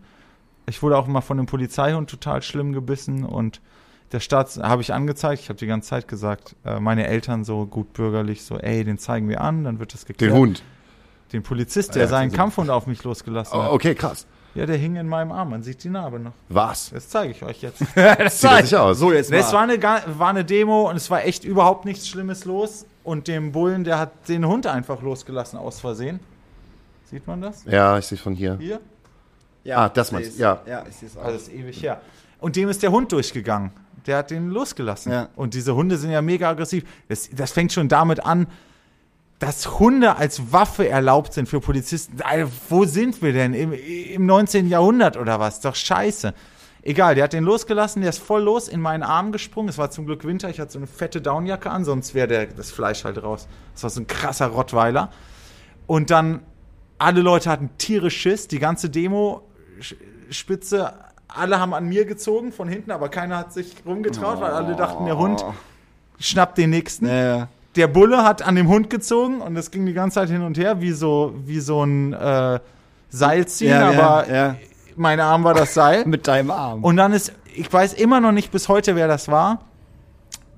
Ich 0.67 0.81
wurde 0.81 0.97
auch 0.97 1.07
immer 1.07 1.21
von 1.21 1.37
einem 1.37 1.45
Polizeihund 1.45 2.09
total 2.09 2.41
schlimm 2.41 2.73
gebissen 2.73 3.23
und 3.23 3.61
der 4.15 4.21
Staat 4.21 4.57
habe 4.63 4.81
ich 4.81 4.93
angezeigt, 4.93 5.41
ich 5.41 5.49
habe 5.49 5.59
die 5.59 5.67
ganze 5.67 5.89
Zeit 5.89 6.07
gesagt, 6.07 6.55
äh, 6.65 6.79
meine 6.79 7.05
Eltern 7.05 7.43
so 7.43 7.65
gut 7.65 7.91
bürgerlich, 7.91 8.43
so, 8.45 8.57
ey, 8.57 8.83
den 8.85 8.97
zeigen 8.97 9.27
wir 9.27 9.41
an, 9.41 9.65
dann 9.65 9.77
wird 9.79 9.93
das 9.93 10.05
geklärt. 10.05 10.31
Den 10.31 10.37
Hund. 10.39 10.63
Den 11.33 11.43
Polizist, 11.43 11.95
der 11.95 12.03
Ja, 12.03 12.07
seinen 12.07 12.29
also- 12.29 12.37
Kampfhund 12.37 12.69
auf 12.69 12.87
mich 12.87 13.03
losgelassen 13.03 13.57
Oh, 13.59 13.63
hat. 13.63 13.71
okay, 13.71 13.93
krass. 13.93 14.25
Ja, 14.53 14.65
der 14.65 14.77
hing 14.77 14.95
in 14.95 15.09
meinem 15.09 15.33
Arm, 15.33 15.49
man 15.49 15.63
sieht 15.63 15.83
die 15.83 15.89
Narbe 15.89 16.17
noch. 16.17 16.31
Was? 16.47 16.91
Das 16.91 17.09
zeige 17.09 17.31
ich 17.33 17.43
euch 17.43 17.61
jetzt. 17.61 17.81
das 17.95 18.39
Sieht 18.39 18.49
das 18.51 18.61
nicht 18.61 18.75
aus? 18.75 18.99
So, 18.99 19.11
jetzt 19.11 19.29
mal. 19.29 19.37
es 19.41 19.51
war 19.51 19.63
eine, 19.63 19.83
war 19.83 20.29
eine 20.29 20.45
Demo 20.45 20.89
und 20.89 20.95
es 20.95 21.11
war 21.11 21.25
echt 21.25 21.43
überhaupt 21.43 21.83
nichts 21.83 22.07
Schlimmes 22.07 22.45
los. 22.45 22.85
Und 23.03 23.27
dem 23.27 23.51
Bullen, 23.51 23.83
der 23.83 23.99
hat 23.99 24.11
den 24.29 24.47
Hund 24.47 24.65
einfach 24.65 25.01
losgelassen 25.01 25.59
aus 25.59 25.81
Versehen. 25.81 26.21
Sieht 27.11 27.27
man 27.27 27.41
das? 27.41 27.65
Ja, 27.65 27.97
ich 27.97 28.05
sehe 28.05 28.17
von 28.17 28.33
hier. 28.33 28.55
Hier? 28.59 28.79
ja, 29.65 29.77
Ah, 29.85 29.89
das 29.89 30.11
meinst 30.13 30.37
du, 30.37 30.41
ja. 30.41 30.61
Ja, 30.65 30.83
ich 30.89 30.95
sehe 30.95 31.09
es 31.09 31.17
auch. 31.17 31.23
Also 31.25 31.37
ist 31.37 31.51
ewig 31.53 31.81
her. 31.83 31.99
Und 32.39 32.55
dem 32.55 32.69
ist 32.69 32.81
der 32.81 32.91
Hund 32.91 33.11
durchgegangen. 33.11 33.71
Der 34.05 34.17
hat 34.17 34.31
den 34.31 34.49
losgelassen. 34.49 35.11
Ja. 35.11 35.29
Und 35.35 35.53
diese 35.53 35.75
Hunde 35.75 35.97
sind 35.97 36.11
ja 36.11 36.21
mega 36.21 36.49
aggressiv. 36.49 36.83
Das, 37.07 37.29
das 37.31 37.51
fängt 37.51 37.73
schon 37.73 37.87
damit 37.87 38.25
an, 38.25 38.47
dass 39.39 39.79
Hunde 39.79 40.15
als 40.15 40.53
Waffe 40.53 40.87
erlaubt 40.87 41.33
sind 41.33 41.49
für 41.49 41.59
Polizisten. 41.59 42.21
Alter, 42.21 42.49
wo 42.69 42.85
sind 42.85 43.21
wir 43.21 43.33
denn? 43.33 43.53
Im, 43.53 43.73
Im 43.73 44.25
19. 44.25 44.69
Jahrhundert 44.69 45.17
oder 45.17 45.39
was? 45.39 45.59
Doch 45.59 45.75
scheiße. 45.75 46.33
Egal, 46.83 47.15
der 47.15 47.23
hat 47.23 47.33
den 47.33 47.43
losgelassen, 47.43 48.03
der 48.03 48.11
ist 48.11 48.19
voll 48.19 48.43
los 48.43 48.67
in 48.67 48.79
meinen 48.79 49.01
Arm 49.01 49.31
gesprungen. 49.31 49.69
Es 49.69 49.79
war 49.79 49.89
zum 49.89 50.05
Glück 50.05 50.23
Winter, 50.23 50.49
ich 50.49 50.59
hatte 50.59 50.73
so 50.73 50.77
eine 50.77 50.85
fette 50.85 51.19
Downjacke 51.19 51.71
an, 51.71 51.83
sonst 51.83 52.13
wäre 52.13 52.47
das 52.47 52.69
Fleisch 52.69 53.03
halt 53.03 53.23
raus. 53.23 53.47
Das 53.73 53.81
war 53.81 53.89
so 53.89 54.01
ein 54.01 54.07
krasser 54.07 54.45
Rottweiler. 54.47 55.09
Und 55.87 56.11
dann, 56.11 56.41
alle 56.99 57.21
Leute 57.21 57.49
hatten 57.49 57.71
tierisch 57.79 58.15
Schiss, 58.15 58.47
die 58.47 58.59
ganze 58.59 58.91
Demo-Spitze, 58.91 60.93
alle 61.37 61.59
haben 61.59 61.73
an 61.73 61.85
mir 61.85 62.05
gezogen 62.05 62.51
von 62.51 62.67
hinten, 62.67 62.91
aber 62.91 63.09
keiner 63.09 63.37
hat 63.37 63.53
sich 63.53 63.75
rumgetraut, 63.85 64.39
weil 64.41 64.51
alle 64.51 64.75
dachten, 64.75 65.05
der 65.05 65.17
Hund 65.17 65.43
schnappt 66.19 66.57
den 66.57 66.69
nächsten. 66.69 67.07
Ja. 67.07 67.47
Der 67.75 67.87
Bulle 67.87 68.23
hat 68.23 68.41
an 68.41 68.55
dem 68.55 68.69
Hund 68.69 68.89
gezogen 68.89 69.41
und 69.41 69.55
es 69.57 69.69
ging 69.69 69.85
die 69.85 69.93
ganze 69.93 70.15
Zeit 70.15 70.29
hin 70.29 70.41
und 70.41 70.57
her, 70.57 70.79
wie 70.81 70.91
so, 70.91 71.33
wie 71.45 71.59
so 71.59 71.83
ein 71.83 72.13
äh, 72.13 72.59
Seilziehen, 73.09 73.71
Ja, 73.71 73.91
ja, 73.91 73.99
aber 73.99 74.33
ja. 74.33 74.55
mein 74.95 75.19
Arm 75.19 75.43
war 75.43 75.53
das 75.53 75.73
Seil. 75.73 76.05
Mit 76.07 76.27
deinem 76.27 76.51
Arm. 76.51 76.83
Und 76.83 76.95
dann 76.97 77.11
ist, 77.11 77.33
ich 77.53 77.71
weiß 77.71 77.93
immer 77.93 78.21
noch 78.21 78.31
nicht 78.31 78.51
bis 78.51 78.69
heute, 78.69 78.95
wer 78.95 79.07
das 79.07 79.27
war. 79.27 79.59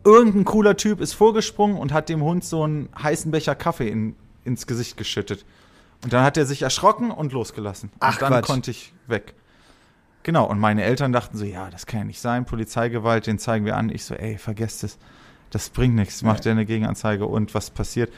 Irgendein 0.04 0.46
cooler 0.46 0.78
Typ 0.78 1.02
ist 1.02 1.14
vorgesprungen 1.14 1.78
und 1.78 1.92
hat 1.92 2.08
dem 2.10 2.22
Hund 2.24 2.44
so 2.44 2.64
einen 2.64 2.90
heißen 3.02 3.32
Becher 3.32 3.56
Kaffee 3.56 3.90
in, 3.90 4.16
ins 4.46 4.68
Gesicht 4.68 4.96
geschüttet. 4.96 5.44
Und 6.04 6.14
dann 6.14 6.24
hat 6.24 6.38
er 6.38 6.46
sich 6.46 6.62
erschrocken 6.62 7.10
und 7.12 7.34
losgelassen. 7.34 7.92
Ach, 8.00 8.14
und 8.14 8.22
dann 8.22 8.34
Quatsch. 8.34 8.46
konnte 8.46 8.72
ich 8.72 8.94
weg. 9.08 9.34
Genau, 10.28 10.44
und 10.44 10.60
meine 10.60 10.84
Eltern 10.84 11.14
dachten 11.14 11.38
so, 11.38 11.46
ja, 11.46 11.70
das 11.70 11.86
kann 11.86 12.00
ja 12.02 12.04
nicht 12.04 12.20
sein, 12.20 12.44
Polizeigewalt, 12.44 13.28
den 13.28 13.40
zeigen 13.40 13.64
wir 13.64 13.78
an. 13.78 13.90
Ich 13.90 14.04
so, 14.04 14.14
ey, 14.14 14.38
vergesst 14.38 14.84
es. 14.84 14.98
Das 15.52 15.70
bringt 15.70 15.96
nichts, 15.96 16.22
macht 16.22 16.44
ja 16.44 16.52
eine 16.52 16.66
Gegenanzeige. 16.66 17.26
Und 17.26 17.54
was 17.54 17.70
passiert? 17.70 18.12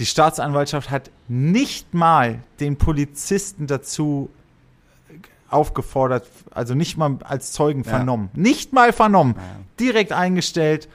Die 0.00 0.04
Staatsanwaltschaft 0.06 0.90
hat 0.90 1.12
nicht 1.28 1.94
mal 1.94 2.40
den 2.58 2.76
Polizisten 2.76 3.68
dazu 3.68 4.30
aufgefordert, 5.48 6.26
also 6.50 6.74
nicht 6.74 6.96
mal 6.96 7.18
als 7.22 7.52
Zeugen 7.52 7.84
Ja. 7.84 7.90
vernommen. 7.90 8.28
Nicht 8.34 8.72
mal 8.72 8.92
vernommen. 8.92 9.36
Direkt 9.78 10.10
eingestellt. 10.10 10.88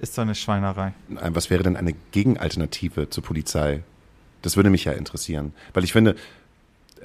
Ist 0.00 0.16
doch 0.16 0.22
eine 0.22 0.34
Schweinerei. 0.34 0.94
Was 1.10 1.50
wäre 1.50 1.62
denn 1.62 1.76
eine 1.76 1.92
Gegenalternative 2.12 3.10
zur 3.10 3.22
Polizei? 3.22 3.82
Das 4.40 4.56
würde 4.56 4.70
mich 4.70 4.84
ja 4.84 4.92
interessieren. 4.92 5.52
Weil 5.74 5.84
ich 5.84 5.92
finde, 5.92 6.12
äh, 6.12 6.14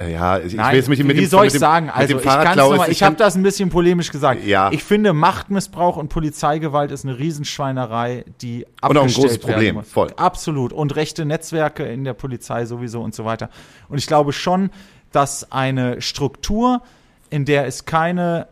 ja, 0.08 0.38
ich, 0.40 0.54
ich 0.54 0.58
will 0.58 0.76
jetzt 0.76 0.88
mit, 0.90 1.00
mit 1.04 1.18
wie 1.18 1.22
dem, 1.22 1.30
soll 1.30 1.46
ich 1.48 1.54
dem, 1.54 1.60
sagen? 1.60 1.90
Also 1.90 2.18
ich, 2.18 2.24
kann's 2.24 2.36
Fahrradklau 2.36 2.68
noch 2.68 2.74
ist- 2.74 2.78
mal, 2.80 2.92
ich 2.92 3.04
habe 3.04 3.16
das 3.18 3.36
ein 3.36 3.44
bisschen 3.44 3.70
polemisch 3.70 4.12
gesagt. 4.12 4.46
Ja. 4.46 4.72
Ich 4.72 4.84
finde, 4.84 5.14
Machtmissbrauch 5.14 5.98
und 5.98 6.10
Polizeigewalt 6.10 6.92
ist 6.92 7.04
eine 7.06 7.18
Riesenschweinerei, 7.20 8.24
die 8.42 8.66
Und 8.66 8.84
auch 8.84 8.90
ein 8.92 8.98
abgestellt 8.98 9.26
großes 9.26 9.40
Problem, 9.40 9.76
muss. 9.76 9.90
voll. 9.90 10.12
Absolut. 10.16 10.72
Und 10.74 10.96
rechte 10.96 11.26
Netzwerke 11.26 11.84
in 11.84 12.04
der 12.04 12.14
Polizei 12.14 12.66
sowieso 12.66 13.02
und 13.02 13.14
so 13.16 13.26
weiter. 13.26 13.50
Und 13.90 13.98
ich 13.98 14.08
glaube 14.08 14.32
schon, 14.32 14.70
dass 15.12 15.52
eine 15.52 16.02
Struktur, 16.02 16.82
in 17.30 17.46
der 17.46 17.66
es 17.66 17.86
keine 17.86 18.48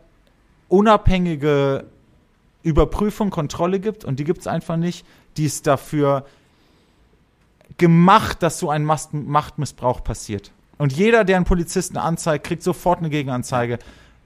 unabhängige 0.68 1.84
Überprüfung, 2.62 3.30
Kontrolle 3.30 3.80
gibt, 3.80 4.04
und 4.04 4.18
die 4.18 4.24
gibt 4.24 4.40
es 4.40 4.46
einfach 4.46 4.76
nicht, 4.76 5.06
die 5.36 5.44
ist 5.44 5.66
dafür 5.66 6.26
gemacht, 7.78 8.42
dass 8.42 8.58
so 8.58 8.70
ein 8.70 8.84
Machtmissbrauch 8.84 10.02
passiert. 10.02 10.50
Und 10.78 10.92
jeder, 10.92 11.24
der 11.24 11.36
einen 11.36 11.44
Polizisten 11.44 11.96
anzeigt, 11.96 12.46
kriegt 12.46 12.62
sofort 12.62 13.00
eine 13.00 13.10
Gegenanzeige. 13.10 13.78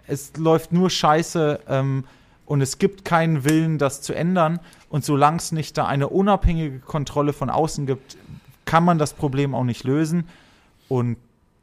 Es 0.07 0.37
läuft 0.37 0.73
nur 0.73 0.91
Scheiße 0.91 1.61
ähm, 1.69 2.05
und 2.45 2.61
es 2.61 2.79
gibt 2.79 3.05
keinen 3.05 3.45
Willen, 3.45 3.79
das 3.79 4.03
zu 4.03 4.13
ändern. 4.13 4.61
Und 4.91 5.05
solange 5.05 5.39
es 5.39 5.53
nicht 5.53 5.79
da 5.79 5.87
eine 5.87 6.09
unabhängige 6.09 6.81
Kontrolle 6.81 7.33
von 7.33 7.49
außen 7.49 7.87
gibt, 7.87 8.17
kann 8.67 8.85
man 8.85 8.99
das 8.99 9.15
Problem 9.15 9.55
auch 9.55 9.65
nicht 9.65 9.85
lösen. 9.85 10.29
Und 10.89 11.17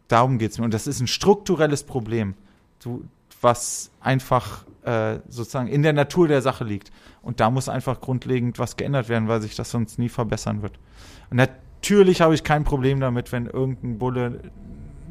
darum 0.07 0.39
geht 0.39 0.51
es 0.51 0.57
mir. 0.57 0.65
Und 0.65 0.73
das 0.73 0.87
ist 0.87 0.99
ein 0.99 1.07
strukturelles 1.07 1.83
Problem, 1.83 2.33
was 3.41 3.91
einfach 4.01 4.65
äh, 4.83 5.19
sozusagen 5.29 5.67
in 5.67 5.83
der 5.83 5.93
Natur 5.93 6.27
der 6.27 6.41
Sache 6.41 6.63
liegt. 6.63 6.91
Und 7.21 7.39
da 7.39 7.51
muss 7.51 7.69
einfach 7.69 8.01
grundlegend 8.01 8.57
was 8.59 8.75
geändert 8.75 9.09
werden, 9.09 9.27
weil 9.27 9.41
sich 9.41 9.55
das 9.55 9.69
sonst 9.69 9.99
nie 9.99 10.09
verbessern 10.09 10.61
wird. 10.61 10.79
Und 11.29 11.37
natürlich 11.37 12.21
habe 12.21 12.33
ich 12.33 12.43
kein 12.43 12.63
Problem 12.63 12.99
damit, 12.99 13.31
wenn 13.31 13.45
irgendein 13.45 13.99
Bulle 13.99 14.39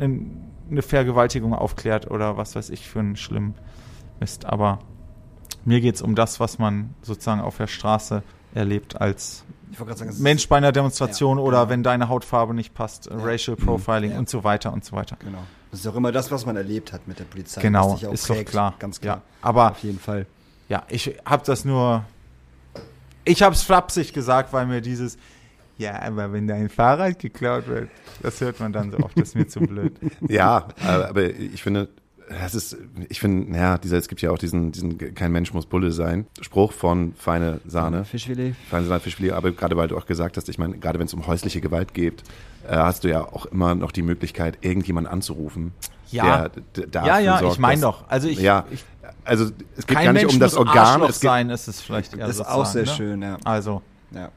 eine 0.00 0.82
Vergewaltigung 0.82 1.54
aufklärt 1.54 2.10
oder 2.10 2.36
was 2.36 2.54
weiß 2.56 2.70
ich 2.70 2.88
für 2.88 3.00
einen 3.00 3.16
schlimmen 3.16 3.54
Mist. 4.20 4.46
Aber 4.46 4.78
mir 5.64 5.80
geht 5.80 5.96
es 5.96 6.02
um 6.02 6.14
das, 6.14 6.40
was 6.40 6.58
man 6.58 6.94
sozusagen 7.02 7.40
auf 7.40 7.56
der 7.56 7.66
Straße 7.66 8.22
erlebt 8.54 9.00
als 9.00 9.44
sagen, 9.94 10.14
Mensch 10.22 10.48
bei 10.48 10.56
einer 10.56 10.72
Demonstration 10.72 11.38
Ja, 11.38 11.44
oder 11.44 11.58
genau. 11.60 11.70
wenn 11.70 11.82
deine 11.82 12.08
Hautfarbe 12.08 12.54
nicht 12.54 12.74
passt, 12.74 13.06
äh, 13.06 13.14
Racial 13.14 13.56
Profiling 13.56 14.12
Ja. 14.12 14.18
und 14.18 14.28
so 14.28 14.42
weiter 14.44 14.72
und 14.72 14.84
so 14.84 14.96
weiter. 14.96 15.16
Genau. 15.20 15.42
Das 15.70 15.80
ist 15.80 15.86
auch 15.86 15.94
immer 15.96 16.12
das, 16.12 16.30
was 16.30 16.46
man 16.46 16.56
erlebt 16.56 16.92
hat 16.94 17.06
mit 17.06 17.18
der 17.18 17.24
Polizei. 17.24 17.60
Genau, 17.60 17.94
ist 18.12 18.28
doch 18.30 18.34
prägt. 18.36 18.50
klar. 18.50 18.74
Ganz 18.78 19.00
klar. 19.00 19.16
Ja, 19.16 19.22
aber 19.42 19.72
Auf 19.72 19.82
jeden 19.82 19.98
Fall. 19.98 20.26
ja, 20.70 20.84
ich 20.88 21.18
habe 21.26 21.42
das 21.44 21.64
nur. 21.66 22.04
Ich 23.26 23.42
habe 23.42 23.54
es 23.54 23.62
flapsig 23.62 24.14
gesagt, 24.14 24.52
weil 24.54 24.64
mir 24.66 24.80
dieses. 24.80 25.18
Ja, 25.78 26.02
aber 26.02 26.32
wenn 26.32 26.46
dein 26.46 26.68
Fahrrad 26.68 27.18
geklaut 27.18 27.66
wird, 27.68 27.88
das 28.22 28.40
hört 28.40 28.58
man 28.60 28.72
dann 28.72 28.90
so 28.90 28.98
oft, 28.98 29.16
das 29.18 29.28
ist 29.28 29.34
mir 29.36 29.46
zu 29.46 29.60
blöd. 29.60 29.94
Ja, 30.28 30.68
aber 30.86 31.24
ich 31.30 31.62
finde, 31.62 31.88
das 32.28 32.54
ist, 32.54 32.76
ich 33.08 33.20
finde, 33.20 33.50
naja, 33.52 33.78
dieser, 33.78 33.96
es 33.96 34.08
gibt 34.08 34.20
ja 34.20 34.30
auch 34.30 34.36
diesen, 34.38 34.70
diesen 34.72 34.98
kein 35.14 35.32
Mensch 35.32 35.54
muss 35.54 35.64
Bulle 35.66 35.92
sein. 35.92 36.26
Spruch 36.42 36.72
von 36.72 37.14
feine 37.16 37.60
Sahne. 37.66 38.04
Fischfilet. 38.04 38.54
Feine 38.68 38.86
Sahne 38.86 39.00
Fischfilet, 39.00 39.32
aber 39.32 39.52
gerade 39.52 39.76
weil 39.76 39.88
du 39.88 39.96
auch 39.96 40.04
gesagt 40.04 40.36
hast, 40.36 40.48
ich 40.50 40.58
meine, 40.58 40.76
gerade 40.78 40.98
wenn 40.98 41.06
es 41.06 41.14
um 41.14 41.26
häusliche 41.26 41.60
Gewalt 41.62 41.94
geht, 41.94 42.22
äh, 42.68 42.76
hast 42.76 43.04
du 43.04 43.08
ja 43.08 43.22
auch 43.22 43.46
immer 43.46 43.74
noch 43.74 43.92
die 43.92 44.02
Möglichkeit, 44.02 44.58
irgendjemanden 44.62 45.10
anzurufen. 45.12 45.72
Ja. 46.10 46.48
der, 46.48 46.62
d- 46.76 46.86
dafür 46.90 47.08
Ja, 47.08 47.18
ja, 47.18 47.38
sorgt, 47.38 47.52
ich 47.54 47.58
meine 47.60 47.80
doch. 47.82 48.04
Also 48.08 48.28
ich, 48.28 48.40
ja, 48.40 48.64
ich 48.70 48.84
also 49.24 49.50
es 49.76 49.86
geht 49.86 49.96
gar 50.02 50.12
nicht 50.12 50.22
Mensch 50.22 50.34
um 50.34 50.40
das 50.40 50.52
muss 50.52 50.58
Organ. 50.66 50.78
Arschloch 50.78 51.08
Es 51.10 51.20
geht, 51.20 51.28
sein, 51.30 51.50
ist 51.50 51.68
es 51.68 51.80
vielleicht 51.80 52.14
eher 52.16 52.26
Das 52.26 52.36
ist 52.36 52.46
auch 52.46 52.66
sehr 52.66 52.82
ne? 52.84 52.88
schön, 52.88 53.22
ja. 53.22 53.36
Also, 53.44 53.82
ja. 54.10 54.30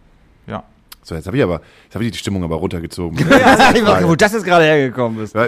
Ja. 1.01 1.05
so, 1.05 1.15
jetzt 1.15 1.27
habe 1.27 1.37
ich 1.37 1.43
aber, 1.43 1.61
jetzt 1.85 1.95
habe 1.95 2.05
ich 2.05 2.11
die 2.11 2.17
Stimmung 2.17 2.43
aber 2.43 2.57
runtergezogen. 2.57 3.17
Wo 4.03 4.15
das 4.15 4.33
jetzt 4.33 4.45
gerade 4.45 4.65
hergekommen 4.65 5.23
ist. 5.23 5.35
Ja, 5.35 5.47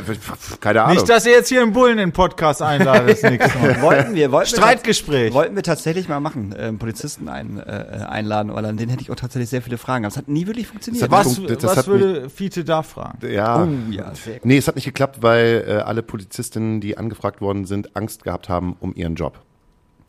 Keine 0.59 0.83
Ahnung. 0.83 0.95
Nicht, 0.95 1.09
dass 1.09 1.25
ihr 1.25 1.33
jetzt 1.33 1.49
hier 1.49 1.61
einen 1.61 1.73
Bullen 1.73 1.93
in 1.93 1.97
den 1.97 2.11
Podcast 2.11 2.61
einladet, 2.61 3.09
ist 3.09 3.23
nichts. 3.23 3.53
Wollten 3.81 4.15
wir, 4.15 4.31
wollten 4.31 4.51
wir 4.51 4.57
Streitgespräch. 4.57 5.33
Wollten 5.33 5.55
wir 5.55 5.63
tatsächlich 5.63 6.07
mal 6.09 6.19
machen, 6.19 6.55
ähm, 6.57 6.79
Polizisten 6.79 7.27
ein, 7.29 7.59
äh, 7.59 8.05
einladen, 8.07 8.53
weil 8.53 8.65
an 8.65 8.77
den 8.77 8.89
hätte 8.89 9.01
ich 9.01 9.11
auch 9.11 9.15
tatsächlich 9.15 9.49
sehr 9.49 9.61
viele 9.61 9.77
Fragen. 9.77 10.05
Aber 10.05 10.11
es 10.11 10.17
hat 10.17 10.27
nie 10.27 10.47
wirklich 10.47 10.67
funktioniert. 10.67 11.09
Was, 11.11 11.35
Punkt, 11.35 11.63
das 11.63 11.77
was 11.77 11.87
würde 11.87 12.29
Fiete 12.29 12.63
da 12.63 12.83
fragen? 12.83 13.19
ja. 13.27 13.63
oh 13.63 13.91
ja, 13.91 14.13
sehr 14.15 14.35
gut. 14.35 14.45
Nee, 14.45 14.57
es 14.57 14.67
hat 14.67 14.75
nicht 14.75 14.85
geklappt, 14.85 15.17
weil 15.21 15.65
äh, 15.67 15.71
alle 15.73 16.03
Polizistinnen, 16.03 16.81
die 16.81 16.97
angefragt 16.97 17.41
worden 17.41 17.65
sind, 17.65 17.95
Angst 17.95 18.23
gehabt 18.23 18.49
haben 18.49 18.75
um 18.79 18.93
ihren 18.95 19.15
Job. 19.15 19.39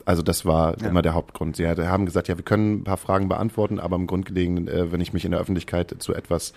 Also 0.06 0.22
das 0.22 0.44
war 0.44 0.78
immer 0.82 1.02
der 1.02 1.14
Hauptgrund. 1.14 1.56
Sie 1.56 1.66
haben 1.66 2.04
gesagt, 2.04 2.28
ja, 2.28 2.36
wir 2.36 2.44
können 2.44 2.80
ein 2.80 2.84
paar 2.84 2.98
Fragen 2.98 3.28
beantworten, 3.28 3.80
aber 3.80 3.96
im 3.96 4.06
Grundlegenden, 4.06 4.68
äh, 4.68 4.92
wenn 4.92 5.00
ich 5.00 5.12
mich 5.12 5.24
in 5.24 5.30
der 5.30 5.40
Öffentlichkeit 5.40 5.94
zu 5.98 6.14
etwas 6.14 6.52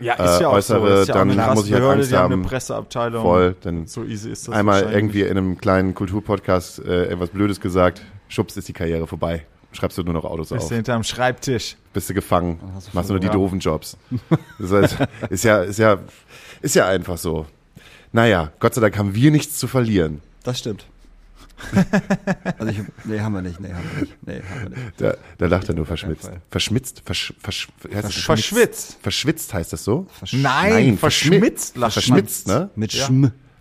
Ja, 0.00 0.14
äh, 0.14 0.44
äußere, 0.44 1.02
ist 1.02 1.08
ja 1.08 1.14
auch 1.14 1.18
dann 1.18 1.28
muss 1.28 1.66
ich 1.66 1.72
halt 1.72 1.80
Behörde, 1.80 2.00
Angst 2.00 2.10
die 2.10 2.16
haben 2.16 2.32
eine 2.32 2.42
Presseabteilung. 2.42 3.22
voll, 3.22 3.56
dann 3.60 3.86
So 3.86 4.02
easy 4.04 4.30
ist 4.30 4.48
das 4.48 4.54
einmal 4.54 4.92
irgendwie 4.92 5.22
in 5.22 5.30
einem 5.30 5.58
kleinen 5.58 5.94
Kulturpodcast 5.94 6.80
äh, 6.80 7.06
etwas 7.06 7.30
Blödes 7.30 7.60
gesagt, 7.60 8.02
schubst 8.28 8.56
ist 8.56 8.66
die 8.66 8.72
Karriere 8.72 9.06
vorbei. 9.06 9.46
schreibst 9.72 9.96
du 9.96 10.02
nur 10.02 10.14
noch 10.14 10.24
Autos 10.24 10.48
Bist 10.48 10.64
auf. 10.64 10.68
du 10.68 10.74
hinterm 10.74 11.04
Schreibtisch. 11.04 11.76
Bist 11.92 12.10
du 12.10 12.14
gefangen, 12.14 12.58
du 12.60 12.90
machst 12.94 13.10
nur 13.10 13.20
die 13.20 13.28
ja. 13.28 13.32
doofen 13.32 13.60
Jobs. 13.60 13.96
Das 14.58 14.72
heißt, 14.72 14.96
ist 15.30 15.44
ja, 15.44 15.62
ist 15.62 15.78
ja, 15.78 15.98
ist 16.60 16.74
ja 16.74 16.88
einfach 16.88 17.16
so. 17.16 17.46
Naja, 18.10 18.50
Gott 18.58 18.74
sei 18.74 18.80
Dank 18.80 18.98
haben 18.98 19.14
wir 19.14 19.30
nichts 19.30 19.56
zu 19.56 19.68
verlieren. 19.68 20.20
Das 20.42 20.58
stimmt. 20.58 20.86
Also 22.58 22.72
ich, 22.72 22.80
nee, 23.04 23.20
haben 23.20 23.32
wir 23.34 23.42
nicht, 23.42 23.60
nee, 23.60 23.72
haben 23.72 23.84
wir 23.94 24.00
nicht, 24.02 24.16
nee, 24.26 24.42
haben 24.48 24.62
wir 24.62 24.68
nicht. 24.70 25.00
Da, 25.00 25.14
da 25.38 25.46
lacht 25.46 25.68
er 25.68 25.74
nur 25.74 25.86
verschmitzt. 25.86 26.30
Verschmitzt? 26.50 27.02
Versch, 27.04 27.32
versch, 27.40 27.68
heißt 27.92 28.04
das 28.04 28.14
Verschwitzt. 28.16 28.98
Verschwitzt 29.02 29.54
heißt 29.54 29.72
das 29.72 29.84
so? 29.84 30.06
Nein, 30.32 30.98
verschmitzt 30.98 31.76
verschmi- 31.76 31.80
lacht 31.80 31.92
Verschmitzt, 31.94 32.48
ne? 32.48 32.70
Mit 32.74 32.92
Ja. 32.92 33.06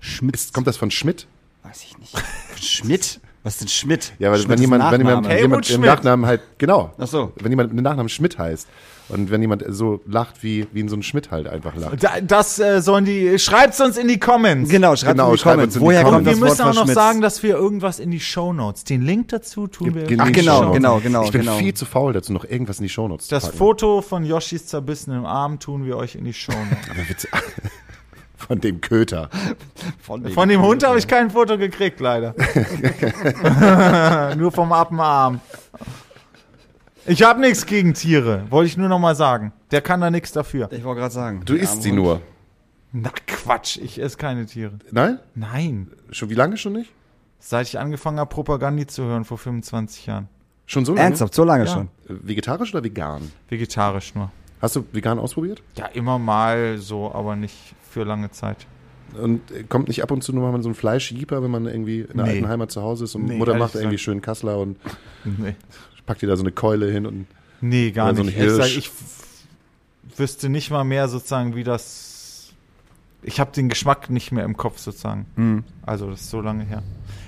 Schm, 0.02 0.32
kommt 0.54 0.68
das 0.68 0.78
von 0.78 0.90
Schmidt? 0.92 1.28
weiß 1.64 1.84
ich 1.84 1.98
nicht. 2.00 2.16
Schmidt? 2.60 3.20
Was 3.44 3.54
ist 3.56 3.62
denn 3.62 3.68
Schmidt? 3.70 4.14
Ja, 4.20 4.30
weil 4.32 4.38
Schmidt 4.38 4.50
wenn 4.50 4.56
ist 4.56 4.62
jemand, 4.62 4.92
wenn 4.92 5.02
jemand, 5.02 5.28
jemand 5.28 5.70
im. 5.70 5.82
Nachnamen 5.82 6.26
halt, 6.26 6.42
genau. 6.58 6.94
Ach 6.98 7.08
so. 7.08 7.34
Wenn 7.38 7.52
jemand 7.52 7.74
mit 7.74 7.84
Nachnamen 7.84 8.10
Schmidt 8.10 8.38
heißt. 8.38 8.68
Und 9.12 9.30
wenn 9.30 9.42
jemand 9.42 9.64
so 9.68 10.02
lacht, 10.08 10.42
wie, 10.44 10.68
wie 10.72 10.80
in 10.80 10.90
so 10.90 10.96
ein 10.96 11.04
Schmidt 11.04 11.32
halt 11.32 11.48
einfach 11.48 11.76
lacht. 11.76 12.04
Da, 12.04 12.22
das 12.22 12.60
äh, 12.60 12.82
sollen 12.82 13.06
die. 13.06 13.38
Schreibt's 13.40 13.80
uns 13.82 13.98
in 13.98 14.08
die 14.08 14.20
Comments. 14.20 14.70
Genau, 14.70 14.96
schreibt 14.96 15.14
Genau, 15.18 15.30
in 15.30 15.34
die 15.36 15.40
schreibt 15.40 15.54
Comments. 15.56 15.68
uns 15.68 15.76
in 15.76 15.82
die 15.82 15.86
Woher 15.88 16.04
Comments. 16.04 16.16
kommt 16.16 16.26
Wir 16.26 16.32
das 16.32 16.42
Wort 16.60 16.68
müssen 16.68 16.80
auch 16.80 16.88
noch 16.88 16.94
sagen, 16.94 17.22
dass 17.22 17.44
wir 17.44 17.56
irgendwas 17.56 18.00
in 18.00 18.12
die 18.12 18.20
Shownotes. 18.20 18.84
Den 18.86 19.02
Link 19.02 19.30
dazu 19.30 19.68
tun 19.68 19.94
wir. 19.96 20.04
Ach, 20.06 20.10
in 20.10 20.26
die 20.34 20.40
genau, 20.40 20.58
Shownotes. 20.60 20.76
genau, 20.78 21.00
genau, 21.00 21.24
Ich 21.26 21.32
bin 21.32 21.42
genau. 21.42 21.58
viel 21.58 21.74
zu 21.74 21.86
faul 21.86 22.14
dazu, 22.14 22.32
noch 22.34 22.46
irgendwas 22.46 22.80
in 22.80 22.84
die 22.84 22.90
Shownotes 22.90 23.28
Das 23.28 23.44
zu 23.44 23.48
packen. 23.50 23.58
Foto 23.58 24.02
von 24.02 24.24
Yoshis 24.26 24.68
zerbissenem 24.68 25.26
Arm 25.26 25.60
tun 25.60 25.86
wir 25.86 25.98
euch 25.98 26.16
in 26.16 26.24
die 26.26 26.34
Shownotes. 26.34 26.78
Aber 26.90 27.10
Witz, 27.10 27.28
von 28.38 28.60
dem 28.62 28.82
Köter. 28.82 29.30
Von, 30.02 30.26
Von 30.32 30.50
dem 30.50 30.62
Hund 30.62 30.84
habe 30.86 30.98
ich 30.98 31.08
kein 31.08 31.30
Foto 31.32 31.58
gekriegt, 31.58 32.00
leider. 32.00 32.34
nur 34.38 34.52
vom 34.52 34.72
Appenarm. 34.72 35.42
Ich 37.06 37.24
habe 37.24 37.40
nichts 37.42 37.66
gegen 37.66 37.94
Tiere, 37.94 38.46
wollte 38.50 38.68
ich 38.68 38.78
nur 38.78 38.90
noch 38.90 39.00
mal 39.00 39.16
sagen. 39.16 39.54
Der 39.72 39.82
kann 39.82 40.02
da 40.02 40.12
nichts 40.12 40.32
dafür. 40.32 40.70
Ich 40.72 40.84
wollte 40.84 41.02
gerade 41.02 41.14
sagen. 41.14 41.42
Du 41.46 41.56
isst 41.56 41.82
sie 41.82 41.92
nur. 41.92 42.22
Na 42.92 43.12
Quatsch, 43.26 43.78
ich 43.78 44.02
esse 44.02 44.18
keine 44.18 44.46
Tiere. 44.46 44.74
Nein? 44.92 45.20
Nein. 45.34 45.88
Schon 46.12 46.30
wie 46.30 46.36
lange 46.36 46.58
schon 46.58 46.74
nicht? 46.74 46.92
Seit 47.40 47.68
ich 47.68 47.80
angefangen 47.80 48.20
habe, 48.20 48.30
Propaganda 48.30 48.88
zu 48.88 49.04
hören 49.04 49.26
vor 49.26 49.38
25 49.38 50.06
Jahren. 50.06 50.28
Schon 50.68 50.86
so 50.86 50.92
lange? 50.94 51.04
Ernsthaft, 51.06 51.34
so 51.34 51.44
lange 51.44 51.66
Ja. 51.66 51.72
schon. 51.72 51.86
Äh, 52.08 52.14
Vegetarisch 52.22 52.74
oder 52.74 52.84
vegan? 52.84 53.32
Vegetarisch 53.50 54.14
nur. 54.14 54.32
Hast 54.62 54.76
du 54.76 54.86
vegan 54.92 55.18
ausprobiert? 55.18 55.64
Ja, 55.76 55.88
immer 55.88 56.20
mal 56.20 56.78
so, 56.78 57.12
aber 57.14 57.36
nicht 57.36 57.74
für 57.90 58.04
lange 58.04 58.30
Zeit. 58.30 58.68
Und 59.20 59.42
kommt 59.70 59.88
nicht 59.88 60.04
ab 60.04 60.12
und 60.12 60.24
zu 60.24 60.34
nur 60.34 60.52
mal 60.52 60.62
so 60.64 60.70
ein 60.70 60.76
Fleischjieper, 60.76 61.42
wenn 61.44 61.52
man 61.52 61.66
irgendwie 61.66 62.02
in 62.02 62.18
der 62.18 62.26
Nee. 62.26 62.32
alten 62.34 62.48
Heimat 62.48 62.72
zu 62.72 62.82
Hause 62.82 63.06
ist 63.06 63.16
und 63.16 63.26
Nee, 63.26 63.38
Mutter 63.38 63.56
macht 63.56 63.76
irgendwie 63.76 63.98
schön 63.98 64.22
Kassler 64.22 64.58
und 64.60 64.78
Nee, 65.26 65.56
packt 66.06 66.22
dir 66.22 66.28
da 66.28 66.36
so 66.38 66.44
eine 66.44 66.52
Keule 66.52 66.92
hin 66.92 67.06
und 67.06 67.26
nee 67.62 67.92
gar 67.92 68.16
so 68.16 68.24
nicht. 68.24 68.38
Ehrlich 68.38 68.52
gesagt, 68.54 68.70
Hirsch. 68.72 68.92
ich 70.12 70.20
wüsste 70.20 70.50
nicht 70.50 70.72
mal 70.72 70.84
mehr 70.84 71.08
sozusagen, 71.08 71.56
wie 71.56 71.64
das. 71.64 72.52
Ich 73.24 73.40
habe 73.40 73.52
den 73.52 73.70
Geschmack 73.70 74.10
nicht 74.10 74.32
mehr 74.32 74.46
im 74.46 74.58
Kopf 74.58 74.80
sozusagen. 74.80 75.26
Hm. 75.36 75.64
Also 75.86 76.10
das 76.10 76.22
ist 76.22 76.30
so 76.32 76.42
lange 76.42 76.64
her. 76.64 76.82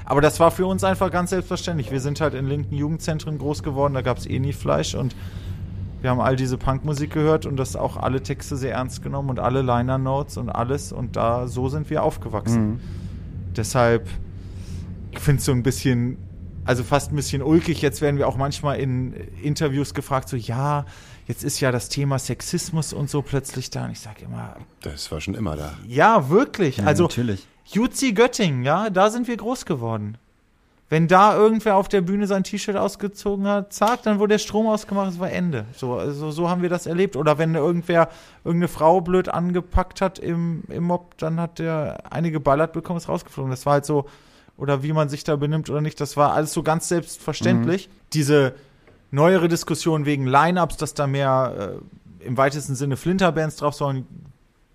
Aber 0.06 0.22
das 0.22 0.40
war 0.40 0.50
für 0.52 0.66
uns 0.66 0.84
einfach 0.84 1.12
ganz 1.12 1.30
selbstverständlich. 1.30 1.92
Wir 1.92 2.00
sind 2.00 2.20
halt 2.20 2.34
in 2.34 2.48
linken 2.48 2.76
Jugendzentren 2.76 3.38
groß 3.38 3.62
geworden, 3.64 3.94
da 3.94 4.02
gab 4.02 4.18
es 4.18 4.26
eh 4.26 4.40
nie 4.40 4.54
Fleisch 4.54 4.96
und 4.96 5.16
wir 6.04 6.10
haben 6.10 6.20
all 6.20 6.36
diese 6.36 6.58
Punkmusik 6.58 7.12
gehört 7.12 7.46
und 7.46 7.56
das 7.56 7.78
auch 7.78 7.96
alle 7.96 8.22
Texte 8.22 8.58
sehr 8.58 8.74
ernst 8.74 9.02
genommen 9.02 9.30
und 9.30 9.40
alle 9.40 9.62
Liner 9.62 9.98
Notes 9.98 10.36
und 10.36 10.50
alles 10.50 10.92
und 10.92 11.16
da 11.16 11.48
so 11.48 11.70
sind 11.70 11.90
wir 11.90 12.04
aufgewachsen. 12.04 12.72
Mhm. 12.72 12.80
Deshalb, 13.56 14.10
ich 15.12 15.20
finde 15.20 15.40
es 15.40 15.46
so 15.46 15.54
ein 15.54 15.64
bisschen, 15.64 16.18
also 16.66 16.84
fast 16.84 17.14
ein 17.14 17.16
bisschen 17.16 17.42
ulkig. 17.42 17.82
Jetzt 17.82 18.02
werden 18.02 18.18
wir 18.18 18.28
auch 18.28 18.36
manchmal 18.36 18.82
in 18.82 19.14
Interviews 19.42 19.94
gefragt, 19.94 20.28
so 20.28 20.36
ja, 20.36 20.86
jetzt 21.26 21.42
ist 21.42 21.62
ja 21.62 21.72
das 21.72 21.88
Thema 21.88 22.20
Sexismus 22.20 22.92
und 22.92 23.10
so 23.10 23.22
plötzlich 23.22 23.70
da. 23.70 23.86
Und 23.86 23.92
ich 23.92 24.02
sage 24.02 24.26
immer, 24.26 24.58
das 24.82 25.10
war 25.10 25.22
schon 25.22 25.36
immer 25.36 25.56
da. 25.56 25.74
ja, 25.88 26.28
wirklich. 26.30 26.78
Ja, 26.78 26.84
also 26.84 27.04
natürlich. 27.04 27.48
Juzi 27.64 28.12
Göttingen, 28.12 28.64
ja, 28.64 28.90
da 28.90 29.10
sind 29.10 29.30
wir 29.30 29.38
groß 29.38 29.66
geworden. 29.66 30.18
Wenn 30.94 31.08
da 31.08 31.36
irgendwer 31.36 31.76
auf 31.76 31.88
der 31.88 32.02
Bühne 32.02 32.28
sein 32.28 32.44
T-Shirt 32.44 32.76
ausgezogen 32.76 33.48
hat, 33.48 33.74
zack, 33.74 34.04
dann 34.04 34.20
wurde 34.20 34.36
der 34.36 34.38
Strom 34.38 34.68
ausgemacht, 34.68 35.10
es 35.10 35.18
war 35.18 35.32
Ende. 35.32 35.66
So, 35.76 35.96
also, 35.96 36.30
so 36.30 36.52
haben 36.52 36.62
wir 36.62 36.70
das 36.70 36.86
erlebt. 36.86 37.16
Oder 37.16 37.40
wenn 37.40 37.56
irgendwer 37.56 38.10
irgendeine 38.44 38.68
Frau 38.68 39.02
blöd 39.02 39.28
angepackt 39.28 40.02
hat 40.02 40.20
im, 40.20 40.62
im 40.68 40.84
Mob, 40.84 41.18
dann 41.18 41.40
hat 41.40 41.58
der 41.58 42.12
eine 42.12 42.30
geballert 42.30 42.74
bekommen, 42.74 42.98
ist 42.98 43.10
rausgeflogen. 43.10 43.50
Das 43.50 43.66
war 43.66 43.74
halt 43.74 43.88
so, 43.88 44.06
oder 44.56 44.84
wie 44.84 44.94
man 44.94 45.10
sich 45.10 45.24
da 45.24 45.36
benimmt 45.36 45.68
oder 45.72 45.82
nicht, 45.82 46.00
das 46.00 46.16
war 46.16 46.34
alles 46.34 46.54
so 46.54 46.62
ganz 46.62 46.90
selbstverständlich. 46.90 47.90
Diese 48.14 48.54
neuere 49.10 49.48
Diskussion 49.48 50.06
wegen 50.06 50.28
Line-Ups, 50.28 50.78
dass 50.78 50.94
da 50.94 51.08
mehr 51.08 51.80
äh, 52.22 52.26
im 52.28 52.38
weitesten 52.38 52.76
Sinne 52.76 52.98
Flinterbands 52.98 53.56
drauf 53.56 53.74
sollen, 53.74 54.06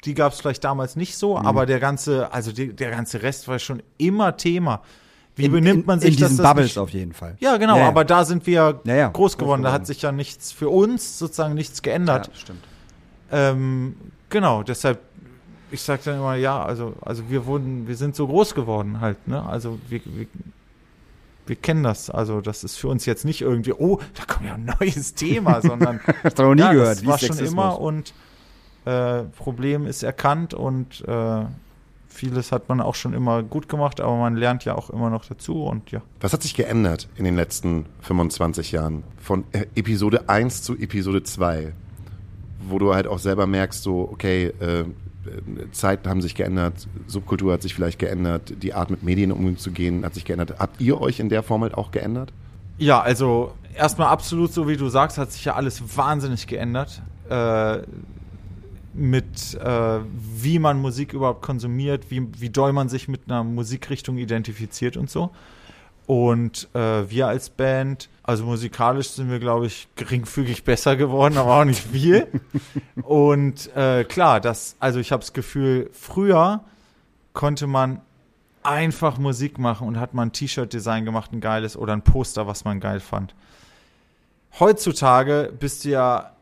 die 0.05 0.15
gab 0.15 0.33
es 0.33 0.41
vielleicht 0.41 0.65
damals 0.65 0.97
nicht 0.97 1.17
so, 1.17 1.39
aber 1.39 1.65
der 1.65 1.79
ganze, 1.79 2.33
also 2.33 2.51
die, 2.51 2.75
der 2.75 2.91
ganze 2.91 3.23
Rest 3.23 3.47
war 3.47 3.61
schon 3.61 3.85
immer 3.99 4.37
Thema. 4.37 4.83
Wie 5.39 5.45
In- 5.47 5.53
benimmt 5.53 5.81
in, 5.81 5.87
man 5.87 6.01
sich 6.01 6.11
in 6.11 6.17
diesen 6.17 6.29
dass 6.29 6.37
das 6.39 6.47
Bubbles 6.47 6.67
nicht- 6.67 6.79
auf 6.79 6.91
jeden 6.91 7.13
Fall. 7.13 7.37
Ja, 7.41 7.57
genau, 7.57 7.77
Ja, 7.77 7.83
ja. 7.83 7.89
aber 7.89 8.05
da 8.05 8.25
sind 8.25 8.47
wir 8.47 8.81
Ja, 8.85 9.09
groß 9.09 9.39
geworden. 9.39 9.63
Da 9.63 9.73
hat 9.73 9.87
sich 9.87 10.03
ja 10.03 10.13
nichts 10.13 10.53
für 10.53 10.69
uns 10.69 11.19
sozusagen 11.19 11.55
nichts 11.55 11.81
geändert. 11.83 12.31
stimmt. 12.35 12.65
Ähm, 13.31 13.95
genau, 14.31 14.63
deshalb, 14.63 14.99
ich 15.71 15.81
sage 15.83 16.01
dann 16.07 16.17
immer, 16.17 16.35
ja, 16.35 16.63
also, 16.63 16.95
also 17.03 17.23
wir 17.29 17.47
wurden, 17.47 17.87
wir 17.87 17.97
sind 17.97 18.17
so 18.17 18.27
groß 18.27 18.55
geworden 18.55 19.01
halt, 19.01 19.29
ne? 19.29 19.45
Also 19.47 19.79
wir, 19.89 20.01
wir, 20.05 20.27
wir 21.47 21.57
kennen 21.57 21.83
das. 21.83 22.11
Also 22.11 22.41
das 22.41 22.65
ist 22.65 22.77
für 22.77 22.89
uns 22.89 23.07
jetzt 23.07 23.25
nicht 23.25 23.41
irgendwie, 23.43 23.73
oh, 23.75 24.01
da 24.15 24.25
kommt 24.33 24.47
ja 24.47 24.55
ein 24.55 24.71
neues 24.81 25.15
Thema, 25.15 25.61
sondern 25.63 26.01
Hast 26.25 26.39
du 26.39 26.43
noch 26.43 26.55
nie 26.55 26.61
ja, 26.63 26.73
gehört, 26.73 26.97
das 26.97 27.03
wie 27.03 27.07
war 27.07 27.19
schon 27.19 27.39
immer 27.39 27.81
und 27.81 28.13
äh, 28.87 29.23
Problem 29.37 29.87
ist 29.87 30.03
erkannt 30.03 30.55
und 30.55 31.05
äh, 31.07 31.45
vieles 32.19 32.53
hat 32.53 32.69
man 32.69 32.81
auch 32.81 32.95
schon 32.95 33.15
immer 33.15 33.43
gut 33.43 33.69
gemacht, 33.69 34.01
aber 34.01 34.17
man 34.17 34.37
lernt 34.37 34.65
ja 34.65 34.75
auch 34.75 34.91
immer 34.91 35.09
noch 35.09 35.25
dazu 35.25 35.65
und 35.65 35.91
ja. 35.91 36.03
Was 36.21 36.33
hat 36.33 36.43
sich 36.43 36.55
geändert 36.55 37.09
in 37.17 37.25
den 37.25 37.37
letzten 37.37 37.87
25 38.03 38.73
Jahren? 38.73 39.05
Von 39.19 39.45
äh, 39.53 39.67
Episode 39.77 40.29
1 40.29 40.63
zu 40.63 40.77
Episode 40.77 41.23
2? 41.23 41.73
Wo 42.69 42.79
du 42.79 42.95
halt 42.95 43.07
auch 43.07 43.19
selber 43.19 43.47
merkst, 43.47 43.83
so, 43.83 44.09
okay, 44.13 44.53
äh, 44.61 44.81
äh, 44.81 44.85
Zeiten 45.73 46.09
haben 46.09 46.21
sich 46.21 46.35
geändert, 46.35 46.89
Subkultur 47.07 47.53
hat 47.53 47.63
sich 47.63 47.75
vielleicht 47.75 47.99
geändert, 47.99 48.53
die 48.63 48.75
Art 48.75 48.91
mit 48.91 49.03
Medien 49.03 49.33
umzugehen 49.33 50.05
hat 50.05 50.15
sich 50.15 50.25
geändert. 50.25 50.57
Habt 50.59 50.81
ihr 50.81 51.01
euch 51.01 51.21
in 51.21 51.29
der 51.29 51.43
Form 51.43 51.63
halt 51.63 51.75
auch 51.75 51.93
geändert? 51.93 52.33
Ja, 52.79 53.01
also 53.01 53.53
erstmal 53.75 54.09
absolut 54.09 54.53
so 54.53 54.69
wie 54.69 54.77
du 54.77 54.89
sagst, 54.89 55.19
hat 55.19 55.33
sich 55.33 55.45
ja 55.45 55.55
alles 55.55 55.97
wahnsinnig 55.97 56.47
geändert. 56.47 57.03
Äh, 57.29 57.79
mit 58.99 59.55
äh, 59.55 60.01
wie 60.13 60.59
man 60.59 60.81
Musik 60.81 61.13
überhaupt 61.13 61.43
konsumiert, 61.43 62.11
wie, 62.11 62.27
wie 62.41 62.51
doll 62.51 62.73
man 62.73 62.89
sich 62.89 63.09
mit 63.09 63.23
einer 63.27 63.45
Musikrichtung 63.45 64.19
identifiziert 64.19 64.97
und 64.97 65.09
so. 65.11 65.31
Und 66.07 66.69
äh, 66.75 67.11
wir 67.11 67.29
als 67.29 67.51
Band, 67.51 68.09
also 68.23 68.45
musikalisch 68.45 69.11
sind 69.11 69.31
wir, 69.31 69.39
glaube 69.39 69.67
ich, 69.67 69.89
geringfügig 69.95 70.65
besser 70.65 70.97
geworden, 70.97 71.37
aber 71.37 71.61
auch 71.61 71.65
nicht 71.65 71.83
viel. 71.83 72.27
und 73.03 73.75
äh, 73.77 74.05
klar, 74.05 74.41
das, 74.41 74.75
also 74.81 75.01
ich 75.01 75.13
habe 75.13 75.21
das 75.21 75.35
Gefühl, 75.35 75.91
früher 75.93 76.65
konnte 77.35 77.67
man 77.67 78.01
einfach 78.63 79.19
Musik 79.19 79.59
machen 79.59 79.87
und 79.87 80.01
hat 80.01 80.15
mal 80.15 80.23
ein 80.23 80.33
T-Shirt-Design 80.33 81.05
gemacht, 81.05 81.33
ein 81.33 81.41
geiles, 81.41 81.77
oder 81.77 81.93
ein 81.93 82.03
Poster, 82.03 82.47
was 82.47 82.65
man 82.65 82.81
geil 82.81 83.01
fand. 83.01 83.35
Heutzutage 84.59 85.53
bist 85.59 85.85
du 85.85 85.91
ja, 85.91 86.33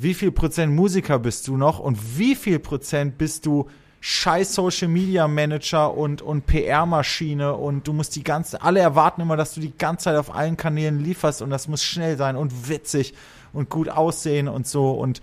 wie 0.00 0.14
viel 0.14 0.32
Prozent 0.32 0.74
Musiker 0.74 1.18
bist 1.18 1.48
du 1.48 1.56
noch 1.56 1.78
und 1.78 2.18
wie 2.18 2.34
viel 2.34 2.58
Prozent 2.58 3.18
bist 3.18 3.46
du 3.46 3.68
scheiß 4.00 4.54
Social 4.54 4.88
Media 4.88 5.26
Manager 5.26 5.96
und, 5.96 6.20
und 6.20 6.44
PR-Maschine 6.46 7.54
und 7.54 7.88
du 7.88 7.92
musst 7.94 8.14
die 8.16 8.22
ganze, 8.22 8.60
alle 8.60 8.80
erwarten 8.80 9.22
immer, 9.22 9.36
dass 9.36 9.54
du 9.54 9.60
die 9.60 9.76
ganze 9.76 10.04
Zeit 10.04 10.16
auf 10.16 10.34
allen 10.34 10.56
Kanälen 10.56 11.00
lieferst 11.00 11.40
und 11.40 11.50
das 11.50 11.68
muss 11.68 11.82
schnell 11.82 12.18
sein 12.18 12.36
und 12.36 12.68
witzig 12.68 13.14
und 13.52 13.70
gut 13.70 13.88
aussehen 13.88 14.48
und 14.48 14.66
so 14.66 14.90
und 14.90 15.22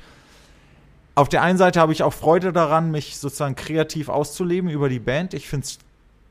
auf 1.14 1.30
der 1.30 1.44
einen 1.44 1.58
Seite 1.58 1.80
habe 1.80 1.92
ich 1.92 2.04
auch 2.04 2.14
Freude 2.14 2.54
daran, 2.54 2.90
mich 2.90 3.18
sozusagen 3.18 3.56
kreativ 3.56 4.10
auszuleben 4.10 4.70
über 4.70 4.88
die 4.88 5.00
Band. 5.00 5.34
Ich 5.34 5.48
finde 5.48 5.66
es 5.66 5.78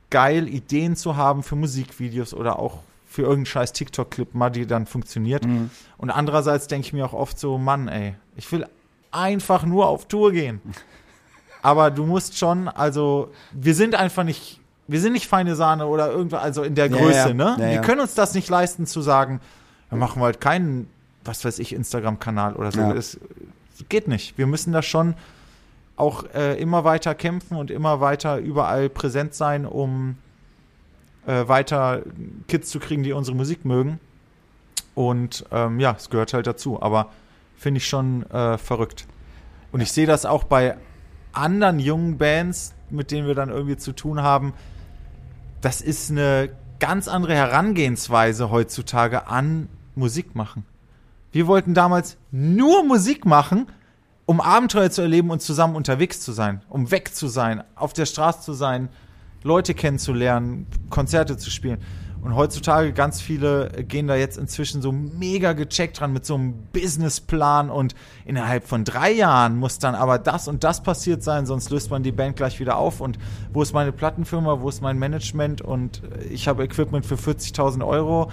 geil, 0.09 0.49
Ideen 0.49 0.97
zu 0.97 1.17
haben 1.17 1.43
für 1.43 1.55
Musikvideos 1.55 2.35
oder 2.35 2.59
auch 2.59 2.79
für 3.11 3.23
irgendeinen 3.23 3.47
scheiß 3.47 3.73
TikTok-Clip 3.73 4.35
mal, 4.37 4.51
die 4.51 4.67
dann 4.67 4.87
funktioniert. 4.87 5.43
Und 5.99 6.11
andererseits 6.11 6.69
denke 6.69 6.87
ich 6.87 6.93
mir 6.93 7.05
auch 7.05 7.13
oft 7.13 7.41
so, 7.41 7.59
Mann, 7.59 7.89
ey, 7.89 8.15
ich 8.37 8.51
will 8.53 8.65
einfach 9.11 9.65
nur 9.65 9.89
auf 9.89 10.07
Tour 10.07 10.31
gehen. 10.31 10.61
Aber 11.63 11.91
du 11.91 12.07
musst 12.07 12.39
schon, 12.39 12.69
also, 12.69 13.33
wir 13.51 13.75
sind 13.75 13.97
einfach 13.97 14.23
nicht, 14.23 14.61
wir 14.87 15.01
sind 15.01 15.13
nicht 15.13 15.27
feine 15.27 15.57
Sahne 15.57 15.87
oder 15.87 16.13
irgendwas, 16.13 16.41
also 16.41 16.63
in 16.63 16.77
der 16.77 16.87
Ja, 16.87 16.97
Größe, 16.97 17.29
ja. 17.29 17.35
ne? 17.35 17.57
Ja, 17.59 17.71
wir 17.73 17.81
können 17.81 18.01
uns 18.01 18.15
das 18.15 18.33
nicht 18.35 18.49
leisten 18.49 18.87
zu 18.87 19.03
sagen, 19.03 19.41
wir 19.89 19.99
machen 19.99 20.23
halt 20.23 20.41
keinen, 20.41 20.89
was 21.25 21.45
weiß 21.45 21.59
ich, 21.59 21.73
Instagram-Kanal 21.75 22.55
oder 22.55 22.71
so. 22.71 22.93
Das 22.93 23.19
geht 23.89 24.07
nicht. 24.07 24.39
Wir 24.39 24.47
müssen 24.47 24.73
da 24.73 24.83
schon 24.83 25.15
auch 25.97 26.25
äh, 26.33 26.61
immer 26.61 26.85
weiter 26.85 27.17
kämpfen 27.17 27.57
und 27.57 27.73
immer 27.73 28.01
weiter 28.01 28.39
überall 28.39 28.89
präsent 28.89 29.35
sein, 29.35 29.67
um 29.67 30.17
äh, 31.31 31.49
weiter 31.49 32.03
Kids 32.49 32.71
zu 32.71 32.81
kriegen, 32.81 33.03
die 33.03 33.13
unsere 33.13 33.37
Musik 33.37 33.65
mögen. 33.65 34.01
Und 34.95 35.45
ähm, 35.53 35.79
ja, 35.79 35.95
es 35.97 36.11
gehört 36.11 36.35
halt 36.35 36.47
dazu. 36.47 36.83
Aber 36.83 37.11
finde 37.57 37.79
ich 37.79 37.87
schon 37.87 38.29
äh, 38.31 38.59
verrückt. 38.59 39.07
Und 39.71 39.81
ich 39.81 39.93
sehe 39.93 40.07
das 40.07 40.27
auch 40.27 40.45
bei 40.45 40.77
anderen 41.33 41.79
jungen 41.79 42.19
Bands, 42.19 42.75
mit 42.91 43.13
denen 43.13 43.29
wir 43.29 43.37
dann 43.37 43.51
irgendwie 43.51 43.77
zu 43.77 43.93
tun 43.93 44.21
haben. 44.21 44.53
Das 45.61 45.81
ist 45.81 46.11
eine 46.11 46.51
ganz 46.81 47.07
andere 47.07 47.35
Herangehensweise 47.35 48.51
heutzutage 48.51 49.29
an 49.29 49.69
Musik 49.95 50.35
machen. 50.35 50.65
Wir 51.31 51.47
wollten 51.47 51.75
damals 51.75 52.17
nur 52.33 52.83
Musik 52.83 53.25
machen, 53.25 53.69
um 54.27 54.41
Abenteuer 54.41 54.91
zu 54.91 55.03
erleben 55.03 55.31
und 55.31 55.43
zusammen 55.43 55.77
unterwegs 55.77 56.21
zu 56.21 56.33
sein, 56.33 56.63
um 56.69 56.91
weg 56.91 57.15
zu 57.15 57.29
sein, 57.29 57.63
auf 57.77 57.93
der 57.93 58.07
Straße 58.07 58.41
zu 58.41 58.53
sein, 58.53 58.89
Leute 59.43 59.75
kennenzulernen, 59.75 60.67
Konzerte 60.91 61.37
zu 61.37 61.51
spielen. 61.51 61.79
Und 62.23 62.35
heutzutage 62.35 62.93
ganz 62.93 63.23
viele 63.23 63.71
gehen 63.89 64.07
da 64.07 64.15
jetzt 64.15 64.37
inzwischen 64.37 64.83
so 64.83 64.93
mega 64.93 65.55
gecheckt 65.55 65.99
dran 66.01 66.13
mit 66.13 66.27
so 66.27 66.35
einem 66.35 66.55
Businessplan 66.71 67.71
und 67.71 67.95
innerhalb 68.27 68.69
von 68.69 68.85
drei 68.85 69.11
Jahren 69.11 69.57
muss 69.59 69.79
dann 69.79 69.95
aber 69.95 70.19
das 70.19 70.47
und 70.47 70.63
das 70.63 70.83
passiert 70.83 71.23
sein, 71.23 71.47
sonst 71.47 71.71
löst 71.71 71.91
man 71.91 72.03
die 72.03 72.13
Band 72.13 72.37
gleich 72.37 72.61
wieder 72.61 72.77
auf 72.77 73.01
und 73.01 73.19
wo 73.55 73.63
ist 73.63 73.73
meine 73.73 73.91
Plattenfirma, 73.91 74.61
wo 74.61 74.69
ist 74.69 74.83
mein 74.83 74.99
Management 74.99 75.63
und 75.63 76.03
ich 76.31 76.47
habe 76.47 76.63
Equipment 76.63 77.07
für 77.07 77.15
40.000 77.15 77.87
Euro. 77.87 78.31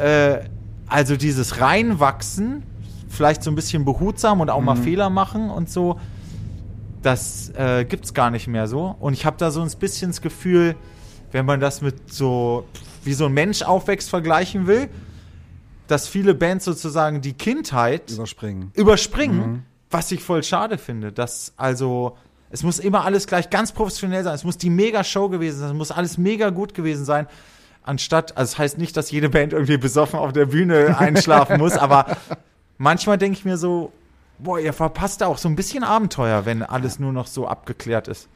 Äh, 0.00 0.44
also 0.86 1.16
dieses 1.16 1.60
Reinwachsen, 1.60 2.62
vielleicht 3.08 3.42
so 3.42 3.50
ein 3.50 3.56
bisschen 3.56 3.84
behutsam 3.84 4.40
und 4.40 4.48
auch 4.48 4.60
mal 4.60 4.76
Fehler 4.76 5.10
machen 5.10 5.50
und 5.50 5.68
so, 5.68 5.98
das 7.02 7.50
äh, 7.50 7.84
gibt's 7.84 8.14
gar 8.14 8.30
nicht 8.30 8.48
mehr 8.48 8.66
so. 8.66 8.96
Und 9.00 9.12
ich 9.12 9.24
habe 9.24 9.36
da 9.38 9.50
so 9.50 9.62
ein 9.62 9.70
bisschen 9.78 10.10
das 10.10 10.20
Gefühl, 10.20 10.74
wenn 11.32 11.46
man 11.46 11.60
das 11.60 11.82
mit 11.82 12.12
so, 12.12 12.64
wie 13.04 13.12
so 13.12 13.26
ein 13.26 13.32
Mensch 13.32 13.62
aufwächst, 13.62 14.08
vergleichen 14.10 14.66
will, 14.66 14.88
dass 15.86 16.06
viele 16.08 16.34
Bands 16.34 16.64
sozusagen 16.64 17.20
die 17.20 17.32
Kindheit 17.32 18.10
Überspringen. 18.10 18.72
überspringen, 18.74 19.66
was 19.90 20.10
ich 20.12 20.22
voll 20.22 20.42
schade 20.42 20.78
finde. 20.78 21.12
Dass 21.12 21.52
also, 21.56 22.16
es 22.50 22.62
muss 22.62 22.78
immer 22.78 23.04
alles 23.04 23.26
gleich 23.26 23.50
ganz 23.50 23.72
professionell 23.72 24.22
sein, 24.24 24.34
es 24.34 24.44
muss 24.44 24.58
die 24.58 24.70
mega 24.70 25.04
Show 25.04 25.28
gewesen 25.28 25.60
sein, 25.60 25.68
es 25.70 25.74
muss 25.74 25.90
alles 25.90 26.18
mega 26.18 26.50
gut 26.50 26.74
gewesen 26.74 27.04
sein. 27.04 27.26
Anstatt, 27.82 28.36
also 28.36 28.52
es 28.52 28.58
heißt 28.58 28.78
nicht, 28.78 28.96
dass 28.98 29.10
jede 29.10 29.30
Band 29.30 29.54
irgendwie 29.54 29.78
besoffen 29.78 30.18
auf 30.18 30.32
der 30.32 30.46
Bühne 30.46 30.98
einschlafen 30.98 31.58
muss, 31.58 31.76
aber 31.78 32.18
manchmal 32.76 33.16
denke 33.16 33.38
ich 33.38 33.44
mir 33.46 33.56
so, 33.56 33.92
boah, 34.38 34.58
ihr 34.58 34.72
verpasst 34.72 35.20
da 35.20 35.26
auch 35.26 35.38
so 35.38 35.48
ein 35.48 35.56
bisschen 35.56 35.84
Abenteuer, 35.84 36.46
wenn 36.46 36.62
alles 36.62 36.98
nur 36.98 37.12
noch 37.12 37.26
so 37.26 37.46
abgeklärt 37.46 38.08
ist. 38.08 38.28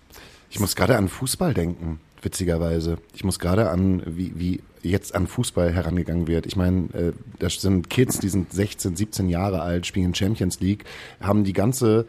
Ich 0.50 0.60
muss 0.60 0.76
gerade 0.76 0.96
an 0.96 1.08
Fußball 1.08 1.54
denken, 1.54 2.00
witzigerweise. 2.20 2.98
Ich 3.14 3.24
muss 3.24 3.38
gerade 3.38 3.70
an, 3.70 4.02
wie, 4.06 4.32
wie 4.36 4.62
jetzt 4.82 5.14
an 5.14 5.26
Fußball 5.26 5.72
herangegangen 5.72 6.26
wird. 6.26 6.46
Ich 6.46 6.56
meine, 6.56 6.92
äh, 6.92 7.12
das 7.38 7.54
sind 7.54 7.88
Kids, 7.88 8.18
die 8.18 8.28
sind 8.28 8.52
16, 8.52 8.96
17 8.96 9.28
Jahre 9.28 9.62
alt, 9.62 9.86
spielen 9.86 10.14
Champions 10.14 10.60
League, 10.60 10.84
haben 11.20 11.44
die 11.44 11.52
ganze 11.52 12.06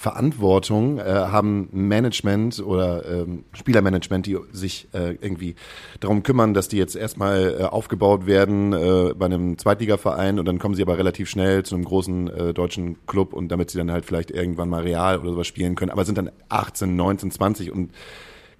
Verantwortung, 0.00 0.96
äh, 0.96 1.02
haben 1.02 1.68
Management 1.72 2.58
oder 2.60 3.04
ähm, 3.04 3.44
Spielermanagement, 3.52 4.24
die 4.24 4.38
sich 4.50 4.88
äh, 4.94 5.18
irgendwie 5.20 5.56
darum 6.00 6.22
kümmern, 6.22 6.54
dass 6.54 6.68
die 6.68 6.78
jetzt 6.78 6.96
erstmal 6.96 7.58
äh, 7.60 7.64
aufgebaut 7.64 8.24
werden 8.24 8.72
äh, 8.72 9.12
bei 9.12 9.26
einem 9.26 9.58
Zweitligaverein 9.58 10.38
und 10.38 10.46
dann 10.46 10.58
kommen 10.58 10.74
sie 10.74 10.80
aber 10.80 10.96
relativ 10.96 11.28
schnell 11.28 11.64
zu 11.64 11.74
einem 11.74 11.84
großen 11.84 12.28
äh, 12.28 12.54
deutschen 12.54 12.96
Club 13.06 13.34
und 13.34 13.48
damit 13.48 13.70
sie 13.70 13.76
dann 13.76 13.92
halt 13.92 14.06
vielleicht 14.06 14.30
irgendwann 14.30 14.70
mal 14.70 14.84
Real 14.84 15.18
oder 15.18 15.32
sowas 15.32 15.46
spielen 15.46 15.74
können, 15.74 15.90
aber 15.90 16.06
sind 16.06 16.16
dann 16.16 16.30
18, 16.48 16.96
19, 16.96 17.30
20 17.30 17.70
und 17.70 17.90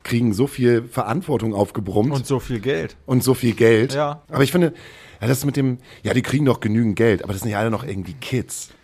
kriegen 0.03 0.35
so 0.35 0.47
viel 0.47 0.83
Verantwortung 0.83 1.55
aufgebrummt 1.55 2.13
Und 2.13 2.27
so 2.27 2.39
viel 2.39 2.61
Geld. 2.61 2.99
und 3.07 3.25
so 3.25 3.33
viel 3.33 3.55
Geld. 3.55 3.95
Ja. 3.95 4.21
Aber 4.29 4.43
ich 4.43 4.53
finde, 4.53 4.75
ja, 5.23 5.27
das 5.27 5.47
mit 5.47 5.57
dem, 5.57 5.79
ja, 6.03 6.13
die 6.13 6.21
kriegen 6.21 6.45
doch 6.45 6.61
genügend 6.61 6.97
Geld, 6.97 7.25
aber 7.25 7.33
das 7.33 7.41
sind 7.41 7.51
ja 7.51 7.61
alle 7.61 7.71
noch 7.71 7.85
irgendwie 7.85 8.13
Kids. 8.13 8.75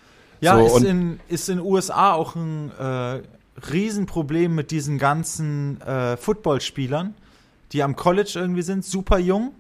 Ja, 0.41 0.59
So, 0.59 0.77
ist, 0.79 0.85
in, 0.85 1.21
ist 1.29 1.49
in 1.49 1.61
USA 1.61 2.13
auch 2.13 2.35
ein 2.35 2.71
äh, 2.79 3.23
Riesenproblem 3.71 4.55
mit 4.55 4.71
diesen 4.71 4.99
ganzen 4.99 5.81
äh, 5.81 6.17
Footballspielern, 6.17 7.15
die 7.73 7.83
am 7.83 7.97
College 7.97 8.33
irgendwie 8.37 8.63
sind, 8.63 8.85
super 8.85 9.19
jung. 9.19 9.53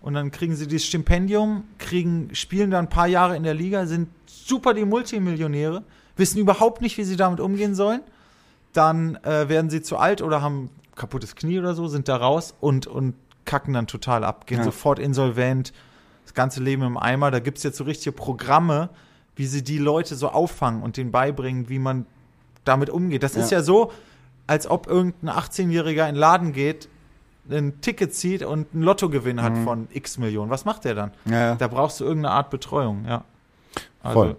Und 0.00 0.14
dann 0.14 0.30
kriegen 0.30 0.54
sie 0.54 0.66
dieses 0.66 0.86
Stipendium, 0.86 1.64
kriegen, 1.78 2.28
spielen 2.34 2.70
dann 2.70 2.86
ein 2.86 2.90
paar 2.90 3.06
Jahre 3.06 3.36
in 3.36 3.42
der 3.42 3.54
Liga, 3.54 3.86
sind 3.86 4.08
super 4.26 4.74
die 4.74 4.84
Multimillionäre, 4.84 5.82
wissen 6.16 6.38
überhaupt 6.38 6.82
nicht, 6.82 6.98
wie 6.98 7.04
sie 7.04 7.16
damit 7.16 7.40
umgehen 7.40 7.74
sollen. 7.74 8.00
Dann 8.74 9.16
äh, 9.24 9.48
werden 9.48 9.70
sie 9.70 9.80
zu 9.80 9.96
alt 9.96 10.20
oder 10.20 10.42
haben 10.42 10.68
kaputtes 10.94 11.36
Knie 11.36 11.58
oder 11.58 11.74
so, 11.74 11.88
sind 11.88 12.08
da 12.08 12.16
raus 12.16 12.54
und, 12.60 12.86
und 12.86 13.14
kacken 13.46 13.72
dann 13.72 13.86
total 13.86 14.24
ab, 14.24 14.46
gehen 14.46 14.58
Ja. 14.58 14.64
sofort 14.64 14.98
insolvent, 14.98 15.72
das 16.24 16.34
ganze 16.34 16.62
Leben 16.62 16.82
im 16.82 16.96
Eimer. 16.98 17.30
Da 17.30 17.38
gibt 17.38 17.58
es 17.58 17.64
jetzt 17.64 17.78
so 17.78 17.84
richtige 17.84 18.12
Programme, 18.12 18.90
wie 19.36 19.46
sie 19.46 19.62
die 19.62 19.78
Leute 19.78 20.14
so 20.14 20.28
auffangen 20.28 20.82
und 20.82 20.96
denen 20.96 21.10
beibringen, 21.10 21.68
wie 21.68 21.78
man 21.78 22.06
damit 22.64 22.90
umgeht. 22.90 23.22
Das 23.22 23.36
ist 23.36 23.50
Ja. 23.50 23.58
ja 23.58 23.64
so, 23.64 23.92
als 24.46 24.66
ob 24.68 24.86
irgendein 24.86 25.30
18-Jähriger 25.30 26.08
in 26.08 26.14
den 26.14 26.16
Laden 26.16 26.52
geht, 26.52 26.88
ein 27.50 27.80
Ticket 27.82 28.14
zieht 28.14 28.42
und 28.42 28.68
einen 28.72 28.82
Lottogewinn 28.82 29.42
hat 29.42 29.56
von 29.58 29.88
x 29.92 30.16
Millionen. 30.18 30.50
Was 30.50 30.64
macht 30.64 30.84
der 30.84 30.94
dann? 30.94 31.10
Mhm. 31.24 31.32
Ja, 31.32 31.40
ja. 31.40 31.54
Da 31.56 31.68
brauchst 31.68 32.00
du 32.00 32.04
irgendeine 32.04 32.34
Art 32.34 32.50
Betreuung, 32.50 33.04
ja. 33.06 33.24
Also, 34.02 34.20
Voll. 34.20 34.36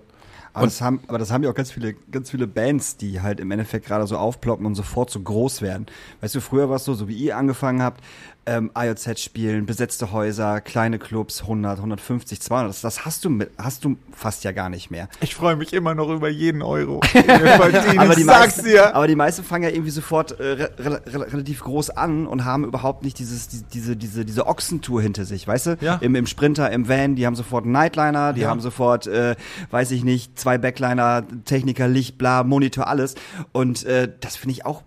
Aber 0.54 0.66
das, 0.68 0.80
haben, 0.80 1.02
aber 1.08 1.18
das 1.20 1.32
haben 1.32 1.44
ja 1.44 1.50
auch 1.50 1.54
ganz 1.54 1.72
viele, 1.72 1.94
ganz 1.94 2.32
viele 2.32 2.48
Bands, 2.48 2.96
die 2.96 3.22
halt 3.22 3.42
im 3.42 3.52
Endeffekt 3.52 3.86
gerade 3.88 4.08
so 4.08 4.18
aufploppen 4.18 4.66
und 4.66 4.74
sofort 4.76 5.10
so 5.10 5.20
groß 5.20 5.62
werden. 5.62 5.86
Weißt 6.22 6.34
du, 6.34 6.40
früher 6.40 6.70
war 6.70 6.78
es 6.78 6.86
so, 6.86 6.94
so 6.94 7.10
wie 7.10 7.14
ihr 7.14 7.36
angefangen 7.36 7.84
habt, 7.84 8.02
ähm, 8.46 8.72
IOZ 8.78 9.20
spielen, 9.20 9.66
besetzte 9.66 10.12
Häuser, 10.12 10.62
kleine 10.62 11.00
Clubs, 11.00 11.42
100, 11.42 11.78
150, 11.78 12.40
200. 12.42 12.70
Das, 12.70 12.82
das 12.82 13.06
hast 13.06 13.26
du 13.26 13.30
mit, 13.30 13.52
hast 13.58 13.84
du 13.84 13.98
fast 14.14 14.44
ja 14.44 14.52
gar 14.52 14.70
nicht 14.70 14.92
mehr. 14.92 15.10
Ich 15.22 15.36
freue 15.36 15.56
mich 15.56 15.74
immer 15.74 15.96
noch 15.96 16.10
über 16.10 16.30
jeden 16.30 16.62
Euro. 16.62 17.02
aber, 17.98 18.16
die 18.16 18.24
meisten, 18.24 18.66
dir. 18.66 18.96
aber 18.96 19.08
die 19.08 19.16
meisten 19.16 19.44
fangen 19.44 19.64
ja 19.64 19.70
irgendwie 19.70 19.92
sofort 19.92 20.40
äh, 20.40 20.44
re 20.44 20.72
re 20.78 21.02
relativ 21.34 21.64
groß 21.64 21.92
an 21.92 22.28
und 22.28 22.46
haben 22.46 22.66
überhaupt 22.66 23.04
nicht 23.04 23.18
dieses, 23.20 23.48
die, 23.48 23.64
diese, 23.74 23.96
diese, 23.96 24.26
diese 24.26 24.48
Ochsentour 24.48 25.02
hinter 25.02 25.26
sich, 25.26 25.48
weißt 25.48 25.66
du? 25.68 25.78
Ja. 25.82 25.96
Im, 25.96 26.16
Im 26.16 26.28
Sprinter, 26.28 26.72
im 26.72 26.88
Van, 26.88 27.16
die 27.16 27.26
haben 27.26 27.36
sofort 27.36 27.64
einen 27.64 27.74
Nightliner, 27.74 28.34
die 28.34 28.42
Ja. 28.42 28.50
haben 28.50 28.62
sofort, 28.62 29.08
äh, 29.08 29.36
weiß 29.72 29.92
ich 29.92 30.04
nicht, 30.04 30.38
zwei 30.40 30.58
Backliner, 30.58 31.24
Techniker, 31.46 31.88
Licht, 31.88 32.18
bla, 32.18 32.44
Monitor, 32.44 32.88
alles. 32.88 33.16
Und 33.52 33.84
äh, 33.86 34.12
das 34.20 34.36
finde 34.36 34.54
ich 34.54 34.66
auch 34.66 34.84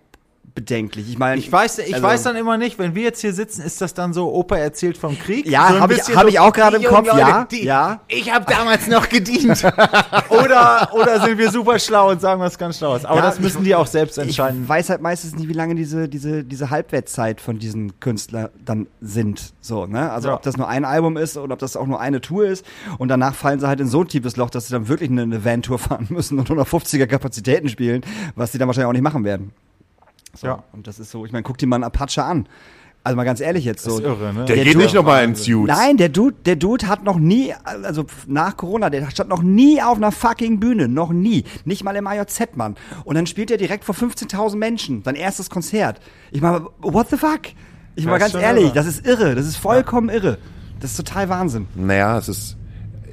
bedenklich. 0.55 1.09
Ich 1.09 1.17
meine, 1.17 1.39
Ich 1.39 1.51
weiß, 1.51 1.79
ich 1.79 1.93
also- 1.93 2.05
weiß 2.07 2.23
dann 2.23 2.35
immer 2.35 2.57
nicht, 2.57 2.79
wenn 2.79 2.95
wir 2.95 3.03
jetzt 3.03 3.21
hier 3.21 3.33
sitzen, 3.33 3.61
ist 3.61 3.81
das 3.81 3.93
dann 3.93 4.13
so, 4.13 4.33
Opa 4.33 4.57
erzählt 4.57 4.97
vom 4.97 5.17
Krieg? 5.17 5.45
Ja, 5.47 5.69
so 5.69 5.75
ein 5.75 5.81
hab 5.81 5.91
ich- 5.91 6.15
hab 6.15 6.27
ich 6.27 6.39
auch 6.39 6.51
gerade 6.53 6.77
im 6.77 6.81
die 6.81 6.87
Kopf, 6.87 7.07
ja, 7.07 7.47
ja. 7.51 8.01
Ich 8.07 8.33
habe 8.33 8.45
damals 8.47 8.87
noch 8.87 9.07
gedient. 9.09 9.63
oder, 10.29 10.89
oder 10.93 11.21
sind 11.25 11.37
wir 11.37 11.51
super 11.51 11.79
schlau 11.79 12.09
und 12.11 12.21
sagen 12.21 12.41
was 12.41 12.57
ganz 12.57 12.77
Schlaues? 12.77 13.05
Aber 13.05 13.17
Ja, 13.17 13.21
das 13.21 13.39
müssen 13.39 13.63
die 13.63 13.75
auch 13.75 13.87
selbst 13.87 14.17
entscheiden. 14.17 14.63
Ich 14.63 14.69
weiß 14.69 14.89
halt 14.89 15.01
meistens 15.01 15.35
nicht, 15.35 15.47
wie 15.49 15.53
lange 15.53 15.75
diese, 15.75 16.07
diese, 16.09 16.43
diese 16.43 16.69
Halbwertszeit 16.69 17.41
von 17.41 17.59
diesen 17.59 17.99
Künstlern 17.99 18.49
dann 18.63 18.87
sind. 19.01 19.53
So, 19.61 19.85
ne? 19.85 20.11
Also 20.11 20.29
Ja. 20.29 20.35
ob 20.35 20.41
das 20.43 20.57
nur 20.57 20.67
ein 20.67 20.85
Album 20.85 21.17
ist 21.17 21.37
oder 21.37 21.53
ob 21.53 21.59
das 21.59 21.75
auch 21.75 21.87
nur 21.87 21.99
eine 21.99 22.21
Tour 22.21 22.45
ist. 22.45 22.65
Und 22.97 23.07
danach 23.09 23.35
fallen 23.35 23.59
sie 23.59 23.67
halt 23.67 23.79
in 23.79 23.87
so 23.87 24.01
ein 24.01 24.07
tiefes 24.07 24.37
Loch, 24.37 24.49
dass 24.49 24.67
sie 24.67 24.73
dann 24.73 24.87
wirklich 24.87 25.09
eine, 25.09 25.23
eine 25.23 25.43
Van-Tour 25.45 25.79
fahren 25.79 26.07
müssen 26.09 26.39
und 26.39 26.49
150er 26.49 27.07
Kapazitäten 27.07 27.69
spielen, 27.69 28.01
was 28.35 28.51
sie 28.51 28.57
dann 28.57 28.67
wahrscheinlich 28.67 28.87
auch 28.89 28.93
nicht 28.93 29.01
machen 29.03 29.23
werden. 29.23 29.51
So, 30.35 30.47
Ja. 30.47 30.63
Und 30.73 30.87
das 30.87 30.99
ist 30.99 31.11
so, 31.11 31.25
ich 31.25 31.31
meine, 31.31 31.43
guck 31.43 31.57
dir 31.57 31.67
mal 31.67 31.75
einen 31.77 31.83
Apache 31.85 32.23
an. 32.23 32.47
Also 33.01 33.15
mal 33.15 33.23
ganz 33.23 33.39
ehrlich 33.39 33.63
jetzt 33.63 33.83
so. 33.83 33.91
Das 33.91 33.99
ist 33.99 34.05
irre, 34.05 34.33
ne? 34.33 34.45
Der, 34.45 34.55
Der 34.57 34.65
geht 34.65 34.73
Tour- 34.73 34.81
nicht 34.83 34.93
nochmal 34.93 35.23
ins 35.23 35.43
Suits. 35.45 35.67
Nein, 35.73 35.95
der 35.95 36.09
Dude, 36.09 36.35
der 36.45 36.57
Dude 36.57 36.87
hat 36.87 37.03
noch 37.05 37.17
nie, 37.17 37.53
also 37.63 38.05
nach 38.27 38.57
Corona, 38.57 38.89
der 38.89 39.09
stand 39.09 39.29
noch 39.29 39.41
nie 39.41 39.81
auf 39.81 39.95
einer 39.97 40.11
fucking 40.11 40.59
Bühne, 40.59 40.89
noch 40.89 41.11
nie. 41.11 41.45
Nicht 41.63 41.83
mal 41.85 41.95
im 41.95 42.05
IOZ, 42.07 42.55
Mann. 42.55 42.75
Und 43.05 43.15
dann 43.15 43.25
spielt 43.25 43.51
er 43.51 43.57
direkt 43.57 43.85
vor 43.85 43.95
15.000 43.95 44.57
Menschen, 44.57 45.01
sein 45.03 45.15
erstes 45.15 45.49
Konzert. 45.49 46.01
Ich 46.31 46.41
meine, 46.41 46.65
what 46.79 47.09
the 47.09 47.15
fuck? 47.17 47.39
Ich 47.95 48.03
Ja, 48.03 48.09
meine 48.11 48.19
ganz 48.19 48.33
ehrlich, 48.35 48.65
irre. 48.65 48.73
das 48.73 48.85
ist 48.85 49.07
irre, 49.07 49.33
das 49.33 49.47
ist 49.47 49.55
vollkommen 49.55 50.09
irre. 50.09 50.37
Das 50.81 50.91
ist 50.91 50.97
total 50.97 51.29
Wahnsinn. 51.29 51.67
Naja, 51.75 52.17
es 52.17 52.27
ist, 52.27 52.57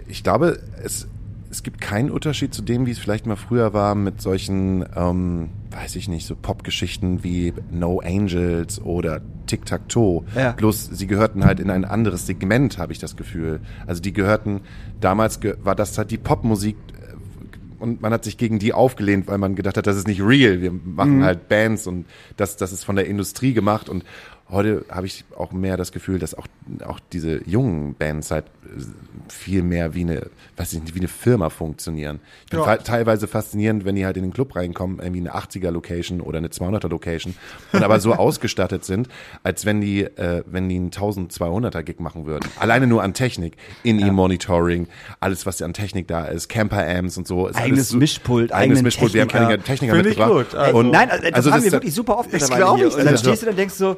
ich 0.09 0.25
glaube, 0.25 0.59
es, 0.83 1.07
es 1.51 1.63
gibt 1.63 1.81
keinen 1.81 2.11
Unterschied 2.11 2.53
zu 2.53 2.61
dem, 2.63 2.87
wie 2.87 2.91
es 2.91 2.99
vielleicht 2.99 3.27
mal 3.27 3.37
früher 3.37 3.73
war 3.73 3.95
mit 3.95 4.21
solchen, 4.21 4.85
ähm, 4.97 5.51
weiß 5.77 5.97
ich 5.97 6.09
nicht, 6.09 6.27
so 6.27 6.35
Popgeschichten 6.35 7.23
wie 7.23 7.53
No 7.71 8.01
Angels 8.01 8.81
oder 8.81 9.21
Tic-Tac-Toe. 9.47 10.25
Ja. 10.35 10.53
Bloß 10.53 10.87
sie 10.87 11.07
gehörten 11.07 11.45
halt 11.45 11.61
in 11.61 11.71
ein 11.71 11.85
anderes 11.85 12.27
Segment, 12.27 12.79
habe 12.79 12.93
ich 12.93 12.99
das 12.99 13.17
Gefühl. 13.17 13.61
Also 13.87 14.01
die 14.01 14.13
gehörten, 14.13 14.63
damals 15.01 15.41
ge 15.41 15.57
war 15.63 15.75
das 15.75 15.97
halt 15.99 16.11
die 16.11 16.19
Popmusik 16.19 16.77
äh, 16.99 17.83
und 17.83 18.01
man 18.01 18.13
hat 18.13 18.25
sich 18.25 18.39
gegen 18.39 18.59
die 18.59 18.73
aufgelehnt, 18.73 19.29
weil 19.29 19.39
man 19.39 19.55
gedacht 19.55 19.77
hat, 19.77 19.87
das 19.87 19.97
ist 19.97 20.09
nicht 20.09 20.23
real. 20.23 20.63
Wir 20.63 20.73
machen 20.73 21.23
halt 21.23 21.49
Bands 21.49 21.87
und 21.87 22.07
das, 22.37 22.57
das 22.57 22.73
ist 22.73 22.85
von 22.85 22.97
der 22.97 23.07
Industrie 23.07 23.53
gemacht 23.53 23.89
und 23.89 24.05
Heute 24.49 24.85
habe 24.89 25.07
ich 25.07 25.25
auch 25.37 25.51
mehr 25.51 25.77
das 25.77 25.91
Gefühl, 25.91 26.21
dass 26.21 26.35
auch, 26.35 26.47
auch 26.85 27.01
diese 27.13 27.41
jungen 27.49 27.95
Bands 27.95 28.31
halt 28.31 28.45
äh, 28.65 28.81
viel 29.29 29.63
mehr 29.63 29.95
wie 29.95 30.03
eine, 30.03 30.31
weiß 30.57 30.73
ich 30.75 30.81
nicht, 30.83 30.95
wie 30.95 31.01
eine 31.01 31.09
Firma 31.09 31.51
funktionieren. 31.51 32.21
Ich 32.45 32.51
bin 32.53 32.61
Ja. 32.61 32.77
teilweise 32.77 33.27
faszinierend, 33.27 33.85
wenn 33.85 33.97
die 33.97 34.07
halt 34.07 34.17
in 34.17 34.23
den 34.23 34.33
Club 34.33 34.55
reinkommen, 34.55 35.01
irgendwie 35.01 35.19
eine 35.21 35.35
80er 35.35 35.73
Location 35.73 36.21
oder 36.21 36.39
eine 36.39 36.47
200er 36.49 36.89
Location 36.89 37.35
und 37.73 37.83
aber 37.83 37.99
so 37.99 38.15
ausgestattet 38.15 38.85
sind, 38.85 39.09
als 39.43 39.67
wenn 39.67 39.81
die, 39.81 40.05
äh, 40.05 40.45
wenn 40.47 40.69
die 40.69 40.77
einen 40.77 40.91
1200er 40.91 41.83
Gig 41.83 41.99
machen 41.99 42.27
würden. 42.27 42.49
Alleine 42.61 42.87
nur 42.87 43.03
an 43.03 43.15
Technik, 43.15 43.57
In-Ear-Monitoring, 43.83 44.87
alles 45.19 45.45
was 45.47 45.61
an 45.61 45.73
Technik 45.73 46.07
da 46.07 46.27
ist, 46.27 46.49
Camper-Amps 46.49 47.17
und 47.19 47.27
so. 47.27 47.49
Ist 47.49 47.57
Eigenes 47.57 47.89
so, 47.89 47.97
Mischpult, 47.99 48.53
eigenes 48.53 48.83
Mischpult. 48.83 49.13
Wir 49.13 49.23
haben 49.23 49.29
Techniker. 49.29 49.49
einige 49.49 49.65
Techniker 49.65 49.95
Finde 49.95 50.11
ich 50.11 50.17
mitgebracht. 50.19 50.51
gut. 50.51 50.59
Also- 50.59 50.79
Und 50.79 50.91
Nein, 50.93 51.11
also, 51.11 51.23
das 51.25 51.33
also 51.35 51.51
haben 51.51 51.57
das 51.59 51.65
wir 51.65 51.73
wirklich 51.73 51.95
super 51.95 52.19
oft 52.19 52.33
mittlerweile 52.33 52.77
hier. 52.77 52.87
ich 52.87 52.95
Und 52.97 53.05
dann 53.05 53.19
stehst 53.19 53.43
du 53.43 53.47
da 53.47 53.51
und 53.51 53.59
denkst 53.59 53.75
so, 53.75 53.97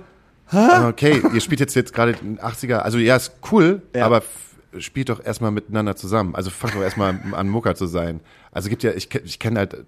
Okay, 0.53 1.23
ihr 1.35 1.41
spielt 1.41 1.61
jetzt 1.61 1.75
jetzt 1.75 1.93
gerade 1.95 2.15
den 2.15 2.39
80er, 2.39 2.77
also 2.79 2.99
ja, 2.99 3.17
ist 3.17 3.33
cool, 3.53 3.83
Ja. 3.95 4.07
aber 4.07 4.23
spielt 4.79 5.09
doch 5.09 5.25
erstmal 5.25 5.51
miteinander 5.51 5.97
zusammen. 5.97 6.35
Also 6.35 6.51
fangt 6.51 6.75
doch 6.75 6.83
erstmal 6.83 7.19
an 7.33 7.49
Mucker 7.49 7.75
zu 7.75 7.87
sein. 7.87 8.21
Also 8.53 8.69
gibt 8.69 8.83
ja, 8.83 8.93
ich, 8.93 9.09
ich 9.25 9.39
kenne 9.39 9.61
halt 9.61 9.87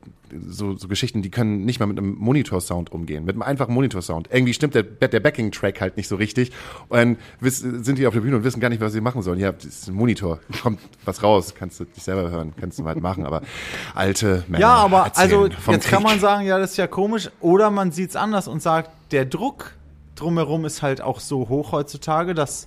so, 0.49 0.75
so 0.75 0.89
Geschichten, 0.89 1.21
die 1.21 1.31
können 1.31 1.67
nicht 1.67 1.81
mal 1.81 1.87
mit 1.87 1.99
einem 1.99 2.15
Monitor-Sound 2.15 2.91
umgehen, 2.91 3.25
mit 3.27 3.35
einem 3.35 3.43
einfachen 3.43 3.75
Monitor-Sound. 3.75 4.29
Irgendwie 4.33 4.55
stimmt 4.55 4.75
der, 4.75 4.83
der 4.83 5.21
Backing-Track 5.21 5.81
halt 5.83 5.99
nicht 5.99 6.09
so 6.09 6.17
richtig 6.17 6.51
und 6.89 6.97
dann 6.99 7.17
sind 7.43 7.99
die 7.99 8.07
auf 8.07 8.15
der 8.15 8.21
Bühne 8.23 8.37
und 8.37 8.45
wissen 8.45 8.59
gar 8.59 8.71
nicht, 8.71 8.81
was 8.81 8.95
sie 8.95 9.03
machen 9.03 9.21
sollen. 9.21 9.39
Ja, 9.39 9.53
das 9.53 9.65
ist 9.67 9.89
ein 9.89 9.95
Monitor, 9.95 10.41
kommt 10.63 10.81
was 11.05 11.23
raus, 11.23 11.55
kannst 11.55 11.79
du 11.81 11.85
dich 11.85 12.03
selber 12.03 12.31
hören, 12.31 12.55
kannst 12.59 12.79
du 12.79 12.85
halt 12.87 13.01
machen, 13.03 13.27
aber 13.27 13.43
alte 13.95 14.45
Männer 14.49 14.61
Ja, 14.61 14.75
aber 14.77 15.13
also 15.15 15.47
jetzt 15.47 15.63
kann 15.67 15.81
Krieg. 15.81 16.01
man 16.03 16.21
sagen, 16.21 16.47
ja, 16.47 16.59
das 16.59 16.71
ist 16.73 16.77
ja 16.79 16.87
komisch. 16.87 17.31
Oder 17.41 17.71
man 17.71 17.93
sieht 17.93 18.11
es 18.11 18.17
anders 18.17 18.49
und 18.49 18.63
sagt, 18.63 18.91
der 19.13 19.27
Druck 19.27 19.73
drumherum 20.21 20.65
ist 20.65 20.83
halt 20.83 21.01
auch 21.01 21.21
so 21.21 21.49
hoch 21.49 21.73
heutzutage, 21.73 22.35
dass 22.35 22.67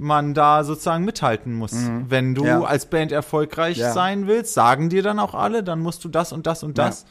man 0.00 0.32
da 0.34 0.62
sozusagen 0.62 1.04
mithalten 1.04 1.54
muss. 1.54 1.72
Wenn 2.08 2.34
du 2.34 2.42
Mhm. 2.42 2.46
Ja. 2.48 2.60
als 2.62 2.86
Band 2.86 3.10
erfolgreich 3.10 3.78
Ja. 3.78 3.92
sein 3.92 4.28
willst, 4.28 4.54
sagen 4.54 4.88
dir 4.90 5.02
dann 5.02 5.18
auch 5.18 5.34
alle, 5.34 5.64
dann 5.64 5.80
musst 5.80 6.04
du 6.04 6.08
das 6.08 6.32
und 6.32 6.46
das 6.46 6.62
und 6.62 6.78
das. 6.78 7.04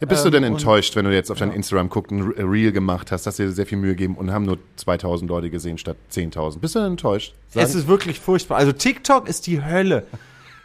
Ja, 0.00 0.06
bist 0.06 0.24
du 0.24 0.28
Ähm, 0.28 0.32
denn 0.32 0.44
und- 0.44 0.50
enttäuscht, 0.58 0.94
wenn 0.96 1.04
du 1.04 1.12
jetzt 1.12 1.30
auf 1.30 1.38
dein 1.38 1.50
Instagram 1.52 1.88
guckst, 1.88 2.12
ein 2.12 2.22
Re- 2.22 2.50
Reel 2.50 2.70
gemacht 2.72 3.10
hast, 3.12 3.26
hast 3.26 3.38
dir 3.38 3.50
sehr 3.50 3.66
viel 3.66 3.78
Mühe 3.78 3.90
gegeben 3.96 4.14
und 4.16 4.32
haben 4.32 4.44
nur 4.46 4.58
2000 4.76 5.28
Leute 5.28 5.50
gesehen 5.50 5.76
statt 5.78 5.96
10.000? 6.08 6.60
Bist 6.60 6.74
du 6.76 6.78
denn 6.80 6.92
enttäuscht? 6.92 7.34
Sag- 7.48 7.64
Es 7.64 7.74
ist 7.74 7.86
wirklich 7.88 8.18
furchtbar. 8.20 8.58
Also 8.58 8.70
TikTok 8.72 9.28
ist 9.28 9.46
die 9.48 9.64
Hölle. 9.64 10.04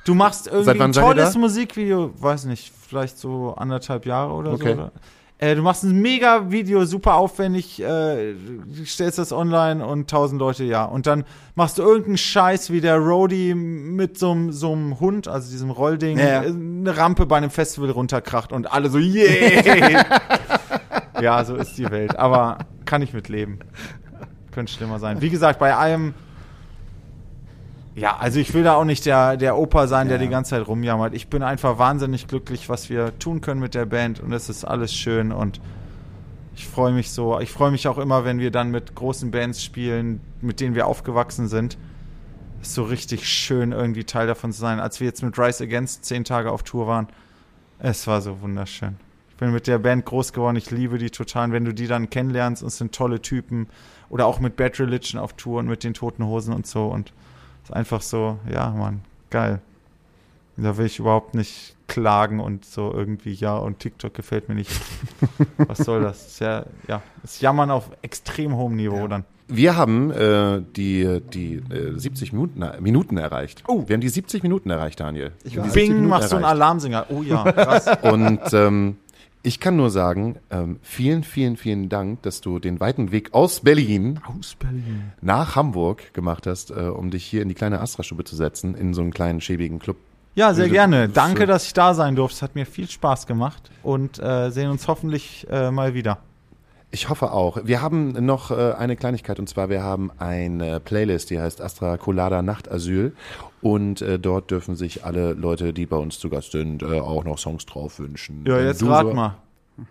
Du 0.05 0.13
machst 0.15 0.47
irgendwie 0.47 0.79
ein 0.81 0.91
tolles? 0.91 1.35
Musikvideo, 1.35 2.13
weiß 2.19 2.45
nicht, 2.45 2.71
vielleicht 2.87 3.17
so 3.17 3.53
anderthalb 3.55 4.05
Jahre 4.05 4.33
oder 4.33 4.51
Okay. 4.53 4.75
so. 4.75 4.91
Äh, 5.43 5.55
du 5.55 5.61
machst 5.61 5.83
ein 5.83 6.01
mega 6.01 6.51
Video, 6.51 6.85
super 6.85 7.15
aufwendig, 7.15 7.81
äh, 7.81 8.33
stellst 8.85 9.17
das 9.17 9.33
online 9.33 9.85
und 9.85 10.09
tausend 10.09 10.39
Leute 10.39 10.63
ja. 10.63 10.85
Und 10.85 11.05
dann 11.05 11.25
machst 11.55 11.77
du 11.77 11.81
irgendeinen 11.81 12.17
Scheiß 12.17 12.71
wie 12.71 12.79
der 12.79 12.95
Roadie 12.95 13.53
mit 13.53 14.17
so 14.17 14.31
einem 14.31 15.01
Hund, 15.01 15.27
also 15.27 15.51
diesem 15.51 15.69
Rollding, 15.69 16.17
Ja, 16.17 16.43
äh, 16.43 16.47
eine 16.47 16.95
Rampe 16.95 17.25
bei 17.25 17.35
einem 17.35 17.49
Festival 17.49 17.89
runterkracht 17.89 18.53
und 18.53 18.71
alle 18.71 18.89
so, 18.89 18.97
yeah! 18.99 20.05
ja, 21.19 21.43
so 21.43 21.57
ist 21.57 21.77
die 21.77 21.91
Welt. 21.91 22.17
Aber 22.17 22.59
kann 22.85 23.01
ich 23.01 23.11
mit 23.11 23.27
leben. 23.27 23.59
Könnte 24.51 24.71
schlimmer 24.71 24.99
sein. 24.99 25.19
Wie 25.19 25.29
gesagt, 25.29 25.59
bei 25.59 25.75
allem 25.75 26.13
ja, 27.95 28.17
also 28.17 28.39
ich 28.39 28.53
will 28.53 28.63
da 28.63 28.75
auch 28.75 28.85
nicht 28.85 29.05
der, 29.05 29.37
der 29.37 29.57
Opa 29.57 29.87
sein, 29.87 30.07
der 30.07 30.17
Ja. 30.17 30.23
die 30.23 30.29
ganze 30.29 30.51
Zeit 30.51 30.67
rumjammert. 30.67 31.13
Ich 31.13 31.27
bin 31.27 31.43
einfach 31.43 31.77
wahnsinnig 31.77 32.27
glücklich, 32.27 32.69
was 32.69 32.89
wir 32.89 33.17
tun 33.19 33.41
können 33.41 33.59
mit 33.59 33.75
der 33.75 33.85
Band 33.85 34.19
und 34.19 34.33
es 34.33 34.49
ist 34.49 34.65
alles 34.65 34.93
schön 34.93 35.31
und 35.31 35.61
ich 36.55 36.67
freue 36.67 36.93
mich 36.93 37.11
so. 37.11 37.39
Ich 37.39 37.51
freue 37.51 37.71
mich 37.71 37.87
auch 37.87 37.97
immer, 37.97 38.25
wenn 38.25 38.39
wir 38.39 38.51
dann 38.51 38.69
mit 38.71 38.93
großen 38.95 39.31
Bands 39.31 39.63
spielen, 39.63 40.21
mit 40.41 40.59
denen 40.59 40.75
wir 40.75 40.85
aufgewachsen 40.87 41.47
sind. 41.47 41.77
Ist 42.61 42.75
so 42.75 42.83
richtig 42.83 43.27
schön, 43.27 43.71
irgendwie 43.71 44.03
Teil 44.03 44.27
davon 44.27 44.51
zu 44.51 44.59
sein. 44.59 44.79
Als 44.79 44.99
wir 44.99 45.07
jetzt 45.07 45.23
mit 45.23 45.37
Rise 45.37 45.63
Against 45.63 46.05
zehn 46.05 46.23
Tage 46.23 46.51
auf 46.51 46.63
Tour 46.63 46.87
waren, 46.87 47.07
es 47.79 48.07
war 48.07 48.21
so 48.21 48.39
wunderschön. 48.41 48.97
Ich 49.29 49.35
bin 49.37 49.51
mit 49.51 49.65
der 49.67 49.79
Band 49.79 50.05
groß 50.05 50.31
geworden, 50.31 50.55
ich 50.55 50.69
liebe 50.69 50.99
die 50.99 51.09
total. 51.09 51.45
Und 51.45 51.53
wenn 51.53 51.65
du 51.65 51.73
die 51.73 51.87
dann 51.87 52.09
kennenlernst, 52.09 52.61
und 52.61 52.67
es 52.67 52.77
sind 52.77 52.93
tolle 52.93 53.21
Typen. 53.21 53.67
Oder 54.09 54.27
auch 54.27 54.39
mit 54.39 54.55
Bad 54.55 54.79
Religion 54.79 55.19
auf 55.19 55.33
Tour 55.33 55.59
und 55.59 55.67
mit 55.67 55.83
den 55.83 55.95
Toten 55.95 56.23
Hosen 56.25 56.53
und 56.53 56.67
so. 56.67 56.85
Und 56.85 57.13
ist 57.63 57.73
einfach 57.73 58.01
so, 58.01 58.37
ja, 58.51 58.69
Mann, 58.71 59.01
geil. 59.29 59.61
Da 60.55 60.77
will 60.77 60.85
ich 60.85 60.99
überhaupt 60.99 61.33
nicht 61.33 61.75
klagen 61.87 62.39
und 62.39 62.63
so 62.65 62.93
irgendwie, 62.93 63.33
ja, 63.33 63.57
und 63.57 63.79
TikTok 63.79 64.13
gefällt 64.13 64.49
mir 64.49 64.55
nicht. 64.55 64.71
Was 65.57 65.79
soll 65.79 66.01
das? 66.01 66.27
Ist 66.27 66.39
ja, 66.39 66.65
ja, 66.87 67.01
ist 67.23 67.41
Jammern 67.41 67.71
auf 67.71 67.89
extrem 68.01 68.55
hohem 68.55 68.75
Niveau 68.75 69.07
dann. 69.07 69.25
Wir 69.47 69.75
haben 69.75 70.11
äh, 70.11 70.61
die, 70.75 71.21
die 71.33 71.55
äh, 71.55 71.97
70 71.97 72.33
Minuten, 72.33 72.63
Minuten 72.79 73.17
erreicht. 73.17 73.63
Oh. 73.67 73.83
Wir 73.87 73.95
haben 73.95 74.01
die 74.01 74.09
70 74.09 74.41
Minuten 74.41 74.69
erreicht, 74.69 74.99
Daniel. 74.99 75.31
Ich 75.43 75.55
Wir 75.55 75.63
haben 75.63 75.69
weiß. 75.69 75.73
die 75.73 75.79
70 75.79 75.87
Bing, 75.89 75.95
Minuten 75.95 76.09
machst 76.09 76.31
du 76.31 76.35
einen 76.37 76.45
erreicht. 76.45 76.61
Alarmsinger. 76.61 77.05
Oh 77.09 77.21
ja, 77.23 77.51
krass. 77.51 77.85
Und 78.03 78.39
ähm, 78.53 78.97
ich 79.43 79.59
kann 79.59 79.75
nur 79.75 79.89
sagen, 79.89 80.37
ähm, 80.49 80.79
vielen, 80.81 81.23
vielen, 81.23 81.57
vielen 81.57 81.89
Dank, 81.89 82.21
dass 82.21 82.39
du 82.41 82.59
den 82.59 82.79
weiten 82.79 83.11
Weg 83.11 83.33
aus 83.33 83.59
Berlin 83.59 84.19
Aus 84.39 84.55
Berlin. 84.55 85.11
nach 85.21 85.55
Hamburg 85.55 86.13
gemacht 86.13 86.47
hast, 86.47 86.71
äh, 86.71 86.75
um 86.75 87.11
dich 87.11 87.25
hier 87.25 87.41
in 87.41 87.49
die 87.49 87.55
kleine 87.55 87.81
Astra-Stube 87.81 88.23
zu 88.23 88.35
setzen, 88.37 88.73
in 88.73 88.93
so 88.93 89.01
einen 89.01 89.11
kleinen, 89.11 89.41
schäbigen 89.41 89.79
Club. 89.79 89.97
Ja, 90.35 90.53
sehr 90.53 90.63
Also, 90.63 90.73
gerne. 90.73 91.09
Danke, 91.09 91.45
dass 91.45 91.65
ich 91.65 91.73
da 91.73 91.93
sein 91.93 92.15
durfte. 92.15 92.37
Es 92.37 92.41
hat 92.41 92.55
mir 92.55 92.65
viel 92.65 92.89
Spaß 92.89 93.27
gemacht 93.27 93.69
und 93.83 94.17
äh, 94.19 94.49
sehen 94.49 94.69
uns 94.71 94.87
hoffentlich 94.87 95.45
äh, 95.51 95.69
mal 95.69 95.93
wieder. 95.93 96.19
Ich 96.89 97.09
hoffe 97.09 97.31
auch. 97.31 97.57
Wir 97.65 97.81
haben 97.81 98.11
noch 98.25 98.49
äh, 98.51 98.73
eine 98.73 98.95
Kleinigkeit 98.95 99.39
und 99.39 99.49
zwar 99.49 99.69
wir 99.69 99.83
haben 99.83 100.11
eine 100.19 100.79
Playlist, 100.79 101.29
die 101.31 101.39
heißt 101.39 101.59
Astra 101.61 101.97
Colada 101.97 102.41
Nachtasyl 102.41 103.13
und 103.63 104.01
äh, 104.01 104.19
dort 104.19 104.51
dürfen 104.51 104.75
sich 104.75 105.03
alle 105.05 105.33
Leute, 105.33 105.73
die 105.73 105.85
bei 105.85 105.97
uns 105.97 106.19
zu 106.19 106.29
Gast 106.29 106.51
sind, 106.51 106.83
äh, 106.83 106.99
auch 106.99 107.23
noch 107.23 107.37
Songs 107.39 107.65
drauf 107.65 107.97
wünschen. 107.99 108.43
Ja, 108.47 108.57
Wenn 108.57 108.65
jetzt 108.67 108.81
du 108.81 108.87
rat 108.89 109.07
so- 109.07 109.13
mal. 109.13 109.35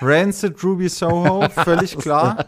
Rancid 0.00 0.62
Ruby 0.62 0.88
Soho, 0.88 1.48
völlig 1.48 1.96
klar. 1.98 2.44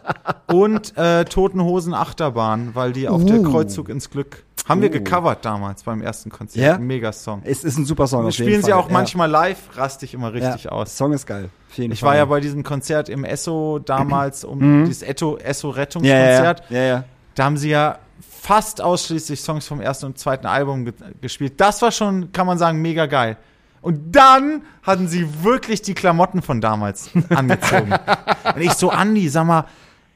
Und 0.52 0.96
äh, 0.98 1.24
Toten 1.24 1.62
Hosen 1.62 1.94
Achterbahn, 1.94 2.74
weil 2.74 2.92
die 2.92 3.08
auf 3.08 3.24
der 3.24 3.42
Kreuzzug 3.42 3.88
ins 3.88 4.10
Glück 4.10 4.44
haben 4.68 4.82
wir 4.82 4.90
Uh. 4.90 4.92
gecovert 4.92 5.46
damals 5.46 5.82
beim 5.82 6.02
ersten 6.02 6.28
Konzert. 6.28 6.62
Ja? 6.62 6.78
Mega-Song. 6.78 7.40
es 7.44 7.64
ist 7.64 7.78
ein 7.78 7.86
super 7.86 8.06
Song. 8.06 8.24
Wir 8.24 8.28
auf 8.28 8.34
jeden 8.36 8.48
spielen 8.48 8.62
sie 8.62 8.70
Fall. 8.72 8.80
auch 8.80 8.90
manchmal 8.90 9.30
live, 9.30 9.58
raste 9.78 10.04
ich 10.04 10.12
immer 10.12 10.34
richtig 10.34 10.64
ja. 10.64 10.72
aus. 10.72 10.94
Song 10.98 11.14
ist 11.14 11.24
geil. 11.26 11.48
Auf 11.70 11.78
jeden 11.78 11.92
Ich 11.92 12.00
Fall. 12.00 12.08
war 12.10 12.16
ja 12.16 12.24
bei 12.26 12.40
diesem 12.40 12.64
Konzert 12.64 13.08
im 13.08 13.24
Esso 13.24 13.78
damals 13.78 14.44
um 14.44 14.84
dieses 14.84 15.02
Esso, 15.02 15.38
Esso 15.38 15.68
ja, 15.70 15.74
ja, 15.76 15.80
Rettungskonzert. 15.80 16.62
ja, 16.70 16.82
ja. 16.82 17.04
Da 17.34 17.44
haben 17.44 17.56
sie 17.56 17.70
ja 17.70 17.98
fast 18.20 18.80
ausschließlich 18.80 19.40
Songs 19.40 19.66
vom 19.66 19.80
ersten 19.80 20.06
und 20.06 20.18
zweiten 20.18 20.46
Album 20.46 20.84
ge 20.84 20.94
gespielt. 21.20 21.54
Das 21.60 21.82
war 21.82 21.92
schon, 21.92 22.32
kann 22.32 22.46
man 22.46 22.58
sagen, 22.58 22.80
mega 22.80 23.06
geil. 23.06 23.36
Und 23.80 24.14
dann 24.14 24.62
hatten 24.82 25.06
sie 25.06 25.44
wirklich 25.44 25.82
die 25.82 25.94
Klamotten 25.94 26.42
von 26.42 26.60
damals 26.60 27.10
angezogen. 27.30 27.92
und 27.92 28.60
ich 28.60 28.72
so, 28.72 28.90
Andi, 28.90 29.28
sag 29.28 29.46
mal, 29.46 29.66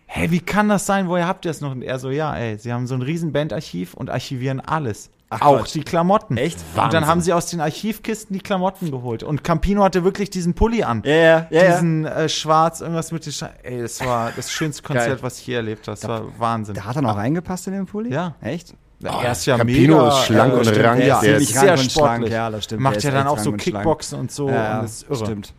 hä, 0.07 0.31
wie 0.31 0.41
kann 0.41 0.69
das 0.69 0.87
sein? 0.87 1.09
Woher 1.09 1.27
habt 1.27 1.45
ihr 1.45 1.51
das 1.51 1.61
noch? 1.61 1.71
Und 1.71 1.83
er 1.83 1.99
so, 1.99 2.11
ja, 2.11 2.37
ey, 2.37 2.59
sie 2.59 2.73
haben 2.73 2.87
so 2.87 2.95
ein 2.95 3.03
riesen 3.03 3.33
Bandarchiv 3.33 3.95
und 3.95 4.11
archivieren 4.11 4.61
alles. 4.61 5.11
Auch 5.41 5.59
Quatsch. 5.59 5.75
die 5.75 5.83
Klamotten. 5.83 6.37
Echt? 6.37 6.59
Und 6.59 6.77
dann 6.77 6.85
Wahnsinn. 6.93 7.07
haben 7.07 7.21
sie 7.21 7.33
aus 7.33 7.47
den 7.47 7.61
Archivkisten 7.61 8.35
die 8.35 8.43
Klamotten 8.43 8.91
geholt. 8.91 9.23
Und 9.23 9.45
Campino 9.45 9.83
hatte 9.83 10.05
wirklich 10.05 10.31
diesen 10.31 10.55
Pulli 10.55 10.83
an. 10.83 11.03
Ja, 11.05 11.13
ja, 11.15 11.47
ja. 11.51 11.73
Diesen 11.73 12.05
äh, 12.05 12.29
schwarz, 12.29 12.81
irgendwas 12.81 13.13
mit 13.13 13.25
den 13.27 13.33
Sche 13.33 13.51
Ey, 13.63 13.81
das 13.81 14.05
war 14.05 14.33
das 14.35 14.51
schönste 14.51 14.83
Konzert, 14.83 15.09
Geil. 15.09 15.19
was 15.23 15.39
ich 15.39 15.47
je 15.47 15.55
erlebt 15.55 15.87
habe. 15.89 15.99
Das 15.99 16.09
war 16.09 16.23
Wahnsinn. 16.39 16.75
Da 16.75 16.85
hat 16.85 16.97
er 16.97 17.03
noch 17.03 17.17
reingepasst 17.17 17.67
in 17.69 17.73
den 17.75 17.87
Pulli? 17.87 18.13
Ja. 18.13 18.35
Echt? 18.41 18.75
er 19.03 19.33
ist 19.33 19.47
ja 19.47 19.57
Campino 19.57 19.97
mega 19.97 20.09
ist 20.09 20.27
schlank 20.27 20.53
äh, 20.53 20.57
und 20.57 20.65
stimmt, 20.65 20.85
rank, 20.85 21.05
Ja, 21.05 21.21
der 21.21 21.37
ist 21.37 21.55
sehr 21.55 21.77
sportlich. 21.77 22.33
ja, 22.33 22.51
das 22.51 22.65
stimmt, 22.65 22.83
Macht 22.83 23.03
ja 23.03 23.11
dann 23.11 23.27
auch 23.27 23.39
so 23.39 23.51
rank 23.51 23.55
und. 23.55 23.61
Kickboxen 23.61 24.19
und 24.21 24.31
so. 24.31 24.49
Ja, 24.49 24.77
und 24.77 24.83
das 24.85 25.03
ist 25.03 25.11
irre. 25.11 25.17
stimmt. 25.17 25.53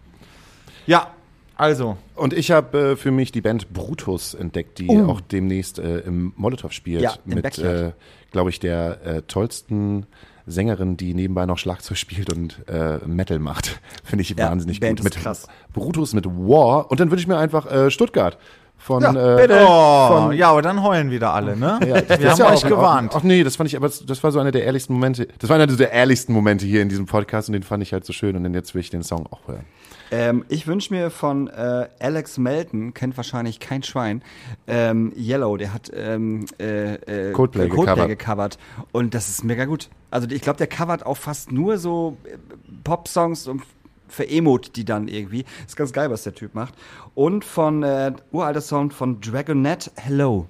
Ja, 0.85 1.07
also. 1.55 1.97
Und 2.15 2.33
ich 2.33 2.51
habe 2.51 2.91
äh, 2.91 2.95
für 2.95 3.11
mich 3.11 3.31
die 3.31 3.41
Band 3.41 3.71
Brutus 3.73 4.33
entdeckt, 4.33 4.79
die 4.79 4.89
auch 4.89 5.21
demnächst 5.21 5.79
äh, 5.79 5.99
im 5.99 6.33
Molotow 6.35 6.71
spielt. 6.71 7.01
Ja, 7.01 7.13
im 7.25 7.35
mit, 7.35 7.43
Backyard. 7.43 7.75
äh, 7.75 7.91
glaube 8.33 8.49
ich, 8.49 8.59
der 8.59 8.97
äh, 9.05 9.21
tollsten 9.21 10.05
Sängerin, 10.45 10.97
die 10.97 11.13
nebenbei 11.13 11.45
noch 11.45 11.57
Schlagzeug 11.57 11.97
spielt 11.97 12.33
und 12.33 12.67
äh, 12.67 12.97
Metal 13.05 13.39
macht. 13.39 13.79
Finde 14.03 14.23
ich 14.23 14.31
Ja, 14.31 14.49
wahnsinnig 14.49 14.81
Band 14.81 14.99
gut. 14.99 15.07
ist 15.09 15.15
mit 15.15 15.23
krass. 15.23 15.47
Brutus 15.71 16.13
mit 16.13 16.25
War. 16.25 16.91
Und 16.91 16.99
dann 16.99 17.09
wünsche 17.09 17.21
ich 17.21 17.27
mir 17.27 17.37
einfach 17.37 17.71
äh, 17.71 17.89
Stuttgart. 17.89 18.37
Von, 18.77 19.01
Ja, 19.01 19.13
äh. 19.39 19.65
Oh, 19.65 20.07
von- 20.25 20.33
ja, 20.33 20.49
aber 20.49 20.61
dann 20.61 20.83
heulen 20.83 21.09
wieder 21.09 21.33
alle, 21.33 21.55
ne? 21.55 21.79
Ja, 21.87 22.01
das 22.01 22.19
Wir 22.19 22.31
haben 22.31 22.39
ja 22.39 22.51
euch 22.51 22.65
auch- 22.65 22.69
gewarnt. 22.69 23.11
Ach, 23.13 23.19
ach 23.19 23.23
nee, 23.23 23.41
das 23.45 23.55
fand 23.55 23.69
ich, 23.69 23.77
aber 23.77 23.87
das, 23.87 24.05
das 24.05 24.21
war 24.21 24.31
so 24.33 24.39
einer 24.39 24.51
der 24.51 24.65
ehrlichsten 24.65 24.91
Momente. 24.93 25.29
Das 25.39 25.49
war 25.49 25.55
einer 25.55 25.67
der 25.67 25.91
ehrlichsten 25.93 26.33
Momente 26.33 26.65
hier 26.65 26.81
in 26.81 26.89
diesem 26.89 27.05
Podcast 27.05 27.47
und 27.47 27.53
den 27.53 27.63
fand 27.63 27.81
ich 27.81 27.93
halt 27.93 28.03
so 28.03 28.11
schön 28.11 28.35
und 28.35 28.43
dann 28.43 28.53
jetzt 28.53 28.73
will 28.75 28.81
ich 28.81 28.89
den 28.89 29.03
Song 29.03 29.25
auch 29.27 29.47
hören. 29.47 29.63
Ähm, 30.11 30.45
ich 30.49 30.67
wünsche 30.67 30.93
mir 30.93 31.09
von 31.09 31.47
äh, 31.47 31.87
Alex 31.99 32.37
Melton, 32.37 32.93
kennt 32.93 33.17
wahrscheinlich 33.17 33.59
kein 33.59 33.83
Schwein, 33.83 34.21
ähm, 34.67 35.11
Yellow, 35.17 35.57
der 35.57 35.73
hat 35.73 35.91
ähm, 35.93 36.45
äh, 36.59 36.95
äh, 36.95 37.31
Coldplay 37.31 37.69
Coldplay 37.69 38.07
gecovert. 38.07 38.57
Und 38.91 39.13
das 39.13 39.29
ist 39.29 39.43
mega 39.43 39.65
gut. 39.65 39.89
Also 40.11 40.27
ich 40.29 40.41
glaube, 40.41 40.57
der 40.57 40.67
covert 40.67 41.05
auch 41.05 41.17
fast 41.17 41.51
nur 41.51 41.77
so 41.77 42.17
äh, 42.25 42.37
Pop-Songs 42.83 43.47
und 43.47 43.63
veremot 44.07 44.75
die 44.75 44.85
dann 44.85 45.07
irgendwie. 45.07 45.45
Ist 45.65 45.75
ganz 45.75 45.91
geil, 45.91 46.09
was 46.11 46.23
der 46.23 46.35
Typ 46.35 46.53
macht. 46.53 46.73
Und 47.15 47.43
von 47.43 47.83
äh, 47.83 48.13
uralter 48.31 48.61
Song 48.61 48.91
von 48.91 49.19
Dragonette, 49.19 49.91
Hello. 49.95 50.47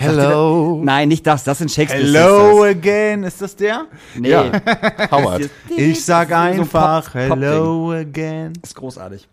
Hello. 0.00 0.76
das? 0.76 0.84
Nein, 0.86 1.08
nicht 1.08 1.26
das, 1.26 1.44
das 1.44 1.58
sind 1.58 1.70
Shakespeare 1.70 2.04
Hello 2.04 2.62
Sisters. 2.64 2.76
again, 2.76 3.22
ist 3.24 3.42
das 3.42 3.56
der? 3.56 3.86
Nee. 4.16 4.30
Ja. 4.30 4.52
Howard. 5.10 5.50
Ich 5.76 6.04
sag 6.04 6.28
ist 6.28 6.30
so 6.30 6.34
einfach 6.36 7.04
Pop-. 7.12 7.14
Hello 7.14 7.92
again. 7.92 8.52
Ist 8.62 8.76
großartig. 8.76 9.26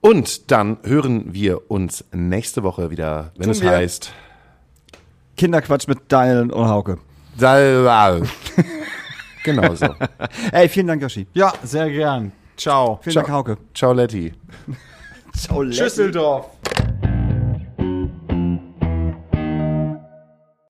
Und 0.00 0.50
dann 0.50 0.76
hören 0.84 1.32
wir 1.32 1.70
uns 1.70 2.04
nächste 2.12 2.62
Woche 2.62 2.90
wieder, 2.90 3.32
wenn 3.36 3.44
Tun 3.44 3.52
es 3.52 3.62
wir. 3.62 3.70
heißt 3.70 4.12
Kinderquatsch 5.36 5.88
mit 5.88 5.98
Daniel 6.08 6.50
und 6.50 6.68
Hauke. 6.68 6.98
Genau 9.44 9.74
so. 9.74 9.94
Ey, 10.52 10.68
vielen 10.70 10.86
Dank, 10.86 11.02
Yoshi. 11.02 11.26
Ja, 11.34 11.52
sehr 11.62 11.90
gern. 11.90 12.32
Ciao. 12.56 12.98
Vielen 13.02 13.12
Ciao. 13.12 13.22
Dank, 13.22 13.34
Hauke. 13.34 13.58
Ciao, 13.74 13.92
Letty. 13.92 14.32
Ciao, 15.36 15.60
Leslie. 15.62 15.84
Schüsseldorf. 15.84 16.46